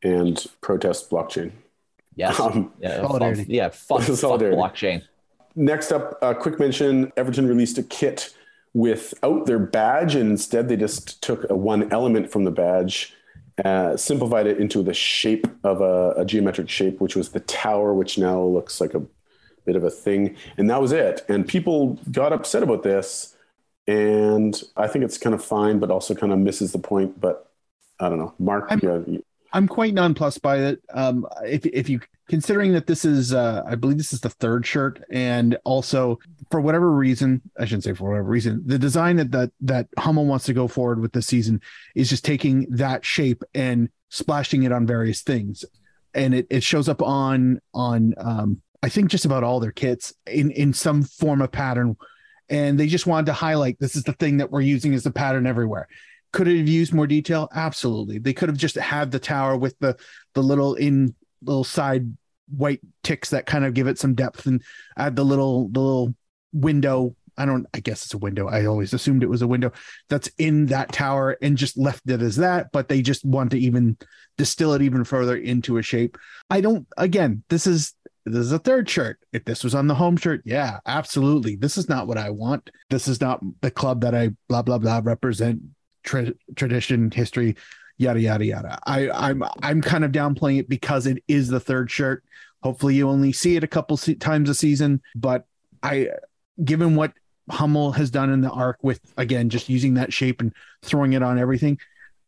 and 0.03 0.45
protest 0.61 1.09
blockchain. 1.09 1.51
Yes. 2.17 2.39
Um, 2.39 2.73
yeah. 2.81 3.01
Solidarity. 3.01 3.41
Fuck, 3.43 3.49
yeah. 3.49 3.69
Fuck, 3.69 4.01
fuck 4.01 4.17
Solidarity. 4.17 4.57
blockchain. 4.57 5.03
Next 5.55 5.91
up, 5.91 6.17
a 6.21 6.35
quick 6.35 6.59
mention 6.59 7.11
Everton 7.15 7.47
released 7.47 7.77
a 7.77 7.83
kit 7.83 8.33
without 8.73 9.45
their 9.45 9.59
badge, 9.59 10.13
and 10.15 10.29
instead 10.29 10.67
they 10.69 10.75
just 10.75 11.21
took 11.23 11.49
a 11.49 11.55
one 11.55 11.91
element 11.91 12.31
from 12.31 12.43
the 12.43 12.51
badge, 12.51 13.13
uh, 13.65 13.97
simplified 13.97 14.45
it 14.45 14.59
into 14.59 14.83
the 14.83 14.93
shape 14.93 15.47
of 15.63 15.81
a, 15.81 16.11
a 16.17 16.25
geometric 16.25 16.69
shape, 16.69 16.99
which 17.01 17.15
was 17.15 17.29
the 17.29 17.39
tower, 17.39 17.93
which 17.93 18.17
now 18.19 18.39
looks 18.41 18.79
like 18.81 18.93
a 18.93 19.01
bit 19.65 19.75
of 19.75 19.83
a 19.83 19.89
thing. 19.89 20.35
And 20.57 20.69
that 20.69 20.79
was 20.81 20.91
it. 20.91 21.25
And 21.27 21.47
people 21.47 21.99
got 22.11 22.33
upset 22.33 22.61
about 22.63 22.83
this. 22.83 23.35
And 23.87 24.61
I 24.75 24.87
think 24.87 25.05
it's 25.05 25.17
kind 25.17 25.33
of 25.33 25.43
fine, 25.43 25.79
but 25.79 25.89
also 25.89 26.13
kind 26.13 26.31
of 26.33 26.39
misses 26.39 26.71
the 26.71 26.79
point. 26.79 27.19
But 27.19 27.49
I 27.99 28.09
don't 28.09 28.19
know. 28.19 28.33
Mark, 28.37 28.67
I'm- 28.69 28.79
yeah, 28.83 28.99
you- 29.07 29.23
I'm 29.53 29.67
quite 29.67 29.93
nonplussed 29.93 30.41
by 30.41 30.57
it. 30.57 30.81
Um, 30.93 31.25
if 31.45 31.65
if 31.65 31.89
you 31.89 31.99
considering 32.27 32.73
that 32.73 32.87
this 32.87 33.05
is, 33.05 33.33
uh, 33.33 33.63
I 33.65 33.75
believe 33.75 33.97
this 33.97 34.11
is 34.11 34.19
the 34.19 34.29
third 34.29 34.65
shirt, 34.65 35.03
and 35.09 35.57
also 35.63 36.19
for 36.51 36.59
whatever 36.59 36.91
reason, 36.91 37.41
I 37.57 37.65
shouldn't 37.65 37.85
say 37.85 37.93
for 37.93 38.09
whatever 38.09 38.27
reason, 38.27 38.63
the 38.65 38.77
design 38.77 39.17
that 39.17 39.31
that 39.31 39.51
that 39.61 39.87
Hummel 39.97 40.25
wants 40.25 40.45
to 40.45 40.53
go 40.53 40.67
forward 40.67 40.99
with 40.99 41.13
this 41.13 41.27
season 41.27 41.61
is 41.95 42.09
just 42.09 42.25
taking 42.25 42.67
that 42.71 43.05
shape 43.05 43.43
and 43.53 43.89
splashing 44.09 44.63
it 44.63 44.71
on 44.71 44.85
various 44.85 45.21
things, 45.21 45.63
and 46.13 46.33
it 46.33 46.47
it 46.49 46.63
shows 46.63 46.89
up 46.89 47.01
on 47.01 47.61
on 47.73 48.13
um, 48.17 48.61
I 48.83 48.89
think 48.89 49.09
just 49.09 49.25
about 49.25 49.43
all 49.43 49.59
their 49.59 49.71
kits 49.71 50.13
in 50.25 50.51
in 50.51 50.73
some 50.73 51.03
form 51.03 51.41
of 51.41 51.51
pattern, 51.51 51.95
and 52.49 52.79
they 52.79 52.87
just 52.87 53.07
wanted 53.07 53.27
to 53.27 53.33
highlight 53.33 53.79
this 53.79 53.95
is 53.95 54.03
the 54.03 54.13
thing 54.13 54.37
that 54.37 54.51
we're 54.51 54.61
using 54.61 54.93
as 54.93 55.03
the 55.03 55.11
pattern 55.11 55.47
everywhere 55.47 55.87
could 56.33 56.47
it 56.47 56.57
have 56.57 56.67
used 56.67 56.93
more 56.93 57.07
detail 57.07 57.47
absolutely 57.53 58.19
they 58.19 58.33
could 58.33 58.49
have 58.49 58.57
just 58.57 58.75
had 58.75 59.11
the 59.11 59.19
tower 59.19 59.57
with 59.57 59.77
the 59.79 59.95
the 60.33 60.43
little 60.43 60.75
in 60.75 61.13
little 61.41 61.63
side 61.63 62.05
white 62.55 62.81
ticks 63.03 63.29
that 63.29 63.45
kind 63.45 63.65
of 63.65 63.73
give 63.73 63.87
it 63.87 63.99
some 63.99 64.15
depth 64.15 64.45
and 64.45 64.61
add 64.97 65.15
the 65.15 65.23
little 65.23 65.67
the 65.69 65.79
little 65.79 66.15
window 66.53 67.15
i 67.37 67.45
don't 67.45 67.65
i 67.73 67.79
guess 67.79 68.03
it's 68.05 68.13
a 68.13 68.17
window 68.17 68.47
i 68.47 68.65
always 68.65 68.93
assumed 68.93 69.21
it 69.21 69.29
was 69.29 69.41
a 69.41 69.47
window 69.47 69.71
that's 70.09 70.29
in 70.37 70.65
that 70.67 70.91
tower 70.91 71.37
and 71.41 71.57
just 71.57 71.77
left 71.77 72.09
it 72.09 72.21
as 72.21 72.37
that 72.37 72.71
but 72.71 72.87
they 72.87 73.01
just 73.01 73.25
want 73.25 73.51
to 73.51 73.59
even 73.59 73.97
distill 74.37 74.73
it 74.73 74.81
even 74.81 75.03
further 75.03 75.35
into 75.35 75.77
a 75.77 75.81
shape 75.81 76.17
i 76.49 76.61
don't 76.61 76.87
again 76.97 77.43
this 77.49 77.67
is 77.67 77.93
this 78.27 78.45
is 78.45 78.51
a 78.51 78.59
third 78.59 78.89
shirt. 78.89 79.19
If 79.31 79.45
this 79.45 79.63
was 79.63 79.73
on 79.73 79.87
the 79.87 79.95
home 79.95 80.17
shirt, 80.17 80.41
yeah, 80.43 80.79
absolutely. 80.85 81.55
This 81.55 81.77
is 81.77 81.87
not 81.87 82.07
what 82.07 82.17
I 82.17 82.29
want. 82.29 82.69
This 82.89 83.07
is 83.07 83.21
not 83.21 83.41
the 83.61 83.71
club 83.71 84.01
that 84.01 84.13
I 84.13 84.31
blah 84.49 84.61
blah 84.61 84.77
blah 84.77 85.01
represent. 85.03 85.61
Tra- 86.07 86.33
tradition, 86.55 87.11
history, 87.11 87.57
yada 87.97 88.21
yada 88.21 88.45
yada. 88.45 88.79
I 88.85 89.09
I'm 89.11 89.43
I'm 89.61 89.81
kind 89.81 90.05
of 90.05 90.13
downplaying 90.13 90.59
it 90.59 90.69
because 90.69 91.05
it 91.05 91.21
is 91.27 91.49
the 91.49 91.59
third 91.59 91.91
shirt. 91.91 92.23
Hopefully, 92.63 92.95
you 92.95 93.09
only 93.09 93.33
see 93.33 93.57
it 93.57 93.63
a 93.63 93.67
couple 93.67 93.97
times 93.97 94.49
a 94.49 94.55
season. 94.55 95.01
But 95.15 95.45
I, 95.83 96.11
given 96.63 96.95
what 96.95 97.11
Hummel 97.49 97.91
has 97.91 98.09
done 98.09 98.31
in 98.31 98.39
the 98.39 98.49
arc 98.49 98.77
with 98.81 99.01
again 99.17 99.49
just 99.49 99.67
using 99.67 99.95
that 99.95 100.13
shape 100.13 100.39
and 100.39 100.53
throwing 100.81 101.11
it 101.11 101.21
on 101.21 101.37
everything, 101.37 101.77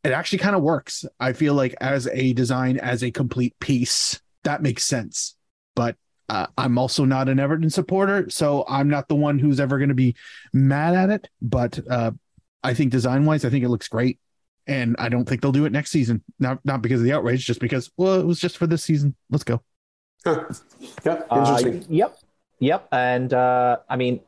it 0.03 0.11
actually 0.11 0.39
kind 0.39 0.55
of 0.55 0.61
works. 0.61 1.05
I 1.19 1.31
feel 1.31 1.53
like 1.53 1.75
as 1.79 2.07
a 2.07 2.33
design, 2.33 2.77
as 2.77 3.01
a 3.01 3.11
complete 3.11 3.57
piece, 3.59 4.21
that 4.43 4.61
makes 4.61 4.83
sense. 4.83 5.35
But 5.73 5.95
uh, 6.27 6.47
I'm 6.57 6.77
also 6.77 7.05
not 7.05 7.29
an 7.29 7.39
Everton 7.39 7.69
supporter, 7.69 8.29
so 8.29 8.65
I'm 8.67 8.89
not 8.89 9.07
the 9.07 9.15
one 9.15 9.39
who's 9.39 9.59
ever 9.59 9.77
going 9.77 9.89
to 9.89 9.95
be 9.95 10.15
mad 10.53 10.95
at 10.95 11.09
it. 11.09 11.29
But 11.41 11.79
uh, 11.89 12.11
I 12.63 12.73
think 12.73 12.91
design 12.91 13.25
wise, 13.25 13.45
I 13.45 13.49
think 13.49 13.63
it 13.63 13.69
looks 13.69 13.87
great, 13.87 14.19
and 14.67 14.95
I 14.99 15.09
don't 15.09 15.25
think 15.25 15.41
they'll 15.41 15.51
do 15.51 15.65
it 15.65 15.71
next 15.71 15.91
season. 15.91 16.23
Not 16.39 16.59
not 16.65 16.81
because 16.81 16.99
of 16.99 17.05
the 17.05 17.13
outrage, 17.13 17.45
just 17.45 17.59
because 17.59 17.89
well, 17.97 18.19
it 18.19 18.25
was 18.25 18.39
just 18.39 18.57
for 18.57 18.67
this 18.67 18.83
season. 18.83 19.15
Let's 19.29 19.43
go. 19.43 19.61
Huh. 20.25 20.45
yeah, 21.05 21.21
Uh, 21.29 21.61
yep, 21.87 22.17
yep. 22.59 22.87
And 22.91 23.33
uh, 23.33 23.77
I 23.89 23.95
mean, 23.95 24.19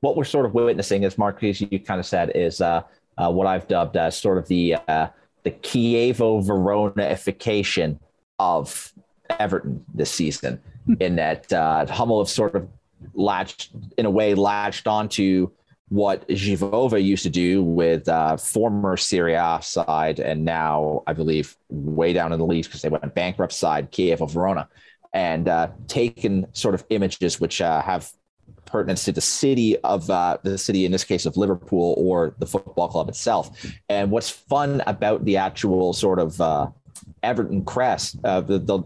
what 0.00 0.16
we're 0.16 0.24
sort 0.24 0.46
of 0.46 0.54
witnessing, 0.54 1.04
as 1.04 1.18
Mark, 1.18 1.42
as 1.44 1.60
you 1.60 1.78
kind 1.78 2.00
of 2.00 2.06
said, 2.06 2.32
is 2.34 2.60
uh, 2.60 2.82
uh, 3.18 3.30
what 3.30 3.46
I've 3.46 3.68
dubbed 3.68 3.96
as 3.96 4.16
sort 4.16 4.38
of 4.38 4.48
the 4.48 4.76
uh, 4.88 5.08
the 5.42 5.50
Chievo 5.50 6.44
Verona-ification 6.44 7.98
of 8.38 8.92
Everton 9.38 9.84
this 9.94 10.10
season, 10.10 10.60
in 11.00 11.16
that 11.16 11.52
uh, 11.52 11.86
Hummel 11.86 12.20
have 12.20 12.30
sort 12.30 12.54
of 12.54 12.68
latched, 13.14 13.70
in 13.98 14.06
a 14.06 14.10
way, 14.10 14.34
latched 14.34 14.86
onto 14.86 15.50
what 15.90 16.26
Givova 16.28 17.02
used 17.02 17.22
to 17.24 17.30
do 17.30 17.62
with 17.62 18.08
uh, 18.08 18.36
former 18.36 18.96
Serie 18.96 19.34
A 19.34 19.58
side, 19.62 20.18
and 20.18 20.44
now 20.44 21.02
I 21.06 21.12
believe 21.12 21.56
way 21.68 22.12
down 22.12 22.32
in 22.32 22.38
the 22.38 22.46
leagues 22.46 22.66
because 22.66 22.82
they 22.82 22.88
went 22.88 23.14
bankrupt 23.14 23.52
side, 23.52 23.92
Chievo 23.92 24.30
Verona 24.30 24.68
and 25.12 25.48
uh, 25.48 25.68
taken 25.88 26.46
sort 26.52 26.74
of 26.74 26.84
images 26.90 27.40
which 27.40 27.60
uh, 27.60 27.82
have 27.82 28.10
pertinence 28.66 29.04
to 29.04 29.12
the 29.12 29.20
city 29.20 29.76
of 29.78 30.08
uh, 30.10 30.38
the 30.44 30.56
city 30.56 30.84
in 30.84 30.92
this 30.92 31.02
case 31.04 31.26
of 31.26 31.36
Liverpool 31.36 31.94
or 31.98 32.34
the 32.38 32.46
football 32.46 32.88
club 32.88 33.08
itself. 33.08 33.66
And 33.88 34.10
what's 34.10 34.30
fun 34.30 34.82
about 34.86 35.24
the 35.24 35.36
actual 35.36 35.92
sort 35.92 36.20
of 36.20 36.40
uh, 36.40 36.68
Everton 37.22 37.64
crest, 37.64 38.16
uh, 38.24 38.40
the, 38.40 38.58
the 38.58 38.82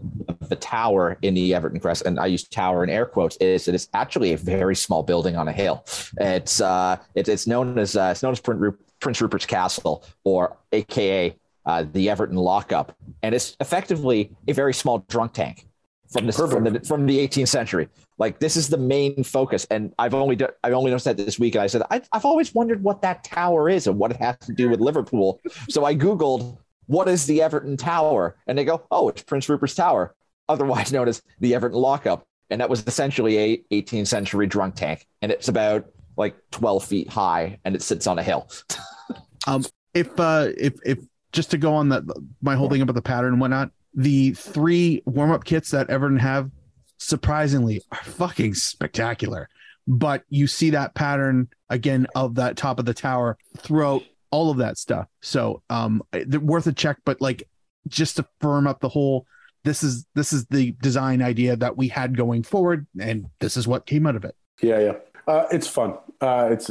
the 0.47 0.55
tower 0.55 1.17
in 1.21 1.33
the 1.33 1.53
Everton 1.53 1.79
crest, 1.79 2.03
and 2.05 2.19
I 2.19 2.27
use 2.27 2.43
tower 2.43 2.83
in 2.83 2.89
air 2.89 3.05
quotes, 3.05 3.37
is 3.37 3.65
that 3.65 3.75
it's 3.75 3.89
actually 3.93 4.33
a 4.33 4.37
very 4.37 4.75
small 4.75 5.03
building 5.03 5.35
on 5.35 5.47
a 5.47 5.51
hill. 5.51 5.85
It's 6.19 6.61
uh, 6.61 6.97
it, 7.15 7.27
it's 7.27 7.47
known 7.47 7.77
as 7.77 7.95
uh, 7.95 8.09
it's 8.11 8.23
known 8.23 8.33
as 8.33 8.39
Prince, 8.39 8.59
Ru- 8.59 8.77
Prince 8.99 9.21
Rupert's 9.21 9.45
Castle, 9.45 10.03
or 10.23 10.57
AKA 10.71 11.35
uh, 11.65 11.85
the 11.91 12.09
Everton 12.09 12.37
lockup, 12.37 12.95
and 13.23 13.33
it's 13.33 13.55
effectively 13.59 14.31
a 14.47 14.53
very 14.53 14.73
small 14.73 14.99
drunk 15.09 15.33
tank 15.33 15.67
from 16.11 16.27
the, 16.27 16.31
from 16.33 16.63
the 16.63 16.79
from 16.81 17.05
the 17.05 17.27
18th 17.27 17.47
century. 17.47 17.89
Like 18.17 18.39
this 18.39 18.55
is 18.55 18.69
the 18.69 18.77
main 18.77 19.23
focus, 19.23 19.65
and 19.69 19.93
I've 19.99 20.13
only 20.13 20.35
do, 20.35 20.47
I've 20.63 20.73
only 20.73 20.91
noticed 20.91 21.05
that 21.05 21.17
this 21.17 21.37
week, 21.39 21.55
and 21.55 21.63
I 21.63 21.67
said 21.67 21.83
I, 21.89 22.01
I've 22.11 22.25
always 22.25 22.53
wondered 22.53 22.81
what 22.81 23.01
that 23.01 23.23
tower 23.23 23.69
is 23.69 23.87
and 23.87 23.97
what 23.97 24.11
it 24.11 24.17
has 24.17 24.37
to 24.39 24.53
do 24.53 24.69
with 24.69 24.79
Liverpool. 24.79 25.41
So 25.69 25.83
I 25.85 25.95
googled 25.95 26.57
what 26.87 27.07
is 27.07 27.25
the 27.25 27.41
Everton 27.41 27.77
Tower, 27.77 28.35
and 28.47 28.57
they 28.57 28.65
go, 28.65 28.85
oh, 28.91 29.09
it's 29.09 29.23
Prince 29.23 29.49
Rupert's 29.49 29.75
Tower, 29.75 30.15
otherwise 30.49 30.91
known 30.91 31.07
as 31.07 31.21
the 31.39 31.55
Everton 31.55 31.79
Lockup, 31.79 32.25
and 32.49 32.61
that 32.61 32.69
was 32.69 32.85
essentially 32.87 33.37
a 33.37 33.57
18th 33.71 34.07
century 34.07 34.47
drunk 34.47 34.75
tank, 34.75 35.07
and 35.21 35.31
it's 35.31 35.47
about 35.47 35.85
like 36.17 36.35
12 36.51 36.85
feet 36.85 37.09
high, 37.09 37.59
and 37.65 37.75
it 37.75 37.81
sits 37.81 38.07
on 38.07 38.19
a 38.19 38.23
hill. 38.23 38.49
If 39.93 40.19
uh 40.19 40.49
if 40.57 40.73
if 40.85 40.99
just 41.31 41.51
to 41.51 41.57
go 41.57 41.75
on 41.75 41.89
that 41.89 42.03
my 42.41 42.55
whole 42.55 42.69
thing 42.69 42.81
about 42.81 42.95
the 42.95 43.01
pattern 43.01 43.33
and 43.33 43.41
whatnot, 43.41 43.71
the 43.93 44.31
three 44.31 45.01
warm 45.05 45.31
up 45.31 45.45
kits 45.45 45.71
that 45.71 45.89
Everton 45.89 46.17
have 46.17 46.51
surprisingly 46.97 47.81
are 47.91 48.03
fucking 48.03 48.55
spectacular. 48.55 49.49
But 49.87 50.23
you 50.29 50.47
see 50.47 50.71
that 50.71 50.95
pattern 50.95 51.47
again 51.69 52.07
of 52.15 52.35
that 52.35 52.57
top 52.57 52.79
of 52.79 52.85
the 52.85 52.93
tower 52.93 53.37
throughout 53.57 54.03
all 54.35 54.47
of 54.53 54.57
that 54.57 54.75
stuff. 54.77 55.07
So 55.21 55.61
um 55.69 55.93
they're 56.11 56.39
worth 56.53 56.67
a 56.67 56.73
check, 56.73 56.97
but 57.05 57.17
like 57.27 57.39
just 57.87 58.13
to 58.17 58.23
firm 58.41 58.65
up 58.67 58.79
the 58.81 58.89
whole 58.89 59.25
this 59.63 59.81
is 59.87 60.05
this 60.15 60.31
is 60.33 60.45
the 60.57 60.65
design 60.81 61.21
idea 61.21 61.55
that 61.63 61.73
we 61.77 61.87
had 61.99 62.09
going 62.23 62.43
forward, 62.43 62.85
and 62.99 63.17
this 63.39 63.57
is 63.57 63.65
what 63.67 63.85
came 63.91 64.05
out 64.07 64.15
of 64.15 64.23
it. 64.29 64.35
Yeah, 64.61 64.79
yeah. 64.87 64.95
Uh, 65.27 65.45
it's 65.51 65.67
fun. 65.67 65.91
Uh, 66.21 66.49
it's 66.51 66.69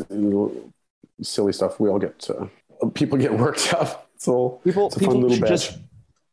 silly 1.22 1.52
stuff. 1.52 1.80
We 1.80 1.88
all 1.88 1.98
get 1.98 2.28
uh, 2.30 2.46
people 3.00 3.18
get 3.18 3.32
worked 3.46 3.72
up. 3.74 4.08
It's 4.14 4.28
all 4.28 4.60
People 4.64 4.86
it's 4.86 4.96
a 4.96 5.00
fun 5.00 5.08
people 5.08 5.20
little 5.22 5.36
should 5.36 5.42
badge. 5.42 5.50
just 5.50 5.78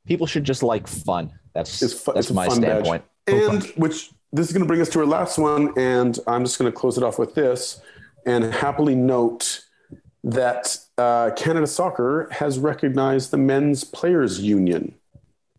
people 0.06 0.28
should 0.28 0.44
just 0.44 0.64
like 0.64 0.88
fun. 0.88 1.32
That's 1.56 1.82
It's 1.82 1.94
fu- 1.94 2.14
that's 2.14 2.28
it's 2.28 2.36
my 2.36 2.48
fun 2.48 2.62
badge. 2.62 2.86
standpoint. 2.86 3.04
and 3.28 3.64
which 3.84 4.12
this 4.32 4.48
is 4.48 4.54
going 4.54 4.64
to 4.64 4.68
bring 4.68 4.82
us 4.82 4.90
to 4.90 5.00
our 5.00 5.06
last 5.06 5.38
one, 5.38 5.74
and 5.78 6.18
I'm 6.28 6.44
just 6.46 6.58
going 6.60 6.72
to 6.72 6.78
close 6.82 6.96
it 6.98 7.04
off 7.04 7.18
with 7.20 7.34
this, 7.36 7.82
and 8.26 8.44
happily 8.46 8.96
note 8.96 9.66
that 10.24 10.78
uh, 10.98 11.32
Canada 11.36 11.68
Soccer 11.68 12.28
has 12.32 12.60
recognized 12.60 13.32
the 13.32 13.38
Men's 13.38 13.84
Players 13.84 14.40
Union, 14.40 14.94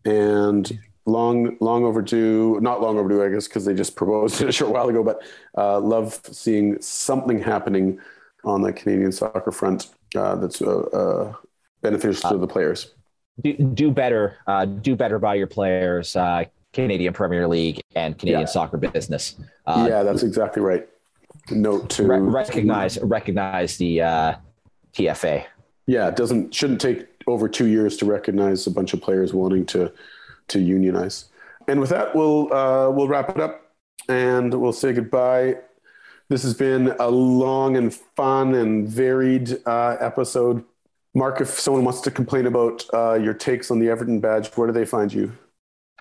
and 0.05 0.79
long, 1.05 1.57
long 1.59 1.83
overdue. 1.83 2.59
Not 2.61 2.81
long 2.81 2.97
overdue, 2.97 3.23
I 3.23 3.29
guess, 3.29 3.47
because 3.47 3.65
they 3.65 3.73
just 3.73 3.95
proposed 4.01 4.41
it 4.41 4.49
a 4.49 4.51
short 4.51 4.71
while 4.71 4.89
ago. 4.89 5.03
But 5.03 5.21
uh, 5.57 5.79
love 5.79 6.19
seeing 6.31 6.81
something 6.81 7.41
happening 7.41 7.99
on 8.45 8.61
the 8.61 8.73
Canadian 8.73 9.11
soccer 9.11 9.51
front 9.51 9.89
uh, 10.15 10.35
that's 10.35 10.61
uh, 10.61 10.79
uh, 10.79 11.33
beneficial 11.81 12.29
to 12.31 12.37
the 12.37 12.47
players. 12.47 12.93
Do, 13.41 13.53
do 13.53 13.91
better, 13.91 14.37
uh, 14.47 14.65
do 14.65 14.95
better 14.95 15.17
by 15.17 15.35
your 15.35 15.47
players. 15.47 16.15
Uh, 16.15 16.45
Canadian 16.71 17.13
Premier 17.13 17.47
League 17.47 17.81
and 17.95 18.17
Canadian 18.17 18.41
Yeah. 18.41 18.45
soccer 18.47 18.77
business. 18.77 19.35
Uh, 19.65 19.85
yeah, 19.89 20.03
that's 20.03 20.23
exactly 20.23 20.61
right. 20.61 20.87
Note 21.51 21.89
to 21.91 22.07
re- 22.07 22.19
recognize 22.19 22.99
recognize 22.99 23.77
the 23.77 24.01
uh, 24.01 24.35
TFA. 24.95 25.45
Yeah, 25.85 26.07
it 26.07 26.15
doesn't 26.15 26.53
shouldn't 26.53 26.81
take 26.81 27.07
over 27.27 27.49
two 27.49 27.67
years 27.67 27.97
to 27.97 28.05
recognize 28.05 28.67
a 28.67 28.71
bunch 28.71 28.93
of 28.93 29.01
players 29.01 29.33
wanting 29.33 29.65
to 29.67 29.91
to 30.49 30.59
unionize. 30.59 31.25
And 31.67 31.79
with 31.79 31.89
that, 31.89 32.15
we'll 32.15 32.53
uh, 32.53 32.89
we'll 32.89 33.07
wrap 33.07 33.29
it 33.29 33.39
up 33.39 33.71
and 34.07 34.53
we'll 34.53 34.73
say 34.73 34.93
goodbye. 34.93 35.57
This 36.29 36.43
has 36.43 36.53
been 36.53 36.95
a 36.99 37.09
long 37.09 37.77
and 37.77 37.93
fun 37.93 38.55
and 38.55 38.87
varied 38.87 39.57
uh, 39.65 39.97
episode. 39.99 40.63
Mark, 41.13 41.41
if 41.41 41.59
someone 41.59 41.83
wants 41.83 42.01
to 42.01 42.11
complain 42.11 42.47
about 42.47 42.83
uh, 42.93 43.13
your 43.13 43.33
takes 43.33 43.69
on 43.69 43.79
the 43.79 43.89
Everton 43.89 44.19
badge, 44.19 44.47
where 44.55 44.67
do 44.67 44.73
they 44.73 44.85
find 44.85 45.13
you? 45.13 45.31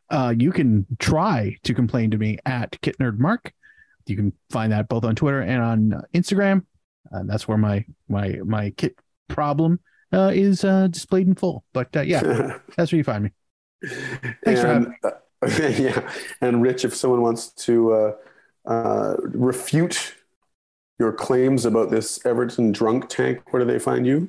Uh, 0.08 0.34
you 0.36 0.52
can 0.52 0.86
try 0.98 1.56
to 1.64 1.74
complain 1.74 2.10
to 2.10 2.18
me 2.18 2.38
at 2.46 2.80
KitNerdMark. 2.82 3.50
You 4.06 4.16
can 4.16 4.32
find 4.50 4.72
that 4.72 4.88
both 4.88 5.04
on 5.04 5.14
Twitter 5.14 5.40
and 5.40 5.62
on 5.62 6.02
Instagram. 6.14 6.64
Uh, 7.14 7.22
that's 7.24 7.48
where 7.48 7.58
my 7.58 7.84
my 8.08 8.38
my 8.44 8.70
kit 8.70 8.98
problem 9.28 9.80
uh, 10.12 10.30
is 10.34 10.64
uh, 10.64 10.86
displayed 10.88 11.26
in 11.26 11.34
full. 11.34 11.64
But 11.72 11.94
uh, 11.96 12.02
yeah, 12.02 12.58
that's 12.76 12.92
where 12.92 12.98
you 12.98 13.04
find 13.04 13.24
me. 13.24 13.30
Thanks 14.44 14.60
for 14.60 14.66
and, 14.66 14.94
uh, 15.04 15.10
yeah, 15.76 16.08
and 16.40 16.62
Rich, 16.62 16.84
if 16.84 16.94
someone 16.94 17.22
wants 17.22 17.48
to 17.66 17.92
uh, 17.92 18.12
uh, 18.66 19.16
refute 19.18 20.14
your 20.98 21.12
claims 21.12 21.64
about 21.64 21.90
this 21.90 22.24
Everton 22.24 22.70
drunk 22.70 23.08
tank, 23.08 23.42
where 23.50 23.64
do 23.64 23.70
they 23.70 23.78
find 23.78 24.06
you? 24.06 24.28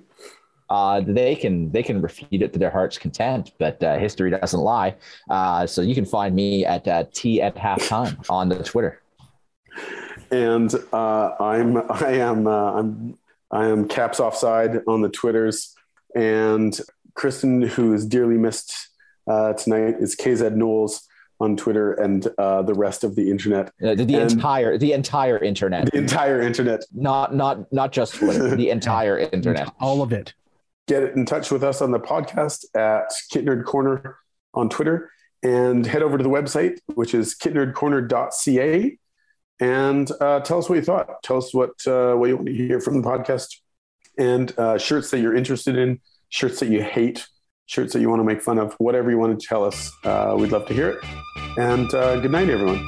Uh, 0.70 1.02
they 1.06 1.36
can 1.36 1.72
they 1.72 1.84
can 1.84 2.02
refute 2.02 2.42
it 2.42 2.52
to 2.54 2.58
their 2.58 2.72
heart's 2.72 2.98
content, 2.98 3.52
but 3.60 3.82
uh, 3.84 3.98
history 4.00 4.32
doesn't 4.32 4.60
lie. 4.60 4.96
Uh, 5.30 5.68
so 5.68 5.82
you 5.82 5.94
can 5.94 6.06
find 6.06 6.34
me 6.34 6.66
at 6.66 6.88
uh, 6.88 7.04
T 7.14 7.42
at 7.42 7.56
halftime 7.56 8.18
on 8.28 8.50
the 8.50 8.64
Twitter. 8.64 9.02
And 10.34 10.74
uh, 10.92 11.36
I'm 11.40 11.78
I 11.92 12.14
am 12.14 12.48
uh, 12.48 12.74
I'm 12.74 13.20
I 13.52 13.68
am 13.68 13.88
caps 13.88 14.20
offside 14.20 14.82
on 14.88 15.04
the 15.04 15.10
Twitters, 15.10 15.76
and 16.16 16.76
Kristen, 17.14 17.62
who 17.62 17.94
is 17.94 18.04
dearly 18.08 18.40
missed 18.40 18.74
uh, 19.28 19.54
tonight, 19.54 19.98
is 20.00 20.16
KZ 20.16 20.56
Knowles 20.56 21.08
on 21.40 21.56
Twitter 21.56 21.94
and 21.94 22.28
uh, 22.40 22.64
the 22.64 22.74
rest 22.74 23.04
of 23.04 23.16
the 23.16 23.30
internet, 23.30 23.68
Uh, 23.84 23.94
the 23.94 24.06
the 24.06 24.16
entire 24.16 24.76
the 24.76 24.94
entire 24.94 25.38
internet, 25.38 25.92
the 25.92 26.00
entire 26.00 26.42
internet. 26.42 26.84
not 26.92 27.36
not 27.36 27.72
not 27.72 27.92
just 27.92 28.16
Twitter, 28.16 28.56
the 28.64 28.72
entire 28.72 29.20
internet. 29.20 29.72
All 29.80 30.02
of 30.02 30.12
it. 30.12 30.34
get 30.88 31.04
in 31.04 31.28
touch 31.28 31.52
with 31.52 31.64
us 31.64 31.80
on 31.80 31.92
the 31.92 32.00
podcast 32.00 32.66
at 32.76 33.12
Kit 33.30 33.46
Nerd 33.46 33.66
Corner 33.66 34.18
on 34.56 34.68
Twitter 34.68 35.12
and 35.44 35.86
head 35.86 36.02
over 36.02 36.18
to 36.18 36.24
the 36.24 36.30
website, 36.30 36.80
which 36.96 37.14
is 37.14 37.36
kitnerdcorner.ca 37.36 38.98
and 39.60 40.10
uh, 40.20 40.40
tell 40.42 40.60
us 40.60 40.70
what 40.70 40.76
you 40.76 40.82
thought. 40.82 41.22
Tell 41.24 41.38
us 41.38 41.54
what, 41.54 41.72
uh, 41.88 42.16
what 42.16 42.30
you 42.30 42.36
want 42.36 42.48
to 42.48 42.54
hear 42.54 42.80
from 42.80 43.02
the 43.02 43.08
podcast 43.08 43.48
and 44.18 44.58
uh, 44.58 44.78
shirts 44.78 45.12
that 45.12 45.20
you're 45.20 45.36
interested 45.36 45.78
in, 45.78 46.00
shirts 46.30 46.60
that 46.60 46.70
you 46.70 46.82
hate, 46.84 47.26
shirts 47.66 47.94
that 47.94 48.02
you 48.02 48.10
want 48.10 48.20
to 48.20 48.26
make 48.26 48.42
fun 48.42 48.60
of, 48.60 48.74
whatever 48.74 49.10
you 49.10 49.18
want 49.18 49.40
to 49.40 49.48
tell 49.48 49.64
us. 49.64 49.92
Uh, 50.04 50.36
we'd 50.38 50.52
love 50.52 50.66
to 50.68 50.74
hear 50.74 50.90
it. 50.90 51.06
And 51.58 51.94
uh, 51.94 52.20
good 52.20 52.32
night, 52.32 52.50
everyone. 52.50 52.88